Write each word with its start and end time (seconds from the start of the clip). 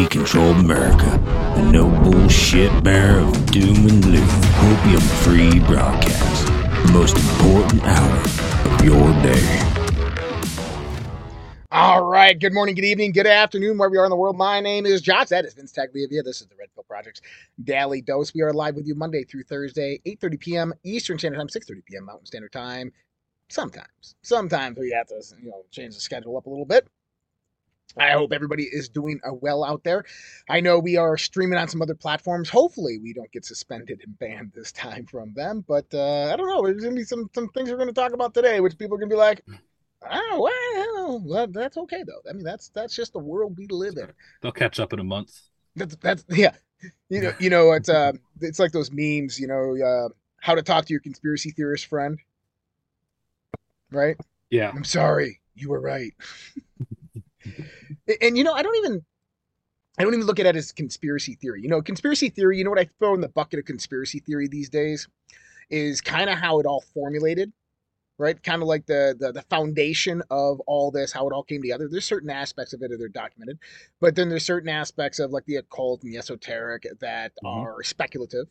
commie 0.00 0.08
controlled 0.08 0.56
America, 0.56 1.10
the 1.56 1.62
no 1.62 1.88
bullshit 2.02 2.82
bearer 2.82 3.20
of 3.20 3.46
doom 3.50 3.86
and 3.86 4.02
gloom, 4.02 4.28
opium 4.58 5.00
free 5.00 5.58
broadcast. 5.60 6.46
The 6.46 6.92
most 6.92 7.16
important 7.16 7.82
hour 7.84 8.72
of 8.72 8.84
your 8.84 9.12
day. 9.22 9.66
All 11.72 12.04
right. 12.04 12.38
Good 12.38 12.52
morning, 12.52 12.74
good 12.74 12.84
evening, 12.84 13.12
good 13.12 13.26
afternoon, 13.26 13.78
wherever 13.78 13.94
you 13.94 14.00
are 14.00 14.04
in 14.04 14.10
the 14.10 14.16
world. 14.16 14.36
My 14.36 14.60
name 14.60 14.86
is 14.86 15.00
Josh. 15.00 15.28
That 15.28 15.44
is 15.44 15.54
Vince 15.54 15.72
Tagliavia. 15.72 16.24
This 16.24 16.40
is 16.40 16.46
the 16.46 16.56
Red 16.56 16.68
Pill 16.74 16.84
Project's 16.84 17.20
Daily 17.62 18.00
Dose. 18.00 18.34
We 18.34 18.42
are 18.42 18.52
live 18.52 18.74
with 18.74 18.86
you 18.86 18.94
Monday 18.94 19.24
through 19.24 19.44
Thursday, 19.44 20.00
8.30 20.06 20.40
p.m. 20.40 20.74
Eastern 20.82 21.18
Standard 21.18 21.38
Time, 21.38 21.48
6.30 21.48 21.84
p.m. 21.84 22.04
Mountain 22.06 22.26
Standard 22.26 22.52
Time. 22.52 22.92
Sometimes. 23.48 24.14
Sometimes 24.22 24.78
we 24.78 24.90
have 24.92 25.08
to, 25.08 25.22
you 25.42 25.50
know, 25.50 25.64
change 25.70 25.94
the 25.94 26.00
schedule 26.00 26.36
up 26.36 26.46
a 26.46 26.50
little 26.50 26.64
bit. 26.64 26.88
I 27.96 28.10
hope 28.10 28.32
everybody 28.32 28.64
is 28.64 28.88
doing 28.88 29.20
uh, 29.26 29.34
well 29.34 29.64
out 29.64 29.82
there. 29.84 30.04
I 30.48 30.60
know 30.60 30.78
we 30.78 30.96
are 30.96 31.16
streaming 31.16 31.58
on 31.58 31.68
some 31.68 31.82
other 31.82 31.94
platforms. 31.94 32.48
Hopefully, 32.48 32.98
we 32.98 33.12
don't 33.12 33.30
get 33.32 33.44
suspended 33.44 34.00
and 34.04 34.18
banned 34.18 34.52
this 34.54 34.72
time 34.72 35.06
from 35.06 35.32
them. 35.34 35.64
But 35.66 35.86
uh, 35.92 36.30
I 36.32 36.36
don't 36.36 36.48
know. 36.48 36.62
There's 36.62 36.82
gonna 36.82 36.96
be 36.96 37.04
some 37.04 37.30
some 37.34 37.48
things 37.48 37.70
we're 37.70 37.78
gonna 37.78 37.92
talk 37.92 38.12
about 38.12 38.34
today, 38.34 38.60
which 38.60 38.78
people 38.78 38.96
are 38.96 39.00
gonna 39.00 39.10
be 39.10 39.16
like, 39.16 39.44
"Oh, 40.08 41.20
well, 41.24 41.46
that's 41.48 41.76
okay 41.76 42.02
though." 42.06 42.28
I 42.28 42.32
mean, 42.32 42.44
that's 42.44 42.68
that's 42.70 42.94
just 42.94 43.12
the 43.12 43.18
world 43.18 43.56
we 43.58 43.66
live 43.68 43.96
in. 43.96 44.12
They'll 44.40 44.52
catch 44.52 44.80
up 44.80 44.92
in 44.92 44.98
a 45.00 45.04
month. 45.04 45.38
That's 45.76 45.96
that's 45.96 46.24
yeah. 46.30 46.54
You 47.10 47.20
know, 47.20 47.34
you 47.38 47.50
know, 47.50 47.72
it's 47.72 47.88
uh, 47.88 48.12
it's 48.40 48.58
like 48.58 48.72
those 48.72 48.90
memes. 48.92 49.38
You 49.38 49.48
know, 49.48 49.76
uh, 49.84 50.08
how 50.40 50.54
to 50.54 50.62
talk 50.62 50.86
to 50.86 50.92
your 50.92 51.00
conspiracy 51.00 51.50
theorist 51.50 51.86
friend, 51.86 52.18
right? 53.90 54.16
Yeah. 54.50 54.70
I'm 54.74 54.84
sorry, 54.84 55.40
you 55.54 55.68
were 55.68 55.80
right. 55.80 56.12
and 58.20 58.36
you 58.36 58.44
know, 58.44 58.52
I 58.52 58.62
don't 58.62 58.76
even 58.76 59.04
I 59.98 60.04
don't 60.04 60.14
even 60.14 60.26
look 60.26 60.40
at 60.40 60.46
it 60.46 60.56
as 60.56 60.72
conspiracy 60.72 61.34
theory. 61.34 61.62
You 61.62 61.68
know, 61.68 61.82
conspiracy 61.82 62.30
theory, 62.30 62.58
you 62.58 62.64
know 62.64 62.70
what 62.70 62.78
I 62.78 62.88
throw 62.98 63.14
in 63.14 63.20
the 63.20 63.28
bucket 63.28 63.58
of 63.58 63.64
conspiracy 63.66 64.20
theory 64.20 64.48
these 64.48 64.68
days 64.68 65.08
is 65.68 66.00
kind 66.00 66.30
of 66.30 66.38
how 66.38 66.58
it 66.60 66.66
all 66.66 66.82
formulated, 66.94 67.52
right? 68.18 68.40
Kind 68.42 68.62
of 68.62 68.68
like 68.68 68.86
the, 68.86 69.16
the 69.18 69.32
the 69.32 69.42
foundation 69.42 70.22
of 70.30 70.60
all 70.60 70.90
this, 70.90 71.12
how 71.12 71.28
it 71.28 71.32
all 71.32 71.42
came 71.42 71.62
together. 71.62 71.88
There's 71.88 72.04
certain 72.04 72.30
aspects 72.30 72.72
of 72.72 72.82
it 72.82 72.90
that 72.90 73.00
are 73.00 73.08
documented, 73.08 73.58
but 74.00 74.14
then 74.14 74.28
there's 74.28 74.44
certain 74.44 74.68
aspects 74.68 75.18
of 75.18 75.32
like 75.32 75.44
the 75.46 75.56
occult 75.56 76.02
and 76.02 76.12
the 76.12 76.18
esoteric 76.18 76.86
that 77.00 77.32
mm-hmm. 77.44 77.66
are 77.66 77.82
speculative. 77.82 78.46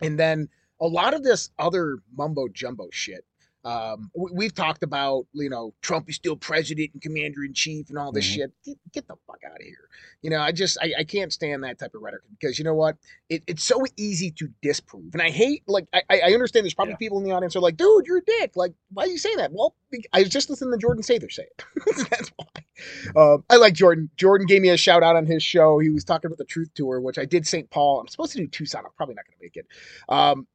And 0.00 0.18
then 0.18 0.48
a 0.80 0.86
lot 0.86 1.14
of 1.14 1.22
this 1.22 1.50
other 1.58 1.98
mumbo 2.16 2.48
jumbo 2.48 2.88
shit 2.90 3.24
um, 3.64 4.10
we've 4.14 4.54
talked 4.54 4.82
about, 4.82 5.26
you 5.32 5.50
know, 5.50 5.74
Trump 5.82 6.08
is 6.08 6.14
still 6.14 6.36
president 6.36 6.90
and 6.92 7.02
commander 7.02 7.44
in 7.44 7.52
chief 7.52 7.88
and 7.90 7.98
all 7.98 8.12
this 8.12 8.24
mm-hmm. 8.24 8.34
shit. 8.34 8.52
Get, 8.64 8.76
get, 8.92 9.08
the 9.08 9.16
fuck 9.26 9.40
out 9.44 9.56
of 9.56 9.62
here. 9.62 9.88
You 10.22 10.30
know, 10.30 10.40
I 10.40 10.52
just, 10.52 10.78
I, 10.80 10.92
I, 11.00 11.04
can't 11.04 11.32
stand 11.32 11.64
that 11.64 11.78
type 11.78 11.94
of 11.94 12.02
rhetoric 12.02 12.22
because 12.30 12.58
you 12.58 12.64
know 12.64 12.74
what? 12.74 12.96
It, 13.28 13.42
it's 13.48 13.64
so 13.64 13.84
easy 13.96 14.30
to 14.32 14.48
disprove. 14.62 15.12
And 15.12 15.20
I 15.20 15.30
hate, 15.30 15.64
like, 15.66 15.86
I, 15.92 16.02
I 16.08 16.32
understand 16.32 16.64
there's 16.64 16.74
probably 16.74 16.92
yeah. 16.92 16.98
people 16.98 17.18
in 17.18 17.24
the 17.24 17.32
audience 17.32 17.54
who 17.54 17.58
are 17.58 17.62
like, 17.62 17.76
dude, 17.76 18.06
you're 18.06 18.18
a 18.18 18.24
dick. 18.24 18.52
Like, 18.54 18.74
why 18.92 19.04
are 19.04 19.08
you 19.08 19.18
saying 19.18 19.38
that? 19.38 19.52
Well, 19.52 19.74
I 20.12 20.20
was 20.20 20.28
just 20.28 20.48
listening 20.50 20.72
to 20.72 20.78
Jordan 20.78 21.02
Sather 21.02 21.30
say 21.30 21.42
it. 21.44 21.64
That's 22.10 22.30
why. 22.36 23.20
Um, 23.20 23.44
I 23.50 23.56
like 23.56 23.74
Jordan. 23.74 24.08
Jordan 24.16 24.46
gave 24.46 24.62
me 24.62 24.68
a 24.68 24.76
shout 24.76 25.02
out 25.02 25.16
on 25.16 25.26
his 25.26 25.42
show. 25.42 25.80
He 25.80 25.90
was 25.90 26.04
talking 26.04 26.28
about 26.28 26.38
the 26.38 26.44
Truth 26.44 26.70
Tour, 26.74 27.00
which 27.00 27.18
I 27.18 27.24
did 27.24 27.46
St. 27.46 27.68
Paul. 27.70 28.00
I'm 28.00 28.08
supposed 28.08 28.32
to 28.32 28.38
do 28.38 28.46
Tucson. 28.46 28.84
I'm 28.84 28.92
probably 28.96 29.16
not 29.16 29.24
going 29.26 29.36
to 29.38 29.44
make 29.44 29.56
it. 29.56 29.66
Um, 30.08 30.46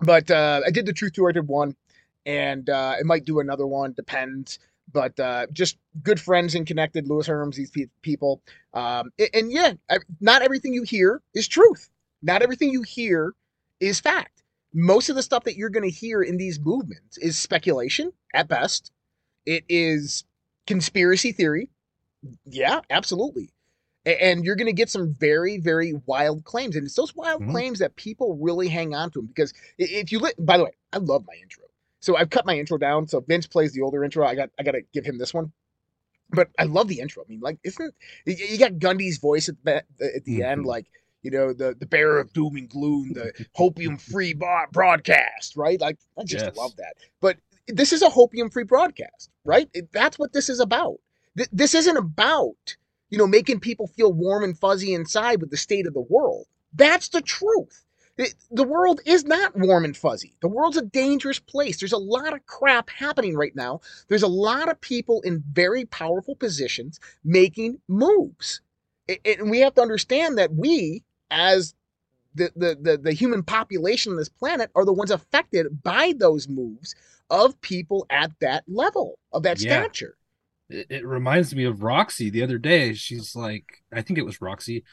but 0.00 0.30
uh, 0.30 0.60
I 0.66 0.70
did 0.70 0.84
the 0.84 0.92
Truth 0.92 1.14
Tour. 1.14 1.30
I 1.30 1.32
did 1.32 1.48
one 1.48 1.74
and 2.28 2.68
uh, 2.68 2.94
it 3.00 3.06
might 3.06 3.24
do 3.24 3.40
another 3.40 3.66
one, 3.66 3.94
depends. 3.94 4.58
But 4.92 5.18
uh, 5.18 5.46
just 5.52 5.78
good 6.02 6.20
friends 6.20 6.54
and 6.54 6.66
connected, 6.66 7.08
Lewis 7.08 7.26
Herms, 7.26 7.56
these 7.56 7.70
pe- 7.70 7.86
people. 8.02 8.42
Um, 8.74 9.10
and, 9.18 9.30
and 9.34 9.52
yeah, 9.52 9.72
not 10.20 10.42
everything 10.42 10.74
you 10.74 10.82
hear 10.82 11.22
is 11.34 11.48
truth. 11.48 11.90
Not 12.22 12.42
everything 12.42 12.70
you 12.70 12.82
hear 12.82 13.32
is 13.80 13.98
fact. 13.98 14.42
Most 14.74 15.08
of 15.08 15.16
the 15.16 15.22
stuff 15.22 15.44
that 15.44 15.56
you're 15.56 15.70
going 15.70 15.88
to 15.88 15.94
hear 15.94 16.22
in 16.22 16.36
these 16.36 16.60
movements 16.60 17.16
is 17.18 17.38
speculation 17.38 18.12
at 18.34 18.48
best. 18.48 18.92
It 19.46 19.64
is 19.68 20.24
conspiracy 20.66 21.32
theory. 21.32 21.70
Yeah, 22.44 22.80
absolutely. 22.90 23.50
And 24.04 24.44
you're 24.44 24.56
going 24.56 24.66
to 24.66 24.72
get 24.72 24.90
some 24.90 25.14
very, 25.14 25.58
very 25.58 25.94
wild 26.06 26.44
claims. 26.44 26.76
And 26.76 26.84
it's 26.84 26.94
those 26.94 27.16
wild 27.16 27.42
mm-hmm. 27.42 27.52
claims 27.52 27.78
that 27.78 27.96
people 27.96 28.36
really 28.36 28.68
hang 28.68 28.94
on 28.94 29.10
to 29.12 29.20
them. 29.20 29.26
Because 29.26 29.54
if 29.78 30.12
you, 30.12 30.18
li- 30.18 30.32
by 30.38 30.58
the 30.58 30.64
way, 30.64 30.72
I 30.92 30.98
love 30.98 31.24
my 31.26 31.34
intro. 31.42 31.64
So 32.00 32.16
I've 32.16 32.30
cut 32.30 32.46
my 32.46 32.58
intro 32.58 32.78
down. 32.78 33.08
So 33.08 33.20
Vince 33.20 33.46
plays 33.46 33.72
the 33.72 33.82
older 33.82 34.04
intro. 34.04 34.26
I 34.26 34.34
got 34.34 34.50
I 34.58 34.62
got 34.62 34.72
to 34.72 34.82
give 34.92 35.04
him 35.04 35.18
this 35.18 35.34
one. 35.34 35.52
But 36.30 36.48
I 36.58 36.64
love 36.64 36.88
the 36.88 37.00
intro. 37.00 37.24
I 37.24 37.28
mean, 37.28 37.40
like, 37.40 37.58
isn't 37.64 37.94
you 38.26 38.58
got 38.58 38.72
Gundy's 38.72 39.18
voice 39.18 39.48
at 39.48 39.56
the, 39.64 39.76
at 39.76 40.24
the 40.24 40.40
mm-hmm. 40.40 40.42
end, 40.42 40.66
like 40.66 40.86
you 41.22 41.30
know 41.30 41.52
the 41.52 41.74
the 41.78 41.86
bearer 41.86 42.20
of 42.20 42.32
doom 42.32 42.56
and 42.56 42.68
gloom, 42.68 43.14
the 43.14 43.32
hopium 43.58 44.00
free 44.00 44.34
broadcast, 44.72 45.56
right? 45.56 45.80
Like 45.80 45.98
I 46.18 46.24
just 46.24 46.44
yes. 46.44 46.56
love 46.56 46.76
that. 46.76 46.94
But 47.20 47.38
this 47.66 47.92
is 47.92 48.02
a 48.02 48.08
hopium 48.08 48.52
free 48.52 48.64
broadcast, 48.64 49.30
right? 49.44 49.68
That's 49.92 50.18
what 50.18 50.32
this 50.32 50.48
is 50.48 50.60
about. 50.60 50.96
This 51.52 51.74
isn't 51.74 51.96
about 51.96 52.76
you 53.08 53.16
know 53.16 53.26
making 53.26 53.60
people 53.60 53.86
feel 53.86 54.12
warm 54.12 54.44
and 54.44 54.58
fuzzy 54.58 54.92
inside 54.92 55.40
with 55.40 55.50
the 55.50 55.56
state 55.56 55.86
of 55.86 55.94
the 55.94 56.06
world. 56.08 56.46
That's 56.74 57.08
the 57.08 57.22
truth 57.22 57.86
the 58.50 58.64
world 58.64 59.00
is 59.04 59.24
not 59.24 59.56
warm 59.56 59.84
and 59.84 59.96
fuzzy. 59.96 60.34
The 60.40 60.48
world's 60.48 60.76
a 60.76 60.82
dangerous 60.82 61.38
place. 61.38 61.78
There's 61.78 61.92
a 61.92 61.98
lot 61.98 62.34
of 62.34 62.44
crap 62.46 62.90
happening 62.90 63.36
right 63.36 63.54
now. 63.54 63.80
There's 64.08 64.24
a 64.24 64.28
lot 64.28 64.68
of 64.68 64.80
people 64.80 65.20
in 65.22 65.44
very 65.52 65.84
powerful 65.84 66.34
positions 66.34 66.98
making 67.24 67.80
moves. 67.86 68.60
And 69.24 69.50
we 69.50 69.60
have 69.60 69.74
to 69.74 69.82
understand 69.82 70.36
that 70.36 70.52
we, 70.54 71.04
as 71.30 71.74
the, 72.34 72.50
the, 72.56 72.76
the, 72.80 72.98
the 72.98 73.12
human 73.12 73.42
population 73.42 74.12
on 74.12 74.18
this 74.18 74.28
planet, 74.28 74.70
are 74.74 74.84
the 74.84 74.92
ones 74.92 75.10
affected 75.10 75.82
by 75.82 76.12
those 76.18 76.48
moves 76.48 76.94
of 77.30 77.60
people 77.60 78.04
at 78.10 78.32
that 78.40 78.64
level, 78.66 79.18
of 79.32 79.44
that 79.44 79.60
yeah. 79.60 79.82
stature. 79.82 80.16
It, 80.68 80.86
it 80.90 81.06
reminds 81.06 81.54
me 81.54 81.64
of 81.64 81.82
Roxy 81.82 82.30
the 82.30 82.42
other 82.42 82.58
day. 82.58 82.94
She's 82.94 83.36
like, 83.36 83.64
I 83.92 84.02
think 84.02 84.18
it 84.18 84.26
was 84.26 84.40
Roxy 84.40 84.84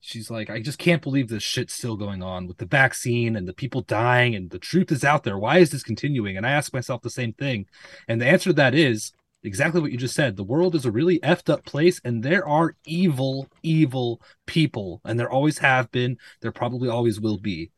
she's 0.00 0.30
like, 0.30 0.50
I 0.50 0.60
just 0.60 0.78
can't 0.78 1.02
believe 1.02 1.28
this 1.28 1.42
shit's 1.42 1.74
still 1.74 1.96
going 1.96 2.22
on 2.22 2.46
with 2.46 2.56
the 2.56 2.66
vaccine 2.66 3.36
and 3.36 3.46
the 3.46 3.52
people 3.52 3.82
dying 3.82 4.34
and 4.34 4.50
the 4.50 4.58
truth 4.58 4.90
is 4.90 5.04
out 5.04 5.22
there. 5.22 5.38
Why 5.38 5.58
is 5.58 5.70
this 5.70 5.82
continuing? 5.82 6.36
And 6.36 6.46
I 6.46 6.50
ask 6.50 6.72
myself 6.72 7.02
the 7.02 7.10
same 7.10 7.32
thing. 7.34 7.66
And 8.08 8.20
the 8.20 8.26
answer 8.26 8.50
to 8.50 8.54
that 8.54 8.74
is 8.74 9.12
exactly 9.42 9.80
what 9.80 9.92
you 9.92 9.98
just 9.98 10.14
said. 10.14 10.36
The 10.36 10.44
world 10.44 10.74
is 10.74 10.86
a 10.86 10.90
really 10.90 11.20
effed 11.20 11.52
up 11.52 11.64
place 11.64 12.00
and 12.04 12.22
there 12.22 12.46
are 12.46 12.76
evil, 12.84 13.46
evil 13.62 14.20
people. 14.46 15.00
And 15.04 15.20
there 15.20 15.30
always 15.30 15.58
have 15.58 15.90
been. 15.92 16.18
There 16.40 16.52
probably 16.52 16.88
always 16.88 17.20
will 17.20 17.38
be. 17.38 17.70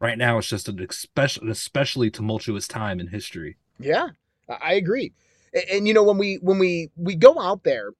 Right 0.00 0.18
now, 0.18 0.38
it's 0.38 0.48
just 0.48 0.68
an 0.68 0.80
especially, 0.80 1.46
an 1.46 1.50
especially 1.50 2.10
tumultuous 2.10 2.68
time 2.68 3.00
in 3.00 3.08
history. 3.08 3.56
Yeah, 3.80 4.10
I 4.48 4.74
agree 4.74 5.12
and 5.70 5.88
you 5.88 5.94
know 5.94 6.02
when 6.02 6.18
we 6.18 6.36
when 6.42 6.58
we 6.58 6.90
we 6.96 7.14
go 7.14 7.38
out 7.38 7.64
there 7.64 7.90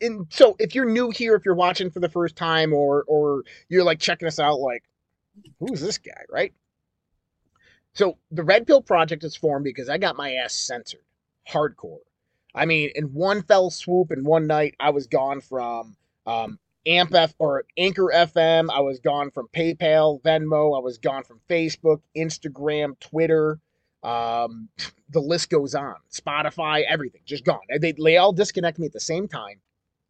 and 0.00 0.26
so 0.30 0.56
if 0.58 0.74
you're 0.74 0.88
new 0.88 1.10
here 1.10 1.34
if 1.34 1.44
you're 1.44 1.54
watching 1.54 1.90
for 1.90 2.00
the 2.00 2.08
first 2.08 2.36
time 2.36 2.72
or 2.72 3.04
or 3.06 3.44
you're 3.68 3.84
like 3.84 3.98
checking 3.98 4.28
us 4.28 4.38
out 4.38 4.60
like 4.60 4.82
who's 5.60 5.80
this 5.80 5.98
guy 5.98 6.22
right? 6.30 6.52
So 7.94 8.18
the 8.30 8.42
red 8.44 8.66
pill 8.66 8.82
project 8.82 9.24
is 9.24 9.36
formed 9.36 9.64
because 9.64 9.88
i 9.88 9.98
got 9.98 10.16
my 10.16 10.34
ass 10.34 10.54
censored. 10.54 11.00
Hardcore. 11.48 11.98
I 12.54 12.66
mean 12.66 12.90
in 12.94 13.14
one 13.14 13.42
fell 13.42 13.70
swoop 13.70 14.10
in 14.10 14.24
one 14.24 14.46
night 14.46 14.74
i 14.80 14.90
was 14.90 15.06
gone 15.06 15.40
from 15.40 15.96
um 16.26 16.58
amp 16.86 17.14
f 17.14 17.34
or 17.38 17.64
anchor 17.76 18.10
fm 18.14 18.68
i 18.70 18.80
was 18.80 19.00
gone 19.00 19.30
from 19.30 19.48
paypal 19.48 20.22
venmo 20.22 20.76
i 20.76 20.80
was 20.80 20.98
gone 20.98 21.24
from 21.24 21.40
facebook 21.48 22.00
instagram 22.16 22.98
twitter 23.00 23.58
um, 24.02 24.68
the 25.10 25.20
list 25.20 25.50
goes 25.50 25.74
on. 25.74 25.96
Spotify, 26.12 26.82
everything, 26.88 27.20
just 27.24 27.44
gone. 27.44 27.60
They, 27.80 27.92
they 27.92 28.16
all 28.16 28.32
disconnect 28.32 28.78
me 28.78 28.86
at 28.86 28.92
the 28.92 29.00
same 29.00 29.28
time 29.28 29.60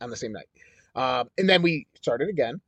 on 0.00 0.10
the 0.10 0.16
same 0.16 0.32
night. 0.32 0.48
Um, 0.94 1.28
and 1.36 1.48
then 1.48 1.62
we 1.62 1.86
started 2.00 2.28
again 2.28 2.60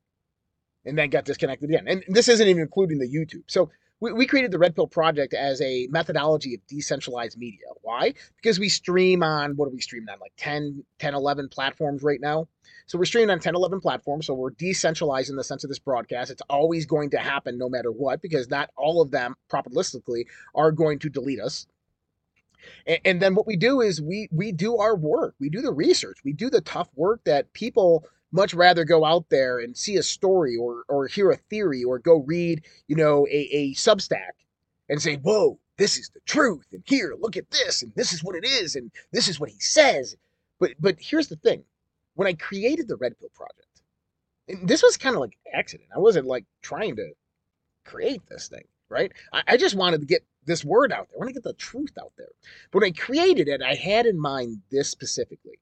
and 0.85 0.97
then 0.97 1.11
got 1.11 1.25
disconnected 1.25 1.70
again. 1.70 1.88
And 1.88 2.05
this 2.09 2.29
isn't 2.29 2.47
even 2.47 2.62
including 2.62 2.99
the 2.99 3.09
YouTube. 3.09 3.44
So 3.47 3.70
we, 4.00 4.12
we 4.12 4.27
created 4.27 4.50
the 4.50 4.59
Red 4.59 4.75
Pill 4.75 4.87
Project 4.87 5.35
as 5.35 5.61
a 5.61 5.87
methodology 5.91 6.55
of 6.55 6.67
decentralized 6.67 7.39
media. 7.39 7.67
Why? 7.83 8.15
Because 8.37 8.59
we 8.59 8.69
stream 8.69 9.23
on, 9.23 9.56
what 9.56 9.67
are 9.67 9.73
we 9.73 9.81
streaming 9.81 10.09
on? 10.09 10.19
Like 10.21 10.33
10, 10.37 10.85
10, 10.99 11.15
11 11.15 11.49
platforms 11.49 12.03
right 12.03 12.21
now. 12.21 12.49
So 12.87 12.99
we're 12.99 13.05
streaming 13.05 13.31
on 13.31 13.41
10, 13.41 13.55
11 13.55 13.81
platforms. 13.81 14.27
So 14.27 14.35
we're 14.35 14.50
decentralized 14.50 15.31
in 15.31 15.37
the 15.37 15.45
sense 15.45 15.65
of 15.65 15.69
this 15.69 15.79
broadcast. 15.79 16.31
It's 16.31 16.43
always 16.49 16.87
going 16.87 17.11
to 17.11 17.19
happen 17.19 17.59
no 17.59 17.69
matter 17.69 17.91
what, 17.91 18.23
because 18.23 18.49
not 18.49 18.71
all 18.77 19.03
of 19.03 19.11
them, 19.11 19.37
probabilistically, 19.50 20.25
are 20.55 20.73
going 20.73 20.99
to 21.00 21.09
delete 21.09 21.41
us. 21.41 21.67
And, 22.87 22.99
and 23.05 23.23
then 23.23 23.35
what 23.35 23.47
we 23.47 23.56
do 23.56 23.81
is 23.81 24.00
we 24.00 24.29
we 24.33 24.53
do 24.53 24.79
our 24.79 24.97
work. 24.97 25.35
We 25.39 25.49
do 25.49 25.61
the 25.61 25.73
research. 25.73 26.19
We 26.25 26.33
do 26.33 26.50
the 26.50 26.61
tough 26.61 26.89
work 26.97 27.21
that 27.25 27.53
people 27.53 28.05
much 28.32 28.54
rather 28.54 28.84
go 28.84 29.04
out 29.04 29.28
there 29.30 29.58
and 29.60 29.76
see 29.76 29.96
a 29.96 30.02
story 30.02 30.56
or 30.56 30.84
or 30.88 31.06
hear 31.08 31.30
a 31.30 31.36
theory 31.36 31.84
or 31.84 31.98
go 31.98 32.19
read, 32.19 32.64
you 32.88 32.96
know, 32.96 33.26
a, 33.28 33.48
a 33.52 33.75
Substack 33.75 34.32
and 34.88 35.00
say, 35.02 35.16
whoa, 35.16 35.58
this 35.78 35.98
is 35.98 36.10
the 36.14 36.20
truth. 36.26 36.66
And 36.72 36.82
here, 36.86 37.14
look 37.19 37.36
at 37.36 37.50
this, 37.50 37.82
and 37.82 37.92
this 37.94 38.12
is 38.12 38.25
what 38.25 38.36
it 38.36 38.44
is, 38.44 38.76
and 38.76 38.90
this 39.12 39.28
is 39.28 39.40
what 39.40 39.50
he 39.50 39.60
says. 39.60 40.16
But 40.60 40.72
but 40.80 40.96
here's 41.00 41.28
the 41.28 41.36
thing. 41.36 41.64
when 42.14 42.28
I 42.28 42.34
created 42.34 42.88
the 42.88 42.96
Red 42.96 43.19
Pill 43.19 43.30
Project, 43.34 43.82
and 44.48 44.69
this 44.69 44.82
was 44.82 44.96
kind 44.96 45.14
of 45.16 45.20
like 45.20 45.38
accident. 45.54 45.90
I 45.94 45.98
wasn't 46.00 46.26
like 46.26 46.44
trying 46.62 46.96
to 46.96 47.12
create 47.84 48.22
this 48.28 48.48
thing, 48.48 48.64
right? 48.88 49.12
I, 49.32 49.42
I 49.48 49.56
just 49.56 49.76
wanted 49.76 50.00
to 50.00 50.06
get 50.06 50.25
this 50.46 50.64
word 50.64 50.92
out 50.92 51.08
there. 51.08 51.16
I 51.16 51.20
want 51.20 51.28
to 51.30 51.34
get 51.34 51.44
the 51.44 51.54
truth 51.54 51.92
out 52.00 52.12
there. 52.19 52.28
But 52.70 52.82
when 52.82 52.88
I 52.90 52.92
created 52.92 53.48
it, 53.48 53.62
I 53.62 53.75
had 53.75 54.06
in 54.06 54.19
mind 54.20 54.62
this 54.70 54.88
specifically. 54.90 55.58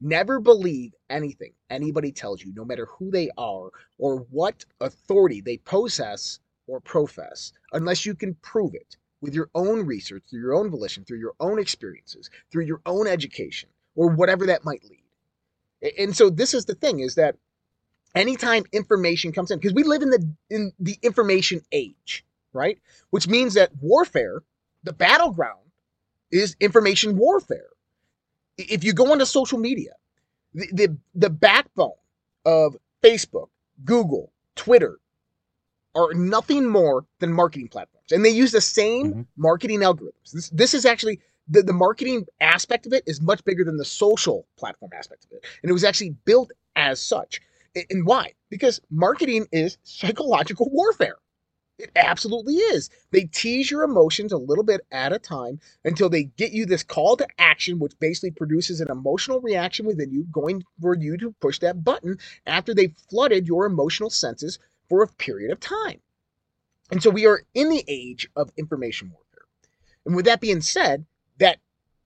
Never 0.00 0.38
believe 0.38 0.94
anything 1.10 1.52
anybody 1.70 2.12
tells 2.12 2.42
you, 2.42 2.52
no 2.54 2.64
matter 2.64 2.86
who 2.86 3.10
they 3.10 3.30
are 3.36 3.70
or 3.98 4.26
what 4.30 4.64
authority 4.80 5.40
they 5.40 5.56
possess 5.58 6.38
or 6.66 6.80
profess, 6.80 7.52
unless 7.72 8.06
you 8.06 8.14
can 8.14 8.34
prove 8.36 8.74
it 8.74 8.96
with 9.20 9.34
your 9.34 9.50
own 9.54 9.84
research, 9.86 10.22
through 10.30 10.40
your 10.40 10.54
own 10.54 10.70
volition, 10.70 11.04
through 11.04 11.18
your 11.18 11.34
own 11.40 11.58
experiences, 11.58 12.30
through 12.52 12.64
your 12.64 12.80
own 12.86 13.08
education, 13.08 13.68
or 13.96 14.08
whatever 14.08 14.46
that 14.46 14.64
might 14.64 14.84
lead. 14.84 15.92
And 15.98 16.14
so 16.16 16.30
this 16.30 16.54
is 16.54 16.66
the 16.66 16.74
thing 16.74 17.00
is 17.00 17.16
that 17.16 17.36
anytime 18.14 18.64
information 18.72 19.32
comes 19.32 19.50
in, 19.50 19.58
because 19.58 19.74
we 19.74 19.82
live 19.82 20.02
in 20.02 20.10
the 20.10 20.34
in 20.50 20.72
the 20.78 20.96
information 21.02 21.62
age, 21.72 22.24
right? 22.52 22.78
Which 23.10 23.26
means 23.26 23.54
that 23.54 23.72
warfare, 23.80 24.42
the 24.84 24.92
battleground, 24.92 25.70
is 26.30 26.56
information 26.60 27.16
warfare. 27.16 27.68
If 28.58 28.84
you 28.84 28.92
go 28.92 29.12
into 29.12 29.26
social 29.26 29.58
media, 29.58 29.92
the, 30.54 30.68
the, 30.72 30.96
the 31.14 31.30
backbone 31.30 31.92
of 32.44 32.76
Facebook, 33.02 33.48
Google, 33.84 34.32
Twitter 34.56 34.98
are 35.94 36.12
nothing 36.14 36.66
more 36.66 37.06
than 37.20 37.32
marketing 37.32 37.68
platforms. 37.68 38.12
And 38.12 38.24
they 38.24 38.30
use 38.30 38.52
the 38.52 38.60
same 38.60 39.10
mm-hmm. 39.10 39.22
marketing 39.36 39.80
algorithms. 39.80 40.32
This, 40.32 40.48
this 40.50 40.74
is 40.74 40.84
actually 40.84 41.20
the, 41.48 41.62
the 41.62 41.72
marketing 41.72 42.26
aspect 42.40 42.86
of 42.86 42.92
it 42.92 43.04
is 43.06 43.20
much 43.20 43.44
bigger 43.44 43.64
than 43.64 43.76
the 43.76 43.84
social 43.84 44.46
platform 44.56 44.92
aspect 44.96 45.24
of 45.24 45.32
it. 45.32 45.44
And 45.62 45.70
it 45.70 45.72
was 45.72 45.84
actually 45.84 46.10
built 46.24 46.50
as 46.76 47.00
such. 47.00 47.40
And 47.90 48.06
why? 48.06 48.34
Because 48.50 48.80
marketing 48.90 49.46
is 49.52 49.78
psychological 49.82 50.68
warfare. 50.70 51.16
It 51.78 51.92
absolutely 51.94 52.54
is. 52.56 52.90
They 53.12 53.24
tease 53.24 53.70
your 53.70 53.84
emotions 53.84 54.32
a 54.32 54.36
little 54.36 54.64
bit 54.64 54.80
at 54.90 55.12
a 55.12 55.18
time 55.18 55.60
until 55.84 56.08
they 56.08 56.24
get 56.24 56.50
you 56.50 56.66
this 56.66 56.82
call 56.82 57.16
to 57.16 57.26
action, 57.38 57.78
which 57.78 57.98
basically 58.00 58.32
produces 58.32 58.80
an 58.80 58.90
emotional 58.90 59.40
reaction 59.40 59.86
within 59.86 60.10
you, 60.10 60.24
going 60.32 60.64
for 60.80 60.96
you 60.96 61.16
to 61.18 61.34
push 61.40 61.60
that 61.60 61.84
button 61.84 62.18
after 62.46 62.74
they've 62.74 62.96
flooded 63.08 63.46
your 63.46 63.64
emotional 63.64 64.10
senses 64.10 64.58
for 64.88 65.02
a 65.02 65.08
period 65.08 65.52
of 65.52 65.60
time. 65.60 66.00
And 66.90 67.00
so 67.02 67.10
we 67.10 67.26
are 67.26 67.44
in 67.54 67.68
the 67.68 67.84
age 67.86 68.28
of 68.34 68.50
information 68.56 69.10
warfare. 69.10 69.46
And 70.04 70.16
with 70.16 70.24
that 70.24 70.40
being 70.40 70.62
said, 70.62 71.06
that 71.38 71.58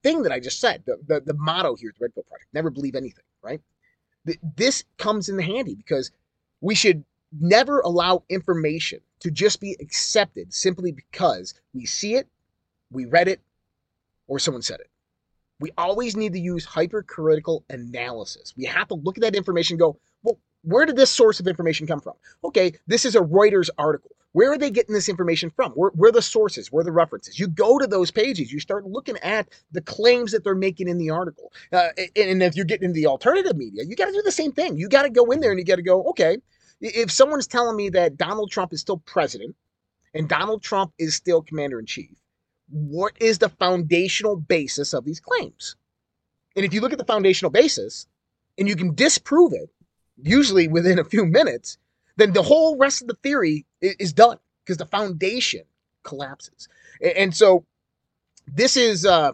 thing 0.03 0.23
that 0.25 0.33
I 0.33 0.41
just 0.41 0.61
said, 0.61 0.83
the, 0.85 0.99
the, 1.07 1.21
the 1.21 1.35
motto 1.35 1.77
here 1.77 1.91
at 1.91 1.99
the 1.99 2.05
Red 2.05 2.15
Pill 2.15 2.25
Project, 2.25 2.49
never 2.53 2.69
believe 2.69 2.95
anything, 2.95 3.25
right? 3.43 3.61
This 4.57 4.85
comes 4.99 5.31
in 5.31 5.39
handy 5.39 5.77
because 5.77 6.11
we 6.61 6.75
should 6.75 7.05
never 7.41 7.81
allow 7.81 8.25
information 8.29 9.01
to 9.23 9.31
just 9.31 9.61
be 9.61 9.77
accepted 9.81 10.53
simply 10.53 10.93
because 10.93 11.55
we 11.75 11.87
see 11.87 12.15
it, 12.15 12.29
we 12.91 13.07
read 13.07 13.29
it, 13.29 13.41
or 14.27 14.39
someone 14.39 14.63
said 14.63 14.81
it. 14.81 14.89
We 15.61 15.71
always 15.79 16.17
need 16.17 16.33
to 16.33 16.41
use 16.41 16.65
hypercritical 16.65 17.65
analysis. 17.71 18.53
We 18.57 18.65
have 18.65 18.89
to 18.89 18.95
look 18.95 19.17
at 19.17 19.23
that 19.23 19.37
information 19.37 19.77
go, 19.77 19.97
well, 20.25 20.39
where 20.63 20.87
did 20.87 20.97
this 20.97 21.11
source 21.11 21.39
of 21.39 21.47
information 21.47 21.87
come 21.87 22.01
from? 22.01 22.15
Okay, 22.45 22.73
this 22.87 23.05
is 23.05 23.15
a 23.15 23.21
Reuters 23.21 23.71
article. 23.79 24.11
Where 24.33 24.51
are 24.51 24.59
they 24.59 24.71
getting 24.71 24.95
this 24.95 25.09
information 25.09 25.51
from? 25.51 25.73
Where, 25.73 25.91
where 25.91 26.09
are 26.09 26.13
the 26.13 26.23
sources? 26.23 26.73
Where 26.73 26.81
are 26.81 26.85
the 26.85 26.93
references? 26.93 27.39
You 27.39 27.49
go 27.49 27.79
to 27.79 27.87
those 27.87 28.11
pages, 28.11 28.53
you 28.53 28.61
start 28.61 28.87
looking 28.87 29.19
at 29.19 29.49
the 29.73 29.83
claims 29.83 30.33
that 30.33 30.43
they're 30.43 30.55
making 30.55 30.89
in 30.89 30.99
the 30.99 31.11
article. 31.11 31.53
Uh, 31.73 31.89
and 32.17 32.43
if 32.43 32.57
you're 32.57 32.65
getting 32.65 32.87
into 32.87 32.99
the 32.99 33.07
alternative 33.07 33.57
media, 33.57 33.85
you 33.85 33.95
got 33.95 34.07
to 34.07 34.13
do 34.13 34.23
the 34.23 34.33
same 34.33 34.53
thing. 34.53 34.79
You 34.79 34.89
got 34.89 35.03
to 35.03 35.11
go 35.11 35.31
in 35.31 35.41
there 35.41 35.51
and 35.51 35.61
you 35.61 35.67
got 35.67 35.77
to 35.77 35.83
go, 35.83 36.03
okay, 36.05 36.39
if 36.82 37.11
someone's 37.11 37.46
telling 37.46 37.76
me 37.76 37.88
that 37.90 38.17
Donald 38.17 38.50
Trump 38.50 38.73
is 38.73 38.81
still 38.81 38.99
president 38.99 39.55
and 40.14 40.29
Donald 40.29 40.62
Trump 40.62 40.93
is 40.99 41.14
still 41.14 41.40
commander 41.40 41.79
in 41.79 41.87
chief, 41.87 42.11
what 42.69 43.12
is 43.20 43.38
the 43.38 43.49
foundational 43.49 44.37
basis 44.37 44.93
of 44.93 45.05
these 45.05 45.20
claims? 45.20 45.76
And 46.56 46.64
if 46.67 46.75
you 46.75 46.81
look 46.81 46.93
at 46.93 46.99
the 46.99 47.05
foundational 47.05 47.50
basis 47.50 48.06
and 48.58 48.69
you 48.69 48.76
can 48.76 48.94
disprove 48.94 49.52
it, 49.52 49.70
usually 50.20 50.69
within 50.69 50.99
a 50.99 51.05
few 51.05 51.25
minutes, 51.25 51.79
then 52.17 52.32
the 52.32 52.43
whole 52.43 52.76
rest 52.76 53.00
of 53.00 53.08
the 53.08 53.17
theory 53.23 53.64
is 53.81 54.12
done 54.12 54.38
because 54.64 54.76
the 54.76 54.87
foundation 54.87 55.62
collapses. 56.02 56.69
And 57.17 57.35
so 57.35 57.64
this 58.46 58.76
is 58.76 59.06
uh, 59.06 59.32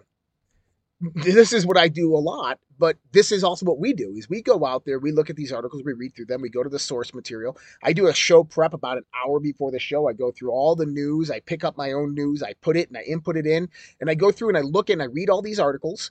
this 1.00 1.52
is 1.52 1.64
what 1.64 1.76
I 1.76 1.88
do 1.88 2.14
a 2.14 2.18
lot, 2.18 2.58
but 2.78 2.96
this 3.12 3.30
is 3.30 3.44
also 3.44 3.66
what 3.66 3.78
we 3.78 3.92
do 3.92 4.14
is 4.16 4.28
we 4.28 4.42
go 4.42 4.66
out 4.66 4.84
there, 4.84 4.98
we 4.98 5.12
look 5.12 5.30
at 5.30 5.36
these 5.36 5.52
articles, 5.52 5.82
we 5.84 5.92
read 5.92 6.14
through 6.14 6.26
them, 6.26 6.40
we 6.40 6.48
go 6.48 6.62
to 6.62 6.68
the 6.68 6.78
source 6.78 7.14
material. 7.14 7.56
I 7.82 7.92
do 7.92 8.08
a 8.08 8.14
show 8.14 8.42
prep 8.42 8.74
about 8.74 8.98
an 8.98 9.04
hour 9.14 9.38
before 9.40 9.70
the 9.70 9.78
show. 9.78 10.08
I 10.08 10.12
go 10.12 10.32
through 10.32 10.50
all 10.50 10.74
the 10.74 10.86
news, 10.86 11.30
I 11.30 11.40
pick 11.40 11.64
up 11.64 11.76
my 11.76 11.92
own 11.92 12.14
news, 12.14 12.42
I 12.42 12.54
put 12.60 12.76
it 12.76 12.88
and 12.88 12.96
I 12.96 13.02
input 13.02 13.36
it 13.36 13.46
in, 13.46 13.68
and 14.00 14.10
I 14.10 14.14
go 14.14 14.32
through 14.32 14.48
and 14.48 14.58
I 14.58 14.62
look 14.62 14.90
and 14.90 15.00
I 15.00 15.06
read 15.06 15.30
all 15.30 15.42
these 15.42 15.60
articles 15.60 16.10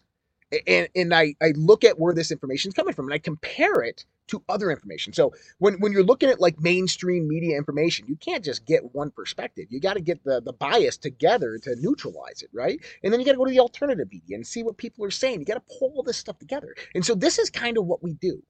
and, 0.65 0.87
and 0.95 1.13
I, 1.13 1.35
I 1.41 1.51
look 1.55 1.83
at 1.83 1.99
where 1.99 2.13
this 2.13 2.31
information 2.31 2.69
is 2.69 2.73
coming 2.73 2.93
from 2.93 3.05
and 3.05 3.13
I 3.13 3.17
compare 3.17 3.81
it 3.81 4.05
to 4.27 4.43
other 4.49 4.71
information. 4.71 5.13
So 5.13 5.33
when, 5.59 5.75
when 5.79 5.91
you're 5.91 6.03
looking 6.03 6.29
at 6.29 6.39
like 6.39 6.59
mainstream 6.59 7.27
media 7.27 7.57
information, 7.57 8.07
you 8.07 8.15
can't 8.17 8.43
just 8.43 8.65
get 8.65 8.93
one 8.93 9.11
perspective. 9.11 9.67
You 9.69 9.79
got 9.79 9.93
to 9.93 10.01
get 10.01 10.23
the, 10.23 10.41
the 10.41 10.53
bias 10.53 10.97
together 10.97 11.57
to 11.59 11.75
neutralize 11.79 12.41
it, 12.41 12.49
right? 12.53 12.79
And 13.03 13.11
then 13.11 13.19
you 13.19 13.25
got 13.25 13.33
to 13.33 13.37
go 13.37 13.45
to 13.45 13.51
the 13.51 13.59
alternative 13.59 14.09
media 14.11 14.35
and 14.35 14.45
see 14.45 14.63
what 14.63 14.77
people 14.77 15.05
are 15.05 15.11
saying. 15.11 15.39
You 15.39 15.45
got 15.45 15.55
to 15.55 15.77
pull 15.79 15.93
all 15.95 16.03
this 16.03 16.17
stuff 16.17 16.39
together. 16.39 16.75
And 16.93 17.05
so 17.05 17.15
this 17.15 17.39
is 17.39 17.49
kind 17.49 17.77
of 17.77 17.85
what 17.85 18.03
we 18.03 18.13
do. 18.13 18.41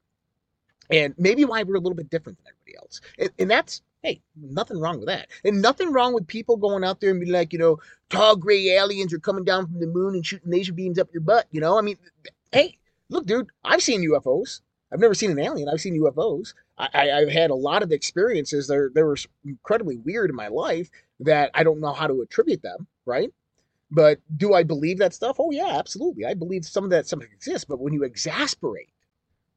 And 0.90 1.14
maybe 1.18 1.46
why 1.46 1.64
we're 1.64 1.76
a 1.76 1.80
little 1.80 1.96
bit 1.96 2.10
different 2.10 2.38
than 2.40 2.54
everybody 2.54 2.78
else. 2.78 3.02
And, 3.20 3.30
and 3.40 3.52
that's 3.52 3.82
Hey, 4.08 4.22
nothing 4.42 4.80
wrong 4.80 5.00
with 5.00 5.08
that. 5.08 5.28
And 5.44 5.62
nothing 5.62 5.92
wrong 5.92 6.14
with 6.14 6.28
people 6.28 6.56
going 6.56 6.86
out 6.86 7.02
there 7.02 7.12
and 7.12 7.20
be 7.20 7.30
like, 7.30 7.52
you 7.52 7.60
know, 7.60 7.80
tall 8.10 8.38
gray 8.38 8.70
aliens 8.70 9.14
are 9.14 9.20
coming 9.20 9.44
down 9.44 9.68
from 9.68 9.82
the 9.82 9.88
moon 9.88 10.16
and 10.16 10.26
shooting 10.26 10.50
laser 10.50 10.72
beams 10.72 10.98
up 10.98 11.10
your 11.12 11.20
butt. 11.20 11.46
You 11.52 11.60
know, 11.60 11.78
I 11.78 11.82
mean, 11.82 11.98
hey, 12.54 12.78
look, 13.10 13.26
dude, 13.26 13.50
I've 13.66 13.82
seen 13.82 14.10
UFOs. 14.10 14.62
I've 14.94 15.02
never 15.02 15.14
seen 15.14 15.32
an 15.32 15.40
alien. 15.40 15.68
I've 15.68 15.82
seen 15.82 16.00
UFOs. 16.00 16.54
I, 16.78 17.08
have 17.08 17.30
had 17.30 17.50
a 17.50 17.56
lot 17.56 17.84
of 17.84 17.92
experiences 17.92 18.68
that, 18.68 18.92
that 18.96 19.04
were 19.04 19.18
incredibly 19.44 19.98
weird 19.98 20.30
in 20.30 20.38
my 20.38 20.48
life 20.48 20.90
that 21.20 21.52
I 21.54 21.64
don't 21.64 21.82
know 21.82 21.92
how 21.92 22.08
to 22.08 22.22
attribute 22.22 22.62
them, 22.62 22.88
right? 23.06 23.34
But 23.92 24.20
do 24.38 24.54
I 24.54 24.64
believe 24.64 25.00
that 25.00 25.16
stuff? 25.16 25.36
Oh, 25.38 25.52
yeah, 25.52 25.78
absolutely. 25.78 26.24
I 26.24 26.34
believe 26.34 26.64
some 26.64 26.86
of 26.86 26.92
that 26.92 27.08
stuff 27.08 27.24
exists. 27.24 27.66
But 27.66 27.82
when 27.82 27.92
you 27.92 28.04
exasperate 28.04 28.94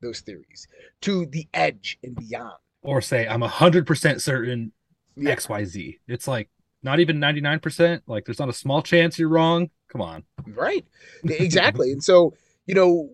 those 0.02 0.22
theories 0.22 0.66
to 1.02 1.26
the 1.26 1.46
edge 1.54 2.00
and 2.02 2.16
beyond, 2.16 2.58
or 2.82 3.00
say 3.00 3.26
I'm 3.26 3.42
hundred 3.42 3.86
percent 3.86 4.22
certain 4.22 4.72
yeah. 5.16 5.30
X 5.30 5.48
Y 5.48 5.64
Z. 5.64 5.98
It's 6.06 6.28
like 6.28 6.48
not 6.82 7.00
even 7.00 7.20
ninety 7.20 7.40
nine 7.40 7.60
percent. 7.60 8.02
Like 8.06 8.24
there's 8.24 8.38
not 8.38 8.48
a 8.48 8.54
small 8.54 8.82
chance 8.82 9.18
you're 9.18 9.28
wrong. 9.28 9.70
Come 9.88 10.00
on, 10.00 10.24
right? 10.46 10.84
Exactly. 11.24 11.92
and 11.92 12.02
so 12.02 12.34
you 12.66 12.74
know, 12.74 13.10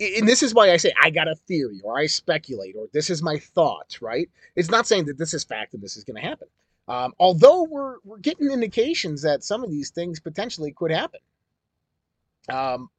and 0.00 0.26
this 0.26 0.42
is 0.42 0.54
why 0.54 0.70
I 0.70 0.76
say 0.76 0.92
I 1.00 1.10
got 1.10 1.28
a 1.28 1.34
theory, 1.46 1.80
or 1.84 1.98
I 1.98 2.06
speculate, 2.06 2.74
or 2.76 2.86
this 2.92 3.10
is 3.10 3.22
my 3.22 3.38
thought. 3.38 3.98
Right? 4.00 4.28
It's 4.56 4.70
not 4.70 4.86
saying 4.86 5.06
that 5.06 5.18
this 5.18 5.34
is 5.34 5.44
fact 5.44 5.74
and 5.74 5.82
this 5.82 5.96
is 5.96 6.04
going 6.04 6.20
to 6.20 6.26
happen. 6.26 6.48
Um, 6.88 7.14
although 7.18 7.64
we're 7.64 7.96
we're 8.04 8.18
getting 8.18 8.50
indications 8.50 9.22
that 9.22 9.44
some 9.44 9.62
of 9.64 9.70
these 9.70 9.90
things 9.90 10.20
potentially 10.20 10.72
could 10.72 10.90
happen. 10.90 11.20
Um, 12.48 12.90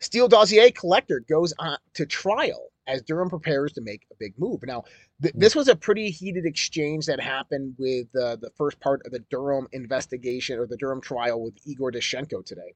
Steele 0.00 0.28
Dossier 0.28 0.70
collector 0.70 1.20
goes 1.20 1.52
on 1.58 1.76
to 1.94 2.06
trial 2.06 2.69
as 2.90 3.02
Durham 3.02 3.30
prepares 3.30 3.72
to 3.74 3.80
make 3.80 4.02
a 4.10 4.14
big 4.18 4.34
move. 4.38 4.60
Now, 4.64 4.84
th- 5.22 5.34
this 5.36 5.54
was 5.54 5.68
a 5.68 5.76
pretty 5.76 6.10
heated 6.10 6.44
exchange 6.44 7.06
that 7.06 7.20
happened 7.20 7.74
with 7.78 8.08
uh, 8.16 8.36
the 8.36 8.50
first 8.56 8.80
part 8.80 9.02
of 9.06 9.12
the 9.12 9.20
Durham 9.30 9.68
investigation 9.72 10.58
or 10.58 10.66
the 10.66 10.76
Durham 10.76 11.00
trial 11.00 11.42
with 11.42 11.54
Igor 11.64 11.92
Danchenko 11.92 12.44
today. 12.44 12.74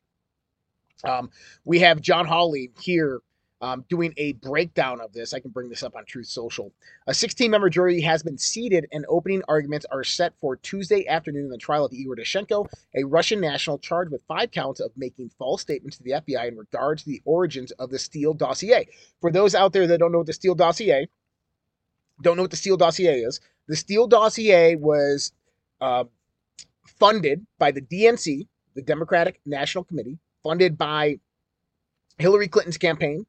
Um, 1.04 1.30
we 1.64 1.80
have 1.80 2.00
John 2.00 2.26
Hawley 2.26 2.71
here 2.80 3.21
um, 3.61 3.84
doing 3.88 4.12
a 4.16 4.32
breakdown 4.32 5.00
of 5.00 5.12
this. 5.12 5.32
I 5.32 5.40
can 5.40 5.50
bring 5.50 5.68
this 5.68 5.82
up 5.82 5.96
on 5.96 6.04
Truth 6.04 6.26
Social. 6.26 6.73
A 7.06 7.14
16 7.14 7.50
member 7.50 7.70
jury 7.70 8.00
has 8.00 8.23
been 8.23 8.38
seated, 8.38 8.87
and 8.92 9.04
opening 9.08 9.42
arguments 9.49 9.87
are 9.90 10.04
set 10.04 10.34
for 10.40 10.56
Tuesday 10.56 11.06
afternoon 11.08 11.44
in 11.44 11.50
the 11.50 11.58
trial 11.58 11.84
of 11.84 11.92
Igor 11.92 12.16
Danchenko, 12.16 12.66
a 12.94 13.04
Russian 13.04 13.40
national 13.40 13.78
charged 13.78 14.11
with 14.11 14.23
five 14.28 14.50
counts 14.50 14.80
of 14.80 14.90
making 14.96 15.30
false 15.38 15.62
statements 15.62 15.96
to 15.96 16.02
the 16.02 16.12
FBI 16.12 16.49
in 16.49 16.56
regard 16.56 16.99
to 16.99 17.06
the 17.06 17.23
origins 17.25 17.70
of 17.73 17.90
the 17.90 17.99
Steele 17.99 18.34
dossier. 18.34 18.88
For 19.20 19.30
those 19.30 19.54
out 19.54 19.73
there 19.73 19.87
that 19.87 19.99
don't 19.99 20.12
know 20.12 20.18
what 20.18 20.26
the 20.26 20.32
Steele 20.32 20.54
dossier, 20.54 21.08
don't 22.23 22.37
know 22.37 22.42
what 22.42 22.50
the 22.50 22.56
Steele 22.56 22.76
dossier 22.76 23.20
is, 23.20 23.40
the 23.66 23.76
Steele 23.76 24.06
dossier 24.06 24.76
was 24.76 25.32
uh, 25.80 26.04
funded 26.87 27.46
by 27.58 27.70
the 27.70 27.80
DNC, 27.80 28.46
the 28.75 28.82
Democratic 28.82 29.40
National 29.46 29.84
Committee, 29.84 30.18
funded 30.42 30.76
by 30.76 31.18
Hillary 32.18 32.49
Clinton's 32.49 32.76
campaign, 32.78 33.26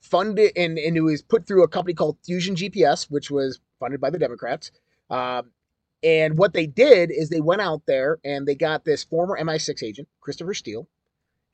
funded 0.00 0.52
and, 0.56 0.78
and 0.78 0.96
it 0.96 1.00
was 1.00 1.22
put 1.22 1.46
through 1.46 1.64
a 1.64 1.68
company 1.68 1.94
called 1.94 2.18
Fusion 2.24 2.54
GPS, 2.54 3.10
which 3.10 3.30
was 3.30 3.60
funded 3.80 4.00
by 4.00 4.10
the 4.10 4.18
Democrats. 4.18 4.70
Um, 5.10 5.50
and 6.02 6.38
what 6.38 6.52
they 6.52 6.66
did 6.66 7.10
is 7.10 7.28
they 7.28 7.40
went 7.40 7.62
out 7.62 7.82
there 7.86 8.18
and 8.24 8.46
they 8.46 8.54
got 8.54 8.84
this 8.84 9.04
former 9.04 9.38
MI6 9.38 9.82
agent, 9.82 10.08
Christopher 10.20 10.54
Steele, 10.54 10.88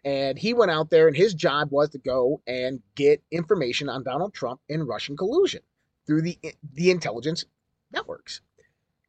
And 0.04 0.38
he 0.38 0.52
went 0.52 0.70
out 0.70 0.90
there, 0.90 1.06
and 1.06 1.16
his 1.16 1.34
job 1.34 1.68
was 1.70 1.90
to 1.90 1.98
go 1.98 2.42
and 2.46 2.82
get 2.96 3.22
information 3.30 3.88
on 3.88 4.02
Donald 4.02 4.34
Trump 4.34 4.60
and 4.68 4.86
Russian 4.86 5.16
collusion 5.16 5.62
through 6.06 6.22
the 6.22 6.38
the 6.72 6.90
intelligence 6.90 7.44
networks. 7.92 8.40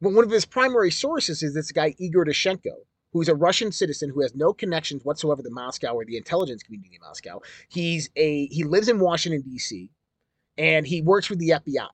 But 0.00 0.12
one 0.12 0.24
of 0.24 0.30
his 0.30 0.44
primary 0.44 0.90
sources 0.90 1.42
is 1.42 1.54
this 1.54 1.72
guy 1.72 1.94
Igor 1.98 2.26
Danchenko, 2.26 2.86
who's 3.14 3.28
a 3.28 3.34
Russian 3.34 3.72
citizen 3.72 4.10
who 4.10 4.20
has 4.20 4.34
no 4.34 4.52
connections 4.52 5.04
whatsoever 5.04 5.42
to 5.42 5.48
Moscow 5.48 5.94
or 5.94 6.04
the 6.04 6.18
intelligence 6.18 6.62
community 6.62 6.96
in 6.96 7.00
Moscow. 7.00 7.40
He's 7.68 8.10
a 8.16 8.46
he 8.48 8.64
lives 8.64 8.88
in 8.88 8.98
Washington 8.98 9.40
D.C. 9.40 9.88
and 10.58 10.86
he 10.86 11.00
works 11.00 11.26
for 11.26 11.36
the 11.36 11.50
FBI. 11.50 11.88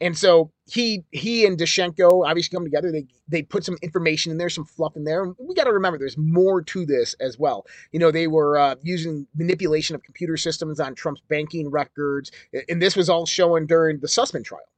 And 0.00 0.16
so 0.16 0.50
he 0.66 1.04
he 1.12 1.46
and 1.46 1.58
Danchenko 1.58 2.26
obviously 2.26 2.56
come 2.56 2.64
together. 2.64 2.90
They 2.90 3.06
they 3.28 3.42
put 3.42 3.64
some 3.64 3.76
information 3.82 4.32
in 4.32 4.38
there, 4.38 4.48
some 4.48 4.64
fluff 4.64 4.96
in 4.96 5.04
there. 5.04 5.26
We 5.38 5.54
got 5.54 5.64
to 5.64 5.72
remember 5.72 5.98
there's 5.98 6.18
more 6.18 6.62
to 6.62 6.86
this 6.86 7.14
as 7.20 7.38
well. 7.38 7.66
You 7.92 8.00
know, 8.00 8.10
they 8.10 8.26
were 8.26 8.58
uh, 8.58 8.76
using 8.82 9.26
manipulation 9.36 9.94
of 9.94 10.02
computer 10.02 10.38
systems 10.38 10.80
on 10.80 10.94
Trump's 10.94 11.22
banking 11.28 11.70
records, 11.70 12.30
and 12.68 12.80
this 12.80 12.96
was 12.96 13.10
all 13.10 13.26
shown 13.26 13.66
during 13.66 14.00
the 14.00 14.06
Sussman 14.06 14.44
trial. 14.44 14.68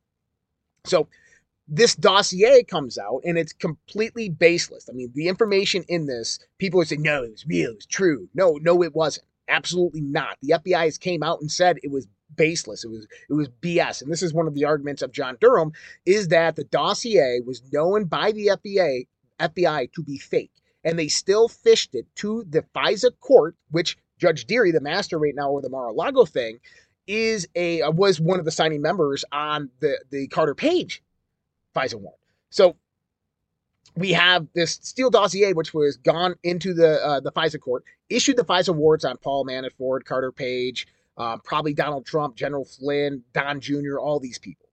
So 0.85 1.09
this 1.69 1.95
dossier 1.95 2.63
comes 2.65 2.99
out 2.99 3.21
and 3.25 3.37
it's 3.37 3.53
completely 3.53 4.29
baseless. 4.29 4.89
I 4.89 4.93
mean, 4.93 5.13
the 5.15 5.29
information 5.29 5.85
in 5.89 6.07
this, 6.07 6.39
people 6.59 6.81
are 6.81 6.85
saying, 6.85 7.03
no, 7.03 7.23
it 7.23 7.31
was 7.31 7.47
real, 7.47 7.71
it 7.71 7.77
was 7.77 7.87
true. 7.87 8.29
No, 8.35 8.59
no, 8.63 8.83
it 8.83 8.95
wasn't. 8.95 9.27
Absolutely 9.49 10.01
not. 10.03 10.37
The 10.43 10.55
FBI 10.59 10.85
has 10.85 10.99
came 10.99 11.23
out 11.23 11.41
and 11.41 11.51
said 11.51 11.79
it 11.83 11.91
was 11.91 12.07
baseless. 12.37 12.85
It 12.85 12.91
was 12.91 13.07
it 13.31 13.33
was 13.33 13.49
BS. 13.63 14.03
And 14.03 14.13
this 14.13 14.23
is 14.23 14.35
one 14.35 14.47
of 14.47 14.55
the 14.55 14.65
arguments 14.65 15.01
of 15.01 15.13
John 15.13 15.37
Durham 15.41 15.73
is 16.05 16.29
that 16.29 16.57
the 16.57 16.65
dossier 16.65 17.41
was 17.47 17.63
known 17.73 18.05
by 18.05 18.33
the 18.33 18.49
FBI 18.49 19.07
FBI 19.41 19.93
to 19.93 20.03
be 20.03 20.19
fake. 20.19 20.53
And 20.85 20.99
they 20.99 21.09
still 21.09 21.49
fished 21.49 21.95
it 21.95 22.07
to 22.17 22.45
the 22.49 22.63
FISA 22.75 23.11
court, 23.21 23.57
which 23.71 23.97
Judge 24.19 24.47
Dearie, 24.47 24.73
the 24.73 24.81
master 24.81 25.19
right 25.19 25.35
now 25.35 25.51
over 25.51 25.63
the 25.63 25.71
Mar-a-Lago 25.71 26.25
thing, 26.25 26.59
is 27.07 27.49
a 27.55 27.89
was 27.91 28.21
one 28.21 28.39
of 28.39 28.45
the 28.45 28.51
signing 28.51 28.83
members 28.83 29.25
on 29.33 29.71
the 29.81 29.99
the 30.11 30.29
Carter 30.29 30.55
Page 30.55 31.03
FISA 31.79 31.95
warrant. 31.95 32.19
So 32.51 32.77
we 33.97 34.13
have 34.13 34.47
this 34.55 34.79
Steele 34.83 35.11
dossier, 35.11 35.53
which 35.53 35.75
was 35.75 35.97
gone 35.97 36.35
into 36.43 36.75
the 36.75 37.05
uh, 37.05 37.21
the 37.21 37.33
FISA 37.33 37.61
court, 37.61 37.85
issued 38.09 38.37
the 38.37 38.45
FISA 38.45 38.75
warrants 38.75 39.05
on 39.05 39.17
Paul 39.19 39.45
Manafort, 39.45 40.05
Carter 40.05 40.33
Page, 40.33 40.87
um, 41.17 41.41
probably 41.41 41.75
Donald 41.75 42.07
Trump, 42.07 42.37
General 42.37 42.65
Flynn, 42.65 43.23
Don 43.33 43.61
Jr., 43.61 43.99
all 43.99 44.21
these 44.21 44.39
people. 44.39 44.67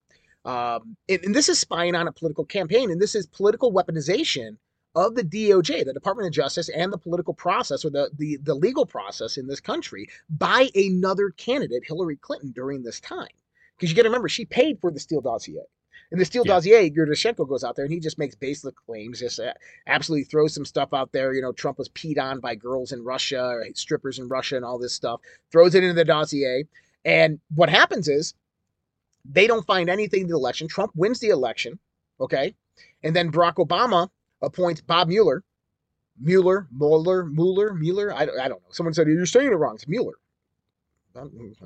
Um, 0.46 0.96
and, 1.10 1.24
and, 1.24 1.34
this 1.34 1.50
is 1.50 1.58
spying 1.58 1.96
on 1.96 2.08
a 2.08 2.12
political 2.12 2.46
campaign, 2.46 2.92
and 2.92 3.02
this 3.02 3.16
is 3.16 3.26
political 3.26 3.74
weaponization 3.74 4.58
of 4.94 5.16
the 5.16 5.24
DOJ, 5.24 5.84
the 5.84 5.94
Department 5.94 6.28
of 6.28 6.34
Justice, 6.34 6.70
and 6.70 6.94
the 6.94 7.00
political 7.00 7.34
process 7.34 7.84
or 7.84 7.90
the, 7.90 8.12
the, 8.16 8.38
the 8.44 8.54
legal 8.54 8.86
process 8.86 9.38
in 9.38 9.48
this 9.48 9.60
country 9.60 10.08
by 10.30 10.70
another 10.76 11.32
candidate, 11.32 11.84
Hillary 11.88 12.18
Clinton, 12.18 12.52
during 12.52 12.84
this 12.84 13.00
time. 13.00 13.28
Because 13.76 13.90
you 13.90 13.96
got 13.96 14.04
to 14.04 14.10
remember, 14.10 14.30
she 14.30 14.46
paid 14.46 14.80
for 14.80 14.92
the 14.92 15.00
Steele 15.00 15.22
dossier. 15.22 15.64
In 16.12 16.20
the 16.20 16.26
Steele 16.26 16.44
yeah. 16.46 16.54
dossier, 16.54 16.90
Yurchenko 16.90 17.48
goes 17.48 17.64
out 17.64 17.76
there 17.76 17.86
and 17.86 17.94
he 17.94 18.00
just 18.00 18.18
makes 18.18 18.36
baseless 18.36 18.76
claims, 18.86 19.20
just 19.20 19.40
uh, 19.40 19.54
absolutely 19.88 20.26
throws 20.26 20.54
some 20.54 20.66
stuff 20.66 20.94
out 20.94 21.12
there. 21.12 21.34
You 21.34 21.42
know, 21.42 21.52
Trump 21.52 21.78
was 21.78 21.90
peed 21.90 22.20
on 22.20 22.40
by 22.40 22.56
girls 22.56 22.92
in 22.92 23.04
Russia, 23.04 23.62
strippers 23.74 24.20
in 24.20 24.28
Russia, 24.28 24.56
and 24.56 24.66
all 24.66 24.78
this 24.78 24.94
stuff. 24.94 25.20
Throws 25.52 25.76
it 25.76 25.84
into 25.84 25.96
the 25.96 26.06
dossier. 26.06 26.66
And 27.04 27.40
what 27.54 27.70
happens 27.70 28.08
is 28.08 28.34
they 29.24 29.48
don't 29.48 29.66
find 29.66 29.90
anything 29.90 30.22
in 30.22 30.28
the 30.28 30.36
election. 30.36 30.68
Trump 30.68 30.92
wins 30.96 31.20
the 31.20 31.30
election, 31.30 31.80
okay? 32.20 32.56
And 33.04 33.16
then 33.16 33.32
Barack 33.32 33.56
Obama 33.56 34.10
appoints 34.42 34.82
Bob 34.82 35.08
Mueller. 35.08 35.44
Mueller, 36.20 36.68
Mueller, 36.72 37.26
Mueller, 37.26 37.74
Mueller. 37.74 38.14
I, 38.14 38.22
I 38.22 38.48
don't 38.48 38.62
know. 38.62 38.72
Someone 38.72 38.94
said, 38.94 39.08
You're 39.08 39.26
saying 39.26 39.48
it 39.48 39.56
wrong. 39.56 39.76
It's 39.76 39.88
Mueller. 39.88 40.14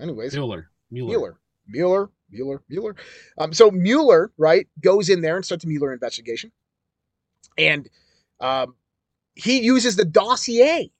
Anyways, 0.02 0.34
Mueller. 0.34 0.70
Mueller. 0.92 1.10
Mueller. 1.10 1.40
Mueller. 1.68 2.10
Mueller, 2.32 2.62
Mueller. 2.70 2.96
Um, 3.38 3.54
so 3.54 3.72
Mueller, 3.72 4.32
right, 4.38 4.68
goes 4.82 5.10
in 5.10 5.22
there 5.22 5.36
and 5.36 5.46
starts 5.46 5.64
a 5.64 5.68
Mueller 5.68 5.94
investigation, 5.94 6.52
and 7.58 7.90
um, 8.40 8.76
he 9.36 9.62
uses 9.62 9.96
the 9.96 10.06
dossier 10.06 10.92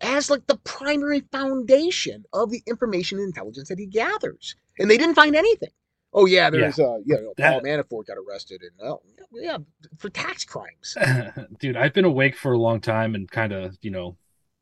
as 0.00 0.30
like 0.30 0.46
the 0.46 0.56
primary 0.58 1.20
foundation 1.32 2.24
of 2.32 2.50
the 2.50 2.62
information 2.66 3.18
and 3.18 3.26
intelligence 3.26 3.68
that 3.68 3.78
he 3.78 3.86
gathers, 3.86 4.54
and 4.78 4.90
they 4.90 4.96
didn't 4.96 5.14
find 5.14 5.36
anything. 5.36 5.70
Oh 6.12 6.26
yeah, 6.26 6.50
there's 6.50 6.78
yeah. 6.78 6.86
uh, 6.86 6.96
you 7.04 7.14
know, 7.14 7.34
Paul 7.38 7.60
Manafort 7.60 8.06
got 8.06 8.16
arrested 8.16 8.62
and 8.62 8.88
oh 8.88 9.00
yeah 9.32 9.58
for 9.98 10.08
tax 10.08 10.44
crimes. 10.44 10.96
Dude, 11.60 11.76
I've 11.76 11.92
been 11.92 12.04
awake 12.04 12.36
for 12.36 12.52
a 12.52 12.58
long 12.58 12.80
time 12.80 13.14
and 13.14 13.30
kind 13.30 13.52
of 13.52 13.76
you 13.80 13.90
know 13.90 14.16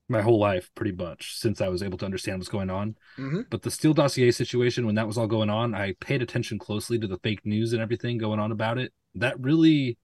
my 0.08 0.22
whole 0.22 0.38
life 0.38 0.70
pretty 0.74 0.92
much 0.92 1.36
since 1.36 1.60
I 1.60 1.68
was 1.68 1.82
able 1.82 1.98
to 1.98 2.04
understand 2.04 2.38
what's 2.38 2.48
going 2.48 2.70
on. 2.70 2.96
Mm-hmm. 3.18 3.42
But 3.50 3.62
the 3.62 3.70
Steele 3.70 3.94
dossier 3.94 4.30
situation, 4.30 4.86
when 4.86 4.94
that 4.94 5.06
was 5.06 5.18
all 5.18 5.26
going 5.26 5.50
on, 5.50 5.74
I 5.74 5.94
paid 6.00 6.22
attention 6.22 6.58
closely 6.58 6.98
to 6.98 7.06
the 7.06 7.18
fake 7.18 7.44
news 7.44 7.72
and 7.72 7.82
everything 7.82 8.18
going 8.18 8.40
on 8.40 8.50
about 8.50 8.78
it. 8.78 8.92
That 9.14 9.38
really, 9.38 9.98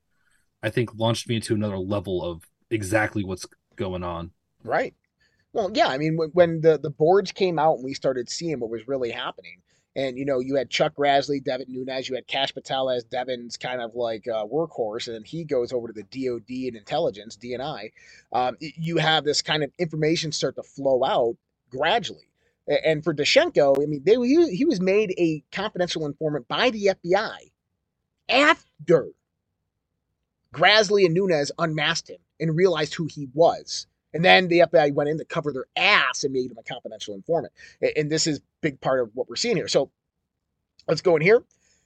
I 0.62 0.70
think, 0.70 0.94
launched 0.94 1.28
me 1.28 1.36
into 1.36 1.54
another 1.54 1.78
level 1.78 2.22
of 2.22 2.42
exactly 2.70 3.24
what's 3.24 3.46
going 3.76 4.04
on. 4.04 4.32
Right. 4.62 4.94
Well, 5.54 5.70
yeah. 5.72 5.86
I 5.86 5.98
mean, 5.98 6.18
when 6.32 6.60
the 6.60 6.78
the 6.78 6.90
boards 6.90 7.32
came 7.32 7.58
out 7.60 7.76
and 7.76 7.84
we 7.84 7.94
started 7.94 8.28
seeing 8.28 8.58
what 8.58 8.70
was 8.70 8.88
really 8.88 9.12
happening, 9.12 9.62
and 9.94 10.18
you 10.18 10.24
know, 10.24 10.40
you 10.40 10.56
had 10.56 10.68
Chuck 10.68 10.94
Grassley, 10.96 11.42
Devin 11.42 11.68
Nunes, 11.68 12.08
you 12.08 12.16
had 12.16 12.26
Kash 12.26 12.52
Patel 12.52 12.90
as 12.90 13.04
Devin's 13.04 13.56
kind 13.56 13.80
of 13.80 13.94
like 13.94 14.26
uh, 14.26 14.44
workhorse, 14.46 15.06
and 15.06 15.14
then 15.14 15.22
he 15.22 15.44
goes 15.44 15.72
over 15.72 15.86
to 15.86 15.92
the 15.92 16.02
DoD 16.02 16.50
and 16.68 16.76
intelligence, 16.76 17.36
DNI. 17.36 17.92
Um, 18.32 18.56
you 18.60 18.96
have 18.96 19.24
this 19.24 19.42
kind 19.42 19.62
of 19.62 19.70
information 19.78 20.32
start 20.32 20.56
to 20.56 20.64
flow 20.64 21.04
out 21.04 21.36
gradually. 21.70 22.28
And 22.66 23.04
for 23.04 23.14
Danchenko, 23.14 23.80
I 23.80 23.86
mean, 23.86 24.02
they, 24.04 24.14
he, 24.14 24.56
he 24.56 24.64
was 24.64 24.80
made 24.80 25.12
a 25.18 25.44
confidential 25.52 26.06
informant 26.06 26.48
by 26.48 26.70
the 26.70 26.96
FBI 27.04 27.36
after 28.28 29.08
Grassley 30.52 31.04
and 31.04 31.14
Nunes 31.14 31.52
unmasked 31.58 32.08
him 32.08 32.20
and 32.40 32.56
realized 32.56 32.94
who 32.94 33.06
he 33.06 33.28
was. 33.34 33.86
And 34.14 34.24
then 34.24 34.48
the 34.48 34.60
FBI 34.60 34.94
went 34.94 35.10
in 35.10 35.18
to 35.18 35.24
cover 35.24 35.52
their 35.52 35.66
ass 35.76 36.24
and 36.24 36.32
made 36.32 36.50
him 36.50 36.58
a 36.58 36.62
confidential 36.62 37.14
informant. 37.14 37.52
And 37.96 38.10
this 38.10 38.26
is 38.26 38.40
big 38.60 38.80
part 38.80 39.00
of 39.00 39.10
what 39.14 39.28
we're 39.28 39.36
seeing 39.36 39.56
here. 39.56 39.68
So 39.68 39.90
let's 40.86 41.02
go 41.02 41.16
in 41.16 41.22
here. 41.22 41.42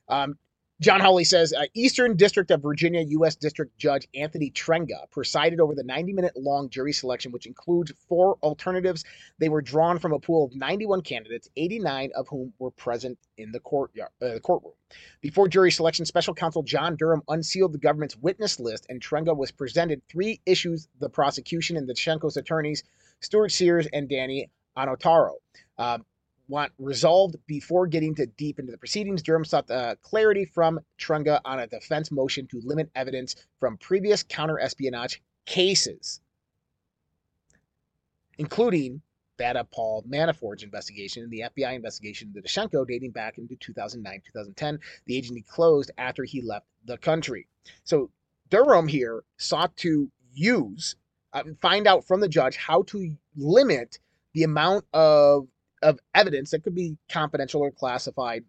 Um, 0.08 0.38
John 0.80 1.00
Hawley 1.00 1.24
says 1.24 1.52
uh, 1.52 1.64
Eastern 1.74 2.16
District 2.16 2.52
of 2.52 2.62
Virginia 2.62 3.00
U.S. 3.00 3.34
District 3.34 3.76
Judge 3.78 4.06
Anthony 4.14 4.52
Trenga 4.52 5.10
presided 5.10 5.58
over 5.58 5.74
the 5.74 5.82
90 5.82 6.12
minute 6.12 6.36
long 6.36 6.70
jury 6.70 6.92
selection, 6.92 7.32
which 7.32 7.46
includes 7.46 7.92
four 8.08 8.38
alternatives. 8.44 9.04
They 9.38 9.48
were 9.48 9.60
drawn 9.60 9.98
from 9.98 10.12
a 10.12 10.20
pool 10.20 10.44
of 10.44 10.54
91 10.54 11.00
candidates, 11.00 11.48
89 11.56 12.12
of 12.14 12.28
whom 12.28 12.52
were 12.60 12.70
present 12.70 13.18
in 13.38 13.50
the 13.50 13.58
courtyard, 13.58 14.10
uh, 14.22 14.38
courtroom. 14.38 14.74
Before 15.20 15.48
jury 15.48 15.72
selection, 15.72 16.06
special 16.06 16.32
counsel 16.32 16.62
John 16.62 16.94
Durham 16.94 17.22
unsealed 17.26 17.72
the 17.72 17.78
government's 17.78 18.16
witness 18.16 18.60
list, 18.60 18.86
and 18.88 19.00
Trenga 19.00 19.36
was 19.36 19.50
presented 19.50 20.00
three 20.08 20.40
issues 20.46 20.86
the 21.00 21.10
prosecution 21.10 21.76
and 21.76 21.88
the 21.88 21.94
Danchenko's 21.94 22.36
attorneys, 22.36 22.84
Stuart 23.18 23.50
Sears 23.50 23.88
and 23.92 24.08
Danny 24.08 24.48
Onorato. 24.76 25.32
Uh, 25.76 25.98
want 26.48 26.72
resolved 26.78 27.36
before 27.46 27.86
getting 27.86 28.14
to 28.16 28.26
deep 28.26 28.58
into 28.58 28.72
the 28.72 28.78
proceedings. 28.78 29.22
Durham 29.22 29.44
sought 29.44 29.70
uh, 29.70 29.94
clarity 30.02 30.44
from 30.44 30.80
Trenga 30.98 31.40
on 31.44 31.60
a 31.60 31.66
defense 31.66 32.10
motion 32.10 32.46
to 32.48 32.60
limit 32.64 32.90
evidence 32.94 33.36
from 33.60 33.76
previous 33.76 34.22
counter 34.22 34.58
espionage 34.58 35.22
cases, 35.46 36.20
including 38.38 39.02
that 39.38 39.56
of 39.56 39.70
Paul 39.70 40.04
Manafort's 40.08 40.62
investigation 40.64 41.22
and 41.22 41.30
the 41.30 41.44
FBI 41.54 41.74
investigation 41.74 42.32
into 42.34 42.46
Danchenko 42.46 42.86
dating 42.86 43.12
back 43.12 43.38
into 43.38 43.56
2009 43.56 44.20
2010. 44.26 44.78
The 45.06 45.16
agency 45.16 45.42
closed 45.42 45.90
after 45.96 46.24
he 46.24 46.42
left 46.42 46.66
the 46.84 46.98
country. 46.98 47.46
So 47.84 48.10
Durham 48.50 48.88
here 48.88 49.22
sought 49.36 49.76
to 49.78 50.10
use, 50.32 50.96
uh, 51.32 51.44
find 51.60 51.86
out 51.86 52.06
from 52.06 52.20
the 52.20 52.28
judge 52.28 52.56
how 52.56 52.82
to 52.84 53.16
limit 53.36 53.98
the 54.34 54.42
amount 54.42 54.84
of 54.92 55.46
of 55.82 55.98
evidence 56.14 56.50
that 56.50 56.62
could 56.62 56.74
be 56.74 56.96
confidential 57.10 57.60
or 57.60 57.70
classified 57.70 58.44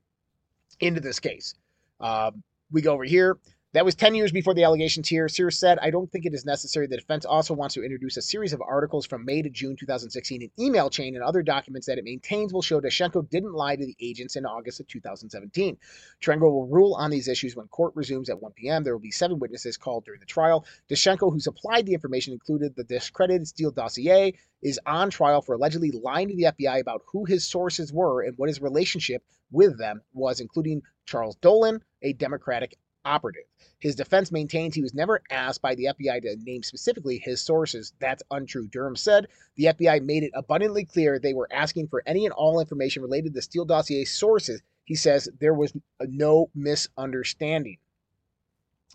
into 0.80 1.02
this 1.02 1.20
case. 1.20 1.54
Um, 2.00 2.44
we 2.72 2.82
go 2.82 2.94
over 2.94 3.04
here. 3.04 3.38
That 3.74 3.86
was 3.86 3.94
10 3.94 4.16
years 4.16 4.32
before 4.32 4.56
the 4.56 4.64
allegations 4.64 5.08
here. 5.08 5.30
Sears 5.30 5.60
said, 5.60 5.78
I 5.80 5.92
don't 5.92 6.12
think 6.12 6.26
it 6.26 6.34
is 6.34 6.44
necessary. 6.44 6.88
The 6.88 6.98
defense 6.98 7.24
also 7.24 7.54
wants 7.54 7.76
to 7.76 7.84
introduce 7.84 8.18
a 8.18 8.22
series 8.24 8.52
of 8.52 8.64
articles 8.68 9.06
from 9.06 9.24
May 9.24 9.44
to 9.44 9.50
June 9.52 9.76
2016, 9.76 10.42
an 10.42 10.50
email 10.60 10.90
chain, 10.90 11.14
and 11.14 11.24
other 11.24 11.44
documents 11.44 11.86
that 11.86 12.00
it 12.00 12.04
maintains 12.04 12.52
will 12.52 12.64
show 12.64 12.82
Danchenko 12.82 13.30
didn't 13.30 13.54
lie 13.54 13.76
to 13.76 13.86
the 13.86 13.96
agents 14.02 14.38
in 14.38 14.44
August 14.44 14.80
of 14.80 14.88
2017. 14.88 15.78
Trenga 16.20 16.52
will 16.52 16.66
rule 16.66 16.96
on 16.96 17.12
these 17.12 17.28
issues 17.28 17.56
when 17.56 17.68
court 17.68 17.96
resumes 17.96 18.32
at 18.32 18.42
1 18.42 18.54
p.m. 18.54 18.84
There 18.84 18.94
will 18.96 19.00
be 19.00 19.12
seven 19.12 19.38
witnesses 19.38 19.78
called 19.78 20.04
during 20.04 20.20
the 20.20 20.26
trial. 20.26 20.66
Danchenko, 20.90 21.32
who 21.32 21.40
supplied 21.40 21.86
the 21.86 21.94
information, 21.94 22.34
included 22.34 22.76
the 22.76 22.86
discredited 22.86 23.48
Steele 23.48 23.70
dossier, 23.70 24.34
is 24.64 24.80
on 24.88 25.12
trial 25.12 25.44
for 25.44 25.54
allegedly 25.54 25.92
lying 25.92 26.28
to 26.30 26.36
the 26.36 26.52
FBI 26.58 26.80
about 26.80 27.04
who 27.06 27.24
his 27.24 27.48
sources 27.48 27.94
were 27.94 28.24
and 28.24 28.36
what 28.36 28.50
his 28.50 28.62
relationship 28.62 29.24
with 29.52 29.78
them 29.78 30.02
was, 30.14 30.40
including 30.40 30.82
Charles 31.06 31.36
Dolan, 31.36 31.84
a 32.02 32.14
Democratic 32.14 32.76
operative. 33.06 33.44
His 33.80 33.96
defense 33.96 34.32
maintains 34.32 34.76
he 34.76 34.82
was 34.82 34.94
never 34.94 35.22
asked 35.32 35.62
by 35.62 35.76
the 35.76 35.86
FBI 35.86 36.22
to 36.22 36.36
name 36.44 36.64
specifically 36.64 37.18
his 37.18 37.42
sources. 37.42 37.94
That's 38.00 38.24
untrue. 38.30 38.68
Durham 38.68 38.96
said 38.96 39.28
the 39.56 39.66
FBI 39.66 40.04
made 40.04 40.24
it 40.24 40.32
abundantly 40.34 40.86
clear 40.86 41.18
they 41.18 41.34
were 41.34 41.48
asking 41.52 41.88
for 41.88 42.04
any 42.06 42.26
and 42.26 42.34
all 42.34 42.60
information 42.60 43.02
related 43.02 43.30
to 43.30 43.36
the 43.36 43.42
Steele 43.42 43.66
dossier 43.66 44.06
sources. 44.06 44.62
He 44.84 44.96
says 44.96 45.30
there 45.40 45.54
was 45.54 45.74
no 46.02 46.50
misunderstanding. 46.54 47.78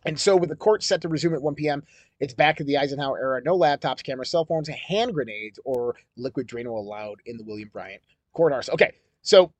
And 0.04 0.20
so, 0.20 0.36
with 0.36 0.50
the 0.50 0.56
court 0.56 0.82
set 0.82 1.00
to 1.00 1.08
resume 1.08 1.34
at 1.34 1.40
1 1.40 1.54
p.m., 1.54 1.82
it's 2.20 2.34
back 2.34 2.58
to 2.58 2.64
the 2.64 2.76
Eisenhower 2.76 3.18
era. 3.18 3.40
No 3.42 3.58
laptops, 3.58 4.02
cameras, 4.02 4.30
cell 4.30 4.44
phones, 4.44 4.68
hand 4.68 5.14
grenades, 5.14 5.58
or 5.64 5.96
liquid 6.16 6.46
Drano 6.46 6.76
allowed 6.76 7.20
in 7.24 7.38
the 7.38 7.44
William 7.44 7.70
Bryant 7.72 8.02
courthouse. 8.34 8.68
Okay, 8.68 8.92
so 9.22 9.50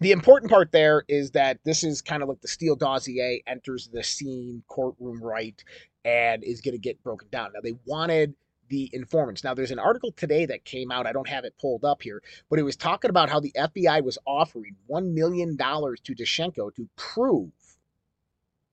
the 0.00 0.12
important 0.12 0.50
part 0.50 0.72
there 0.72 1.04
is 1.08 1.30
that 1.32 1.58
this 1.64 1.84
is 1.84 2.00
kind 2.02 2.22
of 2.22 2.28
like 2.28 2.40
the 2.40 2.48
Steele 2.48 2.76
dossier 2.76 3.42
enters 3.46 3.88
the 3.88 4.02
scene, 4.02 4.62
courtroom 4.66 5.22
right, 5.22 5.62
and 6.04 6.42
is 6.42 6.60
going 6.60 6.72
to 6.72 6.78
get 6.78 7.02
broken 7.02 7.28
down. 7.30 7.52
Now, 7.54 7.60
they 7.60 7.74
wanted 7.84 8.34
the 8.68 8.88
informants. 8.92 9.44
Now, 9.44 9.52
there's 9.52 9.72
an 9.72 9.78
article 9.78 10.12
today 10.12 10.46
that 10.46 10.64
came 10.64 10.90
out. 10.90 11.06
I 11.06 11.12
don't 11.12 11.28
have 11.28 11.44
it 11.44 11.54
pulled 11.60 11.84
up 11.84 12.02
here, 12.02 12.22
but 12.48 12.58
it 12.58 12.62
was 12.62 12.76
talking 12.76 13.10
about 13.10 13.28
how 13.28 13.40
the 13.40 13.52
FBI 13.56 14.02
was 14.02 14.16
offering 14.26 14.76
$1 14.88 15.12
million 15.12 15.56
to 15.56 16.14
Danchenko 16.14 16.74
to 16.76 16.88
prove 16.96 17.50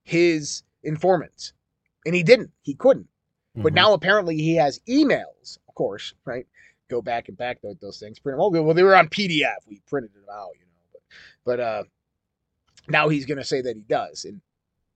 his 0.03 0.63
informants. 0.83 1.53
And 2.05 2.15
he 2.15 2.23
didn't. 2.23 2.51
He 2.61 2.73
couldn't. 2.73 3.07
But 3.55 3.73
Mhm. 3.73 3.75
now 3.75 3.93
apparently 3.93 4.37
he 4.37 4.55
has 4.55 4.79
emails, 4.87 5.57
of 5.67 5.75
course, 5.75 6.13
right? 6.25 6.45
Go 6.89 7.01
back 7.01 7.27
and 7.27 7.35
back 7.35 7.59
those, 7.61 7.77
those 7.81 7.99
things. 7.99 8.19
Print 8.19 8.37
them. 8.37 8.41
Oh, 8.41 8.61
well, 8.61 8.73
they 8.75 8.83
were 8.83 8.95
on 8.95 9.09
PDF. 9.09 9.65
We 9.67 9.81
printed 9.87 10.13
them 10.13 10.23
out, 10.31 10.51
you 10.53 10.61
know. 10.61 10.66
But, 11.47 11.59
uh, 11.59 11.83
now 12.89 13.09
he's 13.09 13.25
going 13.25 13.37
to 13.37 13.43
say 13.43 13.61
that 13.61 13.75
he 13.75 13.81
does, 13.81 14.25
and 14.25 14.41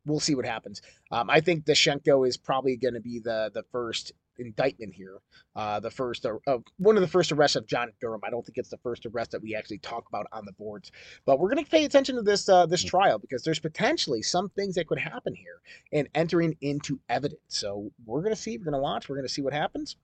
we'll 0.05 0.19
see 0.19 0.35
what 0.35 0.45
happens. 0.45 0.81
Um, 1.11 1.29
I 1.29 1.41
think 1.41 1.65
Danchenko 1.65 2.27
is 2.27 2.37
probably 2.37 2.77
going 2.77 2.93
to 2.93 3.01
be 3.01 3.19
the 3.19 3.51
the 3.53 3.63
first 3.71 4.13
indictment 4.37 4.93
here, 4.93 5.17
uh, 5.55 5.79
the 5.79 5.91
first 5.91 6.25
uh, 6.25 6.37
uh, 6.47 6.59
one 6.77 6.95
of 6.95 7.01
the 7.01 7.07
first 7.07 7.31
arrests 7.31 7.57
of 7.57 7.67
John 7.67 7.91
Durham. 7.99 8.21
I 8.23 8.29
don't 8.29 8.45
think 8.45 8.57
it's 8.57 8.69
the 8.69 8.77
first 8.77 9.05
arrest 9.05 9.31
that 9.31 9.41
we 9.41 9.55
actually 9.55 9.79
talk 9.79 10.05
about 10.07 10.27
on 10.31 10.45
the 10.45 10.53
boards, 10.53 10.91
but 11.25 11.39
we're 11.39 11.49
going 11.49 11.63
to 11.63 11.69
pay 11.69 11.85
attention 11.85 12.15
to 12.15 12.21
this 12.21 12.47
uh, 12.47 12.65
this 12.65 12.83
trial 12.83 13.19
because 13.19 13.43
there's 13.43 13.59
potentially 13.59 14.21
some 14.21 14.49
things 14.49 14.75
that 14.75 14.87
could 14.87 14.99
happen 14.99 15.35
here 15.35 15.61
and 15.91 16.07
entering 16.15 16.55
into 16.61 16.99
evidence. 17.09 17.41
So 17.49 17.91
we're 18.05 18.21
going 18.21 18.35
to 18.35 18.41
see, 18.41 18.57
we're 18.57 18.71
going 18.71 18.73
to 18.73 18.79
watch, 18.79 19.09
we're 19.09 19.17
going 19.17 19.27
to 19.27 19.33
see 19.33 19.41
what 19.41 19.53
happens. 19.53 19.97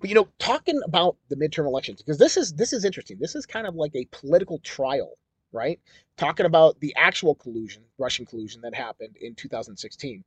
But 0.00 0.08
you 0.08 0.14
know, 0.14 0.28
talking 0.38 0.80
about 0.84 1.16
the 1.28 1.36
midterm 1.36 1.66
elections 1.66 2.02
because 2.02 2.18
this 2.18 2.36
is 2.36 2.52
this 2.54 2.72
is 2.72 2.84
interesting. 2.84 3.18
This 3.20 3.34
is 3.34 3.46
kind 3.46 3.66
of 3.66 3.74
like 3.74 3.94
a 3.94 4.06
political 4.10 4.58
trial, 4.60 5.12
right? 5.52 5.80
Talking 6.16 6.46
about 6.46 6.80
the 6.80 6.94
actual 6.96 7.34
collusion, 7.34 7.82
Russian 7.98 8.26
collusion 8.26 8.60
that 8.62 8.74
happened 8.74 9.16
in 9.20 9.34
2016. 9.34 10.24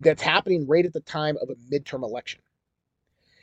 That's 0.00 0.22
happening 0.22 0.66
right 0.66 0.84
at 0.84 0.92
the 0.92 1.00
time 1.00 1.36
of 1.40 1.50
a 1.50 1.54
midterm 1.72 2.02
election. 2.02 2.40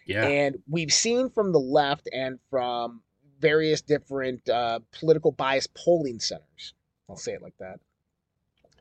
Yeah. 0.05 0.25
And 0.25 0.57
we've 0.67 0.91
seen 0.91 1.29
from 1.29 1.51
the 1.51 1.59
left 1.59 2.09
and 2.11 2.39
from 2.49 3.01
various 3.39 3.81
different 3.81 4.47
uh, 4.49 4.79
political 4.91 5.31
bias 5.31 5.67
polling 5.67 6.19
centers, 6.19 6.73
I'll 7.07 7.15
say 7.15 7.33
it 7.33 7.41
like 7.41 7.57
that, 7.59 7.79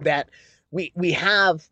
that 0.01 0.31
we 0.71 0.93
we 0.95 1.13
have 1.13 1.69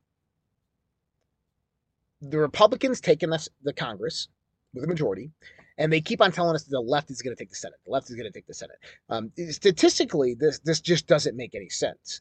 the 2.21 2.39
Republicans 2.39 3.01
taking 3.01 3.33
us 3.33 3.49
the 3.63 3.73
Congress 3.73 4.29
with 4.77 4.85
a 4.85 4.89
majority, 4.89 5.31
and 5.79 5.93
they 5.93 6.01
keep 6.01 6.21
on 6.21 6.31
telling 6.31 6.55
us 6.55 6.63
that 6.65 6.71
the 6.71 6.81
left 6.81 7.11
is 7.11 7.23
going 7.23 7.35
to 7.35 7.43
take 7.43 7.51
the 7.51 7.57
Senate. 7.57 7.79
The 7.85 7.91
left 7.91 8.09
is 8.09 8.15
going 8.15 8.27
to 8.27 8.33
take 8.33 8.47
the 8.47 8.55
Senate. 8.55 8.77
Um, 9.09 9.33
statistically, 9.51 10.35
this 10.35 10.61
this 10.61 10.81
just 10.81 11.07
doesn't 11.07 11.37
make 11.37 11.55
any 11.55 11.69
sense. 11.69 12.21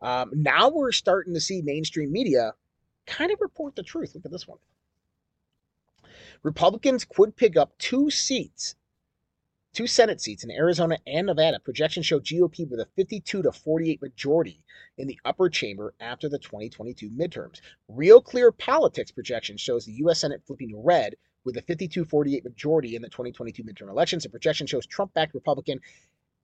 Um, 0.00 0.30
now 0.34 0.70
we're 0.70 0.92
starting 0.92 1.34
to 1.34 1.40
see 1.40 1.62
mainstream 1.62 2.12
media 2.12 2.52
kind 3.06 3.30
of 3.30 3.40
report 3.40 3.76
the 3.76 3.82
truth. 3.82 4.14
Look 4.14 4.24
at 4.24 4.30
this 4.30 4.48
one. 4.48 4.58
Republicans 6.42 7.04
could 7.04 7.34
pick 7.36 7.56
up 7.56 7.76
two 7.78 8.10
seats, 8.10 8.76
two 9.72 9.86
Senate 9.86 10.20
seats 10.20 10.44
in 10.44 10.50
Arizona 10.50 10.98
and 11.06 11.26
Nevada. 11.26 11.58
Projections 11.60 12.06
show 12.06 12.20
GOP 12.20 12.68
with 12.68 12.80
a 12.80 12.86
52 12.94 13.42
to 13.42 13.52
48 13.52 14.02
majority 14.02 14.62
in 14.98 15.08
the 15.08 15.18
upper 15.24 15.48
chamber 15.48 15.94
after 15.98 16.28
the 16.28 16.38
2022 16.38 17.10
midterms. 17.10 17.60
Real 17.88 18.20
Clear 18.20 18.52
Politics 18.52 19.10
projection 19.10 19.56
shows 19.56 19.84
the 19.84 19.92
U.S. 19.94 20.20
Senate 20.20 20.42
flipping 20.46 20.72
red 20.84 21.16
with 21.46 21.56
a 21.56 21.62
52 21.62 22.04
48 22.04 22.44
majority 22.44 22.96
in 22.96 23.00
the 23.00 23.08
2022 23.08 23.64
midterm 23.64 23.88
elections. 23.88 24.24
The 24.24 24.28
projection 24.28 24.66
shows 24.66 24.84
Trump 24.84 25.14
backed 25.14 25.32
Republican 25.32 25.80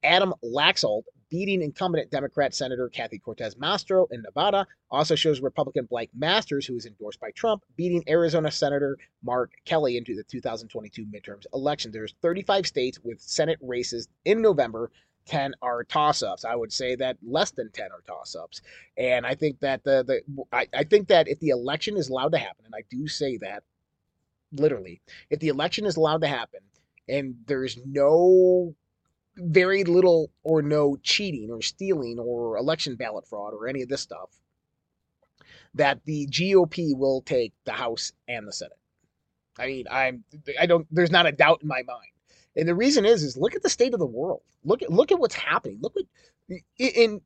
Adam 0.05 0.33
Laxalt 0.43 1.03
beating 1.29 1.62
incumbent 1.62 2.11
Democrat 2.11 2.55
Senator 2.55 2.88
Kathy 2.88 3.19
Cortez 3.19 3.55
Masto 3.55 4.07
in 4.11 4.23
Nevada. 4.23 4.67
Also 4.91 5.15
shows 5.15 5.41
Republican 5.41 5.87
Blake 5.87 6.11
Masters, 6.15 6.67
who 6.67 6.77
is 6.77 6.87
endorsed 6.87 7.21
by 7.21 7.31
Trump, 7.31 7.62
beating 7.77 8.03
Arizona 8.09 8.51
Senator 8.51 8.99
Mark 9.23 9.53
Kelly 9.65 9.97
into 9.97 10.15
the 10.15 10.25
2022 10.25 11.07
midterms 11.07 11.47
election. 11.55 11.91
There's 11.93 12.15
35 12.23 12.67
states 12.67 12.99
with 13.03 13.21
Senate 13.21 13.59
races 13.61 14.09
in 14.25 14.43
November. 14.43 14.91
10 15.27 15.55
are 15.62 15.85
toss-ups. 15.85 16.45
I 16.45 16.57
would 16.57 16.73
say 16.73 16.97
that 16.97 17.17
less 17.23 17.53
than 17.53 17.71
10 17.71 17.93
are 17.93 18.03
toss-ups. 18.07 18.61
And 18.97 19.25
I 19.25 19.37
think 19.37 19.61
that 19.61 19.85
the 19.85 20.03
the 20.05 20.45
I, 20.53 20.67
I 20.75 20.83
think 20.83 21.09
that 21.09 21.29
if 21.29 21.38
the 21.38 21.51
election 21.51 21.97
is 21.97 22.09
allowed 22.09 22.33
to 22.33 22.38
happen, 22.38 22.65
and 22.65 22.75
I 22.75 22.83
do 22.91 23.07
say 23.07 23.37
that 23.38 23.62
literally, 24.53 25.01
if 25.31 25.41
the 25.41 25.49
election 25.49 25.87
is 25.87 25.97
allowed 25.97 26.23
to 26.23 26.29
happen 26.29 26.61
and 27.09 27.35
there's 27.47 27.79
no 27.85 28.75
very 29.37 29.85
little 29.85 30.31
or 30.43 30.62
no 30.62 30.97
cheating 31.03 31.51
or 31.51 31.62
stealing 31.62 32.19
or 32.19 32.57
election 32.57 32.97
ballot 32.97 33.27
fraud 33.27 33.55
or 33.55 33.67
any 33.67 33.83
of 33.83 33.88
this 33.88 34.03
stuff, 34.03 34.31
that 35.75 36.05
the 36.05 36.27
GOP 36.27 36.97
will 36.97 37.23
take 37.23 37.53
the 37.65 37.73
House 37.73 38.12
and 38.29 38.47
the 38.47 38.53
Senate. 38.53 38.79
I 39.59 39.67
mean, 39.67 39.87
I'm 39.91 40.25
I 40.59 40.67
don't 40.67 40.87
there's 40.91 41.11
not 41.11 41.27
a 41.27 41.33
doubt 41.33 41.61
in 41.62 41.69
my 41.69 41.83
mind. 41.83 42.11
And 42.57 42.69
the 42.69 42.75
reason 42.75 43.05
is 43.05 43.23
is 43.23 43.37
look 43.37 43.55
at 43.55 43.62
the 43.62 43.71
state 43.71 43.95
of 43.95 44.01
the 44.01 44.07
world. 44.07 44.43
Look 44.65 44.83
at 44.83 44.91
look 44.91 45.12
at 45.12 45.19
what's 45.19 45.35
happening. 45.35 45.79
Look 45.81 45.95
what 45.95 46.61
in 46.79 47.21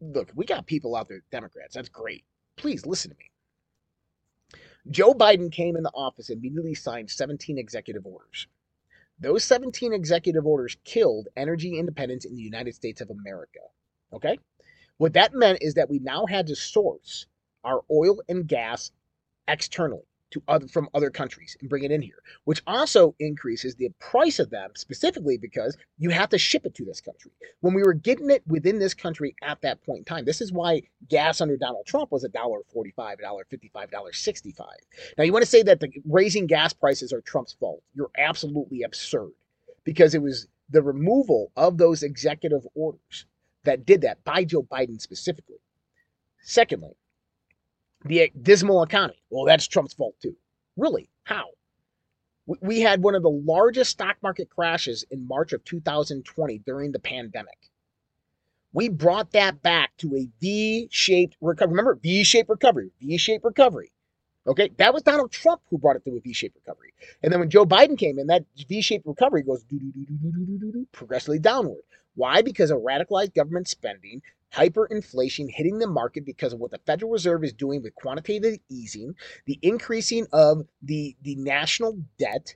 look, 0.00 0.30
we 0.34 0.44
got 0.44 0.66
people 0.66 0.96
out 0.96 1.08
there, 1.08 1.22
Democrats. 1.30 1.74
That's 1.74 1.88
great. 1.88 2.24
Please 2.56 2.86
listen 2.86 3.10
to 3.10 3.16
me. 3.16 3.30
Joe 4.90 5.12
Biden 5.12 5.52
came 5.52 5.76
in 5.76 5.82
the 5.82 5.92
office 5.94 6.30
and 6.30 6.38
immediately 6.38 6.74
signed 6.74 7.10
17 7.10 7.58
executive 7.58 8.06
orders. 8.06 8.46
Those 9.20 9.44
17 9.44 9.92
executive 9.92 10.46
orders 10.46 10.76
killed 10.84 11.28
energy 11.36 11.78
independence 11.78 12.24
in 12.24 12.36
the 12.36 12.42
United 12.42 12.74
States 12.74 13.00
of 13.00 13.10
America. 13.10 13.60
Okay? 14.12 14.38
What 14.96 15.12
that 15.14 15.34
meant 15.34 15.58
is 15.60 15.74
that 15.74 15.90
we 15.90 15.98
now 15.98 16.26
had 16.26 16.46
to 16.46 16.56
source 16.56 17.26
our 17.64 17.82
oil 17.90 18.20
and 18.28 18.46
gas 18.46 18.90
externally 19.46 20.06
to 20.30 20.42
other 20.48 20.68
from 20.68 20.88
other 20.94 21.10
countries 21.10 21.56
and 21.60 21.70
bring 21.70 21.84
it 21.84 21.90
in 21.90 22.02
here, 22.02 22.22
which 22.44 22.62
also 22.66 23.14
increases 23.18 23.74
the 23.74 23.88
price 23.98 24.38
of 24.38 24.50
them 24.50 24.70
specifically 24.76 25.38
because 25.38 25.76
you 25.96 26.10
have 26.10 26.28
to 26.28 26.38
ship 26.38 26.66
it 26.66 26.74
to 26.74 26.84
this 26.84 27.00
country. 27.00 27.30
When 27.60 27.74
we 27.74 27.82
were 27.82 27.94
getting 27.94 28.30
it 28.30 28.42
within 28.46 28.78
this 28.78 28.94
country 28.94 29.34
at 29.42 29.60
that 29.62 29.82
point 29.84 30.00
in 30.00 30.04
time, 30.04 30.24
this 30.24 30.40
is 30.40 30.52
why 30.52 30.82
gas 31.08 31.40
under 31.40 31.56
Donald 31.56 31.86
Trump 31.86 32.12
was 32.12 32.24
a 32.24 32.28
dollar 32.28 32.60
forty-five, 32.72 33.18
dollar 33.18 33.46
fifty-five, 33.50 33.90
dollar 33.90 34.12
sixty-five. 34.12 34.78
Now 35.16 35.24
you 35.24 35.32
want 35.32 35.44
to 35.44 35.50
say 35.50 35.62
that 35.62 35.80
the 35.80 35.90
raising 36.04 36.46
gas 36.46 36.72
prices 36.72 37.12
are 37.12 37.20
Trump's 37.22 37.54
fault? 37.54 37.82
You're 37.94 38.10
absolutely 38.18 38.82
absurd 38.82 39.32
because 39.84 40.14
it 40.14 40.22
was 40.22 40.46
the 40.70 40.82
removal 40.82 41.50
of 41.56 41.78
those 41.78 42.02
executive 42.02 42.66
orders 42.74 43.24
that 43.64 43.86
did 43.86 44.02
that 44.02 44.22
by 44.24 44.44
Joe 44.44 44.62
Biden 44.62 45.00
specifically. 45.00 45.56
Secondly, 46.42 46.96
the 48.04 48.32
dismal 48.40 48.82
economy. 48.82 49.22
Well, 49.30 49.44
that's 49.44 49.66
Trump's 49.66 49.94
fault 49.94 50.14
too. 50.22 50.36
Really? 50.76 51.08
How? 51.24 51.46
We 52.62 52.80
had 52.80 53.02
one 53.02 53.14
of 53.14 53.22
the 53.22 53.28
largest 53.28 53.90
stock 53.90 54.16
market 54.22 54.48
crashes 54.48 55.04
in 55.10 55.28
March 55.28 55.52
of 55.52 55.64
2020 55.64 56.58
during 56.60 56.92
the 56.92 56.98
pandemic. 56.98 57.58
We 58.72 58.88
brought 58.88 59.32
that 59.32 59.60
back 59.60 59.90
to 59.98 60.14
a 60.16 60.28
V-shaped 60.40 61.36
recovery. 61.40 61.72
Remember, 61.72 61.98
V-shaped 62.02 62.48
recovery, 62.48 62.90
V-shaped 63.00 63.44
recovery. 63.44 63.92
Okay, 64.46 64.70
that 64.78 64.94
was 64.94 65.02
Donald 65.02 65.30
Trump 65.30 65.60
who 65.68 65.76
brought 65.76 65.96
it 65.96 66.04
to 66.04 66.16
a 66.16 66.20
V-shaped 66.20 66.56
recovery. 66.56 66.94
And 67.22 67.30
then 67.30 67.40
when 67.40 67.50
Joe 67.50 67.66
Biden 67.66 67.98
came 67.98 68.18
in, 68.18 68.28
that 68.28 68.44
V-shaped 68.66 69.06
recovery 69.06 69.42
goes 69.42 69.62
progressively 70.92 71.38
downward. 71.38 71.82
Why? 72.14 72.40
Because 72.40 72.70
of 72.70 72.78
radicalized 72.78 73.34
government 73.34 73.68
spending, 73.68 74.22
hyperinflation 74.54 75.46
hitting 75.50 75.78
the 75.78 75.86
market 75.86 76.24
because 76.24 76.52
of 76.52 76.60
what 76.60 76.70
the 76.70 76.80
Federal 76.86 77.12
Reserve 77.12 77.44
is 77.44 77.52
doing 77.52 77.82
with 77.82 77.94
quantitative 77.94 78.58
easing, 78.68 79.14
the 79.46 79.58
increasing 79.62 80.26
of 80.32 80.66
the, 80.82 81.16
the 81.22 81.36
national 81.36 81.98
debt, 82.18 82.54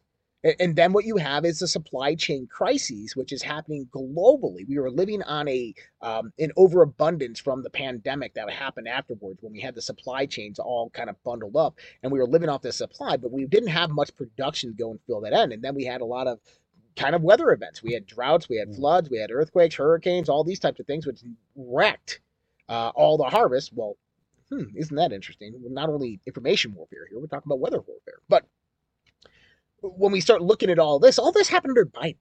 and 0.58 0.74
then 0.74 0.92
what 0.92 1.04
you 1.04 1.16
have 1.18 1.44
is 1.44 1.62
a 1.62 1.68
supply 1.68 2.16
chain 2.16 2.48
crisis, 2.48 3.14
which 3.14 3.32
is 3.32 3.42
happening 3.42 3.88
globally. 3.94 4.66
We 4.68 4.78
were 4.78 4.90
living 4.90 5.22
on 5.22 5.46
a 5.48 5.72
um, 6.00 6.32
an 6.38 6.50
overabundance 6.56 7.38
from 7.38 7.62
the 7.62 7.70
pandemic 7.70 8.34
that 8.34 8.50
happened 8.50 8.88
afterwards 8.88 9.40
when 9.40 9.52
we 9.52 9.60
had 9.60 9.76
the 9.76 9.82
supply 9.82 10.26
chains 10.26 10.58
all 10.58 10.90
kind 10.90 11.08
of 11.08 11.22
bundled 11.22 11.56
up, 11.56 11.78
and 12.02 12.10
we 12.10 12.18
were 12.18 12.26
living 12.26 12.48
off 12.48 12.62
the 12.62 12.72
supply, 12.72 13.16
but 13.16 13.30
we 13.30 13.46
didn't 13.46 13.68
have 13.68 13.90
much 13.90 14.16
production 14.16 14.70
to 14.70 14.76
go 14.76 14.90
and 14.90 15.00
fill 15.06 15.20
that 15.20 15.32
in. 15.32 15.52
And 15.52 15.62
then 15.62 15.76
we 15.76 15.84
had 15.84 16.00
a 16.00 16.06
lot 16.06 16.26
of 16.26 16.40
kind 16.96 17.14
of 17.14 17.22
weather 17.22 17.50
events. 17.52 17.82
We 17.82 17.92
had 17.92 18.06
droughts, 18.06 18.48
we 18.48 18.56
had 18.56 18.74
floods, 18.74 19.10
we 19.10 19.18
had 19.18 19.30
earthquakes, 19.30 19.74
hurricanes, 19.74 20.28
all 20.28 20.44
these 20.44 20.60
types 20.60 20.80
of 20.80 20.86
things, 20.86 21.06
which 21.06 21.20
wrecked 21.56 22.20
uh, 22.68 22.92
all 22.94 23.16
the 23.16 23.24
harvest. 23.24 23.72
Well, 23.74 23.96
hmm, 24.50 24.64
isn't 24.76 24.96
that 24.96 25.12
interesting? 25.12 25.54
Not 25.68 25.88
only 25.88 26.20
information 26.26 26.74
warfare 26.74 27.06
here, 27.08 27.18
we're 27.18 27.26
talking 27.26 27.48
about 27.48 27.60
weather 27.60 27.80
warfare. 27.80 28.20
But 28.28 28.44
when 29.80 30.12
we 30.12 30.20
start 30.20 30.42
looking 30.42 30.70
at 30.70 30.78
all 30.78 30.98
this, 30.98 31.18
all 31.18 31.32
this 31.32 31.48
happened 31.48 31.72
under 31.72 31.86
Biden. 31.86 32.16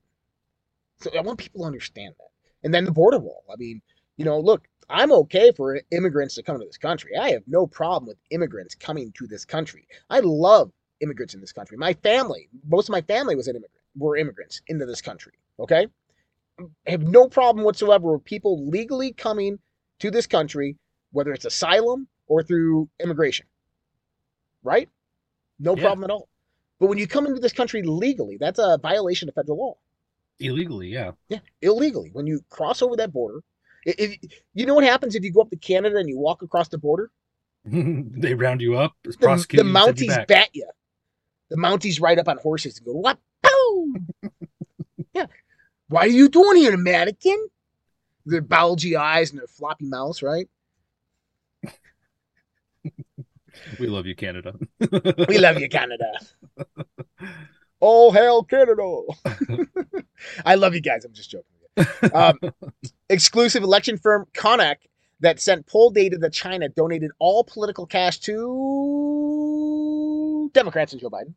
So 1.00 1.10
I 1.16 1.20
want 1.20 1.38
people 1.38 1.60
to 1.60 1.66
understand 1.66 2.14
that. 2.18 2.28
And 2.64 2.72
then 2.72 2.84
the 2.84 2.92
border 2.92 3.18
wall. 3.18 3.44
I 3.52 3.56
mean, 3.56 3.82
you 4.16 4.24
know, 4.24 4.38
look, 4.38 4.66
I'm 4.88 5.12
okay 5.12 5.52
for 5.52 5.80
immigrants 5.90 6.34
to 6.36 6.42
come 6.42 6.58
to 6.58 6.66
this 6.66 6.78
country. 6.78 7.16
I 7.16 7.30
have 7.30 7.42
no 7.46 7.66
problem 7.66 8.06
with 8.06 8.18
immigrants 8.30 8.74
coming 8.74 9.12
to 9.12 9.26
this 9.26 9.44
country. 9.44 9.86
I 10.10 10.20
love 10.20 10.70
immigrants 11.00 11.34
in 11.34 11.40
this 11.40 11.52
country. 11.52 11.76
My 11.76 11.94
family, 11.94 12.48
most 12.68 12.88
of 12.88 12.92
my 12.92 13.00
family 13.02 13.34
was 13.34 13.48
an 13.48 13.56
immigrant, 13.56 13.81
were 13.96 14.16
immigrants 14.16 14.62
into 14.68 14.86
this 14.86 15.00
country. 15.00 15.32
Okay? 15.60 15.86
I 16.58 16.90
have 16.90 17.02
no 17.02 17.28
problem 17.28 17.64
whatsoever 17.64 18.12
with 18.12 18.24
people 18.24 18.68
legally 18.68 19.12
coming 19.12 19.58
to 20.00 20.10
this 20.10 20.26
country, 20.26 20.76
whether 21.12 21.32
it's 21.32 21.44
asylum 21.44 22.08
or 22.26 22.42
through 22.42 22.88
immigration. 23.00 23.46
Right? 24.62 24.88
No 25.58 25.76
Yeah. 25.76 25.82
problem 25.82 26.04
at 26.04 26.10
all. 26.10 26.28
But 26.78 26.88
when 26.88 26.98
you 26.98 27.06
come 27.06 27.26
into 27.26 27.40
this 27.40 27.52
country 27.52 27.82
legally, 27.82 28.36
that's 28.38 28.58
a 28.58 28.78
violation 28.78 29.28
of 29.28 29.34
federal 29.34 29.58
law. 29.58 29.76
Illegally, 30.40 30.88
yeah. 30.88 31.12
Yeah, 31.28 31.38
illegally. 31.60 32.10
When 32.12 32.26
you 32.26 32.44
cross 32.48 32.82
over 32.82 32.96
that 32.96 33.12
border, 33.12 33.42
if, 33.84 34.16
you 34.54 34.66
know 34.66 34.74
what 34.74 34.84
happens 34.84 35.14
if 35.14 35.22
you 35.22 35.32
go 35.32 35.42
up 35.42 35.50
to 35.50 35.56
Canada 35.56 35.96
and 35.98 36.08
you 36.08 36.18
walk 36.18 36.42
across 36.42 36.68
the 36.68 36.78
border? 36.78 37.10
they 37.64 38.34
round 38.34 38.60
you 38.60 38.76
up, 38.76 38.94
The, 39.04 39.16
prosecute 39.18 39.58
the 39.58 39.64
you, 39.64 39.72
you 39.72 39.76
Mounties 39.76 40.08
back. 40.08 40.26
bat 40.28 40.48
you. 40.52 40.68
The 41.52 41.58
Mounties 41.58 42.00
ride 42.00 42.18
up 42.18 42.28
on 42.28 42.38
horses 42.38 42.78
and 42.78 42.86
go, 42.86 42.94
what? 42.94 43.18
Boom! 43.42 44.08
yeah. 45.12 45.26
What 45.88 46.04
are 46.04 46.10
you 46.10 46.30
doing 46.30 46.56
here, 46.56 46.72
American? 46.72 47.46
Their 48.24 48.40
bulgy 48.40 48.96
eyes 48.96 49.30
and 49.30 49.38
their 49.38 49.46
floppy 49.46 49.84
mouths, 49.84 50.22
right? 50.22 50.48
We 53.78 53.86
love 53.86 54.06
you, 54.06 54.16
Canada. 54.16 54.54
We 55.28 55.36
love 55.36 55.58
you, 55.58 55.68
Canada. 55.68 56.10
Oh, 57.82 58.10
hell, 58.10 58.44
Canada. 58.44 59.02
I 60.46 60.54
love 60.54 60.74
you 60.74 60.80
guys. 60.80 61.04
I'm 61.04 61.12
just 61.12 61.30
joking. 61.30 62.14
Um, 62.14 62.38
exclusive 63.10 63.62
election 63.62 63.98
firm 63.98 64.24
Konnech 64.32 64.76
that 65.20 65.38
sent 65.38 65.66
poll 65.66 65.90
data 65.90 66.16
to 66.16 66.30
China 66.30 66.70
donated 66.70 67.10
all 67.18 67.44
political 67.44 67.84
cash 67.86 68.20
to 68.20 70.11
Democrats 70.48 70.92
and 70.92 71.00
Joe 71.00 71.10
Biden. 71.10 71.34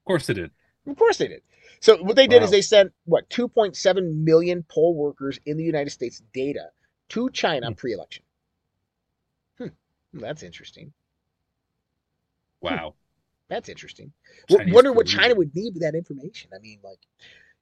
Of 0.00 0.04
course, 0.06 0.26
they 0.26 0.34
did. 0.34 0.50
Of 0.86 0.96
course 0.96 1.18
they 1.18 1.28
did. 1.28 1.42
So 1.80 1.96
what 2.02 2.16
they 2.16 2.26
did 2.26 2.42
is 2.42 2.50
they 2.50 2.62
sent 2.62 2.92
what 3.04 3.28
2.7 3.28 4.14
million 4.24 4.64
poll 4.68 4.94
workers 4.94 5.38
in 5.46 5.56
the 5.56 5.64
United 5.64 5.90
States 5.90 6.22
data 6.32 6.70
to 7.10 7.28
China 7.30 7.68
Hmm. 7.68 7.74
pre-election. 7.74 8.24
Hmm. 9.58 9.66
That's 10.14 10.42
interesting. 10.42 10.92
Wow. 12.60 12.94
That's 13.48 13.68
interesting. 13.68 14.12
Chinese 14.48 14.74
wonder 14.74 14.92
what. 14.92 15.06
China 15.06 15.34
would 15.34 15.54
need 15.54 15.74
with 15.74 15.82
that 15.82 15.94
information. 15.94 16.50
I 16.54 16.58
mean, 16.58 16.78
like, 16.82 16.98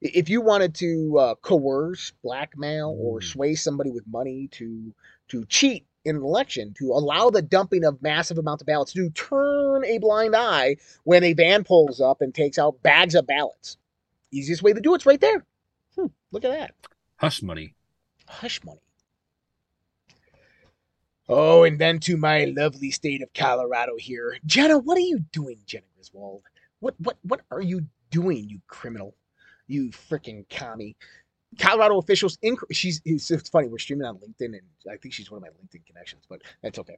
if 0.00 0.28
you 0.28 0.40
wanted 0.40 0.74
to 0.76 1.18
uh, 1.18 1.34
coerce, 1.36 2.12
blackmail, 2.22 2.96
or 2.98 3.20
Mm. 3.20 3.24
sway 3.24 3.54
somebody 3.54 3.90
with 3.90 4.06
money 4.06 4.48
to 4.52 4.94
to 5.28 5.44
cheat 5.46 5.86
in 6.04 6.16
an 6.16 6.22
election, 6.22 6.74
to 6.78 6.92
allow 6.92 7.30
the 7.30 7.42
dumping 7.42 7.84
of 7.84 8.02
massive 8.02 8.38
amounts 8.38 8.62
of 8.62 8.66
ballots, 8.66 8.92
to 8.92 9.10
turn 9.10 9.84
a 9.84 9.98
blind 9.98 10.36
eye 10.36 10.76
when 11.04 11.24
a 11.24 11.32
van 11.32 11.64
pulls 11.64 12.00
up 12.00 12.20
and 12.20 12.34
takes 12.34 12.58
out 12.58 12.82
bags 12.82 13.14
of 13.14 13.26
ballots. 13.26 13.76
Easiest 14.30 14.62
way 14.62 14.72
to 14.72 14.80
do 14.80 14.94
it's 14.94 15.06
right 15.06 15.20
there. 15.20 15.44
Hmm, 15.96 16.06
look 16.32 16.44
at 16.44 16.50
that. 16.50 16.74
Hush 17.16 17.42
money. 17.42 17.74
Hush 18.26 18.62
money. 18.64 18.80
Oh, 21.28 21.62
and 21.62 21.78
then 21.78 22.00
to 22.00 22.16
my 22.16 22.44
lovely 22.44 22.90
state 22.90 23.22
of 23.22 23.32
Colorado 23.32 23.96
here. 23.96 24.36
Jena, 24.44 24.78
what 24.78 24.98
are 24.98 25.02
you 25.02 25.20
doing, 25.32 25.58
Jena 25.64 25.84
Griswold? 25.94 26.42
What 26.80 26.94
what 26.98 27.16
what 27.22 27.40
are 27.50 27.62
you 27.62 27.86
doing, 28.10 28.48
you 28.48 28.60
criminal? 28.66 29.14
You 29.66 29.90
freaking 29.90 30.46
commie. 30.50 30.96
Colorado 31.58 31.98
officials 31.98 32.36
inc- 32.44 32.58
she's 32.72 33.00
it's, 33.04 33.30
it's 33.30 33.48
funny, 33.48 33.68
we're 33.68 33.78
streaming 33.78 34.06
on 34.06 34.16
LinkedIn 34.16 34.46
and 34.46 34.60
I 34.90 34.96
think 34.96 35.14
she's 35.14 35.30
one 35.30 35.38
of 35.38 35.42
my 35.42 35.48
LinkedIn 35.48 35.86
connections, 35.86 36.24
but 36.28 36.42
that's 36.62 36.78
okay. 36.78 36.96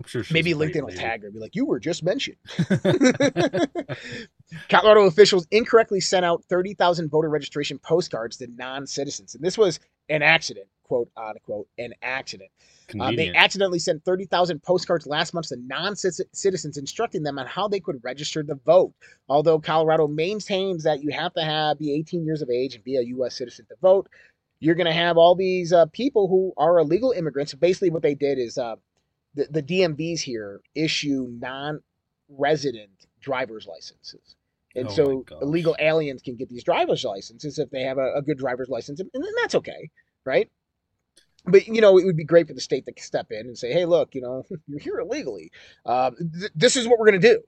I'm 0.00 0.08
sure 0.08 0.24
Maybe 0.30 0.54
LinkedIn 0.54 0.80
will 0.80 0.88
lady. 0.88 0.98
tag 0.98 1.20
her 1.20 1.26
and 1.26 1.34
be 1.34 1.40
like, 1.40 1.54
you 1.54 1.66
were 1.66 1.78
just 1.78 2.02
mentioned. 2.02 2.38
Colorado 4.68 5.04
officials 5.06 5.46
incorrectly 5.50 6.00
sent 6.00 6.24
out 6.24 6.42
30,000 6.44 7.10
voter 7.10 7.28
registration 7.28 7.78
postcards 7.78 8.38
to 8.38 8.46
non 8.56 8.86
citizens. 8.86 9.34
And 9.34 9.44
this 9.44 9.58
was 9.58 9.78
an 10.08 10.22
accident, 10.22 10.66
quote 10.90 11.08
unquote, 11.16 11.68
an 11.78 11.94
accident. 12.02 12.50
Uh, 12.98 13.12
they 13.12 13.32
accidentally 13.32 13.78
sent 13.78 14.04
30,000 14.04 14.60
postcards 14.60 15.06
last 15.06 15.32
month 15.32 15.48
to 15.48 15.56
non 15.56 15.94
citizens 15.94 16.76
instructing 16.76 17.22
them 17.22 17.38
on 17.38 17.46
how 17.46 17.68
they 17.68 17.78
could 17.78 18.02
register 18.02 18.42
to 18.42 18.56
vote. 18.66 18.92
Although 19.28 19.60
Colorado 19.60 20.08
maintains 20.08 20.82
that 20.82 21.00
you 21.00 21.10
have 21.12 21.32
to 21.34 21.44
have 21.44 21.78
be 21.78 21.94
18 21.94 22.24
years 22.24 22.42
of 22.42 22.50
age 22.50 22.74
and 22.74 22.82
be 22.82 22.96
a 22.96 23.02
U.S. 23.02 23.36
citizen 23.36 23.66
to 23.68 23.76
vote, 23.80 24.08
you're 24.58 24.74
going 24.74 24.88
to 24.88 24.92
have 24.92 25.16
all 25.16 25.36
these 25.36 25.72
uh, 25.72 25.86
people 25.86 26.26
who 26.26 26.52
are 26.56 26.78
illegal 26.80 27.12
immigrants. 27.12 27.54
Basically, 27.54 27.90
what 27.90 28.02
they 28.02 28.16
did 28.16 28.38
is 28.38 28.58
uh, 28.58 28.74
the, 29.34 29.46
the 29.48 29.62
DMVs 29.62 30.20
here 30.20 30.60
issue 30.74 31.28
non 31.30 31.80
resident 32.28 32.90
driver's 33.20 33.66
licenses. 33.66 34.34
And 34.74 34.88
Oh 34.88 34.90
so 34.90 35.24
illegal 35.42 35.76
aliens 35.78 36.22
can 36.22 36.36
get 36.36 36.48
these 36.48 36.64
driver's 36.64 37.04
licenses 37.04 37.58
if 37.58 37.70
they 37.70 37.82
have 37.82 37.98
a, 37.98 38.14
a 38.16 38.22
good 38.22 38.38
driver's 38.38 38.68
license, 38.68 39.00
and, 39.00 39.10
and 39.14 39.24
that's 39.42 39.54
okay, 39.56 39.90
right? 40.24 40.50
But 41.46 41.66
you 41.66 41.80
know, 41.80 41.98
it 41.98 42.04
would 42.04 42.16
be 42.16 42.24
great 42.24 42.46
for 42.46 42.54
the 42.54 42.60
state 42.60 42.86
to 42.86 43.02
step 43.02 43.28
in 43.30 43.46
and 43.46 43.56
say, 43.56 43.72
"Hey, 43.72 43.86
look, 43.86 44.14
you 44.14 44.20
know, 44.20 44.44
you're 44.66 44.78
here 44.78 44.98
illegally. 44.98 45.50
Um, 45.86 46.16
th- 46.38 46.52
this 46.54 46.76
is 46.76 46.86
what 46.86 46.98
we're 46.98 47.08
going 47.10 47.20
to 47.20 47.28
do, 47.34 47.42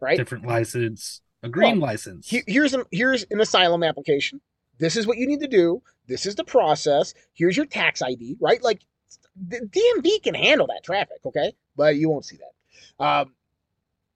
right? 0.00 0.16
Different 0.16 0.46
license. 0.46 1.20
A 1.42 1.48
green 1.48 1.80
license. 1.80 2.28
He- 2.28 2.44
here's 2.46 2.74
an 2.74 2.84
here's 2.90 3.24
an 3.30 3.40
asylum 3.40 3.82
application. 3.82 4.40
This 4.78 4.96
is 4.96 5.06
what 5.06 5.18
you 5.18 5.26
need 5.26 5.40
to 5.40 5.48
do. 5.48 5.82
This 6.08 6.26
is 6.26 6.34
the 6.34 6.44
process. 6.44 7.14
Here's 7.34 7.56
your 7.56 7.66
tax 7.66 8.02
ID, 8.02 8.36
right? 8.40 8.62
Like 8.62 8.82
the 9.36 9.60
DMV 9.60 10.22
can 10.22 10.34
handle 10.34 10.66
that 10.68 10.82
traffic, 10.84 11.18
okay? 11.24 11.52
But 11.76 11.96
you 11.96 12.08
won't 12.10 12.24
see 12.24 12.36
that. 12.38 13.04
Um, 13.04 13.34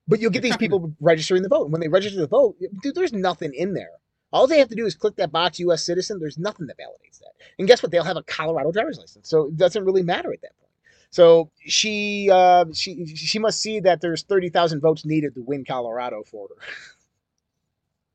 but 0.09 0.21
you'll 0.21 0.31
get 0.31 0.43
these 0.43 0.57
people 0.59 0.93
registering 1.01 1.43
the 1.43 1.49
vote. 1.49 1.65
And 1.65 1.73
when 1.73 1.81
they 1.81 1.89
register 1.89 2.21
the 2.21 2.27
vote, 2.27 2.57
dude, 2.83 2.95
there's 2.95 3.13
nothing 3.13 3.55
in 3.55 3.75
there. 3.75 3.91
All 4.37 4.47
they 4.47 4.59
have 4.59 4.69
to 4.69 4.75
do 4.75 4.85
is 4.85 4.95
click 4.95 5.17
that 5.17 5.33
box 5.33 5.59
U.S. 5.61 5.83
citizen. 5.83 6.19
There's 6.21 6.37
nothing 6.37 6.67
that 6.67 6.77
validates 6.77 7.21
that. 7.21 7.33
And 7.59 7.67
guess 7.67 7.83
what? 7.83 7.91
They'll 7.91 8.05
have 8.05 8.19
a 8.19 8.23
Colorado 8.23 8.71
driver's 8.71 8.99
license, 8.99 9.31
so 9.31 9.47
it 9.47 9.57
doesn't 9.57 9.83
really 9.83 10.03
matter 10.03 10.31
at 10.31 10.43
that 10.43 10.57
point. 10.59 10.71
So 11.11 11.51
she 11.61 12.29
uh, 12.31 12.67
she 12.75 13.07
she 13.07 13.39
must 13.39 13.61
see 13.63 13.81
that 13.81 14.03
there's 14.03 14.23
thirty 14.25 14.51
thousand 14.51 14.81
votes 14.81 15.07
needed 15.07 15.35
to 15.37 15.43
win 15.43 15.65
Colorado 15.65 16.23
for 16.23 16.49
her. 16.49 16.67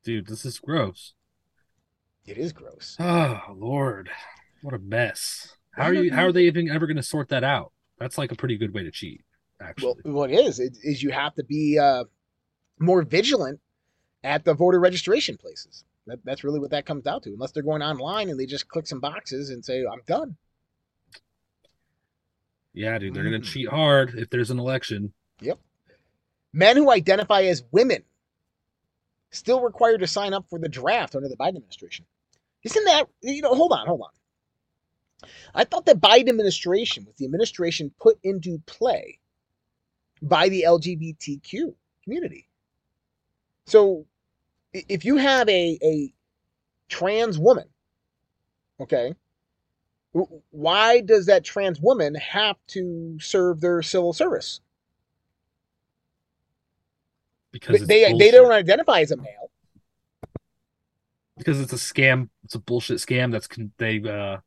Dude, 0.04 0.28
this 0.28 0.44
is 0.44 0.60
gross. 0.60 1.14
It 2.24 2.38
is 2.38 2.52
gross. 2.52 2.96
Oh 3.00 3.40
Lord. 3.56 4.08
What 4.62 4.74
a 4.74 4.78
mess. 4.78 5.56
How 5.72 5.86
are 5.86 5.94
you 5.94 6.12
how 6.12 6.24
are 6.26 6.32
they 6.32 6.44
even 6.44 6.70
ever 6.70 6.86
gonna 6.86 7.02
sort 7.02 7.30
that 7.30 7.42
out? 7.42 7.72
That's 7.98 8.16
like 8.16 8.30
a 8.30 8.36
pretty 8.36 8.56
good 8.56 8.72
way 8.72 8.84
to 8.84 8.92
cheat, 8.92 9.24
Well, 9.60 9.68
actually. 9.68 10.12
what 10.12 10.30
it 10.30 10.38
is 10.38 10.60
is, 10.60 10.78
is 10.84 11.02
you 11.02 11.10
have 11.10 11.34
to 11.34 11.42
be 11.44 11.78
uh, 11.80 12.04
more 12.78 13.02
vigilant 13.02 13.58
at 14.22 14.44
the 14.44 14.54
voter 14.54 14.78
registration 14.78 15.36
places. 15.36 15.84
That, 16.06 16.18
that's 16.24 16.42
really 16.44 16.58
what 16.60 16.70
that 16.70 16.84
comes 16.86 17.04
down 17.04 17.20
to. 17.22 17.30
Unless 17.30 17.52
they're 17.52 17.62
going 17.62 17.82
online 17.82 18.28
and 18.28 18.38
they 18.38 18.46
just 18.46 18.68
click 18.68 18.86
some 18.86 19.00
boxes 19.00 19.50
and 19.50 19.64
say, 19.64 19.84
"I'm 19.84 20.02
done." 20.06 20.36
yeah, 22.74 22.98
dude, 22.98 23.14
they're 23.14 23.24
gonna 23.24 23.40
Mm. 23.40 23.44
cheat 23.44 23.68
hard 23.68 24.14
if 24.18 24.30
there's 24.30 24.50
an 24.50 24.58
election. 24.58 25.12
Yep. 25.40 25.58
Men 26.52 26.76
who 26.76 26.90
identify 26.90 27.42
as 27.42 27.62
women 27.70 28.02
still 29.30 29.60
required 29.60 29.98
to 30.00 30.06
sign 30.06 30.32
up 30.32 30.48
for 30.48 30.58
the 30.58 30.68
draft 30.68 31.14
under 31.14 31.28
the 31.28 31.36
Biden 31.36 31.56
administration. 31.56 32.06
Isn't 32.62 32.84
that 32.84 33.08
you 33.22 33.42
know? 33.42 33.54
Hold 33.54 33.72
on, 33.72 33.86
hold 33.86 34.02
on. 34.02 35.28
I 35.54 35.64
thought 35.64 35.86
the 35.86 35.94
Biden 35.94 36.28
administration 36.30 37.04
was 37.04 37.14
the 37.16 37.24
administration 37.24 37.92
put 38.00 38.18
into 38.22 38.58
play 38.66 39.18
by 40.20 40.48
the 40.48 40.62
LGBTQ 40.62 41.74
community. 42.04 42.48
So, 43.66 44.06
if 44.72 45.04
you 45.04 45.16
have 45.16 45.48
a 45.48 45.78
a 45.82 46.12
trans 46.88 47.38
woman, 47.38 47.68
okay, 48.80 49.14
why 50.50 51.00
does 51.00 51.26
that 51.26 51.44
trans 51.44 51.80
woman 51.80 52.14
have 52.14 52.56
to 52.68 53.18
serve 53.20 53.60
their 53.60 53.82
civil 53.82 54.12
service? 54.12 54.60
Because 57.50 57.86
They 57.86 58.12
they 58.18 58.30
don't 58.30 58.52
identify 58.52 59.00
as 59.00 59.10
a 59.10 59.16
male. 59.16 59.50
because 61.38 61.60
it's 61.60 61.72
a 61.72 61.76
scam. 61.76 62.28
It's 62.44 62.54
a 62.54 62.58
bullshit 62.58 62.98
scam. 62.98 63.32
That's 63.32 63.46
con- 63.46 63.72
they 63.78 64.00
uh, 64.02 64.38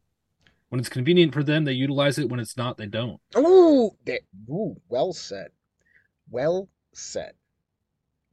when 0.69 0.79
it's 0.79 0.89
convenient 0.89 1.33
for 1.33 1.43
them, 1.43 1.65
they 1.65 1.73
utilize 1.73 2.17
it. 2.17 2.29
When 2.29 2.39
it's 2.39 2.57
not, 2.57 2.77
they 2.77 2.87
don't. 2.87 3.19
Ooh, 3.37 3.91
that, 4.05 4.21
ooh, 4.49 4.75
well 4.89 5.13
said. 5.13 5.49
Well 6.29 6.69
said. 6.93 7.33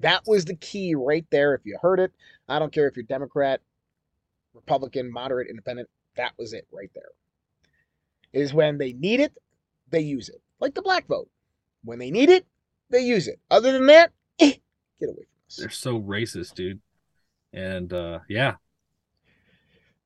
That 0.03 0.23
was 0.27 0.45
the 0.45 0.57
key 0.57 0.95
right 0.95 1.25
there. 1.31 1.55
If 1.55 1.63
you 1.65 1.79
heard 1.81 1.99
it, 2.01 2.13
I 2.49 2.59
don't 2.59 2.73
care 2.73 2.87
if 2.87 2.97
you're 2.97 3.05
Democrat, 3.05 3.61
Republican, 4.55 5.11
moderate, 5.11 5.49
independent. 5.49 5.89
That 6.17 6.33
was 6.39 6.53
it 6.53 6.67
right 6.73 6.91
there. 6.95 7.11
is 8.33 8.53
when 8.53 8.79
they 8.79 8.93
need 8.93 9.21
it, 9.21 9.33
they 9.91 10.01
use 10.01 10.29
it. 10.29 10.41
Like 10.61 10.75
the 10.75 10.83
black 10.83 11.07
vote. 11.07 11.29
When 11.85 11.99
they 11.99 12.11
need 12.11 12.29
it, 12.31 12.47
they 12.91 13.01
use 13.01 13.29
it. 13.29 13.41
Other 13.51 13.73
than 13.73 13.87
that, 13.87 14.13
eh, 14.39 14.55
get 15.01 15.09
away 15.09 15.25
from 15.25 15.47
us. 15.49 15.57
They're 15.57 15.71
so 15.71 16.01
racist, 16.01 16.55
dude. 16.55 16.81
And 17.53 17.93
uh 17.93 18.21
yeah, 18.29 18.55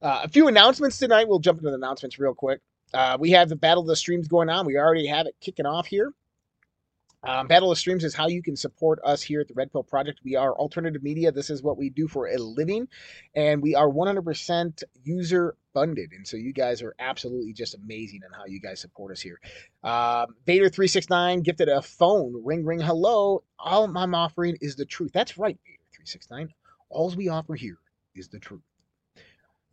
Uh, 0.03 0.21
a 0.25 0.29
few 0.29 0.49
announcements 0.49 0.99
tonight. 0.99 1.27
We'll 1.29 1.39
jump 1.39 1.59
into 1.59 1.71
the 1.71 1.77
announcements 1.77 2.19
real 2.19 2.35
quick. 2.35 2.61
Uh, 2.95 3.17
we 3.19 3.31
have 3.33 3.49
the 3.49 3.57
Battle 3.57 3.83
of 3.83 3.89
the 3.89 3.97
Streams 3.97 4.29
going 4.29 4.49
on. 4.49 4.67
We 4.67 4.77
already 4.77 5.07
have 5.07 5.27
it 5.27 5.35
kicking 5.41 5.67
off 5.67 5.87
here. 5.87 6.13
Um, 7.27 7.49
Battle 7.49 7.73
of 7.73 7.79
Streams 7.79 8.05
is 8.05 8.15
how 8.15 8.29
you 8.29 8.41
can 8.41 8.55
support 8.55 9.01
us 9.05 9.21
here 9.21 9.41
at 9.41 9.49
the 9.49 9.55
Red 9.55 9.73
Pill 9.73 9.83
Project. 9.83 10.21
We 10.23 10.37
are 10.37 10.55
alternative 10.55 11.03
media. 11.03 11.33
This 11.33 11.51
is 11.51 11.61
what 11.61 11.77
we 11.77 11.91
do 11.91 12.07
for 12.07 12.29
a 12.29 12.39
living, 12.39 12.87
and 13.35 13.61
we 13.61 13.75
are 13.75 13.89
100% 13.89 14.83
user 15.03 15.57
funded. 15.75 16.13
And 16.13 16.25
so 16.25 16.37
you 16.37 16.53
guys 16.53 16.83
are 16.83 16.95
absolutely 17.01 17.53
just 17.53 17.75
amazing 17.75 18.21
on 18.25 18.39
how 18.39 18.47
you 18.47 18.61
guys 18.61 18.81
support 18.81 19.11
us 19.11 19.21
here. 19.21 19.41
Um, 19.83 20.37
Vader369 20.47 21.43
gifted 21.43 21.69
a 21.69 21.83
phone. 21.83 22.43
Ring, 22.45 22.65
ring, 22.65 22.81
hello. 22.81 23.43
All 23.59 23.85
I'm 23.97 24.15
offering 24.15 24.57
is 24.61 24.77
the 24.77 24.87
truth. 24.87 25.11
That's 25.13 25.37
right, 25.37 25.59
Vader369. 25.99 26.51
All 26.91 27.13
we 27.17 27.29
offer 27.29 27.57
here 27.57 27.79
is 28.15 28.29
the 28.29 28.39
truth. 28.39 28.63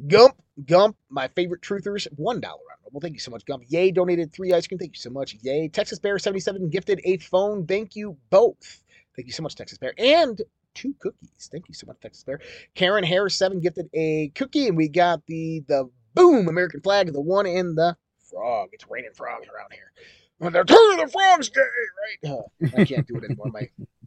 Gump, 0.08 0.36
Gump, 0.66 0.98
my 1.10 1.28
favorite 1.30 1.62
truthers, 1.62 2.08
one 2.16 2.40
dollar 2.40 2.54
on 2.72 2.92
Well, 2.92 3.02
thank 3.02 3.14
you 3.14 3.20
so 3.20 3.32
much, 3.32 3.46
Gump. 3.46 3.64
Yay, 3.68 3.92
donated 3.92 4.34
three 4.34 4.54
ice 4.54 4.68
cream. 4.68 4.78
Thank 4.78 4.94
you 4.94 5.00
so 5.00 5.10
much. 5.10 5.36
Yay. 5.42 5.68
Texas 5.68 6.00
Bear 6.00 6.20
77 6.20 6.70
gifted 6.70 7.02
a 7.06 7.18
phone. 7.18 7.66
Thank 7.66 7.96
you 7.96 8.18
both. 8.30 8.84
Thank 9.16 9.28
you 9.28 9.34
so 9.34 9.44
much, 9.44 9.56
Texas 9.56 9.78
Bear. 9.78 9.94
And 9.98 10.42
two 10.74 10.96
cookies. 11.00 11.50
Thank 11.52 11.68
you 11.68 11.74
so 11.74 11.86
much, 11.88 12.00
Texas 12.02 12.24
Bear. 12.24 12.40
Karen 12.76 13.04
Harris 13.04 13.36
7 13.36 13.60
gifted 13.60 13.90
a 13.94 14.30
cookie, 14.36 14.68
and 14.68 14.78
we 14.78 14.88
got 14.88 15.26
the 15.28 15.64
the 15.68 15.90
boom 16.14 16.48
American 16.48 16.82
flag, 16.82 17.12
the 17.14 17.22
one 17.22 17.46
in 17.46 17.76
the 17.76 17.96
frog. 18.30 18.70
It's 18.72 18.86
raining 18.90 19.14
frogs 19.14 19.48
around 19.48 19.72
here. 19.72 19.92
When 20.40 20.52
they're 20.52 20.66
turning 20.66 21.06
the 21.06 21.12
frogs 21.12 21.50
gay, 21.50 21.62
right? 21.62 22.32
Uh, 22.32 22.78
I 22.78 22.86
can't 22.86 23.08
do 23.08 23.16
it 23.18 23.24
anymore. 23.24 23.48
My 23.52 23.70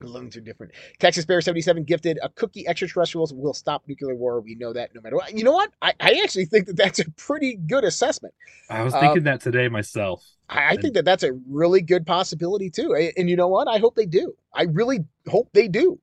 lungs 0.00 0.36
are 0.36 0.40
different. 0.40 0.72
Texas 0.98 1.24
Bear 1.24 1.40
77 1.40 1.84
gifted 1.84 2.18
a 2.22 2.28
cookie 2.30 2.66
extraterrestrials 2.68 3.32
will 3.32 3.54
stop 3.54 3.82
nuclear 3.86 4.14
war. 4.14 4.40
We 4.40 4.54
know 4.54 4.72
that 4.72 4.94
no 4.94 5.00
matter 5.00 5.16
what. 5.16 5.36
You 5.36 5.44
know 5.44 5.52
what? 5.52 5.70
I, 5.82 5.94
I 6.00 6.20
actually 6.22 6.46
think 6.46 6.66
that 6.66 6.76
that's 6.76 6.98
a 7.00 7.10
pretty 7.12 7.56
good 7.56 7.84
assessment. 7.84 8.34
I 8.70 8.82
was 8.82 8.94
thinking 8.94 9.24
that 9.24 9.40
today 9.40 9.68
myself. 9.68 10.24
I, 10.48 10.68
I 10.70 10.76
think 10.76 10.94
that 10.94 11.04
that's 11.04 11.24
a 11.24 11.32
really 11.48 11.82
good 11.82 12.06
possibility 12.06 12.70
too. 12.70 12.94
A- 12.96 13.12
And 13.16 13.28
you 13.28 13.36
know 13.36 13.48
what? 13.48 13.68
I 13.68 13.78
hope 13.78 13.94
they 13.96 14.06
do. 14.06 14.34
I 14.54 14.62
really 14.64 15.04
hope 15.26 15.48
they 15.52 15.68
do. 15.68 16.00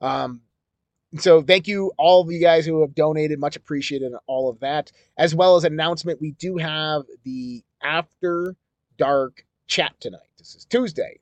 Um, 0.00 0.42
so 1.18 1.40
thank 1.42 1.66
you 1.66 1.92
all 1.96 2.22
of 2.22 2.30
you 2.30 2.40
guys 2.40 2.66
who 2.66 2.82
have 2.82 2.94
donated. 2.94 3.38
Much 3.38 3.56
appreciated 3.56 4.12
all 4.26 4.50
of 4.50 4.60
that. 4.60 4.92
As 5.16 5.34
well 5.34 5.56
as 5.56 5.64
announcement, 5.64 6.20
we 6.20 6.32
do 6.32 6.56
have 6.58 7.02
the 7.24 7.62
after 7.82 8.54
dark 8.98 9.44
chat 9.68 9.94
tonight. 10.00 10.20
This 10.38 10.54
is 10.54 10.64
Tuesday. 10.66 11.18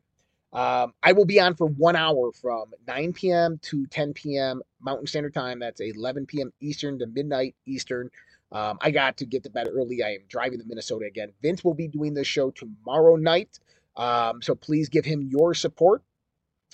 Um, 0.53 0.95
I 1.03 1.13
will 1.13 1.25
be 1.25 1.41
on 1.41 1.55
for 1.55 1.67
one 1.67 1.97
hour 1.97 2.33
from 2.33 2.67
9 2.87 3.13
p.m. 3.13 3.59
to 3.63 3.87
10 3.87 4.15
p.m. 4.15 4.63
Mountain 4.81 5.07
Standard 5.07 5.35
Time. 5.35 5.59
That's 5.59 5.81
11 5.81 6.27
p.m. 6.27 6.53
Eastern 6.61 6.99
to 7.01 7.07
midnight 7.07 7.55
Eastern. 7.67 8.11
Um, 8.53 8.79
I 8.81 8.91
got 8.91 9.17
to 9.19 9.27
get 9.27 9.43
to 9.45 9.51
bed 9.51 9.69
early. 9.71 10.03
I 10.03 10.11
am 10.11 10.21
driving 10.29 10.61
to 10.61 10.65
Minnesota 10.67 11.07
again. 11.07 11.33
Vince 11.43 11.65
will 11.65 11.75
be 11.75 11.89
doing 11.89 12.15
this 12.15 12.27
show 12.29 12.51
tomorrow 12.53 13.17
night, 13.17 13.59
um, 13.97 14.41
so 14.41 14.55
please 14.55 14.89
give 14.89 15.05
him 15.05 15.23
your 15.23 15.53
support. 15.53 16.03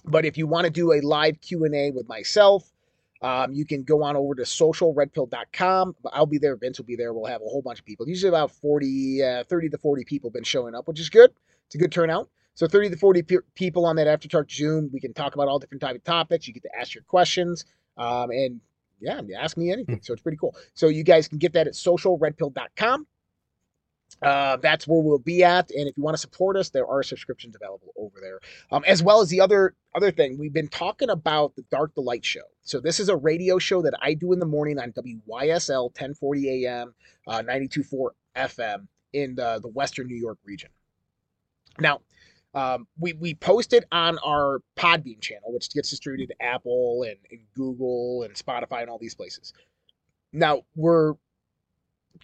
But 0.04 0.24
if 0.24 0.36
you 0.36 0.46
want 0.46 0.64
to 0.64 0.70
do 0.70 0.92
a 0.92 1.00
live 1.00 1.40
Q 1.40 1.64
and 1.64 1.74
A 1.74 1.90
with 1.90 2.08
myself, 2.08 2.70
um, 3.22 3.52
you 3.52 3.64
can 3.64 3.84
go 3.84 4.02
on 4.02 4.16
over 4.16 4.34
to 4.34 4.42
socialredpill.com. 4.42 5.96
I'll 6.12 6.26
be 6.26 6.38
there. 6.38 6.56
Vince 6.56 6.78
will 6.78 6.86
be 6.86 6.96
there. 6.96 7.12
We'll 7.12 7.26
have 7.26 7.40
a 7.40 7.48
whole 7.48 7.62
bunch 7.62 7.78
of 7.78 7.84
people. 7.84 8.08
Usually 8.08 8.28
about 8.28 8.50
40, 8.50 9.22
uh, 9.22 9.44
30 9.44 9.68
to 9.70 9.78
40 9.78 10.04
people 10.04 10.30
been 10.30 10.42
showing 10.44 10.74
up, 10.74 10.88
which 10.88 11.00
is 11.00 11.08
good. 11.08 11.30
It's 11.66 11.76
a 11.76 11.78
good 11.78 11.92
turnout. 11.92 12.28
So 12.54 12.66
30 12.66 12.90
to 12.90 12.96
40 12.96 13.22
pe- 13.22 13.36
people 13.54 13.86
on 13.86 13.96
that 13.96 14.06
After 14.06 14.28
Dark 14.28 14.50
Zoom. 14.50 14.90
We 14.92 15.00
can 15.00 15.14
talk 15.14 15.34
about 15.34 15.48
all 15.48 15.58
different 15.58 15.80
type 15.80 15.96
of 15.96 16.04
topics. 16.04 16.46
You 16.46 16.54
get 16.54 16.62
to 16.64 16.78
ask 16.78 16.94
your 16.94 17.04
questions. 17.04 17.64
Um, 17.96 18.30
and 18.30 18.60
yeah, 19.00 19.20
ask 19.38 19.56
me 19.56 19.72
anything. 19.72 20.00
So 20.02 20.12
it's 20.12 20.22
pretty 20.22 20.38
cool. 20.38 20.54
So 20.74 20.88
you 20.88 21.02
guys 21.02 21.28
can 21.28 21.38
get 21.38 21.52
that 21.54 21.66
at 21.66 21.74
socialredpill.com. 21.74 23.06
Uh, 24.20 24.56
that's 24.58 24.86
where 24.86 25.00
we'll 25.00 25.18
be 25.18 25.42
at. 25.42 25.70
And 25.70 25.88
if 25.88 25.96
you 25.96 26.02
want 26.02 26.14
to 26.14 26.20
support 26.20 26.56
us, 26.56 26.70
there 26.70 26.86
are 26.86 27.02
subscriptions 27.02 27.56
available 27.56 27.92
over 27.96 28.20
there. 28.20 28.40
Um, 28.70 28.84
as 28.86 29.02
well 29.02 29.20
as 29.20 29.28
the 29.30 29.40
other 29.40 29.74
other 29.94 30.10
thing, 30.10 30.38
we've 30.38 30.52
been 30.52 30.68
talking 30.68 31.10
about 31.10 31.56
the 31.56 31.64
Dark 31.70 31.94
Delight 31.94 32.24
Show. 32.24 32.42
So 32.62 32.78
this 32.78 33.00
is 33.00 33.08
a 33.08 33.16
radio 33.16 33.58
show 33.58 33.82
that 33.82 33.94
I 34.00 34.14
do 34.14 34.32
in 34.32 34.38
the 34.38 34.46
morning 34.46 34.78
on 34.78 34.92
WYSL 34.92 35.84
1040 35.84 36.66
AM, 36.66 36.94
uh, 37.26 37.42
92.4 37.42 38.10
FM 38.36 38.86
in 39.12 39.34
the, 39.34 39.58
the 39.60 39.68
Western 39.68 40.06
New 40.06 40.16
York 40.16 40.38
region. 40.44 40.70
Now, 41.78 42.00
um, 42.54 42.86
we 42.98 43.14
we 43.14 43.34
post 43.34 43.72
it 43.72 43.84
on 43.92 44.18
our 44.18 44.60
Podbean 44.76 45.20
channel, 45.20 45.52
which 45.52 45.72
gets 45.72 45.90
distributed 45.90 46.34
to 46.34 46.44
Apple 46.44 47.04
and, 47.08 47.16
and 47.30 47.40
Google 47.54 48.24
and 48.24 48.34
Spotify 48.34 48.82
and 48.82 48.90
all 48.90 48.98
these 48.98 49.14
places. 49.14 49.52
Now 50.32 50.62
we're 50.76 51.14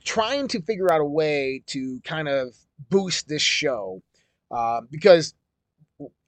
trying 0.04 0.48
to 0.48 0.60
figure 0.60 0.92
out 0.92 1.00
a 1.00 1.04
way 1.04 1.62
to 1.66 2.00
kind 2.04 2.28
of 2.28 2.54
boost 2.90 3.28
this 3.28 3.42
show 3.42 4.02
uh, 4.50 4.82
because 4.90 5.34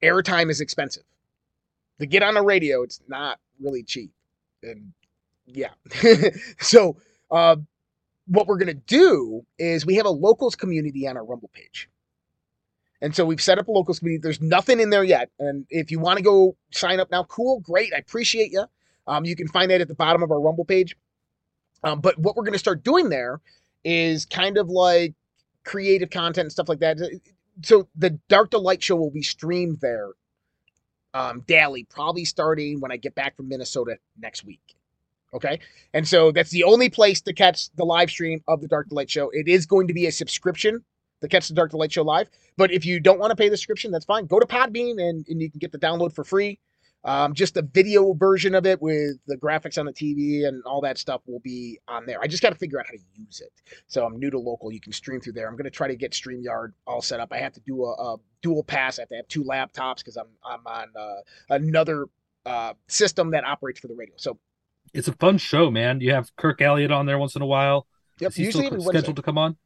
airtime 0.03 0.51
is 0.51 0.61
expensive. 0.61 1.05
To 1.99 2.07
get 2.07 2.23
on 2.23 2.35
the 2.35 2.43
radio, 2.43 2.83
it's 2.83 3.01
not 3.09 3.39
really 3.61 3.83
cheap, 3.83 4.13
and 4.63 4.93
yeah. 5.45 5.71
so 6.61 6.97
uh, 7.31 7.57
what 8.27 8.47
we're 8.47 8.57
gonna 8.57 8.73
do 8.73 9.45
is 9.59 9.85
we 9.85 9.97
have 9.97 10.07
a 10.07 10.11
locals 10.11 10.57
community 10.57 11.07
on 11.07 11.19
our 11.19 11.25
Rumble 11.25 11.51
page. 11.53 11.91
And 13.03 13.15
so 13.15 13.25
we've 13.25 13.41
set 13.41 13.59
up 13.59 13.69
a 13.69 13.71
locals 13.71 13.99
community. 13.99 14.21
There's 14.23 14.41
nothing 14.41 14.79
in 14.79 14.91
there 14.91 15.05
yet. 15.05 15.31
And 15.39 15.67
if 15.71 15.91
you 15.91 15.99
want 15.99 16.19
to 16.19 16.23
go 16.23 16.57
sign 16.71 17.01
up 17.01 17.11
now, 17.11 17.25
cool, 17.25 17.61
great. 17.61 17.93
I 17.95 17.99
appreciate 17.99 18.53
you. 18.53 18.67
Um, 19.07 19.25
you 19.25 19.35
can 19.35 19.49
find 19.49 19.71
that 19.71 19.81
at 19.81 19.89
the 19.89 19.95
bottom 19.95 20.23
of 20.23 20.31
our 20.31 20.41
Rumble 20.41 20.65
page. 20.65 20.97
Um, 21.83 22.01
but 22.01 22.19
what 22.19 22.37
we're 22.37 22.43
going 22.43 22.53
to 22.53 22.59
start 22.59 22.85
doing 22.85 23.09
there 23.09 23.41
is 23.85 24.27
kind 24.27 24.59
of 24.59 24.69
like 24.69 25.15
creative 25.65 26.11
content 26.11 26.45
and 26.45 26.53
stuff 26.53 26.69
like 26.69 26.81
that. 26.81 26.99
So 27.63 27.89
the 27.97 28.19
Dark 28.29 28.51
Delight 28.51 28.83
show 28.83 28.97
will 28.97 29.11
be 29.11 29.23
streamed 29.23 29.81
there 29.81 30.11
um, 31.15 31.43
daily, 31.47 31.85
probably 31.85 32.25
starting 32.25 32.81
when 32.81 32.93
I 32.93 32.97
get 32.97 33.15
back 33.15 33.37
from 33.37 33.49
Minnesota 33.49 33.97
next 34.19 34.45
week. 34.45 34.77
Okay. 35.33 35.61
And 35.95 36.07
so 36.07 36.33
that's 36.33 36.51
the 36.51 36.65
only 36.65 36.91
place 36.91 37.21
to 37.23 37.33
catch 37.33 37.71
the 37.77 37.85
live 37.85 38.11
stream 38.11 38.43
of 38.49 38.61
the 38.61 38.69
Dark 38.69 38.89
Delight 38.89 39.11
show. 39.11 39.31
It 39.31 39.49
is 39.49 39.65
going 39.65 39.89
to 39.89 39.95
be 39.95 40.07
a 40.07 40.13
subscription 40.13 40.85
to 41.21 41.29
catch 41.29 41.49
the 41.49 41.55
Dark 41.55 41.71
the 41.71 41.77
Light 41.77 41.93
show 41.93 42.03
live. 42.03 42.29
But 42.57 42.73
if 42.73 42.85
you 42.85 43.01
don't 43.01 43.19
want 43.19 43.31
to 43.31 43.37
pay 43.37 43.49
the 43.49 43.57
subscription, 43.57 43.91
that's 43.91 44.05
fine. 44.05 44.27
Go 44.27 44.41
to 44.41 44.47
Podbean 44.47 45.01
and, 45.03 45.25
and 45.29 45.41
you 45.41 45.51
can 45.51 45.59
get 45.59 45.73
the 45.73 45.79
download 45.79 46.13
for 46.15 46.25
free. 46.25 46.59
Um, 47.03 47.33
just 47.33 47.55
the 47.55 47.63
video 47.63 48.13
version 48.13 48.55
of 48.55 48.67
it 48.67 48.83
with 48.83 49.17
the 49.27 49.37
graphics 49.39 49.79
on 49.79 49.87
the 49.87 49.93
TV 49.93 50.47
and 50.47 50.63
all 50.65 50.83
that 50.83 50.99
stuff 50.99 51.23
will 51.25 51.39
be 51.41 51.79
on 51.89 52.05
there. 52.05 52.19
I 52.21 52.27
just 52.27 52.43
got 52.43 52.51
to 52.51 52.57
figure 52.57 52.79
out 52.79 52.85
how 52.87 52.93
to 52.93 52.99
use 53.15 53.41
it. 53.41 53.51
So 53.87 54.05
I'm 54.05 54.19
new 54.19 54.29
to 54.31 54.39
local. 54.39 54.71
You 54.71 54.81
can 54.81 54.93
stream 54.93 55.19
through 55.19 55.33
there. 55.33 55.49
I'm 55.49 55.55
going 55.55 55.65
to 55.65 55.71
try 55.71 55.89
to 55.89 55.97
get 55.97 56.13
StreamYard 56.13 56.73
all 56.87 57.01
set 57.01 57.19
up. 57.19 57.33
I 57.33 57.39
have 57.39 57.55
to 57.55 57.61
do 57.61 57.85
a, 57.85 57.93
a 57.95 58.17
dual 58.43 58.63
pass. 58.63 58.99
I 58.99 59.03
have 59.03 59.09
to 59.09 59.17
have 59.17 59.29
two 59.29 59.45
laptops 59.45 59.99
because 59.99 60.19
I'm 60.19 60.27
I'm 60.45 60.61
on 60.67 60.89
uh, 60.95 61.15
another 61.49 62.05
uh, 62.45 62.75
system 62.89 63.31
that 63.31 63.45
operates 63.45 63.81
for 63.81 63.89
the 63.89 63.95
radio. 63.95 64.15
So 64.19 64.39
It's 64.93 65.09
a 65.09 65.15
fun 65.15 65.39
show, 65.39 65.71
man. 65.71 66.03
You 66.03 66.13
have 66.13 66.37
Kirk 66.37 66.61
Elliott 66.61 66.91
on 66.91 67.07
there 67.07 67.19
once 67.19 67.35
in 67.35 67.41
a 67.41 67.47
while. 67.47 67.87
yep, 68.19 68.33
Is 68.33 68.37
he 68.37 68.45
usually 68.45 68.69
Wednesday. 68.69 68.91
scheduled 68.99 69.17
to 69.17 69.23
come 69.23 69.39
on? 69.39 69.57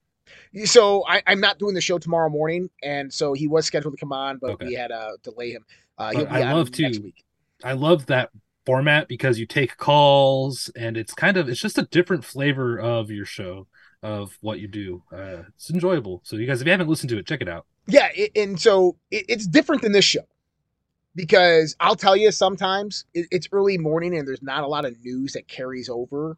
So 0.64 1.04
I, 1.06 1.22
I'm 1.26 1.40
not 1.40 1.58
doing 1.58 1.74
the 1.74 1.80
show 1.80 1.98
tomorrow 1.98 2.28
morning, 2.30 2.70
and 2.82 3.12
so 3.12 3.32
he 3.32 3.46
was 3.48 3.66
scheduled 3.66 3.94
to 3.94 4.00
come 4.00 4.12
on, 4.12 4.38
but 4.38 4.50
Okay. 4.52 4.66
we 4.66 4.74
had 4.74 4.88
to 4.88 5.16
delay 5.22 5.50
him. 5.50 5.64
Uh, 5.98 6.12
he'll 6.12 6.24
be 6.26 6.30
I 6.30 6.42
on 6.50 6.56
love 6.56 6.70
to- 6.72 6.82
next 6.82 6.98
week. 7.00 7.24
I 7.62 7.72
love 7.72 8.06
that 8.06 8.30
format 8.66 9.08
because 9.08 9.38
you 9.38 9.46
take 9.46 9.76
calls 9.76 10.70
and 10.74 10.96
it's 10.96 11.12
kind 11.14 11.36
of 11.36 11.48
it's 11.48 11.60
just 11.60 11.76
a 11.78 11.82
different 11.82 12.24
flavor 12.24 12.78
of 12.78 13.10
your 13.10 13.24
show 13.26 13.66
of 14.02 14.36
what 14.40 14.58
you 14.58 14.68
do. 14.68 15.02
Uh, 15.12 15.44
it's 15.54 15.70
enjoyable. 15.70 16.20
So 16.24 16.36
you 16.36 16.46
guys, 16.46 16.60
if 16.60 16.66
you 16.66 16.70
haven't 16.72 16.88
listened 16.88 17.10
to 17.10 17.18
it, 17.18 17.26
check 17.26 17.40
it 17.42 17.48
out. 17.48 17.66
Yeah, 17.86 18.08
it, 18.14 18.32
and 18.36 18.58
so 18.60 18.96
it, 19.10 19.24
it's 19.28 19.46
different 19.46 19.82
than 19.82 19.92
this 19.92 20.04
show 20.04 20.24
because 21.14 21.76
I'll 21.80 21.94
tell 21.96 22.16
you 22.16 22.30
sometimes 22.32 23.04
it, 23.14 23.26
it's 23.30 23.48
early 23.52 23.78
morning 23.78 24.16
and 24.16 24.26
there's 24.26 24.42
not 24.42 24.64
a 24.64 24.66
lot 24.66 24.84
of 24.84 24.96
news 25.04 25.32
that 25.34 25.46
carries 25.48 25.88
over, 25.88 26.36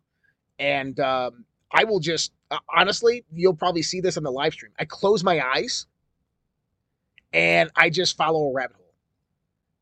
and 0.58 0.98
um, 1.00 1.44
I 1.72 1.84
will 1.84 2.00
just 2.00 2.32
uh, 2.50 2.58
honestly, 2.74 3.24
you'll 3.32 3.54
probably 3.54 3.82
see 3.82 4.00
this 4.00 4.16
on 4.16 4.22
the 4.22 4.30
live 4.30 4.52
stream. 4.52 4.72
I 4.78 4.84
close 4.84 5.24
my 5.24 5.40
eyes 5.44 5.86
and 7.32 7.70
I 7.76 7.90
just 7.90 8.16
follow 8.16 8.44
a 8.48 8.52
rabbit 8.52 8.76
hole. 8.76 8.82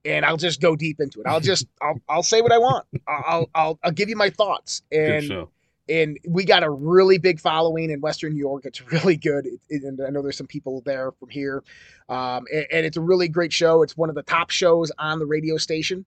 And 0.07 0.25
I'll 0.27 0.37
just 0.37 0.61
go 0.61 0.77
deep 0.77 1.01
into 1.01 1.20
it. 1.20 1.27
I'll 1.27 1.40
just 1.40 1.66
I'll 1.83 2.01
I'll 2.09 2.23
say 2.23 2.40
what 2.42 2.53
I 2.53 2.59
want. 2.59 2.87
I'll 3.07 3.49
I'll 3.55 3.79
I'll 3.83 3.90
give 3.90 4.09
you 4.09 4.16
my 4.16 4.31
thoughts. 4.31 4.83
And 4.92 5.25
and 5.88 6.18
we 6.27 6.44
got 6.44 6.62
a 6.62 6.70
really 6.70 7.18
big 7.18 7.38
following 7.40 7.90
in 7.90 8.01
Western 8.01 8.33
New 8.33 8.38
York. 8.38 8.64
It's 8.64 8.81
really 8.90 9.16
good, 9.16 9.47
It- 9.47 9.61
it- 9.68 9.83
and 9.83 10.01
I 10.01 10.09
know 10.11 10.23
there's 10.23 10.37
some 10.38 10.47
people 10.47 10.83
there 10.87 11.12
from 11.12 11.29
here, 11.29 11.62
um, 12.09 12.44
and, 12.53 12.66
and 12.73 12.87
it's 12.87 12.97
a 12.97 13.03
really 13.03 13.29
great 13.29 13.53
show. 13.53 13.83
It's 13.83 13.94
one 13.97 14.09
of 14.09 14.14
the 14.14 14.23
top 14.23 14.49
shows 14.51 14.90
on 14.99 15.18
the 15.18 15.27
radio 15.27 15.59
station. 15.59 16.07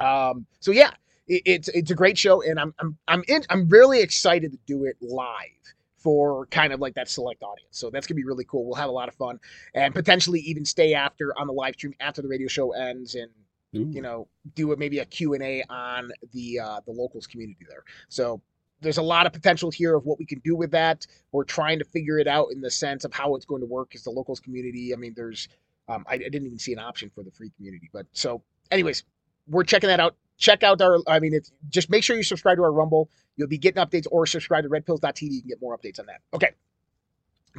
Um, 0.00 0.46
so 0.60 0.72
yeah, 0.72 0.90
it, 1.30 1.42
it's 1.46 1.68
it's 1.68 1.90
a 1.90 1.94
great 1.94 2.18
show, 2.18 2.42
and 2.42 2.58
I'm 2.60 2.74
I'm 2.78 2.98
I'm 3.08 3.24
in, 3.28 3.42
I'm 3.48 3.68
really 3.68 4.00
excited 4.00 4.52
to 4.52 4.58
do 4.66 4.84
it 4.84 4.96
live 5.00 5.48
for 5.96 6.46
kind 6.46 6.72
of 6.72 6.80
like 6.80 6.94
that 6.94 7.08
select 7.08 7.42
audience. 7.42 7.78
So 7.78 7.90
that's 7.90 8.06
gonna 8.06 8.16
be 8.16 8.24
really 8.24 8.44
cool. 8.44 8.64
We'll 8.64 8.74
have 8.74 8.88
a 8.88 8.92
lot 8.92 9.08
of 9.08 9.14
fun 9.14 9.38
and 9.74 9.94
potentially 9.94 10.40
even 10.40 10.64
stay 10.64 10.94
after 10.94 11.38
on 11.38 11.46
the 11.46 11.52
live 11.52 11.74
stream 11.74 11.94
after 12.00 12.22
the 12.22 12.28
radio 12.28 12.48
show 12.48 12.72
ends 12.72 13.14
and 13.14 13.30
Ooh. 13.76 13.90
you 13.92 14.02
know 14.02 14.26
do 14.54 14.72
a, 14.72 14.76
maybe 14.76 14.98
a 14.98 15.04
q&a 15.04 15.62
on 15.68 16.10
the 16.32 16.58
uh, 16.58 16.80
the 16.86 16.92
locals 16.92 17.26
community 17.26 17.64
there 17.68 17.84
so 18.08 18.40
there's 18.80 18.98
a 18.98 19.02
lot 19.02 19.26
of 19.26 19.32
potential 19.32 19.70
here 19.70 19.94
of 19.94 20.06
what 20.06 20.18
we 20.18 20.24
can 20.24 20.40
do 20.40 20.56
with 20.56 20.70
that 20.72 21.06
we're 21.32 21.44
trying 21.44 21.78
to 21.78 21.84
figure 21.84 22.18
it 22.18 22.26
out 22.26 22.48
in 22.50 22.60
the 22.60 22.70
sense 22.70 23.04
of 23.04 23.12
how 23.12 23.34
it's 23.34 23.44
going 23.44 23.60
to 23.60 23.66
work 23.66 23.94
as 23.94 24.02
the 24.02 24.10
locals 24.10 24.40
community 24.40 24.92
i 24.92 24.96
mean 24.96 25.12
there's 25.14 25.48
um, 25.88 26.04
I, 26.08 26.14
I 26.14 26.18
didn't 26.18 26.46
even 26.46 26.58
see 26.58 26.72
an 26.72 26.78
option 26.78 27.10
for 27.14 27.22
the 27.22 27.30
free 27.30 27.50
community 27.56 27.88
but 27.92 28.06
so 28.12 28.42
anyways 28.70 29.04
we're 29.48 29.64
checking 29.64 29.88
that 29.88 30.00
out 30.00 30.16
check 30.40 30.64
out 30.64 30.80
our 30.82 30.98
i 31.06 31.20
mean 31.20 31.32
it's 31.32 31.52
just 31.68 31.88
make 31.90 32.02
sure 32.02 32.16
you 32.16 32.24
subscribe 32.24 32.56
to 32.56 32.62
our 32.64 32.72
rumble 32.72 33.08
you'll 33.36 33.46
be 33.46 33.58
getting 33.58 33.80
updates 33.80 34.06
or 34.10 34.26
subscribe 34.26 34.64
to 34.64 34.68
redpills.tv 34.70 35.22
you 35.30 35.40
can 35.42 35.48
get 35.48 35.62
more 35.62 35.78
updates 35.78 36.00
on 36.00 36.06
that 36.06 36.20
okay 36.34 36.50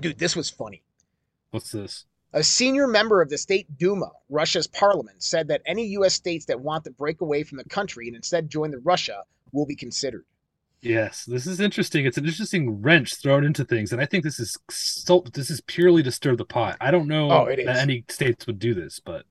dude 0.02 0.18
this 0.20 0.36
was 0.36 0.50
funny 0.50 0.84
What's 1.52 1.72
this? 1.72 2.06
a 2.34 2.44
senior 2.44 2.88
member 2.88 3.22
of 3.22 3.30
the 3.30 3.38
state 3.38 3.78
Duma, 3.78 4.10
Russia's 4.30 4.66
parliament, 4.68 5.22
said 5.22 5.50
that 5.50 5.62
any 5.66 5.86
U.S. 5.88 6.14
states 6.14 6.46
that 6.46 6.62
want 6.62 6.86
to 6.86 6.92
break 6.92 7.20
away 7.20 7.44
from 7.44 7.58
the 7.58 7.66
country 7.66 8.08
and 8.08 8.16
instead 8.16 8.50
join 8.50 8.72
the 8.72 8.78
Russia 8.80 9.24
will 9.52 9.66
be 9.66 9.76
considered. 9.76 10.24
Yes, 10.82 11.26
this 11.26 11.46
is 11.46 11.60
interesting. 11.60 12.06
It's 12.06 12.18
an 12.18 12.26
interesting 12.26 12.82
wrench 12.82 13.16
thrown 13.22 13.44
into 13.44 13.66
things, 13.66 13.92
and 13.92 14.02
I 14.02 14.06
think 14.06 14.24
this 14.24 14.40
is 14.40 14.58
so. 14.70 15.26
This 15.34 15.50
is 15.52 15.60
purely 15.60 16.04
to 16.04 16.12
stir 16.12 16.38
the 16.38 16.46
pot. 16.46 16.78
I 16.80 16.90
don't 16.90 17.10
know 17.10 17.30
Oh, 17.30 17.46
that 17.48 17.60
any 17.78 18.06
states 18.08 18.48
would 18.48 18.60
do 18.60 18.74
this, 18.74 19.02
but 19.02 19.26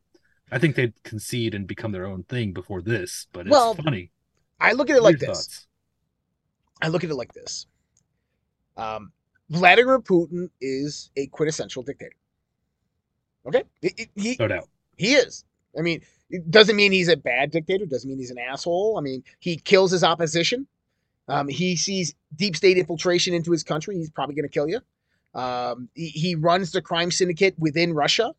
I 0.50 0.58
think 0.58 0.76
they'd 0.76 1.00
concede 1.02 1.54
and 1.54 1.66
become 1.66 1.92
their 1.92 2.06
own 2.06 2.24
thing 2.24 2.52
before 2.52 2.82
this. 2.82 3.26
But 3.32 3.46
it's 3.46 3.50
Well, 3.50 3.74
funny. 3.74 4.10
I 4.58 4.72
look 4.72 4.90
at 4.90 4.96
it 4.96 5.02
like 5.02 5.20
Your 5.20 5.28
this. 5.30 5.38
thoughts? 5.46 5.66
I 6.82 6.88
look 6.88 7.04
at 7.04 7.10
it 7.10 7.14
like 7.14 7.32
this. 7.32 7.66
Um, 8.76 9.12
Vladimir 9.50 9.98
Putin 10.00 10.50
is 10.60 11.10
a 11.16 11.26
quintessential 11.28 11.82
dictator. 11.82 12.14
Okay, 13.46 13.64
He- 13.80 13.94
he- 13.96 14.10
he, 14.22 14.36
No 14.38 14.48
doubt. 14.48 14.68
he 14.96 15.14
is. 15.14 15.44
I 15.78 15.82
mean, 15.82 16.02
it 16.30 16.50
doesn't 16.50 16.76
mean 16.76 16.92
he's 16.92 17.08
a 17.08 17.16
bad 17.16 17.50
dictator. 17.50 17.86
Doesn't 17.86 18.08
mean 18.08 18.18
he's 18.18 18.30
an 18.30 18.38
asshole. 18.38 18.96
I 18.98 19.00
mean, 19.02 19.24
he 19.38 19.56
kills 19.56 19.90
his 19.90 20.04
opposition. 20.04 20.66
Um, 21.28 21.48
he 21.48 21.76
sees 21.76 22.14
deep 22.36 22.56
state 22.56 22.76
infiltration 22.76 23.34
into 23.34 23.52
his 23.52 23.62
country. 23.62 23.96
He's 23.96 24.10
probably 24.10 24.34
going 24.34 24.48
to 24.48 24.52
kill 24.52 24.68
you. 24.68 24.80
Um, 25.32 25.88
he, 25.94 26.08
he 26.08 26.34
runs 26.34 26.72
the 26.72 26.82
crime 26.82 27.10
syndicate 27.10 27.56
within 27.58 27.92
Russia. 27.94 28.34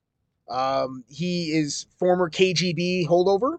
Um, 0.49 1.03
he 1.07 1.51
is 1.51 1.85
former 1.97 2.29
KGB 2.29 3.07
holdover, 3.07 3.57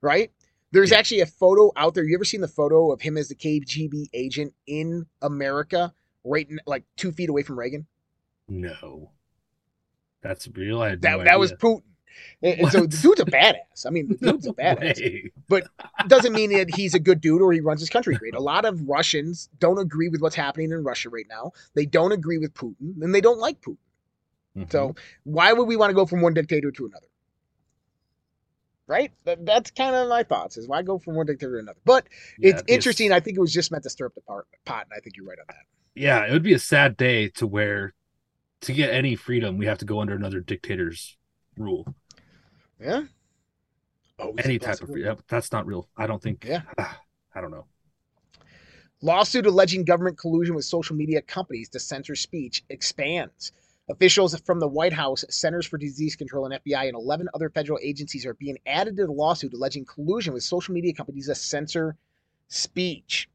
right? 0.00 0.30
There's 0.70 0.90
Yeah. 0.90 0.98
actually 0.98 1.20
a 1.20 1.26
photo 1.26 1.72
out 1.76 1.94
there. 1.94 2.04
You 2.04 2.14
ever 2.16 2.24
seen 2.24 2.40
the 2.42 2.48
photo 2.48 2.92
of 2.92 3.00
him 3.00 3.16
as 3.16 3.28
the 3.28 3.34
KGB 3.34 4.10
agent 4.12 4.52
in 4.66 5.06
America, 5.22 5.92
right, 6.24 6.48
in, 6.48 6.60
like 6.66 6.84
two 6.96 7.10
feet 7.12 7.28
away 7.30 7.42
from 7.42 7.58
Reagan? 7.58 7.86
No, 8.48 9.10
that's 10.22 10.48
real. 10.54 10.80
I 10.82 10.90
That 10.96 11.18
no 11.18 11.24
that 11.24 11.38
was. 11.38 11.52
Putin. 11.54 11.82
And, 12.42 12.60
and 12.60 12.72
so 12.72 12.80
the 12.80 12.96
dude's 12.96 13.20
a 13.20 13.24
badass. 13.24 13.86
I 13.86 13.90
mean, 13.90 14.08
the 14.08 14.16
dude's 14.32 14.46
a 14.46 14.52
badass. 14.52 15.30
way. 15.48 15.62
doesn't 16.08 16.32
mean 16.32 16.50
that 16.52 16.74
he's 16.74 16.94
a 16.94 16.98
good 16.98 17.20
dude 17.20 17.40
or 17.40 17.52
he 17.52 17.60
runs 17.60 17.80
his 17.80 17.90
country 17.90 18.16
great. 18.16 18.34
A 18.34 18.40
lot 18.40 18.64
of 18.64 18.88
Russians 18.88 19.48
don't 19.60 19.78
agree 19.78 20.08
with 20.08 20.20
what's 20.20 20.34
happening 20.34 20.72
in 20.72 20.82
Russia 20.82 21.10
right 21.10 21.26
now. 21.28 21.52
They 21.74 21.86
don't 21.86 22.10
agree 22.12 22.38
with 22.38 22.54
Putin 22.54 23.00
and 23.02 23.14
they 23.14 23.20
don't 23.20 23.38
like 23.38 23.60
Putin. 23.60 23.76
Mhm. 24.58 24.72
So 24.72 24.94
why 25.24 25.52
would 25.52 25.66
we 25.68 25.76
want 25.76 25.90
to 25.90 25.94
go 25.94 26.06
from 26.06 26.20
one 26.20 26.34
dictator 26.34 26.70
to 26.72 26.86
another? 26.86 27.06
Right? 28.86 29.12
That, 29.24 29.44
that's 29.44 29.70
kind 29.70 29.94
of 29.94 30.08
my 30.08 30.22
thoughts 30.22 30.56
is 30.56 30.66
why 30.66 30.82
go 30.82 30.98
from 30.98 31.14
one 31.14 31.26
dictator 31.26 31.54
to 31.54 31.58
another. 31.58 31.78
But 31.84 32.08
Yeah, 32.38 32.50
it's 32.50 32.62
a 32.62 32.74
interesting. 32.74 33.12
s- 33.12 33.16
I 33.16 33.20
think 33.20 33.36
it 33.36 33.40
was 33.40 33.52
just 33.52 33.70
meant 33.70 33.84
to 33.84 33.90
stir 33.90 34.06
up 34.06 34.14
the 34.14 34.22
pot, 34.22 34.44
pot, 34.64 34.86
and 34.90 34.92
I 34.96 35.00
think 35.00 35.16
you're 35.16 35.26
right 35.26 35.38
on 35.38 35.44
that. 35.48 35.64
yeah, 35.94 36.24
it 36.26 36.32
would 36.32 36.42
be 36.42 36.54
a 36.54 36.58
sad 36.58 36.96
day 36.96 37.28
to 37.30 37.46
where 37.46 37.92
to 38.62 38.72
get 38.72 38.90
any 38.92 39.14
freedom 39.14 39.58
we 39.58 39.66
have 39.66 39.78
to 39.78 39.84
go 39.84 40.00
under 40.00 40.14
another 40.14 40.40
dictator's 40.40 41.16
rule. 41.56 41.94
Yeah. 42.80 43.04
Oh, 44.18 44.34
Any 44.42 44.58
type 44.58 44.80
of 44.80 44.88
freedom. 44.88 45.18
That's 45.28 45.52
not 45.52 45.66
real. 45.66 45.88
I 45.96 46.06
don't 46.08 46.20
think. 46.22 46.44
Yeah. 46.44 46.62
I 47.34 47.40
don't 47.40 47.50
know. 47.52 47.66
Lawsuit 49.00 49.46
alleging 49.46 49.84
government 49.84 50.18
collusion 50.18 50.56
with 50.56 50.64
social 50.64 50.96
media 50.96 51.22
companies 51.22 51.68
to 51.68 51.78
censor 51.78 52.16
speech 52.16 52.64
expands. 52.68 53.52
Officials 53.90 54.38
from 54.40 54.60
the 54.60 54.68
White 54.68 54.92
House, 54.92 55.24
Centers 55.30 55.66
for 55.66 55.78
Disease 55.78 56.14
Control, 56.14 56.44
and 56.44 56.62
FBI, 56.62 56.88
and 56.88 56.94
11 56.94 57.28
other 57.32 57.48
federal 57.48 57.78
agencies 57.82 58.26
are 58.26 58.34
being 58.34 58.58
added 58.66 58.96
to 58.96 59.06
the 59.06 59.12
lawsuit 59.12 59.54
alleging 59.54 59.86
collusion 59.86 60.34
with 60.34 60.42
social 60.42 60.74
media 60.74 60.92
companies 60.92 61.26
to 61.26 61.34
censor 61.34 61.96
speech. 62.48 63.30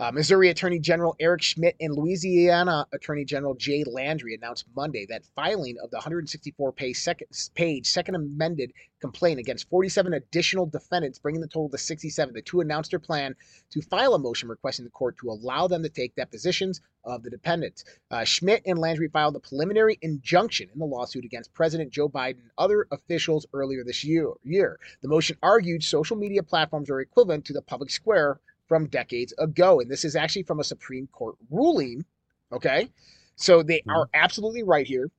Uh, 0.00 0.10
Missouri 0.10 0.48
Attorney 0.48 0.80
General 0.80 1.14
Eric 1.20 1.40
Schmitt 1.40 1.76
and 1.78 1.94
Louisiana 1.94 2.84
Attorney 2.92 3.24
General 3.24 3.54
Jay 3.54 3.84
Landry 3.86 4.34
announced 4.34 4.64
Monday 4.74 5.06
that 5.06 5.24
filing 5.36 5.76
of 5.80 5.88
the 5.92 5.98
164 5.98 6.72
page 6.72 6.96
second, 6.96 7.28
second 7.86 8.16
amended 8.16 8.72
complaint 9.00 9.38
against 9.38 9.68
47 9.68 10.14
additional 10.14 10.66
defendants, 10.66 11.20
bringing 11.20 11.40
the 11.40 11.46
total 11.46 11.68
to 11.68 11.78
67. 11.78 12.34
The 12.34 12.42
two 12.42 12.60
announced 12.60 12.90
their 12.90 12.98
plan 12.98 13.36
to 13.70 13.82
file 13.82 14.14
a 14.14 14.18
motion 14.18 14.48
requesting 14.48 14.84
the 14.84 14.90
court 14.90 15.16
to 15.18 15.30
allow 15.30 15.68
them 15.68 15.84
to 15.84 15.88
take 15.88 16.16
depositions 16.16 16.80
of 17.04 17.22
the 17.22 17.30
defendants. 17.30 17.84
Uh, 18.10 18.24
Schmitt 18.24 18.62
and 18.66 18.80
Landry 18.80 19.06
filed 19.06 19.36
a 19.36 19.40
preliminary 19.40 19.96
injunction 20.02 20.70
in 20.72 20.80
the 20.80 20.86
lawsuit 20.86 21.24
against 21.24 21.54
President 21.54 21.92
Joe 21.92 22.08
Biden 22.08 22.40
and 22.40 22.50
other 22.58 22.88
officials 22.90 23.46
earlier 23.52 23.84
this 23.84 24.02
year. 24.02 24.32
year. 24.42 24.80
The 25.02 25.08
motion 25.08 25.36
argued 25.40 25.84
social 25.84 26.16
media 26.16 26.42
platforms 26.42 26.90
are 26.90 26.98
equivalent 26.98 27.44
to 27.44 27.52
the 27.52 27.62
public 27.62 27.90
square 27.90 28.40
from 28.68 28.86
decades 28.88 29.34
ago. 29.38 29.80
And 29.80 29.90
this 29.90 30.04
is 30.04 30.16
actually 30.16 30.44
from 30.44 30.60
a 30.60 30.64
Supreme 30.64 31.06
Court 31.08 31.36
ruling. 31.50 32.04
Okay. 32.52 32.88
So 33.36 33.62
they 33.62 33.82
Mhm. 33.86 33.94
are 33.94 34.08
absolutely 34.14 34.62
right 34.62 34.86
here. 34.86 35.10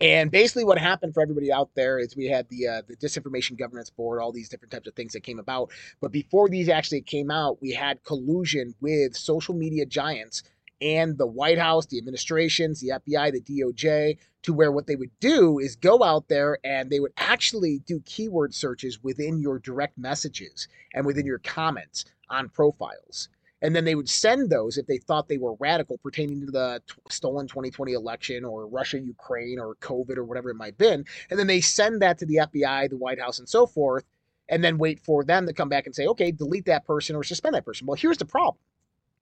And 0.00 0.30
basically, 0.30 0.64
what 0.64 0.78
happened 0.78 1.14
for 1.14 1.22
everybody 1.22 1.52
out 1.52 1.70
there 1.76 1.98
is 1.98 2.16
we 2.16 2.26
had 2.26 2.48
the 2.48 2.66
uh, 2.66 2.82
the 2.86 2.96
disinformation 2.96 3.56
governance 3.56 3.90
board, 3.90 4.20
all 4.20 4.32
these 4.32 4.48
different 4.48 4.72
types 4.72 4.88
of 4.88 4.94
things 4.94 5.12
that 5.12 5.22
came 5.22 5.38
about. 5.38 5.70
But 6.00 6.10
before 6.10 6.48
these 6.48 6.68
actually 6.68 7.02
came 7.02 7.30
out, 7.30 7.62
we 7.62 7.70
had 7.72 8.02
collusion 8.02 8.74
with 8.80 9.16
social 9.16 9.54
media 9.54 9.86
giants 9.86 10.42
and 10.80 11.16
the 11.16 11.26
White 11.26 11.58
House, 11.58 11.86
the 11.86 11.98
administrations, 11.98 12.80
the 12.80 12.90
FBI, 12.90 13.30
the 13.30 13.40
DOJ, 13.40 14.18
to 14.42 14.52
where 14.52 14.72
what 14.72 14.86
they 14.86 14.96
would 14.96 15.12
do 15.20 15.58
is 15.60 15.76
go 15.76 16.02
out 16.02 16.28
there 16.28 16.58
and 16.64 16.90
they 16.90 17.00
would 17.00 17.12
actually 17.16 17.78
do 17.86 18.00
keyword 18.04 18.52
searches 18.52 19.02
within 19.02 19.40
your 19.40 19.58
direct 19.60 19.96
messages 19.96 20.68
and 20.92 21.06
within 21.06 21.24
your 21.24 21.38
comments 21.38 22.04
on 22.34 22.48
profiles. 22.48 23.28
And 23.62 23.74
then 23.74 23.84
they 23.84 23.94
would 23.94 24.08
send 24.10 24.50
those 24.50 24.76
if 24.76 24.86
they 24.86 24.98
thought 24.98 25.26
they 25.26 25.38
were 25.38 25.54
radical 25.54 25.96
pertaining 25.98 26.44
to 26.44 26.52
the 26.52 26.82
t- 26.86 26.94
stolen 27.08 27.46
2020 27.46 27.92
election 27.94 28.44
or 28.44 28.66
Russia, 28.66 28.98
Ukraine, 29.00 29.58
or 29.58 29.74
COVID 29.76 30.18
or 30.18 30.24
whatever 30.24 30.50
it 30.50 30.56
might 30.56 30.74
have 30.74 30.78
been. 30.78 31.04
And 31.30 31.38
then 31.38 31.46
they 31.46 31.62
send 31.62 32.02
that 32.02 32.18
to 32.18 32.26
the 32.26 32.36
FBI, 32.42 32.90
the 32.90 32.96
White 32.98 33.18
House, 33.18 33.38
and 33.38 33.48
so 33.48 33.66
forth, 33.66 34.04
and 34.50 34.62
then 34.62 34.76
wait 34.76 35.00
for 35.00 35.24
them 35.24 35.46
to 35.46 35.54
come 35.54 35.70
back 35.70 35.86
and 35.86 35.94
say, 35.94 36.06
okay, 36.08 36.30
delete 36.30 36.66
that 36.66 36.84
person 36.84 37.16
or 37.16 37.24
suspend 37.24 37.54
that 37.54 37.64
person. 37.64 37.86
Well, 37.86 37.96
here's 37.96 38.18
the 38.18 38.26
problem 38.26 38.58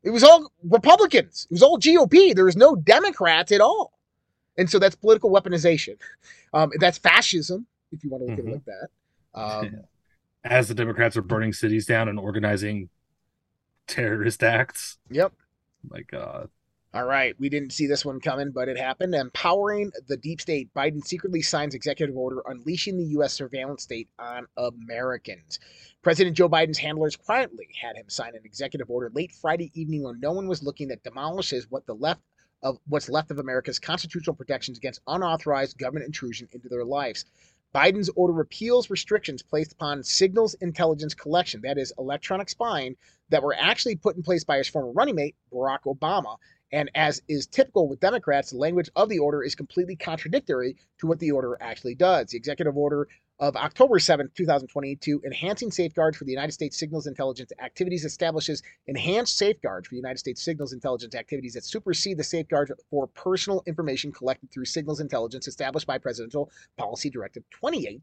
it 0.02 0.10
was 0.10 0.24
all 0.24 0.50
Republicans, 0.64 1.46
it 1.48 1.54
was 1.54 1.62
all 1.62 1.78
GOP. 1.78 2.34
There 2.34 2.46
was 2.46 2.56
no 2.56 2.74
Democrats 2.74 3.52
at 3.52 3.60
all. 3.60 3.92
And 4.58 4.68
so 4.68 4.80
that's 4.80 4.96
political 4.96 5.30
weaponization. 5.30 5.96
Um, 6.54 6.70
that's 6.80 6.98
fascism, 6.98 7.66
if 7.92 8.04
you 8.04 8.10
want 8.10 8.24
to 8.24 8.26
look 8.28 8.38
at 8.38 8.44
Mhm. 8.44 8.48
it 8.48 8.52
like 8.52 8.64
that. 8.66 8.88
Um, 9.40 9.84
As 10.44 10.68
the 10.68 10.74
Democrats 10.74 11.16
are 11.16 11.22
burning 11.22 11.54
cities 11.54 11.86
down 11.86 12.08
and 12.08 12.18
organizing 12.18 12.90
terrorist 13.86 14.42
acts. 14.42 14.98
yep. 15.10 15.32
Oh 15.36 15.88
my 15.90 16.02
God. 16.02 16.48
All 16.94 17.06
right, 17.06 17.34
we 17.38 17.48
didn't 17.48 17.72
see 17.72 17.86
this 17.86 18.04
one 18.04 18.20
coming, 18.20 18.50
but 18.50 18.68
it 18.68 18.76
happened. 18.76 19.14
Empowering 19.14 19.92
the 20.08 20.16
deep 20.18 20.42
state, 20.42 20.68
Biden 20.74 21.02
secretly 21.02 21.40
signs 21.40 21.74
executive 21.74 22.14
order 22.18 22.42
unleashing 22.44 22.98
the 22.98 23.04
U.S. 23.12 23.32
surveillance 23.32 23.84
state 23.84 24.10
on 24.18 24.46
Americans. 24.58 25.58
President 26.02 26.36
Joe 26.36 26.50
Biden's 26.50 26.76
handlers 26.76 27.16
quietly 27.16 27.68
had 27.80 27.96
him 27.96 28.10
sign 28.10 28.36
an 28.36 28.42
executive 28.44 28.90
order 28.90 29.10
late 29.14 29.32
Friday 29.32 29.70
evening 29.72 30.02
when 30.02 30.20
no 30.20 30.32
one 30.32 30.46
was 30.46 30.62
looking 30.62 30.88
that 30.88 31.02
demolishes 31.02 31.66
what 31.70 31.86
the 31.86 31.94
left 31.94 32.20
of 32.62 32.78
what's 32.86 33.08
left 33.08 33.30
of 33.30 33.38
America's 33.38 33.78
constitutional 33.78 34.36
protections 34.36 34.76
against 34.76 35.00
unauthorized 35.06 35.78
government 35.78 36.04
intrusion 36.04 36.46
into 36.52 36.68
their 36.68 36.84
lives. 36.84 37.24
Biden's 37.74 38.10
order 38.16 38.34
repeals 38.34 38.90
restrictions 38.90 39.42
placed 39.42 39.72
upon 39.72 40.02
signals 40.02 40.54
intelligence 40.54 41.14
collection, 41.14 41.62
that 41.62 41.78
is, 41.78 41.92
electronic 41.98 42.50
spying, 42.50 42.96
that 43.30 43.42
were 43.42 43.56
actually 43.58 43.96
put 43.96 44.16
in 44.16 44.22
place 44.22 44.44
by 44.44 44.58
his 44.58 44.68
former 44.68 44.92
running 44.92 45.14
mate, 45.14 45.36
Barack 45.52 45.84
Obama. 45.86 46.36
And 46.70 46.90
as 46.94 47.22
is 47.28 47.46
typical 47.46 47.88
with 47.88 48.00
Democrats, 48.00 48.50
the 48.50 48.58
language 48.58 48.90
of 48.96 49.08
the 49.08 49.18
order 49.18 49.42
is 49.42 49.54
completely 49.54 49.96
contradictory 49.96 50.76
to 50.98 51.06
what 51.06 51.18
the 51.18 51.30
order 51.30 51.56
actually 51.60 51.94
does. 51.94 52.28
The 52.28 52.36
executive 52.38 52.76
order 52.76 53.08
of 53.42 53.56
October 53.56 53.98
7, 53.98 54.30
2022, 54.36 55.20
enhancing 55.26 55.72
safeguards 55.72 56.16
for 56.16 56.22
the 56.22 56.30
United 56.30 56.52
States 56.52 56.78
signals 56.78 57.08
intelligence 57.08 57.50
activities 57.60 58.04
establishes 58.04 58.62
enhanced 58.86 59.36
safeguards 59.36 59.88
for 59.88 59.96
United 59.96 60.18
States 60.18 60.40
signals 60.40 60.72
intelligence 60.72 61.16
activities 61.16 61.54
that 61.54 61.64
supersede 61.64 62.16
the 62.16 62.22
safeguards 62.22 62.70
for 62.88 63.08
personal 63.08 63.60
information 63.66 64.12
collected 64.12 64.48
through 64.52 64.64
signals 64.64 65.00
intelligence 65.00 65.48
established 65.48 65.88
by 65.88 65.98
Presidential 65.98 66.52
Policy 66.76 67.10
Directive 67.10 67.42
28 67.50 68.00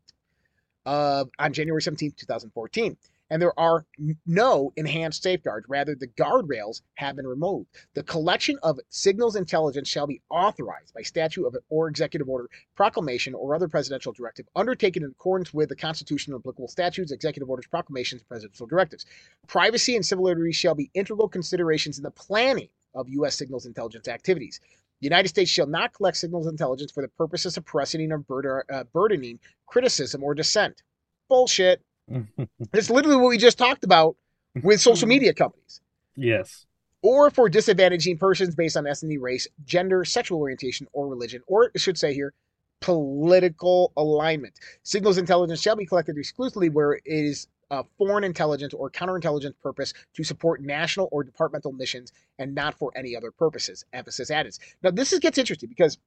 uh, 0.85 1.23
on 1.39 1.53
January 1.53 1.81
17, 1.81 2.11
2014. 2.17 2.97
And 3.29 3.41
there 3.41 3.57
are 3.59 3.85
no 4.25 4.73
enhanced 4.75 5.23
safeguards. 5.23 5.67
Rather, 5.69 5.95
the 5.95 6.07
guardrails 6.07 6.81
have 6.95 7.15
been 7.15 7.27
removed. 7.27 7.69
The 7.93 8.03
collection 8.03 8.57
of 8.63 8.79
signals 8.89 9.35
intelligence 9.35 9.87
shall 9.87 10.07
be 10.07 10.21
authorized 10.29 10.93
by 10.93 11.01
statute 11.01 11.45
of, 11.45 11.55
or 11.69 11.87
executive 11.87 12.27
order, 12.27 12.49
proclamation, 12.75 13.33
or 13.33 13.55
other 13.55 13.67
presidential 13.67 14.13
directive 14.13 14.47
undertaken 14.55 15.03
in 15.03 15.11
accordance 15.11 15.53
with 15.53 15.69
the 15.69 15.75
Constitution 15.75 16.33
and 16.33 16.41
applicable 16.41 16.67
statutes, 16.67 17.11
executive 17.11 17.49
orders, 17.49 17.67
proclamations, 17.67 18.23
presidential 18.23 18.67
directives. 18.67 19.05
Privacy 19.47 19.95
and 19.95 20.05
civil 20.05 20.25
liberties 20.25 20.55
shall 20.55 20.75
be 20.75 20.89
integral 20.93 21.29
considerations 21.29 21.97
in 21.97 22.03
the 22.03 22.11
planning 22.11 22.69
of 22.95 23.09
U.S. 23.09 23.35
signals 23.35 23.65
intelligence 23.65 24.07
activities. 24.07 24.59
The 25.01 25.05
United 25.05 25.29
States 25.29 25.49
shall 25.49 25.67
not 25.67 25.93
collect 25.93 26.17
signals 26.17 26.47
intelligence 26.47 26.91
for 26.91 27.01
the 27.01 27.07
purpose 27.07 27.45
of 27.45 27.53
suppressing 27.53 28.11
or 28.11 28.65
uh, 28.69 28.83
burdening 28.91 29.39
criticism 29.65 30.23
or 30.23 30.33
dissent. 30.33 30.83
Bullshit. 31.29 31.81
it's 32.73 32.89
literally 32.89 33.17
what 33.17 33.29
we 33.29 33.37
just 33.37 33.57
talked 33.57 33.83
about 33.83 34.15
with 34.63 34.81
social 34.81 35.05
mm-hmm. 35.05 35.09
media 35.09 35.33
companies. 35.33 35.81
Yes. 36.15 36.65
Or 37.01 37.29
for 37.29 37.49
disadvantaging 37.49 38.19
persons 38.19 38.55
based 38.55 38.75
on 38.75 38.83
ethnicity, 38.83 39.19
race, 39.19 39.47
gender, 39.65 40.03
sexual 40.03 40.39
orientation, 40.39 40.87
or 40.91 41.07
religion, 41.07 41.41
or 41.47 41.71
it 41.73 41.79
should 41.79 41.97
say 41.97 42.13
here, 42.13 42.33
political 42.81 43.93
alignment. 43.95 44.53
Signals 44.83 45.17
intelligence 45.17 45.61
shall 45.61 45.75
be 45.75 45.85
collected 45.85 46.17
exclusively 46.17 46.69
where 46.69 46.93
it 46.93 47.03
is 47.05 47.47
a 47.71 47.83
foreign 47.97 48.23
intelligence 48.23 48.73
or 48.73 48.89
counterintelligence 48.89 49.53
purpose 49.61 49.93
to 50.15 50.23
support 50.23 50.61
national 50.61 51.07
or 51.11 51.23
departmental 51.23 51.71
missions 51.71 52.11
and 52.39 52.55
not 52.55 52.73
for 52.73 52.91
any 52.95 53.15
other 53.15 53.31
purposes. 53.31 53.85
Emphasis 53.93 54.31
added. 54.31 54.57
Now, 54.81 54.91
this 54.91 55.13
is, 55.13 55.19
gets 55.19 55.37
interesting 55.37 55.69
because 55.69 55.97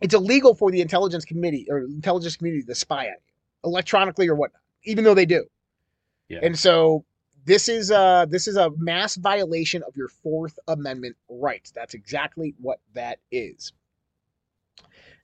it's 0.00 0.14
illegal 0.14 0.54
for 0.54 0.70
the 0.70 0.82
intelligence 0.82 1.24
committee 1.24 1.66
or 1.70 1.78
intelligence 1.78 2.36
community 2.36 2.64
to 2.64 2.74
spy 2.74 3.06
on 3.06 3.12
you 3.12 3.34
electronically 3.64 4.28
or 4.28 4.34
whatnot, 4.34 4.60
even 4.84 5.04
though 5.04 5.14
they 5.14 5.26
do. 5.26 5.44
Yeah. 6.28 6.40
And 6.42 6.58
so 6.58 7.04
this 7.44 7.68
is 7.68 7.90
a 7.90 8.26
this 8.28 8.48
is 8.48 8.56
a 8.56 8.70
mass 8.78 9.16
violation 9.16 9.82
of 9.86 9.96
your 9.96 10.08
Fourth 10.08 10.58
Amendment 10.68 11.16
rights. 11.28 11.70
That's 11.70 11.94
exactly 11.94 12.54
what 12.60 12.80
that 12.94 13.18
is. 13.30 13.72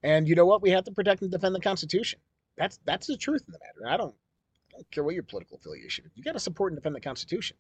And 0.03 0.29
you 0.29 0.35
know 0.35 0.47
what? 0.47 0.63
We 0.63 0.71
have 0.71 0.85
to 0.85 0.93
protect 0.93 1.23
and 1.23 1.31
defend 1.31 1.55
the 1.55 1.61
Constitution. 1.61 2.21
That's 2.57 2.79
that's 2.85 3.07
the 3.07 3.17
truth 3.17 3.43
in 3.47 3.53
the 3.53 3.59
matter. 3.59 3.93
I 3.93 3.97
don't 3.97 4.15
I 4.71 4.77
don't 4.77 4.91
care 4.91 5.05
what 5.05 5.15
your 5.15 5.23
political 5.23 5.57
affiliation 5.57 6.05
is. 6.05 6.13
You 6.15 6.23
got 6.23 6.33
to 6.33 6.41
support 6.41 6.73
and 6.73 6.79
defend 6.79 6.95
the 6.95 7.01
Constitution. 7.01 7.57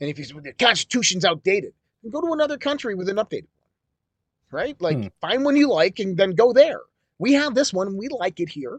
And 0.00 0.10
if 0.10 0.18
you 0.18 0.40
the 0.40 0.52
Constitution's 0.52 1.24
outdated, 1.24 1.72
then 2.02 2.12
go 2.12 2.20
to 2.20 2.32
another 2.32 2.58
country 2.58 2.94
with 2.94 3.08
an 3.08 3.16
updated 3.16 3.48
one. 3.48 4.52
Right? 4.52 4.80
Like 4.80 4.96
hmm. 4.96 5.06
find 5.20 5.44
one 5.44 5.56
you 5.56 5.68
like 5.68 5.98
and 5.98 6.16
then 6.16 6.30
go 6.30 6.52
there. 6.52 6.80
We 7.18 7.32
have 7.32 7.54
this 7.54 7.72
one. 7.72 7.96
We 7.96 8.08
like 8.08 8.40
it 8.40 8.48
here. 8.48 8.78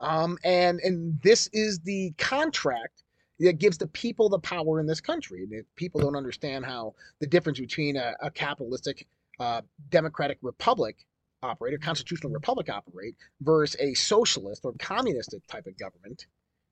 Um, 0.00 0.38
and 0.44 0.80
and 0.80 1.20
this 1.22 1.48
is 1.52 1.80
the 1.80 2.12
contract 2.18 3.02
that 3.40 3.58
gives 3.58 3.78
the 3.78 3.86
people 3.88 4.28
the 4.28 4.38
power 4.38 4.80
in 4.80 4.86
this 4.86 5.00
country. 5.00 5.42
And 5.42 5.52
if 5.52 5.66
people 5.76 6.00
don't 6.00 6.16
understand 6.16 6.64
how 6.64 6.94
the 7.20 7.26
difference 7.26 7.58
between 7.58 7.96
a, 7.96 8.14
a 8.20 8.30
capitalistic 8.30 9.06
uh, 9.38 9.62
democratic 9.90 10.38
republic 10.42 11.06
operate, 11.42 11.74
a 11.74 11.78
constitutional 11.78 12.32
republic 12.32 12.68
operate, 12.68 13.14
versus 13.40 13.76
a 13.80 13.94
socialist 13.94 14.64
or 14.64 14.72
communist 14.78 15.34
type 15.48 15.66
of 15.66 15.78
government, 15.78 16.26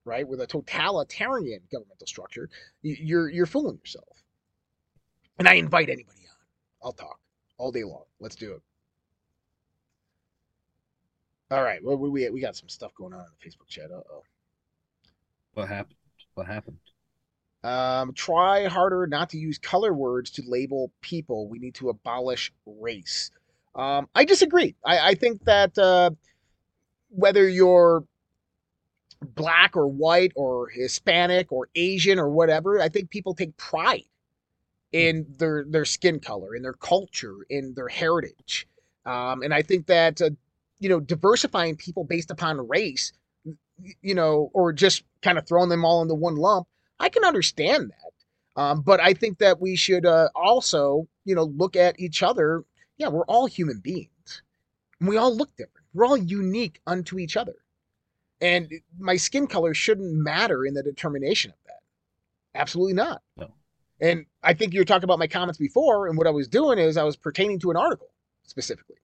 right, 0.05 0.29
with 0.29 0.41
a 0.41 0.47
totalitarian 0.47 1.61
governmental 1.73 2.07
structure, 2.07 2.49
you're 2.83 3.29
you're 3.31 3.47
fooling 3.47 3.79
yourself. 3.79 4.23
And 5.39 5.49
I 5.49 5.55
invite 5.55 5.89
anybody 5.89 6.21
on. 6.29 6.37
I'll 6.87 6.93
talk 6.93 7.19
all 7.57 7.73
day 7.73 7.85
long. 7.85 8.05
Let's 8.21 8.37
do 8.37 8.53
it. 8.53 8.63
All 11.51 11.63
right, 11.63 11.83
well, 11.83 11.97
we 11.97 12.29
we 12.29 12.41
got 12.41 12.57
some 12.57 12.69
stuff 12.69 12.95
going 12.95 13.15
on 13.15 13.21
in 13.21 13.27
the 13.27 13.49
Facebook 13.49 13.69
chat. 13.69 13.91
Uh 13.91 14.01
oh. 14.13 14.23
What 15.55 15.69
happened? 15.69 15.97
What 16.35 16.47
happened? 16.47 16.79
Um, 17.65 18.13
try 18.13 18.67
harder 18.67 19.07
not 19.07 19.31
to 19.31 19.39
use 19.39 19.59
color 19.59 19.93
words 19.93 20.31
to 20.33 20.43
label 20.47 20.93
people. 21.01 21.49
We 21.49 21.59
need 21.59 21.75
to 21.77 21.89
abolish 21.89 22.53
race. 22.67 23.31
Um, 23.75 24.09
I 24.15 24.25
disagree. 24.25 24.77
I, 24.85 25.11
I 25.11 25.15
think 25.15 25.45
that 25.45 25.77
uh, 25.77 26.11
whether 27.09 27.49
you're 27.49 28.05
black 29.21 29.77
or 29.77 29.89
white 29.89 30.33
or 30.37 30.69
Hispanic 30.69 31.51
or 31.51 31.69
Asian 31.75 32.19
or 32.19 32.29
whatever, 32.29 32.81
I 32.81 32.89
think 32.89 33.11
people 33.11 33.35
take 33.35 33.57
pride 33.57 34.05
in 34.93 35.27
their 35.39 35.65
their 35.69 35.85
skin 35.85 36.21
color, 36.21 36.55
in 36.55 36.63
their 36.63 36.75
culture, 36.75 37.37
in 37.49 37.75
their 37.75 37.89
heritage. 37.89 38.69
Um, 39.05 39.43
and 39.43 39.53
I 39.53 39.63
think 39.63 39.87
that 39.87 40.21
uh, 40.21 40.31
you 40.79 40.89
know 40.89 41.01
diversifying 41.01 41.77
people 41.77 42.05
based 42.05 42.31
upon 42.31 42.67
race, 42.69 43.13
you 44.03 44.15
know, 44.15 44.51
or 44.55 44.73
just 44.73 45.03
kind 45.23 45.39
of 45.39 45.47
throwing 45.47 45.69
them 45.69 45.85
all 45.85 46.03
into 46.03 46.15
one 46.15 46.37
lump, 46.37 46.67
I 47.01 47.09
can 47.09 47.25
understand 47.25 47.91
that. 47.91 48.61
Um, 48.61 48.81
but 48.83 49.01
I 49.01 49.15
think 49.15 49.39
that 49.39 49.61
we 49.61 49.77
should 49.77 50.05
uh, 50.05 50.29
also, 50.35 51.07
you 51.25 51.35
know, 51.35 51.45
look 51.45 51.77
at 51.77 51.99
each 52.01 52.23
other. 52.23 52.65
Yeah, 52.97 53.09
we're 53.09 53.25
all 53.27 53.47
human 53.47 53.79
beings. 53.79 54.43
And 54.99 55.09
we 55.09 55.17
all 55.17 55.35
look 55.35 55.51
different. 55.57 55.87
We're 55.95 56.07
all 56.07 56.17
unique 56.17 56.81
unto 56.87 57.19
each 57.19 57.37
other. 57.37 57.55
And 58.41 58.73
my 58.99 59.17
skin 59.17 59.47
color 59.47 59.75
shouldn't 59.75 60.13
matter 60.13 60.65
in 60.65 60.75
the 60.75 60.83
determination 60.83 61.53
of 61.53 61.57
that. 61.67 62.61
Absolutely 62.61 62.95
not. 62.95 63.23
No. 63.37 63.49
And 64.01 64.27
I 64.43 64.55
think 64.55 64.75
you 64.75 64.81
were 64.81 64.85
talking 64.85 65.05
about 65.05 65.19
my 65.19 65.27
comments 65.27 65.59
before, 65.59 66.07
and 66.07 66.17
what 66.17 66.27
I 66.27 66.31
was 66.31 66.47
doing 66.49 66.79
is 66.79 66.97
I 66.97 67.03
was 67.03 67.17
pertaining 67.17 67.59
to 67.61 67.71
an 67.71 67.77
article 67.77 68.09
specifically. 68.45 68.97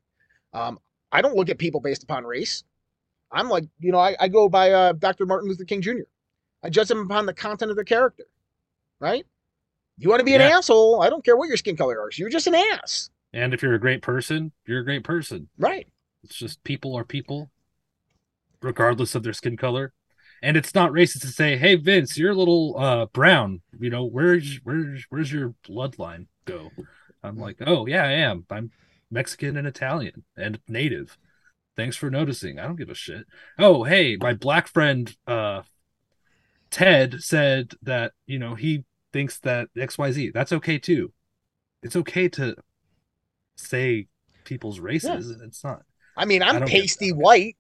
Um, 0.52 0.78
I 1.14 1.22
don't 1.22 1.36
look 1.36 1.48
at 1.48 1.58
people 1.58 1.80
based 1.80 2.02
upon 2.02 2.24
race. 2.24 2.64
I'm 3.30 3.48
like, 3.48 3.64
you 3.78 3.92
know, 3.92 3.98
I, 3.98 4.16
I 4.18 4.28
go 4.28 4.48
by 4.48 4.72
uh, 4.72 4.92
Dr. 4.92 5.26
Martin 5.26 5.48
Luther 5.48 5.64
King 5.64 5.80
Jr. 5.80 6.02
I 6.62 6.70
judge 6.70 6.88
them 6.88 6.98
upon 6.98 7.24
the 7.24 7.32
content 7.32 7.70
of 7.70 7.76
their 7.76 7.84
character, 7.84 8.24
right? 9.00 9.24
You 9.96 10.08
want 10.08 10.20
to 10.20 10.24
be 10.24 10.32
yeah. 10.32 10.46
an 10.46 10.52
asshole? 10.52 11.02
I 11.02 11.08
don't 11.08 11.24
care 11.24 11.36
what 11.36 11.46
your 11.46 11.56
skin 11.56 11.76
color 11.76 12.08
is. 12.08 12.18
You're 12.18 12.30
just 12.30 12.48
an 12.48 12.56
ass. 12.56 13.10
And 13.32 13.54
if 13.54 13.62
you're 13.62 13.74
a 13.74 13.80
great 13.80 14.02
person, 14.02 14.50
you're 14.66 14.80
a 14.80 14.84
great 14.84 15.04
person. 15.04 15.48
Right. 15.56 15.86
It's 16.24 16.34
just 16.34 16.64
people 16.64 16.96
are 16.96 17.04
people 17.04 17.50
regardless 18.60 19.14
of 19.14 19.22
their 19.22 19.32
skin 19.32 19.56
color. 19.56 19.92
And 20.42 20.56
it's 20.56 20.74
not 20.74 20.90
racist 20.90 21.20
to 21.20 21.28
say, 21.28 21.56
"Hey 21.56 21.76
Vince, 21.76 22.18
you're 22.18 22.32
a 22.32 22.36
little 22.36 22.76
uh, 22.78 23.06
brown. 23.06 23.62
You 23.78 23.88
know, 23.88 24.04
where's 24.04 24.60
where's 24.62 25.06
where's 25.08 25.32
your 25.32 25.54
bloodline 25.66 26.26
go?" 26.44 26.70
I'm 27.22 27.38
like, 27.38 27.56
"Oh 27.66 27.86
yeah, 27.86 28.04
I 28.04 28.12
am. 28.12 28.44
I'm 28.50 28.70
Mexican 29.14 29.56
and 29.56 29.66
Italian 29.66 30.24
and 30.36 30.60
native. 30.68 31.16
Thanks 31.76 31.96
for 31.96 32.10
noticing. 32.10 32.58
I 32.58 32.64
don't 32.64 32.76
give 32.76 32.90
a 32.90 32.94
shit." 32.94 33.26
Oh 33.58 33.84
hey, 33.84 34.16
my 34.20 34.34
black 34.34 34.68
friend 34.68 35.16
uh, 35.26 35.62
Ted 36.70 37.22
said 37.22 37.72
that 37.82 38.12
you 38.26 38.38
know 38.38 38.54
he 38.54 38.84
thinks 39.12 39.38
that 39.40 39.68
X 39.78 39.96
Y 39.96 40.12
Z. 40.12 40.30
That's 40.34 40.52
okay 40.52 40.78
too. 40.78 41.12
It's 41.82 41.96
okay 41.96 42.28
to 42.30 42.56
say 43.56 44.08
people's 44.44 44.80
races. 44.80 45.30
Yeah. 45.30 45.46
It's 45.46 45.64
not. 45.64 45.82
I 46.16 46.24
mean, 46.24 46.42
I'm 46.42 46.64
pasty 46.66 47.12
white. 47.12 47.56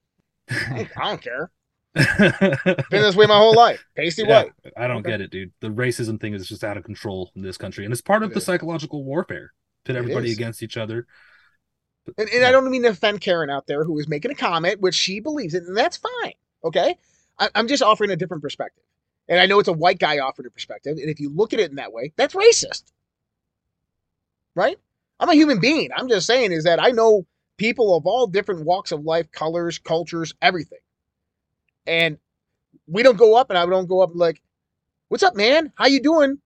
I 0.50 0.88
don't, 0.96 1.22
care. 1.22 1.50
Been 1.94 3.02
this 3.02 3.16
way 3.16 3.26
my 3.26 3.36
whole 3.36 3.54
life. 3.54 3.84
Pasty 3.96 4.22
yeah, 4.22 4.44
white. 4.44 4.52
I 4.76 4.86
don't 4.86 4.98
okay. 4.98 5.10
get 5.10 5.20
it, 5.20 5.30
dude. 5.30 5.52
The 5.60 5.68
racism 5.68 6.20
thing 6.20 6.34
is 6.34 6.48
just 6.48 6.64
out 6.64 6.76
of 6.76 6.84
control 6.84 7.30
in 7.34 7.42
this 7.42 7.58
country, 7.58 7.84
and 7.84 7.92
it's 7.92 8.00
part 8.00 8.22
of 8.22 8.30
it 8.30 8.34
the 8.34 8.38
is. 8.38 8.44
psychological 8.44 9.04
warfare. 9.04 9.52
Pit 9.88 9.96
everybody 9.96 10.32
against 10.32 10.62
each 10.62 10.76
other. 10.76 11.06
And, 12.16 12.28
and 12.28 12.40
yeah. 12.42 12.48
I 12.48 12.52
don't 12.52 12.70
mean 12.70 12.82
to 12.82 12.90
offend 12.90 13.20
Karen 13.20 13.50
out 13.50 13.66
there 13.66 13.84
who 13.84 13.98
is 13.98 14.06
making 14.06 14.30
a 14.30 14.34
comment, 14.34 14.80
which 14.80 14.94
she 14.94 15.20
believes 15.20 15.54
in, 15.54 15.64
and 15.64 15.76
that's 15.76 15.96
fine. 15.96 16.34
Okay, 16.62 16.96
I, 17.38 17.48
I'm 17.54 17.68
just 17.68 17.82
offering 17.82 18.10
a 18.10 18.16
different 18.16 18.42
perspective, 18.42 18.84
and 19.28 19.40
I 19.40 19.46
know 19.46 19.58
it's 19.58 19.68
a 19.68 19.72
white 19.72 19.98
guy 19.98 20.18
offering 20.18 20.46
a 20.46 20.50
perspective, 20.50 20.98
and 20.98 21.08
if 21.08 21.20
you 21.20 21.30
look 21.30 21.52
at 21.52 21.60
it 21.60 21.70
in 21.70 21.76
that 21.76 21.92
way, 21.92 22.12
that's 22.16 22.34
racist, 22.34 22.84
right? 24.54 24.78
I'm 25.20 25.30
a 25.30 25.34
human 25.34 25.58
being. 25.58 25.90
I'm 25.96 26.08
just 26.08 26.26
saying 26.26 26.52
is 26.52 26.64
that 26.64 26.80
I 26.80 26.90
know 26.90 27.26
people 27.56 27.96
of 27.96 28.06
all 28.06 28.26
different 28.26 28.64
walks 28.64 28.92
of 28.92 29.04
life, 29.04 29.30
colors, 29.32 29.78
cultures, 29.78 30.34
everything. 30.40 30.78
And 31.86 32.18
we 32.86 33.02
don't 33.02 33.16
go 33.16 33.36
up 33.36 33.50
and 33.50 33.58
I 33.58 33.66
don't 33.66 33.88
go 33.88 34.00
up 34.00 34.10
like, 34.14 34.40
what's 35.08 35.22
up, 35.22 35.36
man? 35.36 35.72
How 35.74 35.86
you 35.86 36.00
doing? 36.00 36.38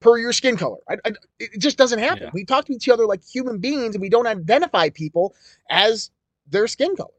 Per 0.00 0.16
your 0.18 0.32
skin 0.32 0.56
color. 0.56 0.78
I, 0.88 0.96
I, 1.04 1.12
it 1.40 1.58
just 1.58 1.76
doesn't 1.76 1.98
happen. 1.98 2.24
Yeah. 2.24 2.30
We 2.32 2.44
talk 2.44 2.66
to 2.66 2.72
each 2.72 2.88
other 2.88 3.06
like 3.06 3.22
human 3.24 3.58
beings 3.58 3.94
and 3.94 4.02
we 4.02 4.08
don't 4.08 4.26
identify 4.26 4.90
people 4.90 5.34
as 5.70 6.10
their 6.48 6.68
skin 6.68 6.94
colors. 6.94 7.12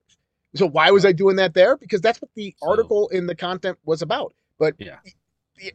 So 0.55 0.67
why 0.67 0.89
was 0.91 1.05
I 1.05 1.11
doing 1.11 1.35
that 1.35 1.53
there? 1.53 1.77
Because 1.77 2.01
that's 2.01 2.21
what 2.21 2.31
the 2.35 2.55
so, 2.57 2.69
article 2.69 3.09
in 3.09 3.27
the 3.27 3.35
content 3.35 3.77
was 3.85 4.01
about. 4.01 4.33
But 4.57 4.75
yeah, 4.77 4.97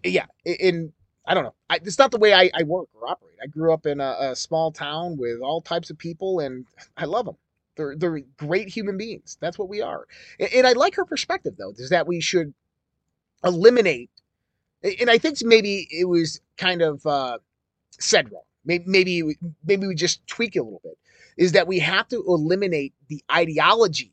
yeah, 0.02 0.26
in 0.44 0.92
I 1.26 1.34
don't 1.34 1.44
know. 1.44 1.54
I, 1.70 1.76
it's 1.82 1.98
not 1.98 2.10
the 2.10 2.18
way 2.18 2.34
I, 2.34 2.50
I 2.54 2.62
work 2.64 2.88
or 2.94 3.08
operate. 3.08 3.36
I 3.42 3.46
grew 3.46 3.72
up 3.72 3.86
in 3.86 4.00
a, 4.00 4.16
a, 4.20 4.36
small 4.36 4.72
town 4.72 5.16
with 5.16 5.40
all 5.40 5.62
types 5.62 5.90
of 5.90 5.96
people, 5.96 6.40
and 6.40 6.66
I 6.96 7.06
love 7.06 7.24
them. 7.24 7.36
They're 7.76 7.96
they're 7.96 8.20
great 8.36 8.68
human 8.68 8.96
beings. 8.98 9.38
That's 9.40 9.58
what 9.58 9.68
we 9.68 9.80
are. 9.80 10.06
And, 10.38 10.52
and 10.52 10.66
I 10.66 10.72
like 10.72 10.94
her 10.96 11.04
perspective 11.04 11.54
though, 11.58 11.72
is 11.76 11.90
that 11.90 12.06
we 12.06 12.20
should 12.20 12.52
eliminate. 13.42 14.10
And 15.00 15.10
I 15.10 15.18
think 15.18 15.38
maybe 15.42 15.88
it 15.90 16.04
was 16.04 16.40
kind 16.58 16.82
of 16.82 17.04
uh, 17.06 17.38
said 17.98 18.30
wrong. 18.30 18.42
Maybe 18.64 18.84
maybe 18.86 19.22
maybe 19.64 19.86
we 19.86 19.94
just 19.94 20.26
tweak 20.26 20.56
it 20.56 20.60
a 20.60 20.62
little 20.64 20.80
bit. 20.84 20.98
Is 21.36 21.52
that 21.52 21.66
we 21.66 21.78
have 21.80 22.06
to 22.08 22.22
eliminate 22.26 22.94
the 23.08 23.22
ideology 23.32 24.12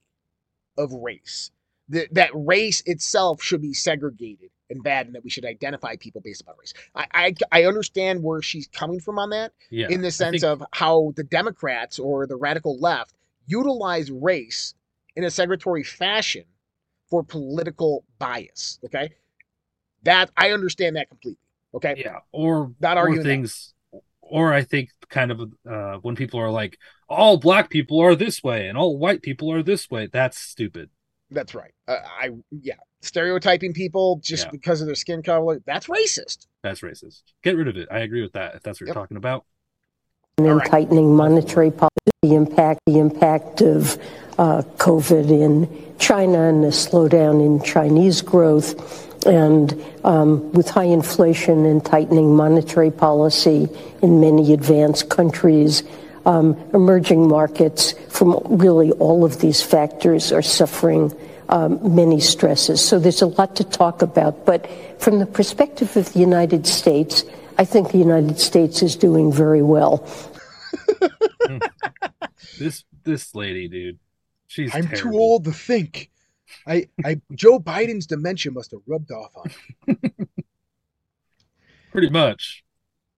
of 0.78 0.92
race. 0.94 1.52
That 1.90 2.14
that 2.14 2.32
race 2.34 2.82
itself 2.86 3.42
should 3.42 3.62
be 3.62 3.74
segregated 3.74 4.50
and 4.70 4.82
bad, 4.82 5.06
and 5.08 5.16
that 5.16 5.24
we 5.24 5.30
should 5.30 5.44
identify 5.46 5.98
people 5.98 6.22
based 6.22 6.42
upon 6.42 6.56
race. 6.60 6.74
I 6.96 7.06
I, 7.14 7.36
I 7.52 7.66
understand 7.66 8.24
where 8.24 8.42
she's 8.42 8.68
coming 8.68 9.00
from 9.02 9.20
on 9.20 9.30
that, 9.32 9.52
Yeah. 9.70 9.90
in 9.90 10.02
the 10.02 10.12
sense 10.12 10.42
think- 10.42 10.44
of 10.62 10.64
how 10.72 11.12
the 11.18 11.24
Democrats 11.24 12.00
or 12.00 12.26
the 12.28 12.38
radical 12.38 12.80
left 12.80 13.14
utilize 13.46 14.10
race 14.10 14.74
in 15.16 15.26
a 15.26 15.28
segregatory 15.28 15.86
fashion 15.86 16.46
for 17.10 17.24
political 17.24 18.06
bias. 18.20 18.80
Okay, 18.86 19.12
that 20.04 20.32
I 20.38 20.52
understand 20.52 20.96
that 20.96 21.10
completely. 21.10 21.38
Okay, 21.74 21.96
yeah, 21.98 22.20
or 22.32 22.74
Not 22.80 22.98
or 22.98 23.02
arguing 23.02 23.24
that. 23.24 23.30
things, 23.30 23.74
or 24.22 24.54
I 24.54 24.64
think 24.64 24.90
kind 25.10 25.32
of 25.32 25.42
uh, 25.70 25.98
when 26.02 26.16
people 26.16 26.40
are 26.40 26.50
like, 26.52 26.78
all 27.08 27.38
black 27.38 27.70
people 27.70 28.00
are 28.02 28.16
this 28.16 28.44
way 28.44 28.68
and 28.68 28.78
all 28.78 28.98
white 28.98 29.22
people 29.22 29.52
are 29.54 29.64
this 29.64 29.90
way. 29.90 30.08
That's 30.12 30.38
stupid. 30.38 30.90
that's 31.30 31.56
right. 31.56 31.72
Uh, 31.88 31.96
I 32.06 32.30
yeah, 32.52 32.76
stereotyping 33.02 33.74
people 33.74 34.20
just 34.22 34.46
Yeah. 34.46 34.52
because 34.52 34.82
of 34.82 34.88
their 34.88 34.96
skin 34.96 35.24
color 35.24 35.62
that's 35.66 35.88
racist. 35.88 36.48
That's 36.62 36.82
racist. 36.82 37.22
Get 37.42 37.56
rid 37.56 37.68
of 37.70 37.78
it. 37.78 37.88
I 37.90 38.00
agree 38.00 38.22
with 38.22 38.34
that. 38.34 38.56
If 38.56 38.64
that's 38.64 38.82
what 38.82 38.88
Yep. 38.88 38.96
you're 38.96 39.04
talking 39.04 39.18
about. 39.18 39.46
And 40.38 40.48
right. 40.58 40.70
tightening 40.70 41.16
monetary 41.16 41.72
policy, 41.72 41.92
the 42.22 42.36
impact, 42.36 42.80
the 42.86 43.00
impact 43.00 43.62
of 43.62 43.98
uh, 44.40 44.64
COVID 44.78 45.30
in 45.30 45.96
China 46.00 46.44
and 46.50 46.64
the 46.64 46.70
slowdown 46.70 47.46
in 47.46 47.62
Chinese 47.64 48.22
growth, 48.22 49.11
and 49.26 49.84
um, 50.04 50.52
with 50.54 50.70
high 50.70 50.86
inflation 50.86 51.66
and 51.66 51.84
tightening 51.84 52.36
monetary 52.36 52.92
policy 52.92 53.70
in 54.02 54.20
many 54.20 54.54
advanced 54.54 55.10
countries, 55.10 55.84
um, 56.26 56.58
emerging 56.74 57.28
markets 57.28 57.94
from 58.10 58.40
really 58.46 58.92
all 58.94 59.24
of 59.26 59.40
these 59.40 59.62
factors 59.62 60.32
are 60.32 60.42
suffering 60.42 61.16
um, 61.50 61.96
many 61.96 62.20
stresses. 62.20 62.84
So 62.84 63.00
there's 63.00 63.22
a 63.22 63.28
lot 63.28 63.56
to 63.58 63.64
talk 63.64 64.02
about. 64.02 64.46
But 64.46 64.70
from 65.00 65.20
the 65.20 65.26
perspective 65.26 65.96
of 65.98 66.12
the 66.14 66.20
United 66.20 66.66
States, 66.66 67.24
I 67.58 67.66
think 67.66 67.92
the 67.92 67.98
United 67.98 68.40
States 68.40 68.82
is 68.82 68.96
doing 68.96 69.32
very 69.32 69.62
well. 69.62 70.08
This 72.60 72.84
this 73.04 73.34
lady, 73.34 73.68
dude, 73.68 74.00
she's. 74.48 74.74
I'm 74.76 74.88
too 74.88 75.14
old 75.14 75.46
to 75.46 75.52
think. 75.52 76.12
I 76.68 76.88
I 77.06 77.22
Joe 77.34 77.60
Biden's 77.60 78.08
dementia 78.08 78.52
must 78.52 78.72
have 78.72 78.82
rubbed 78.88 79.12
off 79.12 79.32
on 79.36 79.52
me. 79.88 79.96
Pretty 81.92 82.10
much. 82.10 82.64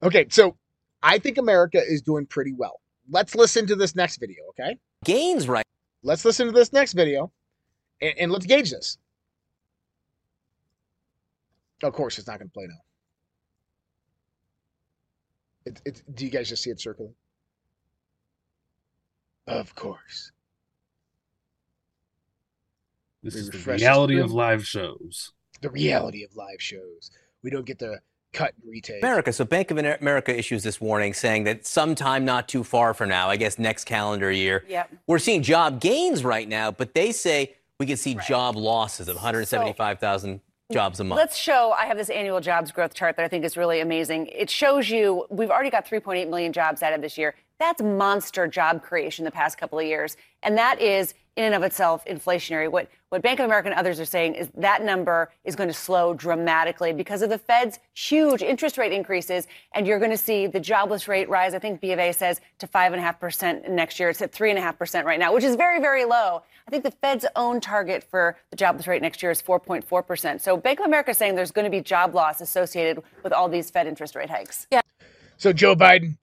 Okay, 0.02 0.26
so 0.30 0.58
I 1.02 1.20
think 1.20 1.38
America 1.38 1.82
is 1.82 2.02
doing 2.02 2.26
pretty 2.26 2.54
well. 2.54 2.82
Let's 3.10 3.36
listen 3.36 3.68
to 3.68 3.76
this 3.76 3.96
next 3.96 4.18
video, 4.18 4.44
okay? 4.50 4.78
gains 5.04 5.48
right 5.48 5.66
Let's 6.04 6.26
listen 6.26 6.48
to 6.48 6.52
this 6.52 6.74
next 6.74 6.94
video 6.94 7.32
and, 8.02 8.14
and 8.20 8.32
let's 8.32 8.46
gauge 8.46 8.72
this. 8.72 8.98
Of 11.82 11.94
course, 11.94 12.18
it's 12.18 12.28
not 12.28 12.40
going 12.40 12.50
to 12.50 12.54
play 12.54 12.68
now. 12.68 12.76
It, 15.66 15.82
it, 15.86 16.04
do 16.14 16.26
you 16.26 16.32
guys 16.32 16.50
just 16.50 16.62
see 16.62 16.72
it 16.72 16.82
circling? 16.82 17.14
Of 19.48 19.74
course. 19.76 20.33
This 23.24 23.36
We 23.36 23.42
is 23.42 23.50
the 23.50 23.72
reality 23.72 24.20
of 24.20 24.32
live 24.34 24.68
shows. 24.68 25.32
The 25.62 25.70
reality 25.70 26.24
of 26.24 26.36
live 26.36 26.62
shows. 26.62 27.10
We 27.42 27.50
don't 27.50 27.66
get 27.66 27.80
the 27.80 28.00
cut 28.34 28.54
and 28.62 28.70
retake. 28.70 29.02
America. 29.02 29.32
So 29.32 29.46
Bank 29.46 29.72
of 29.72 29.78
America 29.78 30.38
issues 30.38 30.64
this 30.64 30.82
warning 30.82 31.14
saying 31.14 31.46
that 31.46 31.66
sometime 31.66 32.26
not 32.26 32.48
too 32.50 32.64
far 32.64 32.94
from 32.94 33.10
now, 33.10 33.30
I 33.30 33.38
guess 33.38 33.58
next 33.58 33.86
calendar 33.86 34.32
year, 34.32 34.66
Yep. 34.68 34.92
we're 35.08 35.20
seeing 35.20 35.42
job 35.42 35.80
gains 35.80 36.24
right 36.24 36.48
now, 36.48 36.72
but 36.72 36.94
they 36.94 37.12
say 37.12 37.56
we 37.80 37.86
could 37.86 38.00
see 38.00 38.16
job 38.16 38.56
losses 38.56 39.08
of 39.08 39.16
175,000 39.16 40.42
jobs 40.72 41.00
a 41.00 41.04
month. 41.04 41.18
Let's 41.20 41.38
show. 41.38 41.74
I 41.78 41.86
have 41.86 41.98
this 41.98 42.10
annual 42.10 42.40
jobs 42.42 42.72
growth 42.72 42.94
chart 42.94 43.16
that 43.18 43.24
I 43.26 43.28
think 43.28 43.46
is 43.46 43.56
really 43.56 43.80
amazing. 43.82 44.28
It 44.28 44.50
shows 44.50 44.90
you 44.90 45.26
we've 45.30 45.52
already 45.52 45.70
got 45.70 45.86
3.8 45.86 46.28
million 46.30 46.52
jobs 46.52 46.82
added 46.82 47.02
this 47.02 47.18
year. 47.18 47.36
That's 47.60 47.82
monster 47.82 48.48
job 48.48 48.82
creation 48.82 49.24
the 49.26 49.32
past 49.32 49.58
couple 49.58 49.78
of 49.80 49.86
years, 49.86 50.18
and 50.42 50.58
that 50.58 50.82
is 50.82 51.14
in 51.36 51.46
and 51.46 51.56
of 51.56 51.64
itself 51.64 52.06
inflationary. 52.06 52.70
What 52.70 52.90
what 53.10 53.22
Bank 53.22 53.40
of 53.40 53.46
America 53.46 53.70
and 53.70 53.78
others 53.78 54.00
are 54.00 54.06
saying 54.06 54.34
is 54.34 54.50
that 54.56 54.84
number 54.84 55.32
is 55.44 55.56
going 55.56 55.70
to 55.70 55.74
slow 55.74 56.16
dramatically 56.16 56.94
because 56.94 57.22
of 57.22 57.30
the 57.30 57.38
Fed's 57.38 57.78
huge 57.94 58.42
interest 58.42 58.78
rate 58.80 58.92
increases, 58.92 59.46
and 59.74 59.86
you're 59.86 60.00
going 60.00 60.10
to 60.10 60.18
see 60.18 60.48
the 60.48 60.60
jobless 60.60 61.08
rate 61.08 61.30
rise. 61.30 61.54
I 61.54 61.60
think 61.60 61.80
B 61.80 61.92
of 61.92 62.00
A 62.00 62.12
says 62.12 62.42
to 62.58 62.66
five 62.66 62.92
and 62.92 63.00
a 63.00 63.04
half 63.04 63.20
percent 63.20 63.70
next 63.70 64.00
year. 64.00 64.10
It's 64.10 64.22
at 64.22 64.32
three 64.32 64.50
and 64.50 64.58
a 64.58 64.62
half 64.62 64.80
percent 64.80 65.06
right 65.06 65.20
now, 65.20 65.34
which 65.34 65.44
is 65.44 65.56
very 65.56 65.80
very 65.80 66.06
low. 66.06 66.42
I 66.68 66.72
think 66.72 66.84
the 66.84 66.92
Fed's 66.92 67.26
own 67.36 67.62
target 67.62 68.04
for 68.04 68.38
the 68.50 68.56
jobless 68.56 68.88
rate 68.88 69.02
next 69.02 69.22
year 69.22 69.32
is 69.32 69.42
4.4 69.42 70.08
percent. 70.08 70.42
So 70.42 70.58
Bank 70.58 70.80
of 70.80 70.86
America 70.86 71.12
is 71.12 71.18
saying 71.18 71.36
there's 71.36 71.52
going 71.52 71.66
to 71.66 71.72
be 71.72 71.82
job 71.82 72.16
loss 72.16 72.42
associated 72.42 73.04
with 73.24 73.34
all 73.34 73.50
these 73.50 73.70
Fed 73.70 73.88
interest 73.88 74.16
rate 74.16 74.30
hikes. 74.30 74.68
Yeah. 74.72 74.82
So 75.38 75.54
Joe 75.54 75.76
Biden, 75.76 76.18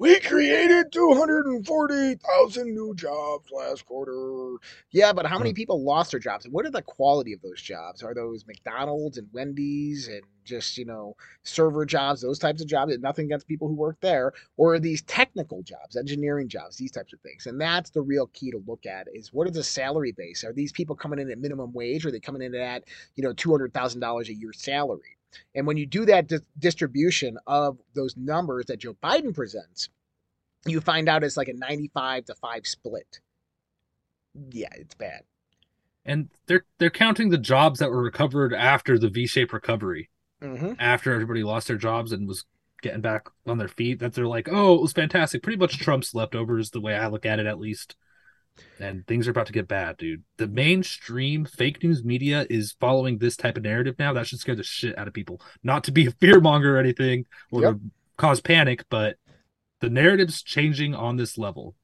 we 0.00 0.18
created 0.18 0.90
240,000 0.92 2.74
new 2.74 2.94
jobs 2.94 3.50
last 3.50 3.84
quarter. 3.84 4.56
Yeah, 4.92 5.12
but 5.12 5.26
how 5.26 5.36
many 5.36 5.50
hmm. 5.50 5.56
people 5.56 5.84
lost 5.84 6.12
their 6.12 6.20
jobs? 6.20 6.46
And 6.46 6.54
what 6.54 6.64
are 6.64 6.70
the 6.70 6.80
quality 6.80 7.34
of 7.34 7.42
those 7.42 7.60
jobs? 7.60 8.02
Are 8.02 8.14
those 8.14 8.46
McDonald's 8.46 9.18
and 9.18 9.28
Wendy's 9.34 10.08
and 10.08 10.22
just, 10.42 10.78
you 10.78 10.86
know, 10.86 11.14
server 11.42 11.84
jobs, 11.84 12.22
those 12.22 12.38
types 12.38 12.62
of 12.62 12.66
jobs? 12.66 12.96
Nothing 12.98 13.26
against 13.26 13.46
people 13.46 13.68
who 13.68 13.74
work 13.74 13.98
there. 14.00 14.32
Or 14.56 14.72
are 14.72 14.80
these 14.80 15.02
technical 15.02 15.62
jobs, 15.62 15.98
engineering 15.98 16.48
jobs, 16.48 16.78
these 16.78 16.92
types 16.92 17.12
of 17.12 17.20
things? 17.20 17.46
And 17.46 17.60
that's 17.60 17.90
the 17.90 18.00
real 18.00 18.28
key 18.28 18.50
to 18.52 18.62
look 18.66 18.86
at 18.86 19.06
is 19.12 19.34
what 19.34 19.48
is 19.48 19.54
the 19.54 19.62
salary 19.62 20.12
base? 20.12 20.44
Are 20.44 20.54
these 20.54 20.72
people 20.72 20.96
coming 20.96 21.18
in 21.18 21.30
at 21.30 21.38
minimum 21.38 21.74
wage? 21.74 22.06
Or 22.06 22.08
are 22.08 22.12
they 22.12 22.20
coming 22.20 22.40
in 22.40 22.54
at, 22.54 22.84
you 23.16 23.22
know, 23.22 23.34
$200,000 23.34 24.28
a 24.28 24.34
year 24.34 24.54
salary? 24.54 25.18
And 25.54 25.66
when 25.66 25.76
you 25.76 25.86
do 25.86 26.04
that 26.06 26.26
di- 26.28 26.38
distribution 26.58 27.38
of 27.46 27.78
those 27.94 28.16
numbers 28.16 28.66
that 28.66 28.78
Joe 28.80 28.96
Biden 29.02 29.34
presents, 29.34 29.88
you 30.66 30.80
find 30.80 31.08
out 31.08 31.24
it's 31.24 31.36
like 31.36 31.48
a 31.48 31.54
95 31.54 32.26
to 32.26 32.34
5 32.34 32.66
split. 32.66 33.20
Yeah, 34.50 34.68
it's 34.72 34.94
bad. 34.94 35.22
And 36.04 36.28
they're 36.46 36.64
they're 36.78 36.90
counting 36.90 37.28
the 37.28 37.38
jobs 37.38 37.78
that 37.80 37.90
were 37.90 38.02
recovered 38.02 38.54
after 38.54 38.98
the 38.98 39.08
V-shaped 39.08 39.52
recovery, 39.52 40.08
Mm-hmm. 40.42 40.72
after 40.78 41.12
everybody 41.12 41.42
lost 41.42 41.68
their 41.68 41.76
jobs 41.76 42.12
and 42.12 42.26
was 42.26 42.46
getting 42.80 43.02
back 43.02 43.28
on 43.46 43.58
their 43.58 43.68
feet. 43.68 43.98
That 43.98 44.14
they're 44.14 44.26
like, 44.26 44.48
oh, 44.50 44.74
it 44.76 44.80
was 44.80 44.94
fantastic. 44.94 45.42
Pretty 45.42 45.58
much 45.58 45.78
Trump's 45.78 46.14
leftovers, 46.14 46.70
the 46.70 46.80
way 46.80 46.94
I 46.94 47.08
look 47.08 47.26
at 47.26 47.38
it, 47.38 47.44
at 47.46 47.60
least. 47.60 47.94
And 48.78 49.06
things 49.06 49.26
are 49.28 49.30
about 49.30 49.46
to 49.46 49.52
get 49.52 49.68
bad, 49.68 49.96
dude. 49.96 50.22
The 50.38 50.48
mainstream 50.48 51.44
fake 51.44 51.82
news 51.82 52.04
media 52.04 52.46
is 52.50 52.76
following 52.80 53.18
this 53.18 53.36
type 53.36 53.56
of 53.56 53.62
narrative 53.62 53.96
now. 53.98 54.12
That 54.12 54.26
should 54.26 54.40
scare 54.40 54.54
the 54.54 54.62
shit 54.62 54.98
out 54.98 55.08
of 55.08 55.14
people. 55.14 55.40
Not 55.62 55.84
to 55.84 55.92
be 55.92 56.06
a 56.06 56.10
fear 56.12 56.40
monger 56.40 56.76
or 56.76 56.78
anything 56.78 57.26
or 57.50 57.62
Yep. 57.62 57.76
cause 58.16 58.40
panic, 58.40 58.84
but 58.90 59.16
the 59.80 59.90
narrative's 59.90 60.42
changing 60.42 60.94
on 60.94 61.16
this 61.16 61.38
level. 61.38 61.74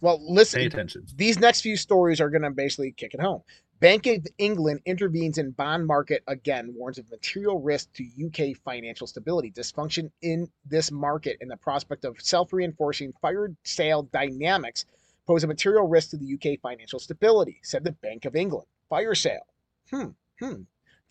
Well, 0.00 0.20
listen. 0.32 0.60
Pay 0.60 0.66
attention. 0.66 1.06
these 1.16 1.38
next 1.38 1.62
few 1.62 1.76
stories 1.76 2.20
are 2.20 2.30
going 2.30 2.42
to 2.42 2.50
basically 2.50 2.92
kick 2.92 3.14
it 3.14 3.20
home. 3.20 3.42
Bank 3.80 4.06
of 4.06 4.26
England 4.38 4.80
intervenes 4.86 5.38
in 5.38 5.52
bond 5.52 5.86
market 5.86 6.24
again, 6.26 6.74
warns 6.74 6.98
of 6.98 7.08
material 7.10 7.60
risk 7.60 7.92
to 7.94 8.04
UK 8.26 8.56
financial 8.64 9.06
stability. 9.06 9.52
Dysfunction 9.52 10.10
in 10.22 10.48
this 10.66 10.90
market 10.90 11.36
and 11.40 11.50
the 11.50 11.56
prospect 11.56 12.04
of 12.04 12.20
self-reinforcing 12.20 13.12
fire 13.22 13.52
sale 13.64 14.02
dynamics 14.02 14.84
pose 15.28 15.44
a 15.44 15.46
material 15.46 15.86
risk 15.86 16.10
to 16.10 16.16
the 16.16 16.34
UK 16.34 16.58
financial 16.60 16.98
stability, 16.98 17.60
said 17.62 17.84
the 17.84 17.92
Bank 17.92 18.24
of 18.24 18.34
England. 18.34 18.66
Fire 18.88 19.14
sale. 19.14 19.46
Hmm. 19.90 20.06
Hmm. 20.40 20.62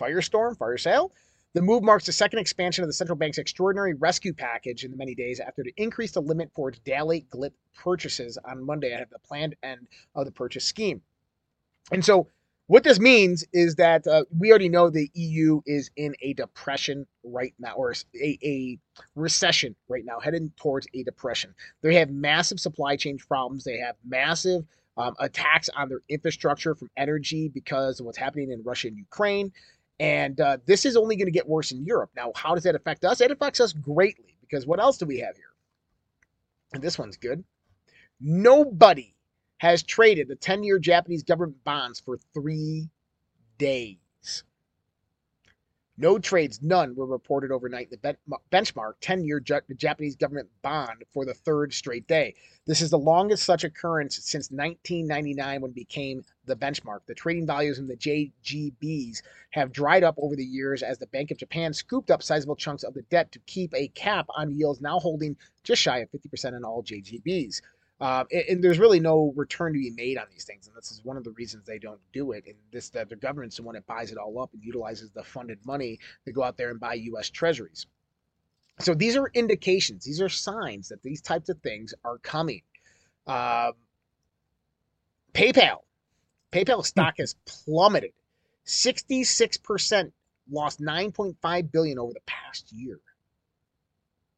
Firestorm, 0.02 0.58
fire 0.58 0.78
sale. 0.78 1.14
The 1.54 1.62
move 1.62 1.84
marks 1.84 2.08
the 2.08 2.12
second 2.12 2.40
expansion 2.40 2.84
of 2.84 2.90
the 2.90 2.94
central 2.94 3.16
bank's 3.16 3.38
extraordinary 3.38 3.94
rescue 3.94 4.34
package 4.34 4.84
in 4.84 4.92
the 4.92 4.98
many 4.98 5.16
days 5.16 5.40
after 5.40 5.62
it 5.62 5.74
increased 5.78 6.16
the 6.16 6.22
limit 6.22 6.50
for 6.56 6.70
its 6.70 6.80
daily 6.80 7.26
gilt 7.32 7.54
purchases 7.76 8.38
on 8.44 8.66
Monday 8.66 8.92
ahead 8.92 9.04
of 9.04 9.10
the 9.12 9.20
planned 9.20 9.56
end 9.64 9.88
of 10.16 10.26
the 10.26 10.32
purchase 10.32 10.66
scheme. 10.66 11.02
And 11.92 12.04
so, 12.04 12.28
what 12.68 12.84
this 12.84 13.00
means 13.00 13.46
is 13.54 13.76
that 13.76 14.06
uh, 14.08 14.26
we 14.38 14.50
already 14.50 14.68
know 14.68 14.90
the 14.90 15.10
EU 15.14 15.62
is 15.66 15.90
in 15.96 16.16
a 16.22 16.34
depression 16.34 17.08
right 17.24 17.54
now, 17.60 17.74
or 17.74 17.94
a, 18.22 18.40
a 18.44 18.78
recession 19.16 19.76
right 19.88 20.04
now, 20.06 20.20
heading 20.20 20.52
towards 20.58 20.86
a 20.94 21.04
depression. 21.04 21.56
They 21.82 21.96
have 21.96 22.10
massive 22.10 22.60
supply 22.60 22.98
chain 22.98 23.18
problems. 23.18 23.64
They 23.64 23.78
have 23.78 23.96
massive 24.06 24.66
um, 24.98 25.16
attacks 25.20 25.70
on 25.78 25.88
their 25.88 26.02
infrastructure 26.10 26.76
from 26.76 26.90
energy 26.98 27.48
because 27.48 28.00
of 28.00 28.06
what's 28.06 28.18
happening 28.18 28.52
in 28.52 28.62
Russia 28.64 28.90
and 28.90 28.98
Ukraine. 28.98 29.54
And 30.00 30.40
uh, 30.42 30.58
this 30.66 30.86
is 30.86 30.98
only 30.98 31.16
going 31.16 31.28
to 31.28 31.32
get 31.32 31.48
worse 31.48 31.72
in 31.72 31.86
Europe. 31.86 32.12
Now, 32.16 32.32
how 32.36 32.54
does 32.54 32.64
that 32.64 32.76
affect 32.76 33.06
us? 33.06 33.22
It 33.22 33.32
affects 33.32 33.62
us 33.62 33.72
greatly 33.74 34.38
because 34.42 34.68
what 34.68 34.80
else 34.80 34.98
do 34.98 35.06
we 35.06 35.20
have 35.20 35.36
here? 35.36 35.54
And 36.74 36.84
this 36.84 37.00
one's 37.00 37.18
good. 37.18 37.44
Nobody 38.20 39.16
has 39.58 39.84
traded 39.84 40.28
the 40.28 40.36
10 40.36 40.64
year 40.64 40.80
Japanese 40.80 41.24
government 41.24 41.64
bonds 41.64 42.00
for 42.00 42.18
three 42.34 42.90
days. 43.58 43.98
No 46.00 46.20
trades, 46.20 46.62
none 46.62 46.96
were 46.96 47.08
reported 47.08 47.52
overnight. 47.52 47.90
The 47.90 48.16
benchmark 48.52 48.94
10 49.02 49.24
year 49.24 49.40
Japanese 49.40 50.16
government 50.16 50.48
bond 50.62 51.04
for 51.12 51.26
the 51.26 51.34
third 51.34 51.74
straight 51.74 52.08
day. 52.08 52.36
This 52.68 52.82
is 52.82 52.92
the 52.92 53.00
longest 53.00 53.44
such 53.46 53.64
occurrence 53.64 54.20
since 54.22 54.52
1999 54.52 55.62
when 55.62 55.72
it 55.72 55.76
became 55.76 56.24
the 56.46 56.56
benchmark. 56.56 57.00
The 57.08 57.16
trading 57.16 57.48
values 57.48 57.80
in 57.80 57.88
the 57.88 57.98
JGBs 57.98 59.24
have 59.50 59.72
dried 59.72 60.04
up 60.04 60.14
over 60.20 60.36
the 60.36 60.46
years 60.46 60.84
as 60.84 61.00
the 61.00 61.08
Bank 61.08 61.32
of 61.32 61.40
Japan 61.40 61.74
scooped 61.74 62.12
up 62.12 62.22
sizable 62.22 62.56
chunks 62.56 62.84
of 62.84 62.94
the 62.94 63.02
debt 63.04 63.32
to 63.32 63.40
keep 63.48 63.74
a 63.74 63.88
cap 63.90 64.28
on 64.36 64.52
yields, 64.52 64.82
now 64.82 65.00
holding 65.00 65.36
just 65.64 65.82
shy 65.82 65.98
of 65.98 66.12
50% 66.12 66.56
in 66.56 66.64
all 66.64 66.84
JGBs. 66.84 67.60
Uh, 68.00 68.24
and, 68.32 68.44
and, 68.50 68.64
there's 68.64 68.78
really 68.78 69.00
no 69.00 69.34
return 69.36 69.74
to 69.74 69.80
be 69.80 69.90
made 69.90 70.20
on 70.20 70.28
these 70.32 70.44
things, 70.44 70.68
and 70.68 70.76
this 70.76 70.92
is 70.92 71.04
one 71.04 71.18
of 71.18 71.24
the 71.24 71.32
reasons 71.32 71.66
they 71.66 71.80
don't 71.80 72.00
do 72.14 72.32
it. 72.32 72.44
And 72.46 72.56
this 72.72 72.90
that 72.90 73.10
the 73.10 73.16
government's 73.16 73.58
the 73.58 73.64
one 73.64 73.74
that 73.74 73.88
buys 73.88 74.12
it 74.12 74.20
all 74.20 74.40
up 74.40 74.54
and 74.54 74.64
utilizes 74.64 75.10
the 75.10 75.24
funded 75.24 75.58
money 75.66 75.98
to 76.26 76.32
go 76.32 76.44
out 76.44 76.58
there 76.58 76.70
and 76.70 76.80
buy 76.80 76.94
U.S. 76.94 77.32
Treasuries. 77.32 77.88
So 78.80 78.94
these 78.94 79.18
are 79.18 79.32
indications, 79.34 80.06
these 80.06 80.22
are 80.22 80.30
signs 80.30 80.90
that 80.90 81.02
these 81.02 81.22
types 81.22 81.50
of 81.50 81.60
things 81.62 81.96
are 82.04 82.20
coming. 82.20 82.62
Um, 83.26 83.74
PayPal, 85.34 85.80
PayPal 86.52 86.86
stock 86.86 87.16
has 87.18 87.36
plummeted, 87.46 88.14
66%, 88.66 90.12
lost 90.52 90.80
9.5 90.80 91.72
billion 91.72 91.98
over 91.98 92.14
the 92.14 92.22
past 92.28 92.72
year. 92.72 93.00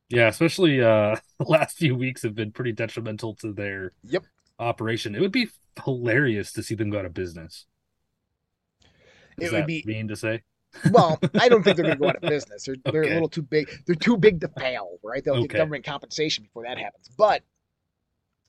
Yeah, 0.09 0.27
especially 0.27 0.81
uh 0.81 1.17
the 1.39 1.45
last 1.45 1.77
few 1.77 1.95
weeks 1.95 2.23
have 2.23 2.35
been 2.35 2.51
pretty 2.51 2.71
detrimental 2.71 3.35
to 3.35 3.53
their 3.53 3.93
yep 4.03 4.25
operation. 4.57 5.15
It 5.15 5.21
would 5.21 5.31
be 5.31 5.49
hilarious 5.83 6.51
to 6.53 6.63
see 6.63 6.75
them 6.75 6.89
go 6.89 6.99
out 6.99 7.05
of 7.05 7.13
business. 7.13 7.65
Is 9.39 9.53
it 9.53 9.55
would 9.55 9.67
be 9.67 9.83
mean 9.85 10.07
to 10.09 10.15
say. 10.15 10.43
well, 10.91 11.17
I 11.39 11.49
don't 11.49 11.63
think 11.63 11.77
they're 11.77 11.85
going 11.85 11.97
to 11.97 12.01
go 12.01 12.09
out 12.09 12.17
of 12.17 12.21
business. 12.29 12.65
They're, 12.65 12.75
okay. 12.75 12.91
they're 12.91 13.03
a 13.03 13.13
little 13.13 13.29
too 13.29 13.41
big. 13.41 13.69
They're 13.87 13.95
too 13.95 14.17
big 14.17 14.41
to 14.41 14.49
fail, 14.49 14.99
right? 15.03 15.23
They'll 15.23 15.35
okay. 15.35 15.47
get 15.47 15.57
government 15.57 15.83
compensation 15.83 16.43
before 16.43 16.63
that 16.63 16.77
happens. 16.77 17.09
But 17.17 17.41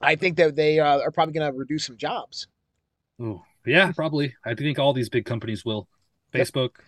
I 0.02 0.16
think 0.16 0.36
that 0.36 0.54
they 0.54 0.80
uh, 0.80 1.00
are 1.00 1.10
probably 1.10 1.32
going 1.32 1.50
to 1.50 1.56
reduce 1.56 1.86
some 1.86 1.96
jobs. 1.96 2.46
Oh, 3.18 3.42
yeah, 3.64 3.92
probably. 3.92 4.34
I 4.44 4.54
think 4.54 4.78
all 4.78 4.92
these 4.92 5.08
big 5.08 5.24
companies 5.24 5.64
will. 5.64 5.88
Facebook, 6.32 6.76
yep. 6.76 6.86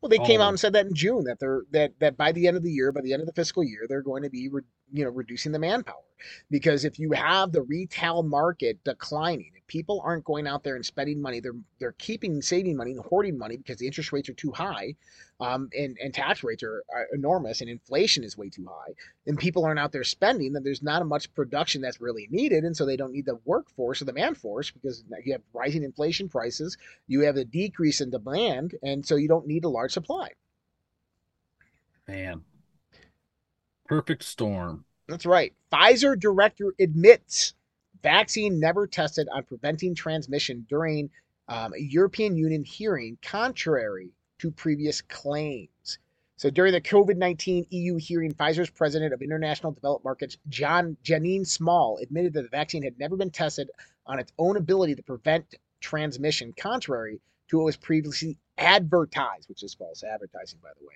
Well, 0.00 0.10
they 0.10 0.18
came 0.18 0.40
out 0.40 0.46
oh. 0.46 0.50
and 0.50 0.60
said 0.60 0.74
that 0.74 0.86
in 0.86 0.94
June 0.94 1.24
that 1.24 1.38
they're 1.40 1.62
that 1.72 1.92
that 2.00 2.16
by 2.16 2.32
the 2.32 2.46
end 2.46 2.56
of 2.56 2.62
the 2.62 2.70
year, 2.70 2.92
by 2.92 3.00
the 3.00 3.12
end 3.12 3.20
of 3.20 3.26
the 3.26 3.32
fiscal 3.32 3.64
year, 3.64 3.86
they're 3.88 4.02
going 4.02 4.22
to 4.22 4.30
be 4.30 4.48
re, 4.48 4.62
you 4.92 5.04
know 5.04 5.10
reducing 5.10 5.52
the 5.52 5.58
manpower 5.58 5.96
because 6.50 6.84
if 6.84 6.98
you 6.98 7.12
have 7.12 7.52
the 7.52 7.62
retail 7.62 8.22
market 8.22 8.82
declining, 8.84 9.52
if 9.54 9.66
people 9.66 10.00
aren't 10.04 10.24
going 10.24 10.46
out 10.46 10.62
there 10.62 10.76
and 10.76 10.84
spending 10.84 11.20
money, 11.20 11.40
they're 11.40 11.56
they're 11.78 11.92
keeping 11.98 12.40
saving 12.42 12.76
money 12.76 12.92
and 12.92 13.00
hoarding 13.00 13.38
money 13.38 13.56
because 13.56 13.76
the 13.78 13.86
interest 13.86 14.12
rates 14.12 14.28
are 14.28 14.34
too 14.34 14.52
high, 14.52 14.94
um, 15.40 15.68
and 15.76 15.96
and 16.02 16.12
tax 16.12 16.42
rates 16.42 16.62
are, 16.62 16.82
are 16.94 17.06
enormous, 17.12 17.60
and 17.60 17.70
inflation 17.70 18.24
is 18.24 18.36
way 18.36 18.48
too 18.48 18.66
high, 18.66 18.92
and 19.26 19.38
people 19.38 19.64
aren't 19.64 19.78
out 19.78 19.92
there 19.92 20.04
spending, 20.04 20.52
then 20.52 20.62
there's 20.64 20.82
not 20.82 21.04
much 21.06 21.32
production 21.34 21.80
that's 21.80 22.00
really 22.00 22.28
needed, 22.30 22.64
and 22.64 22.76
so 22.76 22.84
they 22.84 22.96
don't 22.96 23.12
need 23.12 23.26
the 23.26 23.38
workforce 23.44 24.02
or 24.02 24.04
the 24.04 24.12
man 24.12 24.34
force 24.34 24.70
because 24.70 25.04
you 25.24 25.32
have 25.32 25.42
rising 25.52 25.82
inflation 25.82 26.28
prices, 26.28 26.76
you 27.06 27.20
have 27.20 27.36
a 27.36 27.44
decrease 27.44 28.00
in 28.00 28.10
demand, 28.10 28.74
and 28.82 29.06
so 29.06 29.16
you 29.16 29.28
don't 29.28 29.46
need 29.46 29.64
a 29.64 29.68
large 29.68 29.92
supply. 29.92 30.28
Man, 32.06 32.42
perfect 33.86 34.24
storm. 34.24 34.86
That's 35.08 35.26
right. 35.26 35.54
Pfizer 35.72 36.18
director 36.18 36.74
admits 36.78 37.54
vaccine 38.02 38.60
never 38.60 38.86
tested 38.86 39.28
on 39.32 39.44
preventing 39.44 39.94
transmission 39.94 40.66
during 40.68 41.10
um, 41.48 41.72
a 41.74 41.80
European 41.80 42.36
Union 42.36 42.62
hearing, 42.62 43.16
contrary 43.22 44.10
to 44.38 44.50
previous 44.50 45.00
claims. 45.00 45.98
So 46.36 46.50
during 46.50 46.72
the 46.72 46.80
COVID 46.80 47.16
19 47.16 47.66
EU 47.70 47.96
hearing, 47.96 48.32
Pfizer's 48.32 48.70
president 48.70 49.12
of 49.12 49.22
international 49.22 49.72
developed 49.72 50.04
markets, 50.04 50.36
John 50.48 50.96
Janine 51.02 51.46
Small, 51.46 51.98
admitted 52.00 52.34
that 52.34 52.42
the 52.42 52.48
vaccine 52.48 52.82
had 52.82 52.98
never 52.98 53.16
been 53.16 53.30
tested 53.30 53.70
on 54.06 54.20
its 54.20 54.32
own 54.38 54.56
ability 54.56 54.94
to 54.94 55.02
prevent 55.02 55.54
transmission, 55.80 56.54
contrary 56.56 57.20
to 57.48 57.56
what 57.56 57.64
was 57.64 57.76
previously 57.76 58.36
advertised, 58.56 59.48
which 59.48 59.62
is 59.62 59.74
false 59.74 60.04
advertising, 60.04 60.60
by 60.62 60.70
the 60.78 60.86
way. 60.86 60.94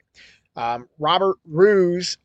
Um, 0.54 0.88
Robert 0.98 1.38
Roos, 1.48 2.18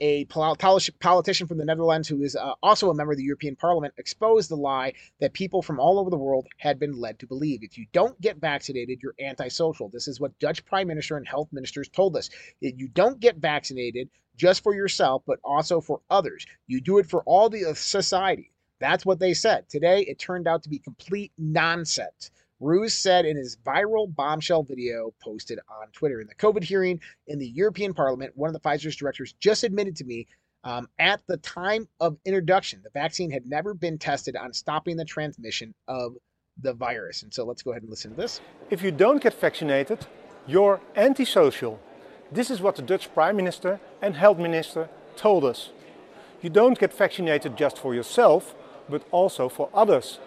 a 0.00 0.24
politician 0.26 1.46
from 1.46 1.58
the 1.58 1.64
Netherlands 1.64 2.08
who 2.08 2.22
is 2.22 2.36
uh, 2.36 2.54
also 2.62 2.90
a 2.90 2.94
member 2.94 3.12
of 3.12 3.18
the 3.18 3.24
European 3.24 3.56
Parliament, 3.56 3.94
exposed 3.98 4.50
the 4.50 4.56
lie 4.56 4.92
that 5.20 5.32
people 5.32 5.62
from 5.62 5.80
all 5.80 5.98
over 5.98 6.10
the 6.10 6.16
world 6.16 6.46
had 6.58 6.78
been 6.78 6.92
led 6.92 7.18
to 7.18 7.26
believe. 7.26 7.62
If 7.62 7.76
you 7.76 7.86
don't 7.92 8.20
get 8.20 8.36
vaccinated, 8.36 9.00
you're 9.02 9.14
antisocial. 9.20 9.88
This 9.88 10.08
is 10.08 10.20
what 10.20 10.38
Dutch 10.38 10.64
Prime 10.64 10.86
Minister 10.86 11.16
and 11.16 11.26
health 11.26 11.48
ministers 11.52 11.88
told 11.88 12.16
us. 12.16 12.30
If 12.60 12.78
you 12.78 12.88
don't 12.88 13.20
get 13.20 13.36
vaccinated 13.36 14.08
just 14.36 14.62
for 14.62 14.74
yourself, 14.74 15.22
but 15.26 15.40
also 15.42 15.80
for 15.80 16.00
others, 16.10 16.46
you 16.68 16.80
do 16.80 16.98
it 16.98 17.06
for 17.06 17.22
all 17.24 17.48
the 17.48 17.66
uh, 17.66 17.74
society. 17.74 18.52
That's 18.80 19.04
what 19.04 19.18
they 19.18 19.34
said. 19.34 19.68
Today, 19.68 20.02
it 20.02 20.20
turned 20.20 20.46
out 20.46 20.62
to 20.62 20.68
be 20.68 20.78
complete 20.78 21.32
nonsense. 21.36 22.30
Roos 22.60 22.94
said 22.94 23.24
in 23.24 23.36
his 23.36 23.56
viral 23.64 24.12
bombshell 24.14 24.62
video 24.62 25.12
posted 25.22 25.58
on 25.68 25.88
Twitter 25.92 26.20
in 26.20 26.26
the 26.26 26.34
COVID 26.34 26.64
hearing 26.64 27.00
in 27.26 27.38
the 27.38 27.48
European 27.48 27.94
Parliament, 27.94 28.32
one 28.34 28.48
of 28.48 28.54
the 28.54 28.60
Pfizer's 28.60 28.96
directors 28.96 29.34
just 29.40 29.64
admitted 29.64 29.96
to 29.96 30.04
me 30.04 30.26
um, 30.64 30.88
at 30.98 31.20
the 31.26 31.36
time 31.38 31.88
of 32.00 32.16
introduction, 32.24 32.80
the 32.82 32.90
vaccine 32.90 33.30
had 33.30 33.46
never 33.46 33.74
been 33.74 33.96
tested 33.96 34.36
on 34.36 34.52
stopping 34.52 34.96
the 34.96 35.04
transmission 35.04 35.72
of 35.86 36.14
the 36.60 36.74
virus. 36.74 37.22
And 37.22 37.32
so 37.32 37.44
let's 37.44 37.62
go 37.62 37.70
ahead 37.70 37.82
and 37.82 37.90
listen 37.90 38.10
to 38.10 38.16
this. 38.16 38.40
If 38.68 38.82
you 38.82 38.90
don't 38.90 39.22
get 39.22 39.34
vaccinated, 39.34 40.06
you're 40.46 40.80
antisocial. 40.96 41.78
This 42.32 42.50
is 42.50 42.60
what 42.60 42.76
the 42.76 42.82
Dutch 42.82 43.12
Prime 43.14 43.36
Minister 43.36 43.80
and 44.02 44.16
Health 44.16 44.38
Minister 44.38 44.88
told 45.16 45.44
us. 45.44 45.70
You 46.42 46.50
don't 46.50 46.78
get 46.78 46.92
vaccinated 46.92 47.56
just 47.56 47.78
for 47.78 47.94
yourself, 47.94 48.54
but 48.88 49.02
also 49.10 49.48
for 49.48 49.70
others. 49.72 50.18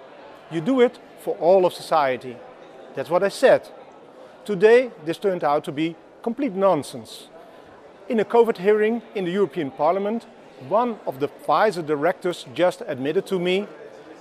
You 0.49 0.61
do 0.61 0.81
it 0.81 0.99
for 1.21 1.35
all 1.37 1.65
of 1.65 1.73
society. 1.73 2.37
That's 2.95 3.09
what 3.09 3.23
I 3.23 3.29
said. 3.29 3.69
Today, 4.45 4.91
this 5.05 5.17
turned 5.17 5.43
out 5.43 5.63
to 5.65 5.71
be 5.71 5.95
complete 6.21 6.53
nonsense. 6.53 7.27
In 8.09 8.19
a 8.19 8.25
COVID 8.25 8.57
hearing 8.57 9.01
in 9.15 9.25
the 9.25 9.31
European 9.31 9.71
Parliament, 9.71 10.25
one 10.67 10.99
of 11.05 11.19
the 11.19 11.27
Pfizer 11.27 11.85
directors 11.85 12.45
just 12.53 12.81
admitted 12.87 13.25
to 13.27 13.39
me 13.39 13.67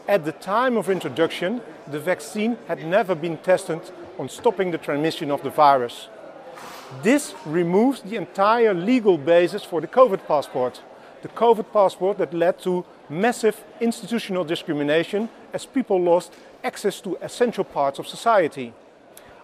at 0.09 0.25
the 0.25 0.33
time 0.33 0.77
of 0.77 0.91
introduction, 0.91 1.61
the 1.87 2.01
vaccine 2.01 2.59
had 2.67 2.85
never 2.85 3.15
been 3.15 3.37
tested 3.39 3.81
on 4.19 4.29
stopping 4.29 4.73
the 4.73 4.79
transmission 4.79 5.31
of 5.31 5.43
the 5.43 5.51
virus. 5.51 6.09
This 7.03 7.33
removes 7.47 8.03
the 8.03 8.17
entire 8.17 8.75
legal 8.75 9.17
basis 9.17 9.63
for 9.63 9.81
the 9.81 9.87
COVID 9.87 10.27
passport. 10.27 10.83
The 11.23 11.29
COVID 11.29 11.73
passport 11.73 12.19
that 12.19 12.35
led 12.35 12.59
to 12.61 12.85
massive 13.09 13.63
institutional 13.81 14.43
discrimination 14.43 15.29
as 15.53 15.65
people 15.65 16.01
lost 16.01 16.33
access 16.65 17.01
to 17.03 17.17
essential 17.17 17.65
parts 17.65 17.99
of 17.99 18.07
society. 18.07 18.73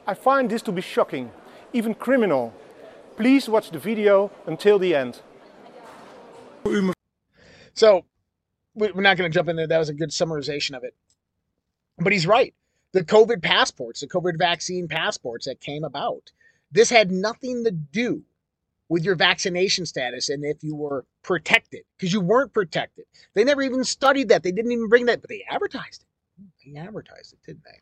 I 0.07 0.15
find 0.15 0.51
this 0.51 0.63
to 0.63 0.73
be 0.73 0.83
shocking, 0.83 1.31
even 1.73 1.95
criminal. 1.95 2.55
Please 3.17 3.49
watch 3.49 3.71
the 3.71 3.79
video 3.79 4.31
until 4.47 4.79
the 4.79 4.95
end. 4.95 5.21
So, 7.75 8.05
we're 8.75 8.93
not 9.01 9.17
going 9.17 9.31
to 9.31 9.35
jump 9.35 9.49
in 9.49 9.57
there. 9.57 9.67
That 9.67 9.79
was 9.79 9.89
a 9.89 9.95
good 9.95 10.11
summarization 10.11 10.77
of 10.77 10.85
it. 10.85 10.95
But 11.99 12.13
he's 12.13 12.27
right. 12.27 12.55
The 12.93 13.05
COVID 13.05 13.43
passports, 13.43 14.01
the 14.01 14.07
COVID 14.07 14.39
vaccine 14.39 14.87
passports 14.87 15.47
that 15.47 15.61
came 15.61 15.85
about, 15.85 16.33
this 16.73 16.91
had 16.91 17.11
nothing 17.11 17.65
to 17.65 17.71
do 17.71 18.23
with 18.89 19.05
your 19.05 19.15
vaccination 19.15 19.87
status 19.87 20.29
and 20.29 20.45
if 20.45 20.63
you 20.63 20.75
were 20.75 21.05
protected, 21.23 21.83
because 21.97 22.13
you 22.13 22.21
weren't 22.21 22.53
protected. 22.53 23.05
They 23.35 23.45
never 23.45 23.63
even 23.63 23.83
studied 23.83 24.29
that. 24.29 24.43
They 24.43 24.53
didn't 24.53 24.73
even 24.73 24.89
bring 24.89 25.07
that, 25.07 25.21
but 25.21 25.31
they 25.31 25.45
advertised 25.49 26.03
it. 26.03 26.09
They 26.67 26.79
advertised 26.79 27.33
it, 27.33 27.39
didn't 27.47 27.65
they? 27.65 27.81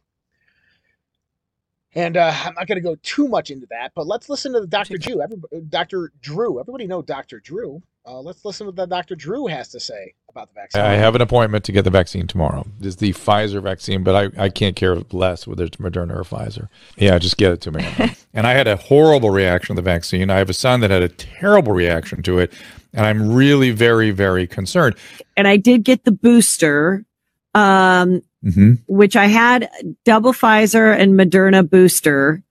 And 1.97 2.16
uh, 2.16 2.32
I'm 2.45 2.55
not 2.55 2.66
going 2.66 2.76
to 2.76 2.82
go 2.82 2.97
too 3.03 3.28
much 3.28 3.51
into 3.51 3.66
that, 3.70 3.93
but 3.95 4.07
let's 4.07 4.28
listen 4.28 4.53
to 4.55 4.61
the 4.61 4.66
Dr. 4.66 4.99
Drew. 4.99 5.22
Everybody, 5.22 5.61
Dr. 5.68 6.12
Drew. 6.20 6.59
Everybody 6.59 6.87
know 6.87 7.03
Dr. 7.03 7.39
Drew. 7.39 7.82
Uh, 8.07 8.20
let's 8.20 8.45
listen 8.45 8.66
to 8.66 8.72
what 8.72 8.89
Dr. 8.89 9.14
Drew 9.14 9.47
has 9.47 9.68
to 9.68 9.80
say 9.80 10.14
about 10.28 10.49
the 10.49 10.55
vaccine. 10.55 10.82
I 10.82 10.95
have 10.95 11.14
an 11.14 11.22
appointment 11.22 11.64
to 11.64 11.72
get 11.72 11.85
the 11.85 11.91
vaccine 11.91 12.26
tomorrow. 12.26 12.66
It's 12.80 12.97
the 12.97 13.12
Pfizer 13.12 13.62
vaccine, 13.62 14.03
but 14.03 14.35
I, 14.37 14.45
I 14.45 14.49
can't 14.51 14.76
care 14.76 14.97
less 15.12 15.47
whether 15.47 15.64
it's 15.64 15.76
Moderna 15.76 16.16
or 16.16 16.24
Pfizer. 16.24 16.68
Yeah, 16.97 17.18
just 17.18 17.39
get 17.39 17.53
it 17.53 17.61
to 17.62 17.70
me. 17.70 17.87
and 18.35 18.47
I 18.47 18.53
had 18.53 18.66
a 18.66 18.76
horrible 18.76 19.30
reaction 19.30 19.76
to 19.76 19.80
the 19.80 19.85
vaccine. 19.85 20.28
I 20.28 20.39
have 20.39 20.51
a 20.51 20.55
son 20.55 20.80
that 20.80 20.91
had 20.91 21.03
a 21.03 21.09
terrible 21.09 21.72
reaction 21.72 22.22
to 22.24 22.41
it, 22.41 22.53
and 22.93 23.07
I'm 23.07 23.32
really 23.32 23.70
very, 23.70 24.11
very 24.11 24.47
concerned. 24.47 24.97
And 25.37 25.49
I 25.49 25.57
did 25.57 25.85
get 25.85 26.05
the 26.05 26.12
booster. 26.12 27.07
Um, 27.55 28.22
mm-hmm. 28.45 28.74
which 28.86 29.16
I 29.16 29.26
had 29.26 29.70
double 30.05 30.32
Pfizer 30.32 30.97
and 30.97 31.14
Moderna 31.18 31.68
booster, 31.68 32.42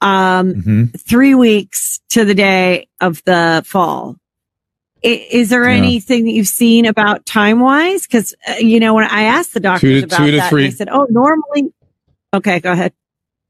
um, 0.00 0.54
mm-hmm. 0.54 0.84
three 0.98 1.34
weeks 1.34 2.00
to 2.10 2.24
the 2.24 2.34
day 2.34 2.88
of 3.00 3.22
the 3.24 3.62
fall. 3.66 4.16
I, 5.04 5.26
is 5.30 5.50
there 5.50 5.68
yeah. 5.68 5.76
anything 5.76 6.24
that 6.24 6.32
you've 6.32 6.46
seen 6.46 6.86
about 6.86 7.26
time 7.26 7.60
wise? 7.60 8.06
Cause, 8.06 8.34
uh, 8.48 8.54
you 8.54 8.78
know, 8.78 8.94
when 8.94 9.04
I 9.04 9.24
asked 9.24 9.52
the 9.52 9.60
doctors 9.60 10.02
to, 10.02 10.06
about 10.06 10.30
that, 10.30 10.50
they 10.52 10.70
said, 10.70 10.88
Oh, 10.90 11.06
normally, 11.10 11.72
okay, 12.32 12.60
go 12.60 12.72
ahead. 12.72 12.92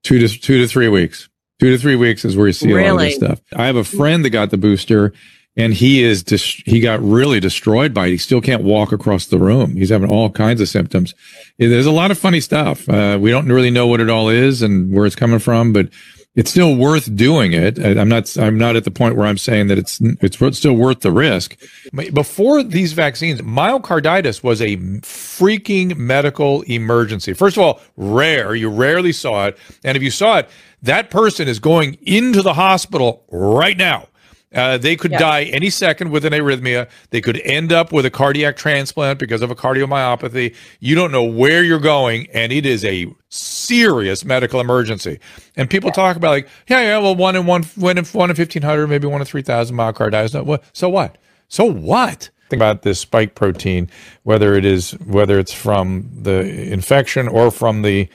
Two 0.02 0.18
to, 0.18 0.28
two 0.28 0.58
to 0.58 0.66
three 0.66 0.88
weeks 0.88 1.28
Two 1.62 1.70
to 1.70 1.78
three 1.78 1.94
weeks 1.94 2.24
is 2.24 2.36
where 2.36 2.48
you 2.48 2.52
see 2.52 2.72
really? 2.72 2.88
a 2.88 2.92
lot 2.92 3.02
of 3.02 3.06
this 3.06 3.14
stuff. 3.14 3.40
I 3.54 3.66
have 3.66 3.76
a 3.76 3.84
friend 3.84 4.24
that 4.24 4.30
got 4.30 4.50
the 4.50 4.56
booster 4.56 5.12
and 5.56 5.74
he 5.74 6.02
is 6.02 6.22
dis- 6.22 6.62
he 6.64 6.80
got 6.80 7.02
really 7.02 7.40
destroyed 7.40 7.92
by 7.92 8.06
it. 8.06 8.12
He 8.12 8.18
still 8.18 8.40
can't 8.40 8.62
walk 8.62 8.92
across 8.92 9.26
the 9.26 9.38
room. 9.38 9.76
He's 9.76 9.90
having 9.90 10.10
all 10.10 10.30
kinds 10.30 10.60
of 10.60 10.68
symptoms. 10.68 11.14
There's 11.58 11.86
a 11.86 11.92
lot 11.92 12.10
of 12.10 12.18
funny 12.18 12.40
stuff. 12.40 12.88
Uh, 12.88 13.18
we 13.20 13.30
don't 13.30 13.48
really 13.48 13.70
know 13.70 13.86
what 13.86 14.00
it 14.00 14.10
all 14.10 14.28
is 14.28 14.62
and 14.62 14.92
where 14.92 15.06
it's 15.06 15.16
coming 15.16 15.38
from, 15.38 15.72
but 15.72 15.88
it's 16.34 16.50
still 16.50 16.76
worth 16.76 17.14
doing 17.14 17.52
it. 17.52 17.78
I'm 17.78 18.08
not 18.08 18.34
I'm 18.38 18.56
not 18.56 18.74
at 18.74 18.84
the 18.84 18.90
point 18.90 19.16
where 19.16 19.26
I'm 19.26 19.36
saying 19.36 19.66
that 19.66 19.76
it's 19.76 20.00
it's 20.00 20.56
still 20.56 20.72
worth 20.72 21.00
the 21.00 21.12
risk. 21.12 21.58
Before 21.92 22.62
these 22.62 22.94
vaccines, 22.94 23.42
myocarditis 23.42 24.42
was 24.42 24.62
a 24.62 24.78
freaking 25.02 25.94
medical 25.96 26.62
emergency. 26.62 27.34
First 27.34 27.58
of 27.58 27.62
all, 27.62 27.80
rare. 27.96 28.54
You 28.54 28.70
rarely 28.70 29.12
saw 29.12 29.48
it, 29.48 29.58
and 29.84 29.94
if 29.94 30.02
you 30.02 30.10
saw 30.10 30.38
it, 30.38 30.48
that 30.82 31.10
person 31.10 31.48
is 31.48 31.58
going 31.58 31.98
into 32.00 32.40
the 32.40 32.54
hospital 32.54 33.24
right 33.30 33.76
now 33.76 34.08
uh, 34.54 34.78
they 34.78 34.96
could 34.96 35.12
die 35.12 35.44
any 35.44 35.70
second 35.70 36.10
with 36.10 36.24
an 36.24 36.32
arrhythmia. 36.32 36.88
They 37.10 37.20
could 37.20 37.40
end 37.40 37.72
up 37.72 37.92
with 37.92 38.04
a 38.04 38.10
cardiac 38.10 38.56
transplant 38.56 39.18
because 39.18 39.42
of 39.42 39.50
a 39.50 39.54
cardiomyopathy. 39.54 40.54
You 40.80 40.94
don't 40.94 41.12
know 41.12 41.24
where 41.24 41.62
you're 41.62 41.78
going, 41.78 42.28
and 42.32 42.52
it 42.52 42.66
is 42.66 42.84
a 42.84 43.06
serious 43.28 44.24
medical 44.24 44.60
emergency. 44.60 45.18
And 45.56 45.70
people 45.70 45.88
yeah. 45.88 45.94
talk 45.94 46.16
about 46.16 46.30
like, 46.30 46.48
yeah, 46.68 46.80
yeah, 46.80 46.98
well, 46.98 47.14
one 47.14 47.36
in 47.36 47.46
one, 47.46 47.62
one 47.76 47.98
in 47.98 48.04
one 48.04 48.30
in 48.30 48.36
fifteen 48.36 48.62
hundred, 48.62 48.88
maybe 48.88 49.06
one 49.06 49.20
in 49.20 49.26
three 49.26 49.42
thousand 49.42 49.76
myocarditis. 49.76 50.34
No. 50.34 50.58
So 50.72 50.88
what? 50.88 51.18
So 51.48 51.64
what? 51.64 52.30
Think 52.50 52.58
about 52.58 52.82
this 52.82 53.00
spike 53.00 53.34
protein, 53.34 53.88
whether 54.24 54.54
it 54.54 54.66
is 54.66 54.90
whether 55.06 55.38
it's 55.38 55.54
from 55.54 56.10
the 56.14 56.70
infection 56.70 57.26
or 57.26 57.50
from 57.50 57.80
the 57.80 58.08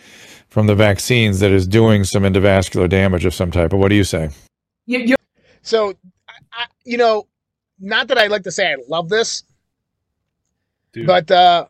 from 0.50 0.68
the 0.68 0.76
vaccines 0.76 1.40
that 1.40 1.52
is 1.52 1.68
doing 1.68 2.04
some 2.04 2.24
endovascular 2.24 2.88
damage 2.88 3.26
of 3.26 3.34
some 3.34 3.50
type. 3.50 3.72
But 3.72 3.78
what 3.78 3.90
do 3.90 3.96
you 3.96 4.04
say? 4.04 4.30
You're- 4.86 5.16
so 5.64 5.94
I, 6.52 6.66
you 6.84 6.98
know, 6.98 7.28
not 7.80 8.08
that 8.08 8.18
I 8.18 8.28
like 8.28 8.44
to 8.44 8.52
say 8.52 8.72
I 8.72 8.78
love 8.88 9.10
this, 9.10 9.44
Dude. 10.94 11.08
but 11.08 11.30
uh, 11.30 11.66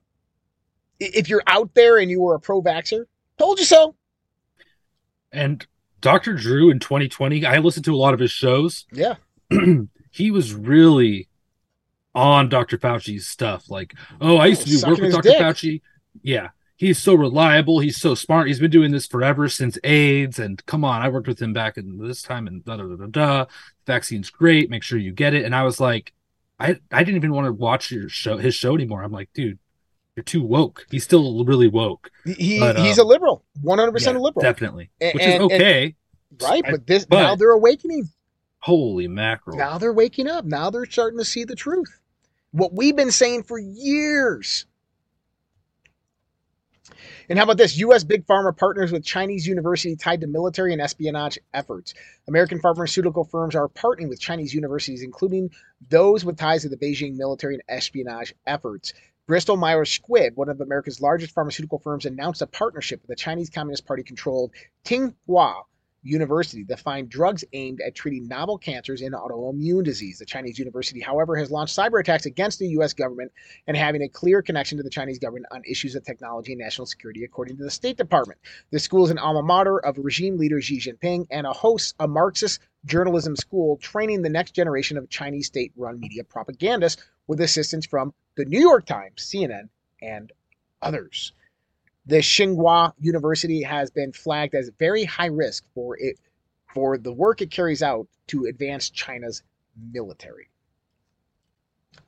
if 1.00 1.30
you're 1.30 1.44
out 1.48 1.74
there 1.74 1.98
and 1.98 2.10
you 2.10 2.22
were 2.22 2.36
a 2.36 2.40
pro 2.40 2.62
vaxer, 2.62 3.06
told 3.38 3.60
you 3.60 3.66
so. 3.66 3.96
And 5.32 5.66
Dr. 6.02 6.34
Drew 6.34 6.70
in 6.70 6.80
2020, 6.80 7.46
I 7.46 7.58
listened 7.58 7.86
to 7.86 7.94
a 7.94 7.98
lot 7.98 8.14
of 8.14 8.20
his 8.20 8.32
shows. 8.32 8.86
Yeah. 8.94 9.16
he 10.12 10.30
was 10.30 10.54
really 10.54 11.30
on 12.14 12.50
Dr. 12.50 12.78
Fauci's 12.78 13.28
stuff. 13.28 13.70
Like, 13.70 13.94
oh, 14.20 14.36
I 14.36 14.48
used 14.48 14.64
to 14.64 14.70
do 14.70 14.86
work 14.86 15.00
with 15.00 15.14
Dr. 15.14 15.30
Dick. 15.30 15.40
Fauci. 15.40 15.82
Yeah 16.22 16.50
he's 16.78 17.00
so 17.00 17.16
reliable. 17.16 17.80
He's 17.80 17.98
so 17.98 18.16
smart. 18.16 18.48
He's 18.48 18.60
been 18.60 18.72
doing 18.72 18.92
this 18.92 19.08
forever 19.08 19.50
since 19.50 19.78
AIDS. 19.84 20.40
And 20.40 20.66
come 20.66 20.86
on, 20.86 21.02
I 21.02 21.10
worked 21.10 21.28
with 21.28 21.42
him 21.42 21.52
back 21.52 21.78
in 21.78 21.98
this 21.98 22.22
time 22.22 22.48
and 22.48 22.64
da 22.64 22.78
da 22.78 22.84
da 22.84 22.96
da. 22.96 23.08
da. 23.08 23.46
Vaccine's 23.86 24.30
great. 24.30 24.70
Make 24.70 24.84
sure 24.84 25.00
you 25.00 25.12
get 25.12 25.34
it. 25.34 25.44
And 25.44 25.54
I 25.54 25.64
was 25.64 25.80
like, 25.82 26.14
I 26.60 26.78
I 26.92 27.04
didn't 27.04 27.18
even 27.18 27.34
want 27.34 27.46
to 27.46 27.54
watch 27.54 27.92
your 27.92 28.08
show, 28.08 28.38
his 28.38 28.56
show 28.56 28.76
anymore. 28.76 29.04
I'm 29.04 29.12
like, 29.12 29.30
dude, 29.34 29.60
you're 30.16 30.24
too 30.24 30.44
woke. 30.44 30.86
He's 30.90 31.04
still 31.04 31.44
really 31.46 31.68
woke. 31.68 32.12
He 32.26 32.60
but, 32.60 32.78
he's 32.78 33.00
um, 33.00 33.06
a 33.06 33.08
liberal, 33.08 33.44
100 33.62 33.90
yeah, 33.90 33.94
percent 33.94 34.18
a 34.18 34.22
liberal, 34.22 34.42
definitely, 34.42 34.90
and, 35.00 35.14
which 35.14 35.24
is 35.24 35.40
okay. 35.42 35.96
And, 36.32 36.42
right, 36.42 36.64
but 36.68 36.88
this 36.88 37.06
but, 37.06 37.22
now 37.22 37.36
they're 37.36 37.52
awakening. 37.52 38.10
Holy 38.60 39.08
mackerel! 39.08 39.58
Now 39.58 39.78
they're 39.78 39.94
waking 39.94 40.28
up. 40.28 40.46
Now 40.46 40.70
they're 40.72 40.86
starting 40.86 41.20
to 41.20 41.26
see 41.26 41.44
the 41.44 41.56
truth. 41.56 42.00
What 42.52 42.74
we've 42.74 42.96
been 42.96 43.12
saying 43.12 43.44
for 43.44 43.60
years 43.60 44.66
and 47.30 47.38
how 47.38 47.44
about 47.44 47.58
this? 47.58 47.78
U.S. 47.78 48.04
Big 48.04 48.26
Pharma 48.26 48.56
partners 48.56 48.92
with 48.92 49.04
Chinese 49.04 49.46
university 49.46 49.96
tied 49.96 50.22
to 50.22 50.28
military 50.28 50.72
and 50.72 50.82
espionage 50.82 51.38
efforts. 51.54 51.94
American 52.28 52.60
pharmaceutical 52.60 53.26
firms 53.26 53.54
are 53.54 53.68
partnering 53.68 54.08
with 54.08 54.20
Chinese 54.20 54.54
universities, 54.54 55.04
including 55.04 55.52
those 55.90 56.24
with 56.24 56.38
ties 56.38 56.62
to 56.62 56.70
the 56.70 56.78
Beijing 56.78 57.18
military 57.18 57.56
and 57.56 57.64
espionage 57.68 58.34
efforts. 58.46 58.94
Bristol 59.28 59.58
Myers 59.58 60.00
Squibb, 60.00 60.36
one 60.36 60.48
of 60.48 60.62
America's 60.62 61.02
largest 61.02 61.34
pharmaceutical 61.34 61.80
firms, 61.80 62.06
announced 62.06 62.42
a 62.42 62.48
partnership 62.48 63.02
with 63.02 63.10
the 63.10 63.16
Chinese 63.16 63.50
Communist 63.50 63.86
Party 63.86 64.04
controlled 64.04 64.52
Tsinghua 64.86 65.64
University 66.08 66.64
that 66.64 66.80
find 66.80 67.10
drugs 67.10 67.44
aimed 67.54 67.82
at 67.82 67.94
treating 67.96 68.28
novel 68.28 68.58
cancers 68.58 69.02
and 69.02 69.14
autoimmune 69.14 69.84
disease. 69.84 70.20
The 70.20 70.26
Chinese 70.26 70.58
university, 70.58 71.02
however, 71.02 71.36
has 71.36 71.52
launched 71.52 71.78
cyber 71.78 72.00
attacks 72.00 72.26
against 72.26 72.60
the 72.60 72.68
U.S. 72.70 72.94
government 72.94 73.32
and 73.68 73.76
having 73.76 74.02
a 74.02 74.10
clear 74.10 74.42
connection 74.42 74.78
to 74.78 74.84
the 74.84 74.90
Chinese 74.90 75.20
government 75.20 75.46
on 75.52 75.64
issues 75.70 75.96
of 75.96 76.04
technology 76.04 76.54
and 76.54 76.60
national 76.60 76.86
security, 76.86 77.24
according 77.24 77.58
to 77.58 77.64
the 77.64 77.72
State 77.72 77.98
Department. 77.98 78.40
The 78.72 78.80
school 78.80 79.06
is 79.06 79.12
an 79.12 79.18
alma 79.18 79.44
mater 79.44 79.78
of 79.78 79.98
regime 79.98 80.38
leader 80.38 80.62
Xi 80.62 80.80
Jinping 80.80 81.28
and 81.30 81.46
a 81.46 81.54
hosts 81.54 81.94
a 82.00 82.08
Marxist 82.08 82.62
journalism 82.86 83.36
school 83.36 83.78
training 83.78 84.22
the 84.22 84.30
next 84.30 84.52
generation 84.52 84.98
of 84.98 85.10
Chinese 85.10 85.48
state 85.48 85.74
run 85.76 86.00
media 86.00 86.24
propagandists 86.24 87.04
with 87.28 87.42
assistance 87.42 87.86
from 87.86 88.14
the 88.36 88.46
New 88.46 88.60
York 88.60 88.86
Times, 88.86 89.16
CNN, 89.18 89.70
and 90.02 90.32
others. 90.82 91.34
The 92.08 92.20
Tsinghua 92.20 92.94
University 93.00 93.62
has 93.64 93.90
been 93.92 94.14
flagged 94.14 94.56
as 94.56 94.72
very 94.80 95.04
high 95.04 95.28
risk 95.28 95.66
for 95.76 95.98
it 96.00 96.18
for 96.74 96.98
the 96.98 97.12
work 97.12 97.42
it 97.42 97.52
carries 97.52 97.84
out 97.84 98.08
to 98.28 98.46
advance 98.46 98.90
China's 98.90 99.44
military. 99.92 100.48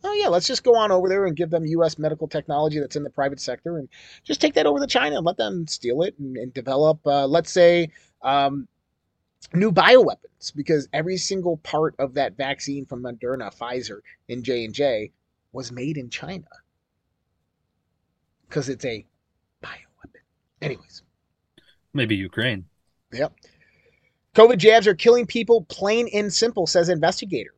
Oh 0.04 0.14
yeah, 0.14 0.30
let's 0.30 0.48
just 0.48 0.64
go 0.64 0.76
on 0.76 0.92
over 0.92 1.10
there 1.10 1.26
and 1.26 1.36
give 1.36 1.50
them 1.50 1.66
U.S. 1.66 1.98
medical 1.98 2.30
technology 2.30 2.80
that's 2.80 2.96
in 2.96 3.04
the 3.04 3.10
private 3.10 3.42
sector, 3.42 3.78
and 3.78 3.90
just 4.24 4.40
take 4.40 4.54
that 4.54 4.66
over 4.66 4.80
to 4.80 4.88
China 4.88 5.18
and 5.18 5.26
let 5.26 5.36
them 5.36 5.68
steal 5.68 6.02
it 6.04 6.18
and, 6.18 6.38
and 6.38 6.54
develop, 6.54 7.06
uh, 7.06 7.28
let's 7.28 7.52
say, 7.52 7.90
um, 8.22 8.70
new 9.54 9.72
bioweapons. 9.72 10.56
Because 10.56 10.88
every 10.94 11.18
single 11.18 11.58
part 11.58 11.96
of 12.00 12.14
that 12.14 12.38
vaccine 12.38 12.86
from 12.86 13.04
Moderna, 13.04 13.54
Pfizer, 13.54 14.00
and 14.30 14.46
J 14.46 14.64
and 14.64 14.74
J 14.74 15.12
was 15.52 15.74
made 15.74 15.98
in 15.98 16.10
China 16.10 16.48
because 18.48 18.70
it's 18.70 18.86
a 18.86 19.06
Anyways. 20.62 21.04
Maybe 21.94 22.16
Ukraine. 22.16 22.66
Yep. 23.12 23.34
COVID 24.36 24.58
jabs 24.58 24.88
are 24.88 24.96
killing 24.96 25.26
people 25.26 25.66
plain 25.70 26.08
and 26.14 26.32
simple, 26.32 26.68
says 26.68 26.90
investigator. 26.90 27.52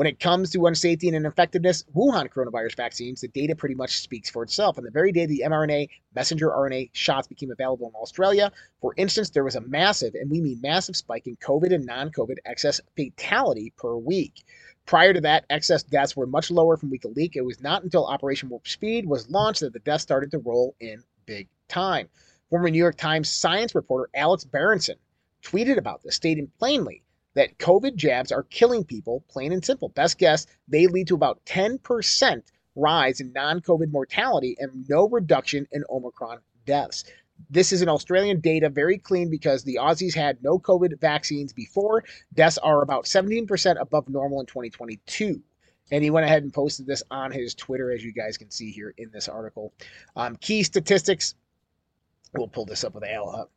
When 0.00 0.06
it 0.06 0.18
comes 0.18 0.50
to 0.50 0.60
unsafety 0.60 1.14
and 1.14 1.26
effectiveness, 1.26 1.84
Wuhan 1.94 2.30
coronavirus 2.30 2.76
vaccines, 2.76 3.20
the 3.20 3.28
data 3.28 3.54
pretty 3.54 3.74
much 3.74 3.98
speaks 3.98 4.30
for 4.30 4.42
itself. 4.42 4.78
On 4.78 4.84
the 4.84 4.90
very 4.90 5.12
day 5.12 5.26
the 5.26 5.42
mRNA 5.44 5.88
messenger 6.14 6.48
RNA 6.48 6.90
shots 6.92 7.26
became 7.26 7.50
available 7.50 7.88
in 7.88 7.94
Australia, 7.94 8.50
for 8.80 8.94
instance, 8.96 9.28
there 9.28 9.44
was 9.44 9.56
a 9.56 9.60
massive, 9.60 10.14
and 10.14 10.30
we 10.30 10.40
mean 10.40 10.58
massive 10.62 10.96
spike 10.96 11.26
in 11.26 11.36
COVID 11.36 11.74
and 11.74 11.84
non 11.84 12.10
COVID 12.12 12.36
excess 12.46 12.80
fatality 12.96 13.74
per 13.76 13.94
week. 13.94 14.44
Prior 14.86 15.12
to 15.12 15.20
that, 15.20 15.44
excess 15.50 15.82
deaths 15.82 16.16
were 16.16 16.26
much 16.26 16.50
lower 16.50 16.76
from 16.76 16.90
week 16.90 17.02
to 17.02 17.08
week. 17.08 17.36
It 17.36 17.44
was 17.44 17.60
not 17.60 17.82
until 17.82 18.06
Operation 18.06 18.48
Warp 18.48 18.66
Speed 18.66 19.06
was 19.06 19.28
launched 19.28 19.60
that 19.60 19.72
the 19.72 19.80
deaths 19.80 20.02
started 20.02 20.30
to 20.30 20.38
roll 20.38 20.74
in 20.80 21.04
big 21.26 21.48
time. 21.68 22.08
Former 22.50 22.68
New 22.68 22.78
York 22.78 22.96
Times 22.96 23.28
science 23.28 23.74
reporter 23.74 24.10
Alex 24.14 24.44
Berenson 24.44 24.96
tweeted 25.42 25.78
about 25.78 26.02
this, 26.02 26.16
stating 26.16 26.50
plainly 26.58 27.04
that 27.34 27.58
COVID 27.58 27.94
jabs 27.94 28.32
are 28.32 28.42
killing 28.42 28.84
people, 28.84 29.24
plain 29.28 29.52
and 29.52 29.64
simple. 29.64 29.88
Best 29.90 30.18
guess, 30.18 30.46
they 30.66 30.88
lead 30.88 31.06
to 31.08 31.14
about 31.14 31.44
10% 31.46 32.42
rise 32.74 33.20
in 33.20 33.32
non 33.32 33.60
COVID 33.60 33.92
mortality 33.92 34.56
and 34.58 34.88
no 34.88 35.08
reduction 35.08 35.66
in 35.70 35.84
Omicron 35.88 36.40
deaths. 36.66 37.04
This 37.48 37.72
is 37.72 37.82
an 37.82 37.88
Australian 37.88 38.40
data, 38.40 38.68
very 38.68 38.98
clean 38.98 39.30
because 39.30 39.64
the 39.64 39.78
Aussies 39.80 40.14
had 40.14 40.42
no 40.42 40.58
COVID 40.58 41.00
vaccines 41.00 41.52
before. 41.52 42.04
Deaths 42.34 42.58
are 42.58 42.82
about 42.82 43.04
17% 43.04 43.80
above 43.80 44.08
normal 44.08 44.40
in 44.40 44.46
2022. 44.46 45.40
And 45.92 46.04
he 46.04 46.10
went 46.10 46.26
ahead 46.26 46.42
and 46.42 46.52
posted 46.52 46.86
this 46.86 47.02
on 47.10 47.32
his 47.32 47.54
Twitter, 47.54 47.90
as 47.90 48.04
you 48.04 48.12
guys 48.12 48.36
can 48.36 48.50
see 48.50 48.70
here 48.70 48.94
in 48.98 49.10
this 49.10 49.28
article. 49.28 49.72
Um, 50.14 50.36
key 50.36 50.62
statistics 50.62 51.34
We'll 52.32 52.48
pull 52.48 52.64
this 52.64 52.84
up 52.84 52.94
with 52.94 53.04
Al 53.04 53.50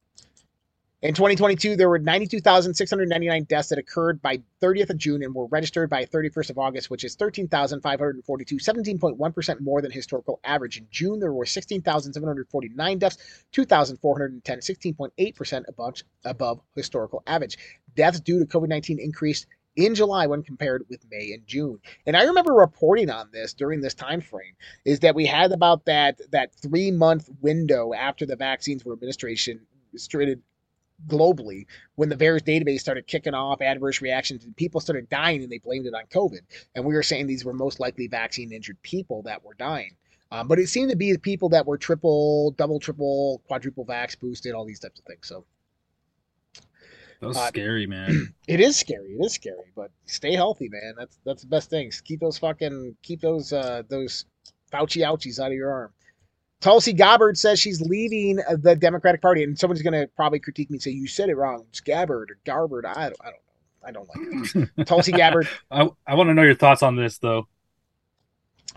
In 1.02 1.14
2022, 1.14 1.76
there 1.76 1.90
were 1.90 2.00
92,699 2.00 3.44
deaths 3.44 3.70
that 3.70 3.78
occurred 3.78 4.22
by 4.22 4.42
30th 4.62 4.90
of 4.90 4.98
June 4.98 5.22
and 5.22 5.36
were 5.36 5.48
registered 5.48 5.90
by 5.90 6.06
31st 6.06 6.50
of 6.50 6.58
August, 6.58 6.90
which 6.90 7.04
is 7.04 7.16
13,542, 7.16 8.56
17.1% 8.56 9.60
more 9.60 9.82
than 9.82 9.92
historical 9.92 10.40
average. 10.44 10.78
In 10.78 10.88
June, 10.90 11.20
there 11.20 11.34
were 11.34 11.46
16,749 11.46 12.98
deaths, 12.98 13.44
2,410, 13.52 14.60
16.8% 14.60 15.64
above, 15.68 16.04
above 16.26 16.62
historical 16.76 17.22
average. 17.28 17.58
Deaths 17.96 18.22
due 18.22 18.40
to 18.40 18.46
COVID 18.46 18.70
19 18.70 19.00
increased 19.00 19.46
in 19.76 19.96
July 19.96 20.28
when 20.28 20.44
compared 20.44 20.84
with 20.90 21.06
May 21.10 21.34
and 21.34 21.46
June. 21.48 21.80
And 22.06 22.16
I 22.16 22.24
remember 22.24 22.54
reporting 22.54 23.10
on 23.10 23.30
this 23.32 23.54
during 23.54 23.82
this 23.82 23.94
time 23.94 24.22
frame 24.22 24.54
is 24.86 25.00
that 25.00 25.16
we 25.16 25.26
had 25.26 25.52
about 25.52 25.86
that 25.86 26.22
that 26.32 26.54
3 26.56 26.92
month 26.92 27.30
window 27.42 27.94
after 27.94 28.26
the 28.26 28.36
vaccines 28.36 28.86
were 28.86 28.94
administration 28.94 29.62
administered 29.88 30.42
globally 31.08 31.66
when 31.96 32.10
the 32.10 32.16
VAERS 32.16 32.44
database 32.44 32.80
started 32.80 33.08
kicking 33.08 33.34
off 33.34 33.62
adverse 33.62 34.02
reactions 34.02 34.46
and 34.46 34.56
people 34.56 34.80
started 34.80 35.10
dying 35.10 35.44
and 35.44 35.52
they 35.52 35.58
blamed 35.58 35.86
it 35.86 35.94
on 35.94 36.06
COVID. 36.06 36.42
And 36.76 36.86
we 36.86 36.94
were 36.94 37.04
saying 37.04 37.28
these 37.28 37.44
were 37.44 37.54
most 37.54 37.80
likely 37.80 38.08
vaccine 38.08 38.52
injured 38.52 38.82
people 38.84 39.22
that 39.24 39.44
were 39.44 39.56
dying. 39.56 39.96
Um, 40.32 40.48
but 40.48 40.60
it 40.60 40.68
seemed 40.68 40.90
to 40.90 40.96
be 40.96 41.12
the 41.12 41.20
people 41.20 41.50
that 41.50 41.68
were 41.68 41.78
triple, 41.78 42.52
double, 42.52 42.80
triple, 42.80 43.42
quadruple 43.48 43.86
vax 43.86 44.20
boosted, 44.20 44.54
all 44.54 44.66
these 44.66 44.80
types 44.80 45.00
of 45.00 45.06
things. 45.06 45.28
So 45.28 45.46
That 47.24 47.30
was 47.30 47.38
uh, 47.38 47.48
scary, 47.48 47.88
man. 47.88 48.34
It 48.50 48.60
is 48.60 48.76
scary. 48.76 49.16
It 49.18 49.26
is 49.26 49.34
scary, 49.34 49.72
but 49.74 49.90
stay 50.06 50.36
healthy, 50.36 50.68
man. 50.68 50.94
That's 50.98 51.18
that's 51.26 51.42
the 51.44 51.48
best 51.48 51.70
things. 51.70 52.02
Keep 52.02 52.20
those 52.20 52.38
fucking 52.38 52.98
keep 53.02 53.22
those 53.22 53.54
uh 53.54 53.84
those 53.88 54.26
Fauci 54.74 55.02
ouchies 55.02 55.40
out 55.40 55.48
of 55.48 55.54
your 55.54 55.72
arm. 55.72 55.94
Tulsi 56.60 56.92
Gabbard 56.92 57.38
says 57.38 57.60
she's 57.60 57.80
leaving 57.80 58.42
the 58.58 58.76
Democratic 58.76 59.22
Party, 59.22 59.44
and 59.44 59.58
someone's 59.58 59.82
going 59.82 59.94
to 59.94 60.08
probably 60.16 60.40
critique 60.40 60.70
me 60.70 60.76
and 60.76 60.84
say 60.84 60.92
you 60.92 61.08
said 61.08 61.30
it 61.30 61.36
wrong. 61.36 61.66
It's 61.70 61.80
Gabbard 61.80 62.32
or 62.32 62.38
Garbard. 62.46 62.86
I 62.86 63.10
don't, 63.10 63.18
I 63.22 63.32
don't 63.32 63.34
know. 63.34 63.86
I 63.86 63.92
don't 63.92 64.10
like 64.56 64.70
it. 64.78 64.86
Tulsi 64.86 65.12
Gabbard. 65.14 65.48
I, 65.72 65.90
I 66.06 66.16
want 66.16 66.30
to 66.30 66.34
know 66.34 66.42
your 66.42 66.56
thoughts 66.56 66.84
on 66.84 66.96
this, 66.98 67.18
though. 67.20 67.48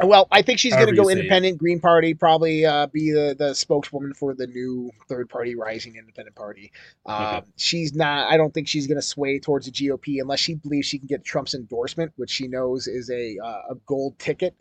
Well, 0.03 0.29
I 0.31 0.43
think 0.43 0.59
she's 0.59 0.75
going 0.75 0.89
to 0.89 0.95
go 0.95 1.09
independent. 1.09 1.59
Green 1.59 1.81
Party, 1.81 2.13
probably 2.15 2.67
uh, 2.67 2.87
be 2.87 3.13
the, 3.13 3.35
the 3.39 3.55
spokeswoman 3.55 4.13
for 4.13 4.35
the 4.35 4.47
new 4.47 4.91
third 5.09 5.29
party, 5.29 5.55
rising 5.55 5.97
independent 5.97 6.37
party. 6.37 6.73
Um, 7.07 7.23
okay. 7.23 7.47
She's 7.57 7.95
not, 7.95 8.31
I 8.31 8.37
don't 8.37 8.53
think 8.53 8.69
she's 8.69 8.87
going 8.87 8.99
to 8.99 9.07
sway 9.07 9.39
towards 9.39 9.67
the 9.67 9.73
GOP 9.73 10.21
unless 10.21 10.41
she 10.41 10.55
believes 10.55 10.87
she 10.87 10.99
can 10.99 11.07
get 11.07 11.25
Trump's 11.25 11.55
endorsement, 11.55 12.13
which 12.17 12.31
she 12.31 12.47
knows 12.47 12.87
is 12.87 13.11
a, 13.11 13.39
uh, 13.43 13.63
a 13.71 13.75
gold 13.87 14.19
ticket 14.19 14.55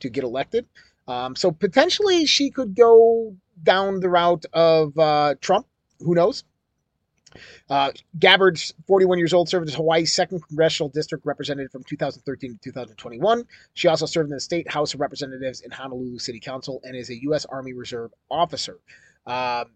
to 0.00 0.08
get 0.08 0.24
elected. 0.24 0.66
Um, 1.06 1.34
so 1.36 1.50
potentially 1.50 2.26
she 2.26 2.50
could 2.50 2.74
go 2.74 3.34
down 3.62 4.00
the 4.00 4.08
route 4.08 4.44
of 4.52 4.98
uh, 4.98 5.34
Trump. 5.40 5.66
Who 6.00 6.14
knows? 6.14 6.44
Uh, 7.68 7.92
Gabbard's 8.18 8.74
41 8.86 9.18
years 9.18 9.32
old, 9.32 9.48
served 9.48 9.68
as 9.68 9.74
Hawaii's 9.74 10.12
second 10.12 10.40
congressional 10.46 10.88
district 10.88 11.26
representative 11.26 11.70
from 11.70 11.84
2013 11.84 12.52
to 12.52 12.58
2021. 12.62 13.44
She 13.74 13.88
also 13.88 14.06
served 14.06 14.30
in 14.30 14.34
the 14.34 14.40
state 14.40 14.70
House 14.70 14.94
of 14.94 15.00
Representatives 15.00 15.60
in 15.60 15.70
Honolulu 15.70 16.18
City 16.18 16.40
Council 16.40 16.80
and 16.84 16.96
is 16.96 17.10
a 17.10 17.22
U.S. 17.22 17.44
Army 17.46 17.72
Reserve 17.72 18.12
officer. 18.30 18.78
Um, 19.26 19.66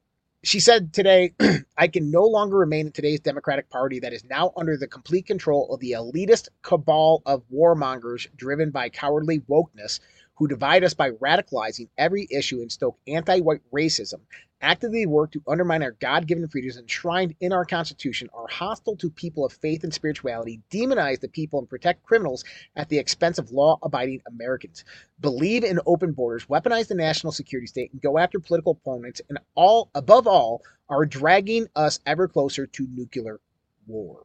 she 0.45 0.59
said 0.59 0.93
today, 0.93 1.35
I 1.79 1.87
can 1.87 2.11
no 2.11 2.25
longer 2.25 2.57
remain 2.57 2.87
in 2.87 2.93
today's 2.93 3.21
Democratic 3.21 3.71
Party 3.71 4.01
that 4.01 4.13
is 4.13 4.25
now 4.25 4.53
under 4.57 4.77
the 4.77 4.89
complete 4.89 5.27
control 5.27 5.73
of 5.73 5.81
the 5.81 5.93
elitist 5.93 6.49
cabal 6.63 7.23
of 7.27 7.45
warmongers 7.53 8.27
driven 8.37 8.71
by 8.71 8.89
cowardly 8.89 9.41
wokeness 9.41 10.01
who 10.35 10.49
divide 10.49 10.85
us 10.85 10.95
by 10.95 11.11
radicalizing 11.11 11.89
every 11.99 12.26
issue 12.30 12.61
and 12.61 12.72
stoke 12.72 12.99
anti 13.07 13.41
white 13.41 13.61
racism, 13.72 14.20
actively 14.61 15.07
work 15.07 15.33
to 15.33 15.43
undermine 15.47 15.83
our 15.83 15.93
God 15.93 16.26
given 16.26 16.49
freedoms 16.49 16.78
enshrined 16.78 17.35
in 17.41 17.53
our 17.53 17.64
Constitution, 17.64 18.30
are 18.33 18.47
hostile 18.49 18.97
to 18.97 19.11
people 19.11 19.45
of 19.45 19.53
faith 19.53 19.85
and 19.85 19.93
spirituality, 19.93 20.61
demonize 20.70 21.20
the 21.20 21.28
people, 21.28 21.59
and 21.59 21.68
protect 21.68 22.03
criminals 22.05 22.45
at 22.76 22.89
the 22.89 22.99
expense 22.99 23.39
of 23.39 23.51
law 23.51 23.78
abiding 23.83 24.22
Americans, 24.26 24.85
believe 25.20 25.64
in 25.64 25.80
open 25.87 26.12
borders, 26.12 26.47
weaponize 26.47 26.89
the 26.89 26.95
national 26.95 27.33
security 27.33 27.66
state, 27.66 27.93
and 27.93 28.01
go 28.01 28.18
after 28.18 28.39
political 28.39 28.72
opponents, 28.72 29.20
and 29.28 29.39
all, 29.55 29.91
above 29.95 30.26
all, 30.26 30.62
are 30.89 31.05
dragging 31.05 31.66
us 31.76 32.01
ever 32.07 32.28
closer 32.28 32.66
to 32.66 32.87
nuclear 32.95 33.41
war. 33.87 34.24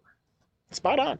Spot 0.71 0.99
on. 0.99 1.19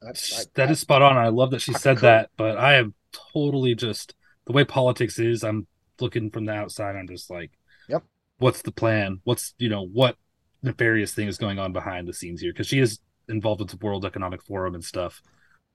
That's, 0.00 0.40
I, 0.40 0.44
that 0.54 0.68
I, 0.68 0.72
is 0.72 0.80
spot 0.80 1.02
on. 1.02 1.16
I 1.16 1.28
love 1.28 1.50
that 1.50 1.60
she 1.60 1.72
said 1.72 1.98
that, 1.98 2.30
but 2.36 2.56
I 2.58 2.74
am 2.74 2.94
totally 3.32 3.74
just 3.74 4.14
the 4.46 4.52
way 4.52 4.64
politics 4.64 5.18
is, 5.18 5.44
I'm 5.44 5.66
looking 6.00 6.30
from 6.30 6.46
the 6.46 6.52
outside. 6.52 6.96
I'm 6.96 7.08
just 7.08 7.30
like, 7.30 7.50
yep. 7.88 8.02
What's 8.38 8.62
the 8.62 8.72
plan? 8.72 9.20
What's 9.24 9.54
you 9.58 9.68
know 9.68 9.86
what 9.86 10.16
nefarious 10.62 11.14
thing 11.14 11.28
is 11.28 11.38
going 11.38 11.58
on 11.58 11.72
behind 11.72 12.06
the 12.06 12.12
scenes 12.12 12.40
here? 12.40 12.52
Because 12.52 12.66
she 12.66 12.80
is 12.80 12.98
involved 13.28 13.60
with 13.60 13.70
the 13.70 13.84
World 13.84 14.04
Economic 14.04 14.42
Forum 14.42 14.74
and 14.74 14.84
stuff. 14.84 15.22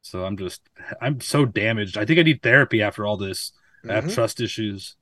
So 0.01 0.25
I'm 0.25 0.37
just 0.37 0.61
I'm 1.01 1.21
so 1.21 1.45
damaged. 1.45 1.97
I 1.97 2.05
think 2.05 2.19
I 2.19 2.23
need 2.23 2.41
therapy 2.41 2.81
after 2.81 3.05
all 3.05 3.17
this. 3.17 3.51
Mm-hmm. 3.79 3.91
I 3.91 3.93
have 3.95 4.03
mm-hmm. 4.05 4.13
trust 4.13 4.41
issues. 4.41 4.95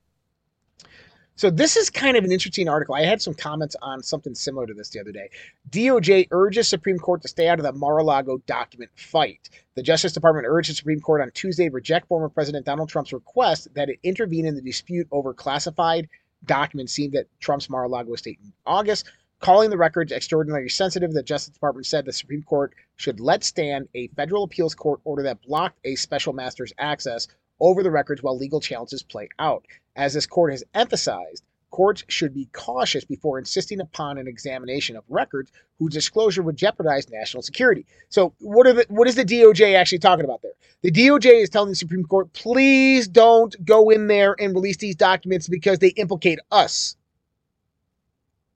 So 1.40 1.50
this 1.50 1.78
is 1.78 1.90
kind 1.90 2.18
of 2.18 2.26
an 2.26 2.34
interesting 2.34 2.68
article. 2.68 2.96
I 2.96 3.06
had 3.06 3.22
some 3.22 3.34
comments 3.34 3.74
on 3.82 4.04
something 4.04 4.36
similar 4.36 4.68
to 4.68 4.74
this 4.74 4.90
the 4.90 5.00
other 5.00 5.14
day. 5.14 5.30
DOJ 5.70 6.28
urges 6.32 6.68
Supreme 6.68 7.00
Court 7.00 7.22
to 7.22 7.30
stay 7.30 7.48
out 7.48 7.60
of 7.60 7.64
the 7.64 7.72
Mar-a-Lago 7.72 8.40
document 8.46 8.92
fight. 8.96 9.50
The 9.76 9.82
Justice 9.82 10.12
Department 10.12 10.48
urged 10.50 10.70
the 10.70 10.76
Supreme 10.76 11.00
Court 11.00 11.22
on 11.22 11.32
Tuesday 11.32 11.70
to 11.70 11.74
reject 11.74 12.10
former 12.10 12.28
President 12.28 12.66
Donald 12.66 12.90
Trump's 12.90 13.14
request 13.14 13.74
that 13.74 13.88
it 13.88 14.00
intervene 14.04 14.46
in 14.46 14.56
the 14.56 14.62
dispute 14.62 15.08
over 15.14 15.34
classified 15.34 16.10
documents 16.44 16.92
seen 16.92 17.16
at 17.16 17.28
Trump's 17.40 17.70
Mar-a-Lago 17.70 18.16
estate 18.16 18.40
in 18.44 18.52
August. 18.66 19.10
Calling 19.40 19.70
the 19.70 19.78
records 19.78 20.12
extraordinarily 20.12 20.68
sensitive, 20.68 21.14
the 21.14 21.24
Justice 21.24 21.54
Department 21.54 21.86
said 21.86 22.04
the 22.04 22.12
Supreme 22.12 22.44
Court 22.44 22.76
should 22.98 23.22
let 23.22 23.46
stand 23.46 23.88
a 23.96 24.08
federal 24.10 24.44
appeals 24.44 24.76
court 24.76 25.00
order 25.06 25.24
that 25.24 25.42
blocked 25.44 25.80
a 25.86 25.96
special 25.96 26.34
master's 26.34 26.74
access 26.78 27.30
over 27.62 27.84
the 27.84 27.92
records 27.92 28.24
while 28.24 28.38
legal 28.38 28.60
challenges 28.60 29.04
play 29.04 29.30
out. 29.40 29.66
As 30.00 30.14
this 30.14 30.26
court 30.26 30.52
has 30.52 30.64
emphasized, 30.74 31.44
courts 31.72 32.06
should 32.08 32.34
be 32.34 32.48
cautious 32.54 33.04
before 33.04 33.38
insisting 33.38 33.82
upon 33.82 34.18
an 34.18 34.30
examination 34.30 34.96
of 34.96 35.04
records 35.10 35.52
whose 35.78 35.92
disclosure 35.92 36.42
would 36.42 36.56
jeopardize 36.56 37.10
national 37.10 37.44
security. 37.44 37.86
So, 38.08 38.34
what 38.40 38.66
are 38.66 38.72
the 38.72 38.86
what 38.88 39.10
is 39.10 39.16
the 39.16 39.26
DOJ 39.26 39.76
actually 39.76 40.00
talking 40.00 40.24
about 40.24 40.42
there? 40.42 40.54
The 40.84 40.92
DOJ 40.92 41.44
is 41.44 41.50
telling 41.50 41.68
the 41.68 41.76
Supreme 41.76 42.06
Court, 42.06 42.32
please 42.32 43.10
don't 43.10 43.54
go 43.66 43.90
in 43.90 44.08
there 44.08 44.38
and 44.40 44.56
release 44.56 44.78
these 44.78 44.96
documents 44.96 45.50
because 45.50 45.80
they 45.80 45.90
implicate 45.90 46.40
us. 46.50 46.96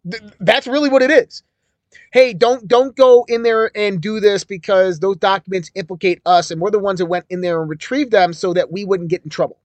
Th- 0.09 0.23
that's 0.39 0.65
really 0.65 0.87
what 0.87 1.01
it 1.01 1.11
is 1.11 1.43
hey, 2.11 2.33
don't 2.33 2.69
don't 2.69 2.95
go 2.95 3.25
in 3.27 3.43
there 3.43 3.69
and 3.77 3.99
do 4.01 4.21
this 4.21 4.45
because 4.45 4.99
those 4.99 5.17
documents 5.17 5.71
implicate 5.75 6.21
us, 6.25 6.51
and 6.51 6.61
we're 6.61 6.71
the 6.71 6.79
ones 6.79 6.99
that 6.99 7.07
went 7.07 7.25
in 7.29 7.41
there 7.41 7.59
and 7.61 7.69
retrieved 7.69 8.11
them 8.11 8.31
so 8.31 8.53
that 8.53 8.71
we 8.71 8.85
wouldn't 8.85 9.09
get 9.09 9.23
in 9.25 9.29
trouble. 9.29 9.59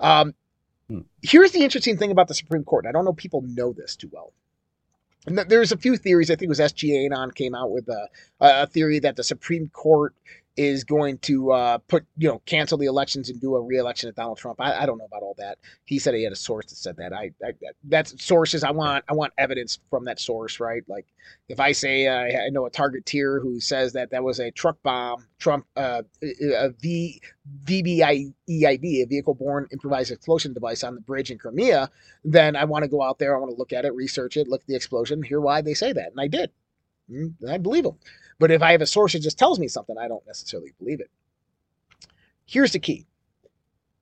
Um, 0.00 0.34
here's 1.22 1.52
the 1.52 1.62
interesting 1.62 1.96
thing 1.96 2.10
about 2.10 2.28
the 2.28 2.34
Supreme 2.34 2.64
Court. 2.64 2.86
I 2.86 2.92
don't 2.92 3.04
know 3.04 3.12
people 3.12 3.42
know 3.42 3.72
this 3.72 3.96
too 3.96 4.10
well. 4.12 4.32
And 5.26 5.38
there's 5.38 5.70
a 5.70 5.76
few 5.76 5.96
theories. 5.96 6.30
I 6.30 6.34
think 6.34 6.48
it 6.48 6.48
was 6.48 6.58
SGAnon 6.58 7.34
came 7.34 7.54
out 7.54 7.70
with 7.70 7.88
a, 7.88 8.08
a 8.40 8.66
theory 8.66 8.98
that 9.00 9.16
the 9.16 9.22
Supreme 9.22 9.68
Court 9.68 10.14
is 10.56 10.84
going 10.84 11.18
to 11.18 11.52
uh, 11.52 11.78
put 11.78 12.04
you 12.16 12.28
know 12.28 12.40
cancel 12.44 12.76
the 12.76 12.86
elections 12.86 13.30
and 13.30 13.40
do 13.40 13.54
a 13.54 13.60
re-election 13.60 14.08
of 14.08 14.14
Donald 14.14 14.38
Trump. 14.38 14.60
I, 14.60 14.82
I, 14.82 14.86
don't 14.86 14.98
know 14.98 15.04
about 15.04 15.22
all 15.22 15.34
that. 15.38 15.58
He 15.84 15.98
said 15.98 16.14
he 16.14 16.24
had 16.24 16.32
a 16.32 16.36
source 16.36 16.66
that 16.66 16.76
said 16.76 16.96
that. 16.98 17.12
I, 17.12 17.32
I 17.44 17.52
that's 17.84 18.22
sources. 18.22 18.62
I 18.62 18.70
want 18.70 19.04
I 19.08 19.14
want 19.14 19.32
evidence 19.38 19.78
from 19.88 20.04
that 20.04 20.20
source, 20.20 20.60
right? 20.60 20.82
Like 20.88 21.06
if 21.48 21.58
I 21.58 21.72
say 21.72 22.06
uh, 22.06 22.44
I 22.44 22.50
know 22.50 22.66
a 22.66 22.70
targeteer 22.70 23.40
who 23.40 23.60
says 23.60 23.94
that 23.94 24.10
that 24.10 24.22
was 24.22 24.40
a 24.40 24.50
truck 24.50 24.76
bomb, 24.82 25.26
Trump 25.38 25.66
uh, 25.76 26.02
a 26.22 26.70
V 26.80 27.20
VBIEID, 27.64 28.34
a 28.48 29.04
vehicle-borne 29.06 29.66
improvised 29.72 30.12
explosion 30.12 30.52
device 30.52 30.84
on 30.84 30.94
the 30.94 31.00
bridge 31.00 31.30
in 31.30 31.38
Crimea, 31.38 31.90
then 32.24 32.54
I 32.56 32.64
want 32.64 32.84
to 32.84 32.88
go 32.88 33.02
out 33.02 33.18
there. 33.18 33.36
I 33.36 33.40
want 33.40 33.50
to 33.50 33.56
look 33.56 33.72
at 33.72 33.84
it, 33.84 33.94
research 33.94 34.36
it, 34.36 34.48
look 34.48 34.60
at 34.60 34.66
the 34.66 34.76
explosion, 34.76 35.22
hear 35.22 35.40
why 35.40 35.60
they 35.60 35.74
say 35.74 35.92
that, 35.92 36.10
and 36.10 36.20
I 36.20 36.28
did. 36.28 36.50
I 37.48 37.58
believe 37.58 37.84
them. 37.84 37.98
But 38.42 38.50
if 38.50 38.60
I 38.60 38.72
have 38.72 38.82
a 38.82 38.86
source 38.86 39.12
that 39.12 39.20
just 39.20 39.38
tells 39.38 39.60
me 39.60 39.68
something, 39.68 39.96
I 39.96 40.08
don't 40.08 40.26
necessarily 40.26 40.72
believe 40.80 40.98
it. 40.98 41.08
Here's 42.44 42.72
the 42.72 42.80
key 42.80 43.06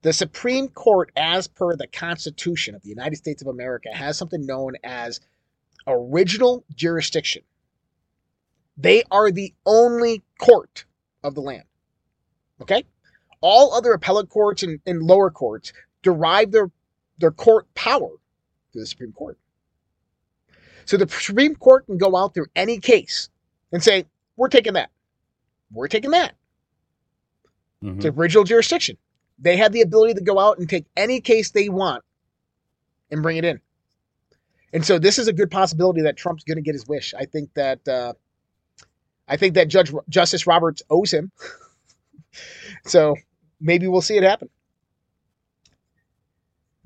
the 0.01 0.14
Supreme 0.14 0.68
Court, 0.68 1.12
as 1.14 1.47
per 1.47 1.76
the 1.76 1.86
Constitution 1.86 2.74
of 2.74 2.80
the 2.80 2.88
United 2.88 3.16
States 3.16 3.43
of 3.43 3.49
America, 3.49 3.91
has 3.93 4.16
something 4.16 4.47
known 4.47 4.76
as 4.82 5.20
original 5.86 6.64
jurisdiction. 6.74 7.43
They 8.78 9.03
are 9.11 9.30
the 9.30 9.53
only 9.66 10.22
court 10.38 10.86
of 11.22 11.34
the 11.34 11.43
land. 11.43 11.64
Okay? 12.62 12.84
All 13.43 13.74
other 13.74 13.93
appellate 13.93 14.30
courts 14.30 14.62
and, 14.62 14.80
and 14.86 15.03
lower 15.03 15.30
courts 15.30 15.74
derive 16.03 16.51
their, 16.51 16.70
their 17.18 17.30
court 17.30 17.66
power 17.74 18.09
through 18.72 18.80
the 18.80 18.86
Supreme 18.86 19.12
Court. 19.12 19.36
So 20.86 20.97
the 20.97 21.07
Supreme 21.11 21.57
Court 21.57 21.84
can 21.84 21.99
go 21.99 22.16
out 22.16 22.32
through 22.32 22.47
any 22.57 22.78
case 22.78 23.28
and 23.70 23.84
say, 23.84 24.07
we're 24.41 24.49
taking 24.49 24.72
that. 24.72 24.91
We're 25.70 25.86
taking 25.86 26.12
that. 26.12 26.32
Mm-hmm. 27.84 27.99
It's 27.99 28.07
original 28.07 28.43
jurisdiction. 28.43 28.97
They 29.38 29.59
have 29.59 29.70
the 29.72 29.82
ability 29.82 30.14
to 30.14 30.22
go 30.22 30.38
out 30.38 30.57
and 30.57 30.66
take 30.66 30.86
any 30.97 31.20
case 31.20 31.51
they 31.51 31.68
want 31.68 32.03
and 33.11 33.22
bring 33.22 33.36
it 33.36 33.45
in. 33.45 33.61
And 34.72 34.82
so 34.84 34.99
this 34.99 35.18
is 35.18 35.28
a 35.28 35.34
good 35.34 35.51
possibility 35.51 36.01
that 36.03 36.16
Trump's 36.16 36.43
going 36.45 36.57
to 36.57 36.62
get 36.62 36.74
his 36.74 36.86
wish. 36.86 37.12
I 37.12 37.26
think 37.26 37.53
that 37.53 37.86
uh, 37.86 38.14
I 39.28 39.36
think 39.36 39.57
that 39.57 39.68
Judge 39.68 39.93
Justice 40.09 40.47
Roberts 40.47 40.82
owes 40.88 41.12
him. 41.12 41.30
so 42.86 43.16
maybe 43.61 43.88
we'll 43.88 44.01
see 44.01 44.16
it 44.16 44.22
happen. 44.22 44.49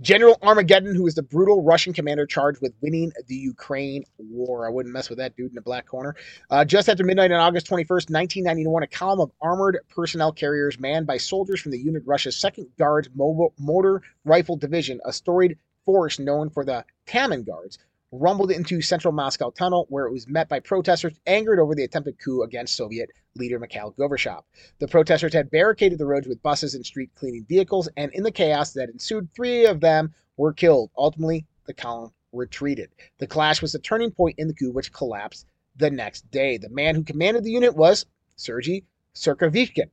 General 0.01 0.37
Armageddon, 0.43 0.97
who 0.97 1.07
is 1.07 1.15
the 1.15 1.23
brutal 1.23 1.63
Russian 1.63 1.93
commander 1.93 2.27
charged 2.27 2.61
with 2.61 2.75
winning 2.81 3.13
the 3.29 3.37
Ukraine 3.37 4.05
war. 4.19 4.67
I 4.67 4.71
wouldn't 4.71 4.93
mess 4.93 5.09
with 5.09 5.19
that 5.19 5.37
dude 5.37 5.51
in 5.51 5.55
the 5.55 5.61
black 5.61 5.87
corner. 5.87 6.17
Uh, 6.51 6.65
just 6.65 6.89
after 6.89 7.05
midnight 7.05 7.31
on 7.31 7.39
August 7.39 7.69
21st, 7.69 8.11
1991, 8.11 8.83
a 8.83 8.87
column 8.89 9.21
of 9.21 9.31
armored 9.41 9.79
personnel 9.89 10.33
carriers 10.33 10.81
manned 10.81 11.07
by 11.07 11.17
soldiers 11.17 11.61
from 11.61 11.71
the 11.71 11.79
unit 11.79 12.03
Russia's 12.07 12.37
2nd 12.37 12.67
Guards 12.77 13.09
Mobile 13.15 13.55
Motor 13.57 14.03
Rifle 14.25 14.57
Division, 14.57 15.01
a 15.05 15.13
storied 15.13 15.57
force 15.85 16.19
known 16.19 16.51
for 16.51 16.65
the 16.65 16.85
Taman 17.07 17.45
Guards, 17.45 17.79
rumbled 18.21 18.53
into 18.53 18.81
central 18.81 19.13
Moscow 19.13 19.51
tunnel, 19.51 19.87
where 19.89 20.07
it 20.07 20.13
was 20.13 20.29
met 20.29 20.49
by 20.49 20.61
protesters 20.61 21.19
angered 21.27 21.59
over 21.59 21.75
the 21.75 21.83
attempted 21.83 22.17
coup 22.19 22.43
against 22.43 22.77
Soviet 22.77 23.11
leader 23.35 23.59
Mikhail 23.59 23.93
Gorbachev. 23.99 24.43
The 24.79 24.87
protesters 24.87 25.33
had 25.33 25.51
barricaded 25.51 25.99
the 25.99 26.07
roads 26.07 26.29
with 26.29 26.43
buses 26.43 26.75
and 26.75 26.87
street 26.87 27.11
cleaning 27.17 27.45
vehicles, 27.49 27.89
and 27.97 28.13
in 28.13 28.23
the 28.23 28.31
chaos 28.31 28.73
that 28.75 28.89
ensued, 28.89 29.29
three 29.35 29.67
of 29.67 29.81
them 29.81 30.15
were 30.37 30.53
killed. 30.53 30.91
Ultimately, 30.97 31.47
the 31.67 31.75
column 31.75 32.13
retreated. 32.33 32.91
The 33.19 33.27
clash 33.27 33.61
was 33.61 33.73
the 33.73 33.81
turning 33.81 34.13
point 34.13 34.39
in 34.39 34.47
the 34.47 34.55
coup, 34.55 34.71
which 34.71 34.93
collapsed 34.93 35.47
the 35.77 35.91
next 35.91 36.31
day. 36.31 36.57
The 36.57 36.69
man 36.69 36.95
who 36.95 37.03
commanded 37.03 37.43
the 37.43 37.51
unit 37.51 37.75
was 37.75 38.07
Sergei 38.37 38.85
Surovikin, 39.15 39.91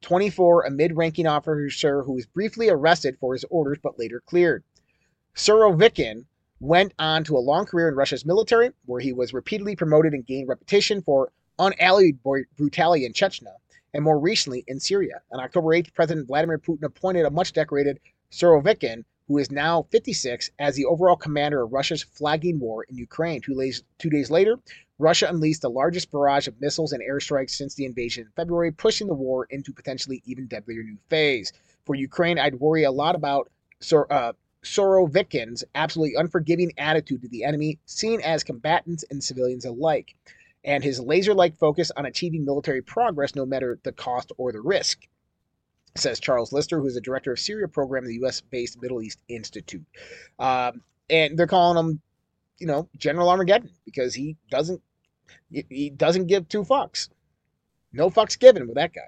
24, 0.00 0.62
a 0.62 0.70
mid 0.70 0.96
ranking 0.96 1.26
officer 1.26 2.02
who 2.02 2.12
was 2.12 2.26
briefly 2.26 2.70
arrested 2.70 3.18
for 3.18 3.34
his 3.34 3.44
orders 3.50 3.78
but 3.82 3.98
later 3.98 4.22
cleared. 4.24 4.64
Surovikin 5.34 6.24
went 6.60 6.92
on 6.98 7.24
to 7.24 7.36
a 7.36 7.38
long 7.38 7.64
career 7.64 7.88
in 7.88 7.94
Russia's 7.94 8.26
military, 8.26 8.70
where 8.86 9.00
he 9.00 9.12
was 9.12 9.32
repeatedly 9.32 9.76
promoted 9.76 10.12
and 10.12 10.26
gained 10.26 10.48
reputation 10.48 11.02
for 11.02 11.30
unallied 11.58 12.18
brutality 12.56 13.04
in 13.04 13.12
Chechnya, 13.12 13.54
and 13.94 14.04
more 14.04 14.18
recently 14.18 14.64
in 14.66 14.80
Syria. 14.80 15.20
On 15.32 15.40
October 15.40 15.68
8th, 15.68 15.94
President 15.94 16.26
Vladimir 16.26 16.58
Putin 16.58 16.84
appointed 16.84 17.24
a 17.24 17.30
much 17.30 17.52
decorated 17.52 18.00
Surovikin, 18.30 19.04
who 19.28 19.38
is 19.38 19.50
now 19.50 19.86
56, 19.90 20.50
as 20.58 20.74
the 20.74 20.86
overall 20.86 21.16
commander 21.16 21.62
of 21.62 21.72
Russia's 21.72 22.02
flagging 22.02 22.58
war 22.58 22.84
in 22.84 22.96
Ukraine. 22.96 23.40
Two 23.40 23.54
days, 23.54 23.82
two 23.98 24.10
days 24.10 24.30
later, 24.30 24.58
Russia 24.98 25.28
unleashed 25.28 25.62
the 25.62 25.70
largest 25.70 26.10
barrage 26.10 26.48
of 26.48 26.60
missiles 26.60 26.92
and 26.92 27.02
airstrikes 27.02 27.50
since 27.50 27.74
the 27.74 27.84
invasion 27.84 28.24
in 28.24 28.32
February, 28.32 28.72
pushing 28.72 29.06
the 29.06 29.14
war 29.14 29.46
into 29.50 29.72
potentially 29.72 30.22
even 30.24 30.46
deadlier 30.46 30.82
new 30.82 30.98
phase. 31.08 31.52
For 31.84 31.94
Ukraine, 31.94 32.38
I'd 32.38 32.58
worry 32.58 32.84
a 32.84 32.90
lot 32.90 33.14
about 33.14 33.50
Sor- 33.80 34.12
uh, 34.12 34.32
Surovikin's 34.68 35.64
absolutely 35.74 36.16
unforgiving 36.16 36.72
attitude 36.76 37.22
to 37.22 37.28
the 37.28 37.44
enemy, 37.44 37.78
seen 37.86 38.20
as 38.20 38.44
combatants 38.44 39.04
and 39.10 39.22
civilians 39.24 39.64
alike, 39.64 40.14
and 40.62 40.84
his 40.84 41.00
laser 41.00 41.32
like 41.32 41.56
focus 41.56 41.90
on 41.96 42.04
achieving 42.04 42.44
military 42.44 42.82
progress 42.82 43.34
no 43.34 43.46
matter 43.46 43.78
the 43.82 43.92
cost 43.92 44.30
or 44.36 44.52
the 44.52 44.60
risk, 44.60 45.08
says 45.96 46.20
Charles 46.20 46.52
Lister, 46.52 46.78
who 46.80 46.86
is 46.86 46.94
the 46.94 47.00
director 47.00 47.32
of 47.32 47.38
Syria 47.38 47.66
program 47.66 48.04
at 48.04 48.08
the 48.08 48.14
U.S. 48.16 48.42
based 48.42 48.80
Middle 48.80 49.00
East 49.00 49.22
Institute. 49.28 49.86
Um, 50.38 50.82
and 51.08 51.38
they're 51.38 51.46
calling 51.46 51.78
him, 51.78 52.00
you 52.58 52.66
know, 52.66 52.88
General 52.98 53.30
Armageddon 53.30 53.70
because 53.86 54.14
he 54.14 54.36
doesn't 54.50 54.82
he 55.50 55.90
doesn't 55.90 56.26
give 56.26 56.48
two 56.48 56.62
fucks. 56.62 57.08
No 57.92 58.10
fucks 58.10 58.38
given 58.38 58.66
with 58.66 58.76
that 58.76 58.92
guy. 58.92 59.00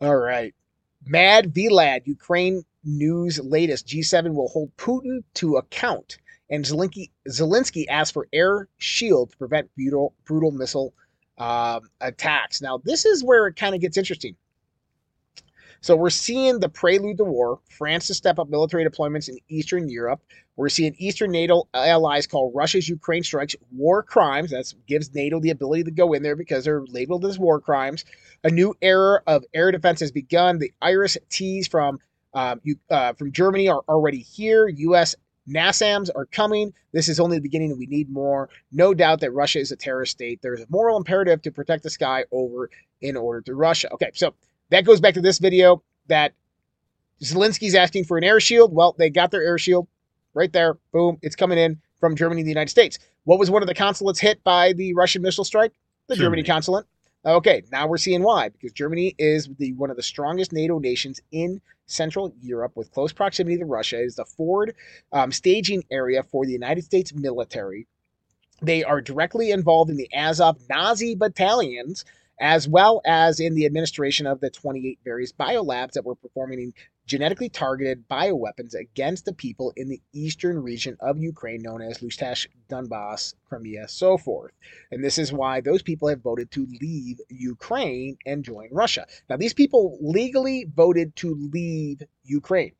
All 0.00 0.16
right. 0.16 0.54
Mad 1.08 1.54
Vlad, 1.54 2.06
Ukraine 2.06 2.62
news 2.84 3.40
latest. 3.40 3.86
G7 3.86 4.34
will 4.34 4.48
hold 4.48 4.76
Putin 4.76 5.22
to 5.34 5.56
account. 5.56 6.18
And 6.50 6.64
Zelensky, 6.64 7.10
Zelensky 7.28 7.86
asked 7.88 8.12
for 8.12 8.28
air 8.32 8.68
shield 8.76 9.30
to 9.30 9.36
prevent 9.38 9.74
brutal, 9.74 10.14
brutal 10.24 10.50
missile 10.50 10.92
uh, 11.38 11.80
attacks. 12.02 12.60
Now, 12.60 12.80
this 12.84 13.06
is 13.06 13.24
where 13.24 13.46
it 13.46 13.56
kind 13.56 13.74
of 13.74 13.80
gets 13.80 13.96
interesting. 13.96 14.36
So 15.80 15.96
we're 15.96 16.10
seeing 16.10 16.60
the 16.60 16.68
prelude 16.68 17.18
to 17.18 17.24
war. 17.24 17.60
France 17.68 18.08
to 18.08 18.14
step 18.14 18.38
up 18.38 18.48
military 18.48 18.84
deployments 18.84 19.28
in 19.28 19.38
Eastern 19.48 19.88
Europe. 19.88 20.20
We're 20.56 20.68
seeing 20.68 20.94
Eastern 20.98 21.30
NATO 21.30 21.68
allies 21.72 22.26
call 22.26 22.52
Russia's 22.52 22.88
Ukraine 22.88 23.22
strikes 23.22 23.54
war 23.70 24.02
crimes. 24.02 24.50
That 24.50 24.72
gives 24.86 25.14
NATO 25.14 25.38
the 25.38 25.50
ability 25.50 25.84
to 25.84 25.90
go 25.90 26.12
in 26.14 26.22
there 26.22 26.36
because 26.36 26.64
they're 26.64 26.84
labeled 26.86 27.24
as 27.24 27.38
war 27.38 27.60
crimes. 27.60 28.04
A 28.42 28.50
new 28.50 28.74
era 28.82 29.22
of 29.26 29.44
air 29.54 29.70
defense 29.70 30.00
has 30.00 30.10
begun. 30.10 30.58
The 30.58 30.72
Iris 30.82 31.16
T's 31.30 31.68
from 31.68 32.00
um, 32.34 32.60
you, 32.64 32.76
uh, 32.90 33.12
from 33.14 33.32
Germany 33.32 33.68
are 33.68 33.82
already 33.88 34.18
here. 34.18 34.68
U.S. 34.68 35.14
NASAMs 35.48 36.10
are 36.14 36.26
coming. 36.26 36.72
This 36.92 37.08
is 37.08 37.20
only 37.20 37.38
the 37.38 37.42
beginning, 37.42 37.76
we 37.78 37.86
need 37.86 38.10
more. 38.10 38.50
No 38.70 38.92
doubt 38.94 39.20
that 39.20 39.32
Russia 39.32 39.60
is 39.60 39.72
a 39.72 39.76
terrorist 39.76 40.12
state. 40.12 40.42
There 40.42 40.54
is 40.54 40.60
a 40.60 40.66
moral 40.68 40.96
imperative 40.96 41.40
to 41.42 41.50
protect 41.50 41.82
the 41.82 41.90
sky 41.90 42.24
over 42.32 42.70
in 43.00 43.16
order 43.16 43.40
to 43.42 43.54
Russia. 43.54 43.92
Okay, 43.92 44.10
so 44.14 44.34
that 44.70 44.84
goes 44.84 45.00
back 45.00 45.14
to 45.14 45.20
this 45.20 45.38
video 45.38 45.82
that 46.08 46.34
Zelensky's 47.22 47.74
asking 47.74 48.04
for 48.04 48.18
an 48.18 48.24
air 48.24 48.40
shield. 48.40 48.74
Well, 48.74 48.94
they 48.98 49.10
got 49.10 49.30
their 49.30 49.42
air 49.42 49.58
shield 49.58 49.88
right 50.34 50.52
there. 50.52 50.78
Boom. 50.92 51.18
It's 51.22 51.36
coming 51.36 51.58
in 51.58 51.80
from 51.98 52.14
Germany 52.14 52.42
and 52.42 52.46
the 52.46 52.52
United 52.52 52.70
States. 52.70 52.98
What 53.24 53.38
was 53.38 53.50
one 53.50 53.62
of 53.62 53.68
the 53.68 53.74
consulates 53.74 54.20
hit 54.20 54.42
by 54.44 54.72
the 54.72 54.94
Russian 54.94 55.22
missile 55.22 55.44
strike? 55.44 55.72
The 56.06 56.14
Germany, 56.14 56.42
Germany 56.42 56.42
consulate. 56.44 56.86
Okay, 57.26 57.62
now 57.72 57.86
we're 57.86 57.98
seeing 57.98 58.22
why. 58.22 58.48
Because 58.48 58.72
Germany 58.72 59.14
is 59.18 59.48
the 59.58 59.72
one 59.74 59.90
of 59.90 59.96
the 59.96 60.02
strongest 60.02 60.52
NATO 60.52 60.78
nations 60.78 61.20
in 61.32 61.60
Central 61.86 62.32
Europe 62.40 62.72
with 62.76 62.92
close 62.92 63.12
proximity 63.12 63.58
to 63.58 63.64
Russia. 63.64 64.00
It 64.00 64.06
is 64.06 64.16
the 64.16 64.24
forward 64.24 64.74
um, 65.12 65.32
staging 65.32 65.84
area 65.90 66.22
for 66.22 66.46
the 66.46 66.52
United 66.52 66.84
States 66.84 67.12
military. 67.12 67.86
They 68.62 68.84
are 68.84 69.00
directly 69.00 69.50
involved 69.50 69.90
in 69.90 69.96
the 69.96 70.08
Azov 70.14 70.58
Nazi 70.68 71.14
battalions 71.14 72.04
as 72.40 72.68
well 72.68 73.00
as 73.04 73.40
in 73.40 73.54
the 73.54 73.66
administration 73.66 74.26
of 74.26 74.40
the 74.40 74.50
28 74.50 74.98
various 75.04 75.32
biolabs 75.32 75.92
that 75.92 76.04
were 76.04 76.14
performing 76.14 76.72
genetically 77.06 77.48
targeted 77.48 78.06
bioweapons 78.08 78.74
against 78.74 79.24
the 79.24 79.32
people 79.32 79.72
in 79.76 79.88
the 79.88 80.00
eastern 80.12 80.58
region 80.58 80.96
of 81.00 81.18
Ukraine, 81.18 81.62
known 81.62 81.80
as 81.80 81.98
Luhansk, 81.98 82.48
Donbass, 82.68 83.34
Crimea, 83.48 83.88
so 83.88 84.18
forth. 84.18 84.52
And 84.92 85.02
this 85.02 85.16
is 85.18 85.32
why 85.32 85.60
those 85.60 85.82
people 85.82 86.08
have 86.08 86.20
voted 86.20 86.50
to 86.52 86.66
leave 86.80 87.18
Ukraine 87.30 88.18
and 88.26 88.44
join 88.44 88.68
Russia. 88.70 89.06
Now, 89.28 89.38
these 89.38 89.54
people 89.54 89.98
legally 90.00 90.66
voted 90.76 91.16
to 91.16 91.34
leave 91.52 92.02
Ukraine. 92.24 92.72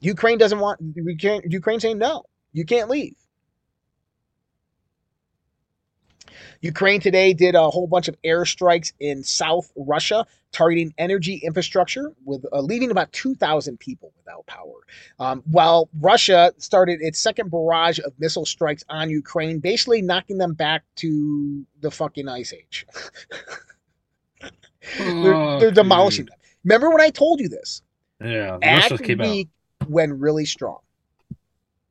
Ukraine 0.00 0.38
doesn't 0.38 0.58
want 0.58 0.80
Ukraine, 0.96 1.42
Ukraine 1.48 1.80
saying 1.80 1.98
no, 1.98 2.24
you 2.52 2.64
can't 2.64 2.90
leave. 2.90 3.14
Ukraine 6.60 7.00
today 7.00 7.32
did 7.32 7.54
a 7.54 7.70
whole 7.70 7.86
bunch 7.86 8.08
of 8.08 8.16
airstrikes 8.22 8.92
in 9.00 9.22
South 9.22 9.70
Russia, 9.76 10.26
targeting 10.52 10.94
energy 10.98 11.36
infrastructure, 11.36 12.12
with 12.24 12.44
uh, 12.52 12.60
leaving 12.60 12.90
about 12.90 13.12
2,000 13.12 13.78
people 13.78 14.12
without 14.16 14.46
power. 14.46 14.74
Um, 15.18 15.42
while 15.50 15.88
Russia 16.00 16.52
started 16.58 17.00
its 17.00 17.18
second 17.18 17.50
barrage 17.50 17.98
of 17.98 18.12
missile 18.18 18.46
strikes 18.46 18.84
on 18.88 19.10
Ukraine, 19.10 19.58
basically 19.58 20.02
knocking 20.02 20.38
them 20.38 20.54
back 20.54 20.82
to 20.96 21.64
the 21.80 21.90
fucking 21.90 22.28
ice 22.28 22.52
age. 22.52 22.86
they're, 24.98 25.60
they're, 25.60 25.70
demolishing 25.70 26.26
them. 26.26 26.36
Remember 26.64 26.90
when 26.90 27.00
I 27.00 27.10
told 27.10 27.40
you 27.40 27.48
this? 27.48 27.82
Yeah, 28.22 28.58
Act 28.62 29.00
week 29.08 29.48
went 29.88 30.12
really 30.14 30.44
strong. 30.44 30.78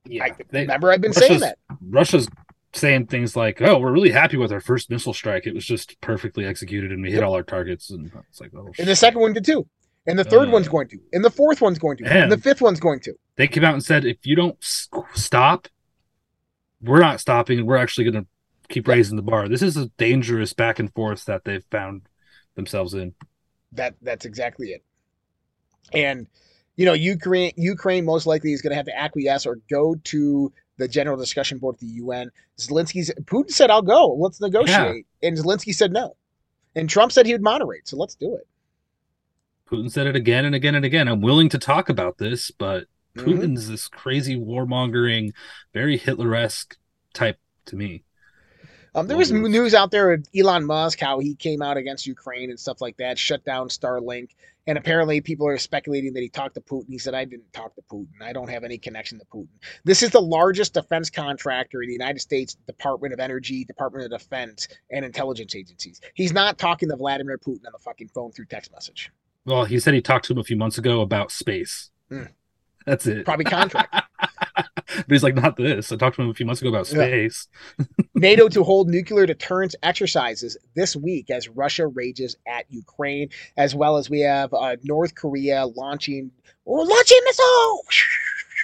Yeah, 0.05 0.25
I, 0.25 0.35
they, 0.49 0.61
remember 0.61 0.91
I've 0.91 1.01
been 1.01 1.11
Russia's, 1.11 1.27
saying 1.27 1.39
that. 1.41 1.57
Russia's 1.89 2.27
saying 2.73 3.07
things 3.07 3.35
like, 3.35 3.61
"Oh, 3.61 3.79
we're 3.79 3.91
really 3.91 4.11
happy 4.11 4.37
with 4.37 4.51
our 4.51 4.61
first 4.61 4.89
missile 4.89 5.13
strike. 5.13 5.45
It 5.45 5.53
was 5.53 5.65
just 5.65 5.99
perfectly 6.01 6.45
executed, 6.45 6.91
and 6.91 7.01
we 7.01 7.11
hit 7.11 7.23
all 7.23 7.35
our 7.35 7.43
targets." 7.43 7.89
And 7.89 8.11
it's 8.29 8.39
like, 8.39 8.51
"Oh." 8.55 8.69
And 8.79 8.87
the 8.87 8.95
second 8.95 9.21
one 9.21 9.33
did 9.33 9.45
too, 9.45 9.67
and 10.07 10.17
the 10.17 10.23
third 10.23 10.49
uh, 10.49 10.51
one's 10.51 10.67
going 10.67 10.87
to, 10.89 10.97
and 11.13 11.23
the 11.23 11.29
fourth 11.29 11.61
one's 11.61 11.79
going 11.79 11.97
to, 11.97 12.05
and, 12.05 12.23
and 12.23 12.31
the 12.31 12.37
fifth 12.37 12.61
one's 12.61 12.79
going 12.79 12.99
to. 13.01 13.13
They 13.35 13.47
came 13.47 13.63
out 13.63 13.73
and 13.73 13.83
said, 13.83 14.05
"If 14.05 14.25
you 14.25 14.35
don't 14.35 14.57
stop, 15.13 15.67
we're 16.81 16.99
not 16.99 17.19
stopping. 17.19 17.65
We're 17.65 17.77
actually 17.77 18.11
going 18.11 18.23
to 18.23 18.29
keep 18.69 18.87
raising 18.87 19.15
the 19.15 19.23
bar." 19.23 19.47
This 19.47 19.61
is 19.61 19.77
a 19.77 19.87
dangerous 19.97 20.53
back 20.53 20.79
and 20.79 20.93
forth 20.93 21.25
that 21.25 21.43
they've 21.43 21.65
found 21.71 22.03
themselves 22.55 22.93
in. 22.93 23.13
That 23.73 23.95
that's 24.01 24.25
exactly 24.25 24.69
it, 24.69 24.83
and 25.93 26.27
you 26.75 26.85
know, 26.85 26.93
Ukraine 26.93 27.51
Ukraine 27.57 28.05
most 28.05 28.25
likely 28.25 28.53
is 28.53 28.61
going 28.61 28.71
to 28.71 28.75
have 28.75 28.85
to 28.85 28.97
acquiesce 28.97 29.45
or 29.45 29.59
go 29.69 29.95
to 30.05 30.51
the 30.81 30.87
general 30.87 31.15
discussion 31.15 31.59
board 31.59 31.75
at 31.75 31.79
the 31.79 31.87
UN. 31.87 32.31
Zelensky's 32.57 33.11
Putin 33.25 33.51
said, 33.51 33.69
"I'll 33.69 33.81
go. 33.81 34.13
Let's 34.15 34.41
negotiate," 34.41 35.05
yeah. 35.21 35.29
and 35.29 35.37
Zelensky 35.37 35.73
said 35.73 35.93
no, 35.93 36.15
and 36.75 36.89
Trump 36.89 37.11
said 37.11 37.25
he 37.25 37.33
would 37.33 37.43
moderate. 37.43 37.87
So 37.87 37.97
let's 37.97 38.15
do 38.15 38.35
it. 38.35 38.47
Putin 39.69 39.91
said 39.91 40.07
it 40.07 40.15
again 40.15 40.43
and 40.43 40.55
again 40.55 40.75
and 40.75 40.83
again. 40.83 41.07
I'm 41.07 41.21
willing 41.21 41.49
to 41.49 41.59
talk 41.59 41.87
about 41.87 42.17
this, 42.17 42.51
but 42.51 42.85
mm-hmm. 43.15 43.29
Putin's 43.29 43.63
mm-hmm. 43.63 43.71
this 43.71 43.87
crazy 43.87 44.35
warmongering, 44.35 45.31
very 45.73 45.97
Hitler-esque 45.97 46.77
type 47.13 47.37
to 47.65 47.75
me. 47.75 48.03
Um, 48.93 49.07
there 49.07 49.17
was 49.17 49.31
news 49.31 49.73
out 49.73 49.91
there 49.91 50.11
of 50.11 50.25
Elon 50.37 50.65
Musk, 50.65 50.99
how 50.99 51.19
he 51.19 51.35
came 51.35 51.61
out 51.61 51.77
against 51.77 52.05
Ukraine 52.05 52.49
and 52.49 52.59
stuff 52.59 52.81
like 52.81 52.97
that, 52.97 53.17
shut 53.17 53.45
down 53.45 53.69
Starlink. 53.69 54.31
And 54.67 54.77
apparently, 54.77 55.21
people 55.21 55.47
are 55.47 55.57
speculating 55.57 56.13
that 56.13 56.19
he 56.19 56.29
talked 56.29 56.53
to 56.55 56.61
Putin. 56.61 56.89
He 56.89 56.99
said, 56.99 57.15
I 57.15 57.25
didn't 57.25 57.51
talk 57.51 57.73
to 57.75 57.81
Putin. 57.91 58.21
I 58.21 58.31
don't 58.31 58.49
have 58.49 58.63
any 58.63 58.77
connection 58.77 59.17
to 59.19 59.25
Putin. 59.25 59.47
This 59.85 60.03
is 60.03 60.11
the 60.11 60.21
largest 60.21 60.73
defense 60.75 61.09
contractor 61.09 61.81
in 61.81 61.87
the 61.87 61.93
United 61.93 62.19
States 62.19 62.55
Department 62.67 63.13
of 63.13 63.19
Energy, 63.19 63.65
Department 63.65 64.05
of 64.05 64.19
Defense, 64.19 64.67
and 64.91 65.03
intelligence 65.03 65.55
agencies. 65.55 65.99
He's 66.13 66.33
not 66.33 66.59
talking 66.59 66.89
to 66.89 66.95
Vladimir 66.95 67.37
Putin 67.39 67.65
on 67.65 67.71
the 67.71 67.79
fucking 67.79 68.09
phone 68.09 68.31
through 68.33 68.45
text 68.45 68.71
message. 68.71 69.09
Well, 69.45 69.65
he 69.65 69.79
said 69.79 69.95
he 69.95 70.01
talked 70.01 70.25
to 70.25 70.33
him 70.33 70.39
a 70.39 70.43
few 70.43 70.57
months 70.57 70.77
ago 70.77 71.01
about 71.01 71.31
space. 71.31 71.89
Mm. 72.11 72.29
That's 72.85 73.07
it. 73.07 73.25
Probably 73.25 73.45
contract. 73.45 73.95
but 74.95 75.09
he's 75.09 75.23
like, 75.23 75.35
not 75.35 75.55
this. 75.55 75.91
I 75.91 75.95
talked 75.95 76.15
to 76.17 76.21
him 76.21 76.29
a 76.29 76.33
few 76.33 76.45
months 76.45 76.61
ago 76.61 76.69
about 76.69 76.87
space. 76.87 77.47
Yeah. 77.77 77.85
NATO 78.15 78.49
to 78.49 78.63
hold 78.63 78.89
nuclear 78.89 79.25
deterrence 79.25 79.75
exercises 79.83 80.57
this 80.75 80.95
week 80.95 81.29
as 81.29 81.47
Russia 81.49 81.87
rages 81.87 82.35
at 82.47 82.65
Ukraine, 82.69 83.29
as 83.57 83.75
well 83.75 83.97
as 83.97 84.09
we 84.09 84.21
have 84.21 84.53
uh, 84.53 84.75
North 84.83 85.15
Korea 85.15 85.65
launching 85.65 86.31
oh, 86.65 86.81
launching 86.81 87.19
missile. 87.25 87.81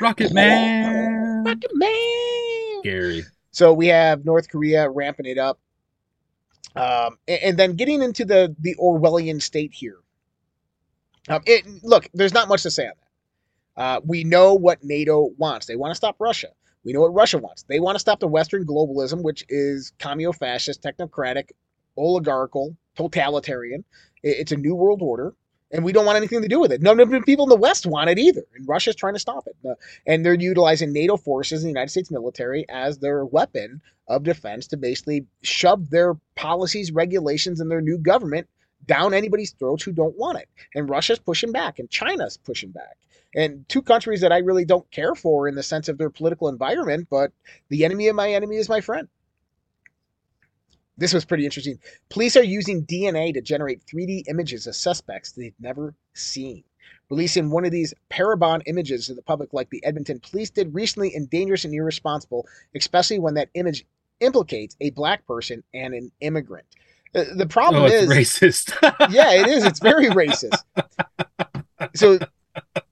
Rocket 0.01 0.33
Man. 0.33 1.43
Rocket 1.43 1.71
Man. 1.73 2.81
Gary. 2.83 3.23
So 3.51 3.73
we 3.73 3.87
have 3.87 4.25
North 4.25 4.49
Korea 4.49 4.89
ramping 4.89 5.25
it 5.25 5.37
up. 5.37 5.59
Um, 6.75 7.17
and, 7.27 7.39
and, 7.41 7.57
then 7.57 7.75
getting 7.75 8.03
into 8.03 8.23
the 8.23 8.55
the 8.59 8.75
Orwellian 8.75 9.41
state 9.41 9.73
here. 9.73 9.97
Um, 11.27 11.41
it, 11.47 11.65
look, 11.83 12.07
there's 12.13 12.35
not 12.35 12.47
much 12.47 12.61
to 12.63 12.71
say 12.71 12.83
on 12.83 12.93
that. 12.99 13.06
Uh, 13.77 14.01
we 14.03 14.23
know 14.23 14.53
what 14.53 14.83
NATO 14.83 15.29
wants. 15.37 15.67
They 15.67 15.75
want 15.75 15.91
to 15.91 15.95
stop 15.95 16.15
Russia. 16.19 16.49
We 16.83 16.93
know 16.93 17.01
what 17.01 17.13
Russia 17.13 17.37
wants. 17.37 17.63
They 17.63 17.79
want 17.79 17.95
to 17.95 17.99
stop 17.99 18.19
the 18.19 18.27
Western 18.27 18.65
globalism, 18.65 19.21
which 19.21 19.45
is 19.49 19.93
communist-fascist, 19.99 20.81
technocratic, 20.81 21.51
oligarchical, 21.97 22.75
totalitarian. 22.95 23.83
It's 24.23 24.51
a 24.51 24.57
new 24.57 24.73
world 24.75 25.01
order 25.01 25.33
and 25.71 25.83
we 25.83 25.91
don't 25.91 26.05
want 26.05 26.17
anything 26.17 26.41
to 26.41 26.47
do 26.47 26.59
with 26.59 26.71
it. 26.71 26.81
None 26.81 26.99
of 26.99 27.09
the 27.09 27.21
people 27.21 27.45
in 27.45 27.49
the 27.49 27.55
West 27.55 27.85
want 27.85 28.09
it 28.09 28.17
either, 28.17 28.43
and 28.55 28.67
Russia's 28.67 28.95
trying 28.95 29.15
to 29.15 29.19
stop 29.19 29.47
it. 29.47 29.55
Uh, 29.69 29.75
and 30.05 30.25
they're 30.25 30.33
utilizing 30.33 30.93
NATO 30.93 31.17
forces 31.17 31.61
and 31.61 31.67
the 31.67 31.71
United 31.71 31.89
States 31.89 32.11
military 32.11 32.65
as 32.69 32.99
their 32.99 33.25
weapon 33.25 33.81
of 34.07 34.23
defense 34.23 34.67
to 34.67 34.77
basically 34.77 35.25
shove 35.43 35.89
their 35.89 36.15
policies, 36.35 36.91
regulations, 36.91 37.59
and 37.59 37.69
their 37.69 37.81
new 37.81 37.97
government 37.97 38.47
down 38.85 39.13
anybody's 39.13 39.51
throats 39.51 39.83
who 39.83 39.91
don't 39.91 40.17
want 40.17 40.37
it. 40.37 40.47
And 40.73 40.89
Russia's 40.89 41.19
pushing 41.19 41.51
back, 41.51 41.79
and 41.79 41.89
China's 41.89 42.37
pushing 42.37 42.71
back. 42.71 42.97
And 43.35 43.67
two 43.67 43.81
countries 43.81 44.21
that 44.21 44.31
I 44.31 44.39
really 44.39 44.65
don't 44.65 44.89
care 44.91 45.15
for 45.15 45.47
in 45.47 45.55
the 45.55 45.63
sense 45.63 45.89
of 45.89 45.97
their 45.97 46.09
political 46.09 46.47
environment, 46.47 47.07
but 47.09 47.31
the 47.69 47.85
enemy 47.85 48.07
of 48.07 48.15
my 48.15 48.31
enemy 48.31 48.57
is 48.57 48.69
my 48.69 48.81
friend. 48.81 49.07
This 50.97 51.13
was 51.13 51.25
pretty 51.25 51.45
interesting. 51.45 51.79
Police 52.09 52.35
are 52.35 52.43
using 52.43 52.85
DNA 52.85 53.33
to 53.33 53.41
generate 53.41 53.85
3D 53.85 54.23
images 54.27 54.65
of 54.65 54.75
suspects 54.75 55.31
they've 55.31 55.53
never 55.59 55.93
seen. 56.13 56.63
Releasing 57.09 57.51
one 57.51 57.65
of 57.65 57.71
these 57.71 57.93
parabon 58.09 58.63
images 58.65 59.05
to 59.05 59.13
the 59.13 59.21
public, 59.21 59.53
like 59.53 59.69
the 59.69 59.83
Edmonton 59.85 60.19
police 60.19 60.49
did 60.49 60.73
recently, 60.73 61.13
in 61.15 61.27
dangerous 61.27 61.65
and 61.65 61.73
irresponsible, 61.73 62.47
especially 62.75 63.19
when 63.19 63.35
that 63.35 63.49
image 63.53 63.85
implicates 64.19 64.75
a 64.81 64.89
black 64.91 65.25
person 65.27 65.63
and 65.73 65.93
an 65.93 66.11
immigrant. 66.21 66.65
Uh, 67.15 67.25
the 67.35 67.45
problem 67.45 67.83
oh, 67.83 67.85
is 67.85 68.09
racist. 68.09 68.73
yeah, 69.11 69.33
it 69.33 69.47
is. 69.47 69.63
It's 69.63 69.79
very 69.79 70.07
racist. 70.07 70.63
So 71.95 72.19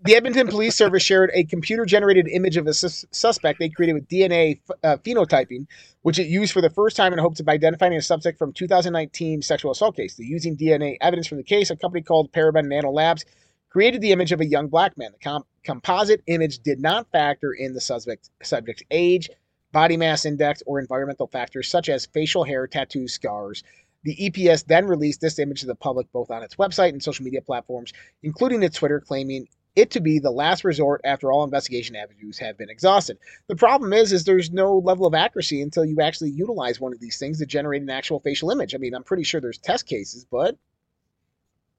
the 0.03 0.15
Edmonton 0.15 0.47
Police 0.47 0.75
Service 0.75 1.03
shared 1.03 1.31
a 1.33 1.43
computer 1.43 1.85
generated 1.85 2.27
image 2.27 2.57
of 2.57 2.67
a 2.67 2.73
sus- 2.73 3.05
suspect 3.11 3.59
they 3.59 3.69
created 3.69 3.93
with 3.93 4.07
DNA 4.07 4.59
uh, 4.83 4.97
phenotyping, 4.97 5.67
which 6.03 6.19
it 6.19 6.27
used 6.27 6.53
for 6.53 6.61
the 6.61 6.69
first 6.69 6.95
time 6.95 7.13
in 7.13 7.19
hopes 7.19 7.39
of 7.39 7.49
identifying 7.49 7.93
a 7.93 8.01
suspect 8.01 8.37
from 8.37 8.53
2019 8.53 9.41
sexual 9.41 9.71
assault 9.71 9.95
case. 9.95 10.15
The 10.15 10.25
using 10.25 10.55
DNA 10.55 10.97
evidence 11.01 11.27
from 11.27 11.37
the 11.37 11.43
case, 11.43 11.69
a 11.69 11.75
company 11.75 12.03
called 12.03 12.31
Parabon 12.31 12.67
NanoLabs 12.67 13.23
created 13.69 14.01
the 14.01 14.11
image 14.11 14.31
of 14.31 14.39
a 14.39 14.45
young 14.45 14.67
black 14.67 14.97
man. 14.97 15.11
The 15.11 15.19
com- 15.19 15.45
composite 15.63 16.21
image 16.27 16.59
did 16.59 16.79
not 16.79 17.11
factor 17.11 17.51
in 17.51 17.73
the 17.73 17.81
suspect, 17.81 18.29
subject's 18.41 18.83
age, 18.91 19.29
body 19.71 19.97
mass 19.97 20.25
index, 20.25 20.63
or 20.65 20.79
environmental 20.79 21.27
factors 21.27 21.69
such 21.69 21.89
as 21.89 22.05
facial 22.05 22.45
hair, 22.45 22.67
tattoos, 22.67 23.13
scars. 23.13 23.63
The 24.05 24.15
EPS 24.15 24.65
then 24.65 24.85
released 24.85 25.19
this 25.19 25.39
image 25.39 25.61
to 25.61 25.65
the 25.65 25.75
public 25.75 26.11
both 26.11 26.29
on 26.29 26.43
its 26.43 26.55
website 26.55 26.89
and 26.89 27.01
social 27.01 27.25
media 27.25 27.41
platforms, 27.41 27.91
including 28.21 28.61
its 28.61 28.77
Twitter, 28.77 29.01
claiming 29.01 29.47
it 29.75 29.89
to 29.91 29.99
be 29.99 30.19
the 30.19 30.31
last 30.31 30.63
resort 30.63 31.01
after 31.03 31.31
all 31.31 31.43
investigation 31.43 31.95
avenues 31.95 32.37
have 32.37 32.55
been 32.55 32.69
exhausted. 32.69 33.17
The 33.47 33.55
problem 33.55 33.93
is, 33.93 34.13
is 34.13 34.23
there's 34.23 34.51
no 34.51 34.77
level 34.77 35.07
of 35.07 35.15
accuracy 35.15 35.59
until 35.61 35.83
you 35.83 35.97
actually 36.01 36.29
utilize 36.29 36.79
one 36.79 36.93
of 36.93 36.99
these 36.99 37.17
things 37.17 37.39
to 37.39 37.47
generate 37.47 37.81
an 37.81 37.89
actual 37.89 38.19
facial 38.19 38.51
image. 38.51 38.75
I 38.75 38.77
mean, 38.77 38.93
I'm 38.93 39.03
pretty 39.03 39.23
sure 39.23 39.41
there's 39.41 39.57
test 39.57 39.87
cases, 39.87 40.25
but 40.29 40.55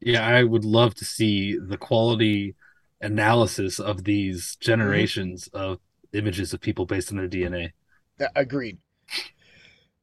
yeah, 0.01 0.27
I 0.27 0.43
would 0.43 0.65
love 0.65 0.97
to 0.97 1.05
see 1.05 1.57
the 1.57 1.79
quality 1.79 2.57
analysis 3.01 3.79
of 3.79 4.03
these 4.03 4.57
generations 4.57 5.49
mm-hmm. 5.49 5.65
of 5.65 5.79
images 6.13 6.53
of 6.53 6.61
people 6.61 6.87
based 6.87 7.13
on 7.13 7.19
their 7.19 7.29
DNA. 7.29 7.71
Agreed. 8.35 8.79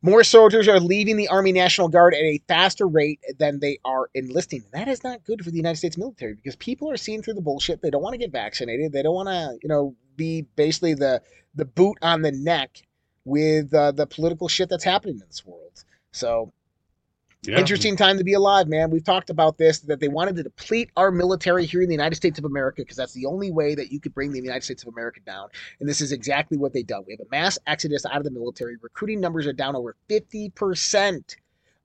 More 0.05 0.25
soldiers 0.25 0.67
are 0.67 0.81
leaving 0.81 1.15
the 1.15 1.29
Army 1.29 1.53
National 1.53 1.87
Guard 1.87 2.13
at 2.13 2.19
a 2.19 2.41
faster 2.49 2.85
rate 2.85 3.21
than 3.39 3.59
they 3.59 3.79
are 3.85 4.09
enlisting. 4.13 4.65
That 4.73 4.89
is 4.89 5.01
not 5.01 5.23
good 5.23 5.43
for 5.43 5.49
the 5.49 5.55
United 5.55 5.77
States 5.77 5.97
military 5.97 6.33
because 6.33 6.57
people 6.57 6.91
are 6.91 6.97
seeing 6.97 7.23
through 7.23 7.35
the 7.35 7.41
bullshit. 7.41 7.81
They 7.81 7.89
don't 7.89 8.03
want 8.03 8.13
to 8.13 8.17
get 8.17 8.31
vaccinated. 8.31 8.91
They 8.91 9.01
don't 9.01 9.15
want 9.15 9.29
to, 9.29 9.57
you 9.63 9.69
know, 9.69 9.95
be 10.17 10.41
basically 10.57 10.93
the 10.93 11.21
the 11.55 11.63
boot 11.63 11.97
on 12.01 12.21
the 12.21 12.33
neck 12.33 12.81
with 13.23 13.73
uh, 13.73 13.93
the 13.93 14.05
political 14.05 14.49
shit 14.49 14.67
that's 14.67 14.83
happening 14.83 15.15
in 15.15 15.27
this 15.27 15.45
world. 15.45 15.85
So 16.11 16.51
yeah. 17.45 17.59
Interesting 17.59 17.97
time 17.97 18.17
to 18.17 18.23
be 18.23 18.33
alive, 18.33 18.67
man. 18.67 18.89
We've 18.89 19.03
talked 19.03 19.29
about 19.29 19.57
this 19.57 19.79
that 19.81 19.99
they 19.99 20.07
wanted 20.07 20.37
to 20.37 20.43
deplete 20.43 20.89
our 20.95 21.11
military 21.11 21.65
here 21.65 21.81
in 21.81 21.89
the 21.89 21.93
United 21.93 22.15
States 22.15 22.39
of 22.39 22.45
America 22.45 22.81
because 22.81 22.95
that's 22.95 23.13
the 23.13 23.25
only 23.25 23.51
way 23.51 23.75
that 23.75 23.91
you 23.91 23.99
could 23.99 24.13
bring 24.13 24.31
the 24.31 24.39
United 24.39 24.63
States 24.63 24.83
of 24.83 24.89
America 24.93 25.19
down. 25.25 25.49
And 25.79 25.89
this 25.89 25.99
is 25.99 26.13
exactly 26.13 26.57
what 26.57 26.71
they've 26.71 26.87
done. 26.87 27.03
We 27.05 27.13
have 27.13 27.19
a 27.19 27.29
mass 27.29 27.59
exodus 27.67 28.05
out 28.05 28.17
of 28.17 28.23
the 28.23 28.31
military. 28.31 28.77
Recruiting 28.81 29.19
numbers 29.19 29.45
are 29.45 29.53
down 29.53 29.75
over 29.75 29.97
50% 30.09 31.35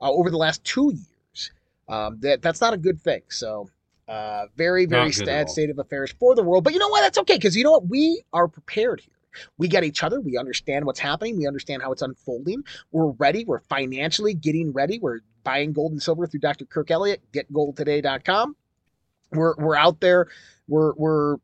uh, 0.01 0.11
over 0.11 0.31
the 0.31 0.37
last 0.37 0.63
two 0.63 0.93
years. 0.95 1.51
Um, 1.89 2.19
that 2.21 2.41
That's 2.41 2.61
not 2.61 2.73
a 2.73 2.79
good 2.79 3.01
thing. 3.01 3.23
So, 3.29 3.69
uh, 4.07 4.47
very, 4.57 4.87
very 4.87 5.13
sad 5.13 5.51
state 5.51 5.71
of 5.71 5.79
affairs 5.79 6.15
for 6.19 6.35
the 6.35 6.43
world. 6.43 6.65
But 6.65 6.73
you 6.73 6.79
know 6.79 6.89
what? 6.89 7.01
That's 7.03 7.19
okay 7.19 7.35
because 7.35 7.57
you 7.57 7.65
know 7.65 7.73
what? 7.73 7.89
We 7.89 8.23
are 8.33 8.47
prepared 8.47 9.01
here. 9.01 9.18
We 9.57 9.69
get 9.69 9.85
each 9.85 10.03
other. 10.03 10.21
We 10.21 10.37
understand 10.37 10.85
what's 10.85 11.01
happening. 11.01 11.37
We 11.37 11.47
understand 11.47 11.83
how 11.83 11.93
it's 11.93 12.03
unfolding. 12.03 12.65
We're 12.91 13.11
ready. 13.13 13.45
We're 13.45 13.61
financially 13.61 14.35
getting 14.35 14.73
ready. 14.73 14.99
We're 14.99 15.21
buying 15.45 15.73
gold 15.73 15.93
and 15.93 16.03
silver 16.03 16.27
through 16.27 16.41
Dr. 16.41 16.65
Kirk 16.65 16.91
Elliott, 16.91 17.23
getgoldtoday.com. 17.33 18.57
We're, 19.33 19.55
we're 19.57 19.77
out 19.77 20.01
there. 20.01 20.29
We're, 20.67 20.93
we're, 20.95 21.37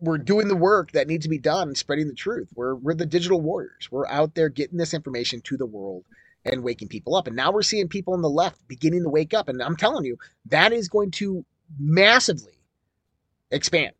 we're 0.00 0.18
doing 0.18 0.48
the 0.48 0.56
work 0.56 0.92
that 0.92 1.06
needs 1.06 1.24
to 1.24 1.30
be 1.30 1.38
done, 1.38 1.74
spreading 1.74 2.08
the 2.08 2.14
truth. 2.14 2.48
We're, 2.54 2.74
we're 2.74 2.94
the 2.94 3.06
digital 3.06 3.40
warriors. 3.40 3.88
We're 3.90 4.08
out 4.08 4.34
there 4.34 4.48
getting 4.48 4.78
this 4.78 4.94
information 4.94 5.40
to 5.42 5.56
the 5.56 5.66
world 5.66 6.04
and 6.44 6.64
waking 6.64 6.88
people 6.88 7.14
up. 7.14 7.28
And 7.28 7.36
now 7.36 7.52
we're 7.52 7.62
seeing 7.62 7.88
people 7.88 8.14
on 8.14 8.22
the 8.22 8.28
left 8.28 8.66
beginning 8.66 9.04
to 9.04 9.08
wake 9.08 9.32
up. 9.32 9.48
And 9.48 9.62
I'm 9.62 9.76
telling 9.76 10.04
you, 10.04 10.16
that 10.46 10.72
is 10.72 10.88
going 10.88 11.12
to 11.12 11.44
massively 11.78 12.54
expand 13.52 13.92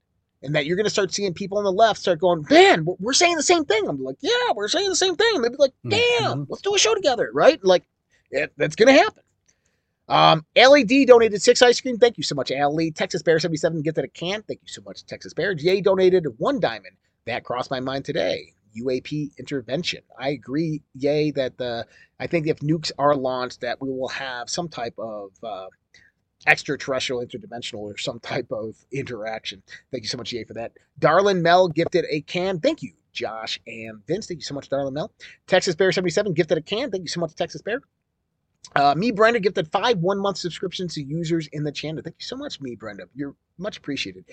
and 0.43 0.55
that 0.55 0.67
you're 0.67 0.77
going 0.77 0.85
to 0.85 0.91
start 0.91 1.13
seeing 1.13 1.33
people 1.35 1.59
on 1.59 1.65
the 1.65 1.73
left 1.73 2.01
start 2.01 2.21
going, 2.21 2.45
man, 2.51 2.87
we're 2.99 3.13
saying 3.13 3.37
the 3.37 3.43
same 3.43 3.65
thing. 3.65 3.89
I'm 3.89 4.03
like, 4.03 4.17
yeah, 4.21 4.53
we're 4.55 4.69
saying 4.69 4.89
the 4.89 4.97
same 4.97 5.17
thing. 5.17 5.41
They'd 5.41 5.51
be 5.51 5.57
like, 5.59 5.73
mm-hmm. 5.85 5.91
damn, 5.91 6.39
mm-hmm. 6.39 6.45
let's 6.49 6.63
do 6.63 6.75
a 6.75 6.79
show 6.79 6.95
together, 6.95 7.31
right? 7.33 7.63
Like, 7.65 7.85
it, 8.31 8.53
that's 8.57 8.77
going 8.77 8.95
to 8.95 9.01
happen. 9.01 9.23
Um, 10.09 10.45
LED 10.57 11.07
donated 11.07 11.41
six 11.41 11.63
ice 11.63 11.81
cream. 11.81 11.97
Thank 11.97 12.19
you 12.19 12.25
so 12.25 12.35
much, 12.35 12.51
Ali. 12.53 12.91
Texas 12.91 13.23
Bear 13.23 13.39
77 13.39 13.83
gifted 13.83 14.05
a 14.05 14.09
can. 14.09 14.43
Thank 14.43 14.61
you 14.63 14.69
so 14.69 14.83
much, 14.83 15.07
Texas 15.07 15.33
Bear. 15.33 15.55
Jay 15.55 15.81
donated 15.81 16.27
one 16.39 16.61
diamond. 16.61 16.97
That 17.27 17.45
crossed 17.45 17.71
my 17.71 17.81
mind 17.81 18.05
today. 18.05 18.53
UAP 18.79 19.31
intervention. 19.39 20.03
I 20.19 20.31
agree, 20.31 20.83
yay, 20.95 21.31
that 21.33 21.59
the 21.59 21.87
I 22.19 22.27
think 22.27 22.47
if 22.47 22.59
nukes 22.61 22.91
are 22.99 23.15
launched, 23.15 23.61
that 23.61 23.81
we 23.81 23.91
will 23.91 24.09
have 24.09 24.49
some 24.49 24.69
type 24.69 24.95
of 24.99 25.31
uh, 25.43 25.67
extraterrestrial, 26.47 27.25
interdimensional, 27.25 27.79
or 27.79 27.97
some 27.99 28.21
type 28.21 28.51
of 28.51 28.77
interaction. 28.93 29.63
Thank 29.91 30.05
you 30.05 30.09
so 30.09 30.19
much, 30.19 30.31
Jay, 30.31 30.45
for 30.45 30.55
that. 30.55 30.73
Darlin 30.99 31.43
Mel 31.43 31.69
gifted 31.69 32.05
a 32.11 32.23
can. 32.23 32.61
Thank 32.61 32.83
you, 32.83 32.93
Josh 33.13 33.61
and 33.67 34.05
Vince. 34.07 34.27
Thank 34.27 34.41
you 34.41 34.45
so 34.45 34.55
much, 34.55 34.69
Darlin 34.69 34.95
Mel. 34.95 35.13
Texas 35.47 35.75
Bear 35.75 35.93
77 35.93 36.33
gifted 36.35 36.59
a 36.59 36.63
can. 36.63 36.91
Thank 36.91 37.03
you 37.03 37.09
so 37.09 37.21
much, 37.21 37.35
Texas 37.35 37.63
Bear. 37.63 37.81
Uh, 38.75 38.95
me, 38.97 39.11
Brenda, 39.11 39.41
gifted 39.41 39.71
five 39.71 39.99
one 39.99 40.19
month 40.19 40.39
subscriptions 40.39 40.95
to 40.95 41.03
users 41.03 41.49
in 41.53 41.65
the 41.65 41.73
channel. 41.73 42.03
Thank 42.03 42.17
you 42.19 42.25
so 42.25 42.37
much, 42.37 42.61
me, 42.61 42.75
Brenda. 42.75 43.05
You're 43.15 43.35
much 43.59 43.77
appreciated. 43.77 44.25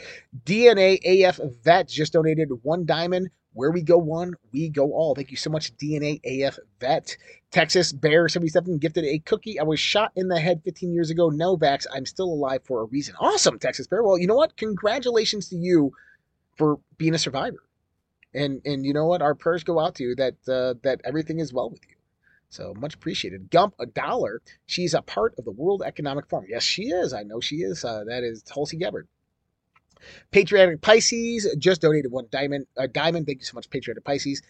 DNA 0.46 1.00
AF 1.04 1.40
Vet 1.64 1.90
just 1.90 2.14
donated 2.14 2.50
one 2.64 2.86
diamond. 2.86 3.30
Where 3.54 3.72
we 3.72 3.82
go 3.82 3.98
one, 3.98 4.36
we 4.52 4.70
go 4.70 4.94
all. 4.94 5.16
Thank 5.16 5.32
you 5.32 5.38
so 5.38 5.50
much, 5.50 5.76
DNA 5.78 6.20
AF 6.24 6.60
Vet. 6.80 7.18
Texas 7.52 7.92
Bear 7.92 8.30
77 8.30 8.78
gifted 8.78 9.06
a 9.06 9.20
cookie. 9.20 9.60
I 9.60 9.64
was 9.64 9.80
shot 9.80 10.12
in 10.16 10.28
the 10.28 10.40
head 10.40 10.62
15 10.64 10.94
years 10.94 11.10
ago. 11.10 11.30
No 11.30 11.58
vax. 11.58 11.88
I'm 11.92 12.06
still 12.06 12.32
alive 12.32 12.62
for 12.64 12.82
a 12.82 12.86
reason. 12.86 13.16
Awesome, 13.20 13.58
Texas 13.58 13.88
Bear. 13.88 14.04
Well, 14.04 14.20
you 14.20 14.28
know 14.28 14.36
what? 14.36 14.56
Congratulations 14.56 15.50
to 15.50 15.56
you 15.56 15.92
for 16.58 16.80
being 16.98 17.16
a 17.16 17.20
survivor. 17.20 17.64
And 18.34 18.62
and 18.66 18.86
you 18.86 18.94
know 18.94 19.08
what? 19.08 19.24
Our 19.24 19.34
prayers 19.34 19.64
go 19.64 19.80
out 19.80 19.96
to 19.96 20.04
you 20.04 20.16
that 20.16 20.36
uh, 20.48 20.76
that 20.84 21.02
everything 21.04 21.40
is 21.40 21.52
well 21.52 21.72
with 21.72 21.82
you. 21.90 21.96
So 22.50 22.74
much 22.76 22.96
appreciated. 22.96 23.50
Gump 23.50 23.76
a 23.80 23.86
dollar. 23.88 24.42
She's 24.66 24.94
a 24.94 25.02
part 25.02 25.34
of 25.38 25.46
the 25.46 25.52
World 25.52 25.84
Economic 25.86 26.28
Forum. 26.28 26.46
Yes, 26.50 26.64
she 26.64 26.90
is. 26.90 27.14
I 27.14 27.24
know 27.24 27.40
she 27.40 27.58
is. 27.58 27.84
Uh, 27.84 28.04
that 28.08 28.24
is 28.24 28.44
Tulsi 28.44 28.78
Gabbard. 28.78 29.08
Patriotic 30.32 30.82
Pisces 30.82 31.48
just 31.58 31.82
donated 31.82 32.12
one 32.12 32.28
diamond. 32.32 32.68
A 32.78 32.88
diamond. 32.88 33.26
Thank 33.26 33.40
you 33.40 33.46
so 33.46 33.56
much, 33.56 33.70
Patriotic 33.70 34.04
Pisces. 34.04 34.42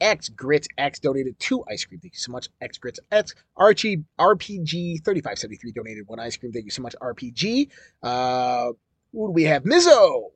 X 0.00 0.28
Grits 0.28 0.68
X 0.76 0.98
donated 0.98 1.38
two 1.38 1.64
ice 1.70 1.84
cream. 1.84 2.00
Thank 2.00 2.14
you 2.14 2.20
so 2.20 2.32
much, 2.32 2.48
X 2.60 2.78
Grits 2.78 3.00
X. 3.10 3.34
Archie 3.56 4.04
RPG 4.18 5.04
3573 5.04 5.72
donated 5.72 6.08
one 6.08 6.18
ice 6.18 6.36
cream. 6.36 6.52
Thank 6.52 6.64
you 6.64 6.70
so 6.70 6.82
much, 6.82 6.94
RPG. 7.00 7.70
Uh, 8.02 8.72
who 9.12 9.28
do 9.28 9.32
we 9.32 9.44
have? 9.44 9.64
Mizzo. 9.64 10.30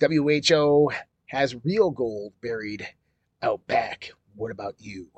WHO 0.00 0.90
has 1.26 1.54
real 1.64 1.90
gold 1.90 2.32
buried 2.42 2.86
out 3.42 3.66
back 3.66 4.12
what 4.36 4.50
about 4.50 4.74
you? 4.78 5.08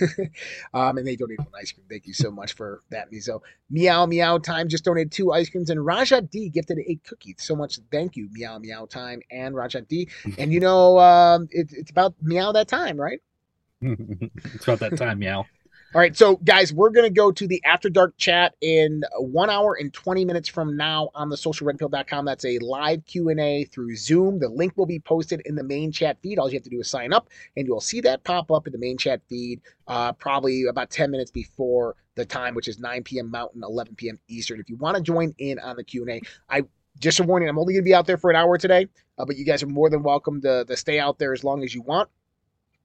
um, 0.74 0.98
and 0.98 1.06
they 1.06 1.16
donated 1.16 1.44
one 1.44 1.60
ice 1.60 1.72
cream. 1.72 1.86
Thank 1.88 2.06
you 2.06 2.14
so 2.14 2.30
much 2.30 2.54
for 2.54 2.82
that, 2.90 3.10
Mizo. 3.10 3.40
Meow 3.70 4.06
Meow 4.06 4.38
Time 4.38 4.68
just 4.68 4.84
donated 4.84 5.12
two 5.12 5.32
ice 5.32 5.48
creams, 5.48 5.70
and 5.70 5.84
Raja 5.84 6.20
D 6.20 6.48
gifted 6.48 6.78
a 6.78 6.96
cookie. 7.06 7.34
So 7.38 7.54
much 7.54 7.78
thank 7.90 8.16
you, 8.16 8.28
Meow 8.32 8.58
Meow 8.58 8.86
Time 8.86 9.20
and 9.30 9.54
Raja 9.54 9.82
D. 9.82 10.08
And 10.38 10.52
you 10.52 10.60
know, 10.64 10.98
um, 10.98 11.48
it, 11.50 11.72
it's 11.72 11.90
about 11.90 12.14
meow 12.22 12.52
that 12.52 12.68
time, 12.68 13.00
right? 13.00 13.20
it's 13.80 14.64
about 14.64 14.80
that 14.80 14.96
time, 14.96 15.18
meow. 15.18 15.46
All 15.94 16.00
right, 16.00 16.16
so 16.16 16.38
guys, 16.38 16.72
we're 16.72 16.90
gonna 16.90 17.08
go 17.08 17.30
to 17.30 17.46
the 17.46 17.62
after 17.64 17.88
dark 17.88 18.16
chat 18.16 18.56
in 18.60 19.04
one 19.16 19.48
hour 19.48 19.76
and 19.78 19.92
twenty 19.92 20.24
minutes 20.24 20.48
from 20.48 20.76
now 20.76 21.10
on 21.14 21.28
the 21.28 21.36
socialredpill.com. 21.36 22.24
That's 22.24 22.44
a 22.44 22.58
live 22.58 23.06
Q 23.06 23.28
and 23.28 23.38
A 23.38 23.62
through 23.66 23.94
Zoom. 23.94 24.40
The 24.40 24.48
link 24.48 24.76
will 24.76 24.86
be 24.86 24.98
posted 24.98 25.40
in 25.44 25.54
the 25.54 25.62
main 25.62 25.92
chat 25.92 26.18
feed. 26.20 26.36
All 26.40 26.48
you 26.48 26.56
have 26.56 26.64
to 26.64 26.70
do 26.70 26.80
is 26.80 26.90
sign 26.90 27.12
up, 27.12 27.28
and 27.56 27.64
you'll 27.64 27.80
see 27.80 28.00
that 28.00 28.24
pop 28.24 28.50
up 28.50 28.66
in 28.66 28.72
the 28.72 28.78
main 28.80 28.98
chat 28.98 29.20
feed, 29.28 29.60
uh, 29.86 30.12
probably 30.14 30.64
about 30.64 30.90
ten 30.90 31.12
minutes 31.12 31.30
before 31.30 31.94
the 32.16 32.24
time, 32.24 32.56
which 32.56 32.66
is 32.66 32.80
9 32.80 33.04
p.m. 33.04 33.30
Mountain, 33.30 33.62
11 33.62 33.94
p.m. 33.94 34.18
Eastern. 34.26 34.58
If 34.58 34.68
you 34.68 34.76
want 34.76 34.96
to 34.96 35.02
join 35.02 35.32
in 35.38 35.60
on 35.60 35.76
the 35.76 35.84
Q 35.84 36.02
and 36.02 36.10
A, 36.10 36.20
I 36.48 36.62
just 36.98 37.20
a 37.20 37.22
warning, 37.22 37.48
I'm 37.48 37.56
only 37.56 37.72
gonna 37.72 37.84
be 37.84 37.94
out 37.94 38.08
there 38.08 38.18
for 38.18 38.30
an 38.30 38.36
hour 38.36 38.58
today, 38.58 38.88
uh, 39.16 39.24
but 39.24 39.36
you 39.36 39.44
guys 39.44 39.62
are 39.62 39.68
more 39.68 39.90
than 39.90 40.02
welcome 40.02 40.40
to, 40.42 40.64
to 40.64 40.76
stay 40.76 40.98
out 40.98 41.20
there 41.20 41.32
as 41.32 41.44
long 41.44 41.62
as 41.62 41.72
you 41.72 41.82
want. 41.82 42.08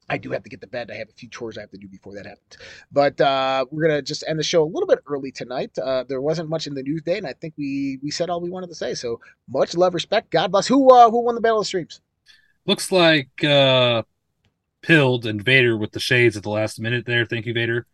I 0.10 0.18
do 0.18 0.32
have 0.32 0.44
to 0.44 0.50
get 0.50 0.62
to 0.62 0.68
bed. 0.68 0.90
I 0.92 0.96
have 0.96 1.10
a 1.10 1.14
few 1.14 1.30
chores 1.30 1.58
I 1.58 1.62
have 1.62 1.72
to 1.72 1.78
do 1.78 1.88
before 1.88 2.14
that 2.16 2.26
happens. 2.26 2.58
But 2.92 3.20
uh, 3.22 3.66
we're 3.72 3.88
gonna 3.88 4.02
just 4.02 4.24
end 4.28 4.40
the 4.40 4.44
show 4.44 4.64
a 4.64 4.66
little 4.66 4.88
bit 4.88 5.00
early 5.08 5.32
tonight. 5.32 5.78
Uh, 5.78 6.04
there 6.04 6.22
wasn't 6.22 6.50
much 6.50 6.68
in 6.68 6.74
the 6.74 6.84
news 6.84 7.02
day, 7.02 7.18
and 7.18 7.28
I 7.28 7.34
think 7.34 7.54
we 7.58 8.00
we 8.02 8.12
said 8.12 8.30
all 8.30 8.42
we 8.42 8.50
wanted 8.50 8.68
to 8.68 8.76
say. 8.76 8.94
So 8.94 9.20
much 9.48 9.76
love, 9.76 9.94
respect, 9.94 10.32
God 10.32 10.52
bless. 10.52 10.68
Who 10.68 10.94
uh, 10.94 11.10
who 11.10 11.22
won 11.22 11.36
the 11.36 11.42
battle 11.42 11.60
of 11.60 11.64
the 11.64 11.68
streams? 11.68 12.02
Looks 12.66 12.92
like 12.92 13.44
uh, 13.44 14.04
Pilled 14.82 15.26
and 15.26 15.42
Vader 15.42 15.78
with 15.78 15.92
the 15.92 16.00
shades 16.00 16.38
at 16.38 16.44
the 16.44 16.50
last 16.50 16.80
minute 16.80 17.06
there. 17.06 17.26
Thank 17.26 17.46
you, 17.46 17.54
Vader. 17.54 17.86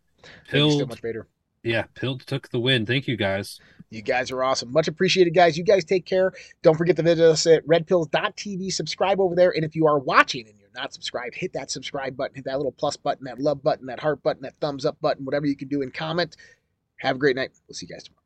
Pilled, 0.50 0.72
Thank 0.72 0.74
you 0.74 0.80
so 0.80 0.86
much, 0.86 1.02
Vader. 1.02 1.28
Yeah, 1.64 1.86
Pilled 1.96 2.26
took 2.28 2.50
the 2.50 2.60
win. 2.60 2.86
Thank 2.86 3.08
you, 3.08 3.18
guys. 3.18 3.60
You 3.90 4.02
guys 4.02 4.32
are 4.32 4.44
awesome. 4.44 4.72
Much 4.72 4.88
appreciated, 4.88 5.34
guys. 5.34 5.58
You 5.58 5.64
guys 5.64 5.86
take 5.86 6.06
care. 6.06 6.34
Don't 6.62 6.76
forget 6.78 6.96
to 6.98 7.04
visit 7.04 7.24
us 7.24 7.48
at 7.48 7.66
redpills.tv. 7.66 8.72
Subscribe 8.74 9.20
over 9.20 9.36
there. 9.36 9.52
And 9.52 9.64
if 9.64 9.76
you 9.76 9.88
are 9.88 10.00
watching 10.00 10.48
and 10.48 10.60
you're 10.60 10.65
not 10.76 10.94
subscribed, 10.94 11.36
hit 11.36 11.54
that 11.54 11.72
subscribe 11.72 12.16
button, 12.16 12.36
hit 12.36 12.46
that 12.46 12.58
little 12.58 12.72
plus 12.72 12.98
button, 12.98 13.26
that 13.26 13.40
love 13.40 13.64
button, 13.64 13.88
that 13.88 14.00
heart 14.00 14.22
button, 14.22 14.44
that 14.44 14.56
thumbs 14.60 14.86
up 14.86 15.00
button, 15.02 15.26
whatever 15.26 15.46
you 15.46 15.56
can 15.56 15.68
do 15.68 15.82
and 15.82 15.94
comment. 15.94 16.36
Have 16.98 17.16
a 17.16 17.20
great 17.20 17.36
night. 17.36 17.52
We'll 17.68 17.76
see 17.76 17.88
you 17.88 17.96
guys 17.96 18.04
tomorrow. 18.04 18.25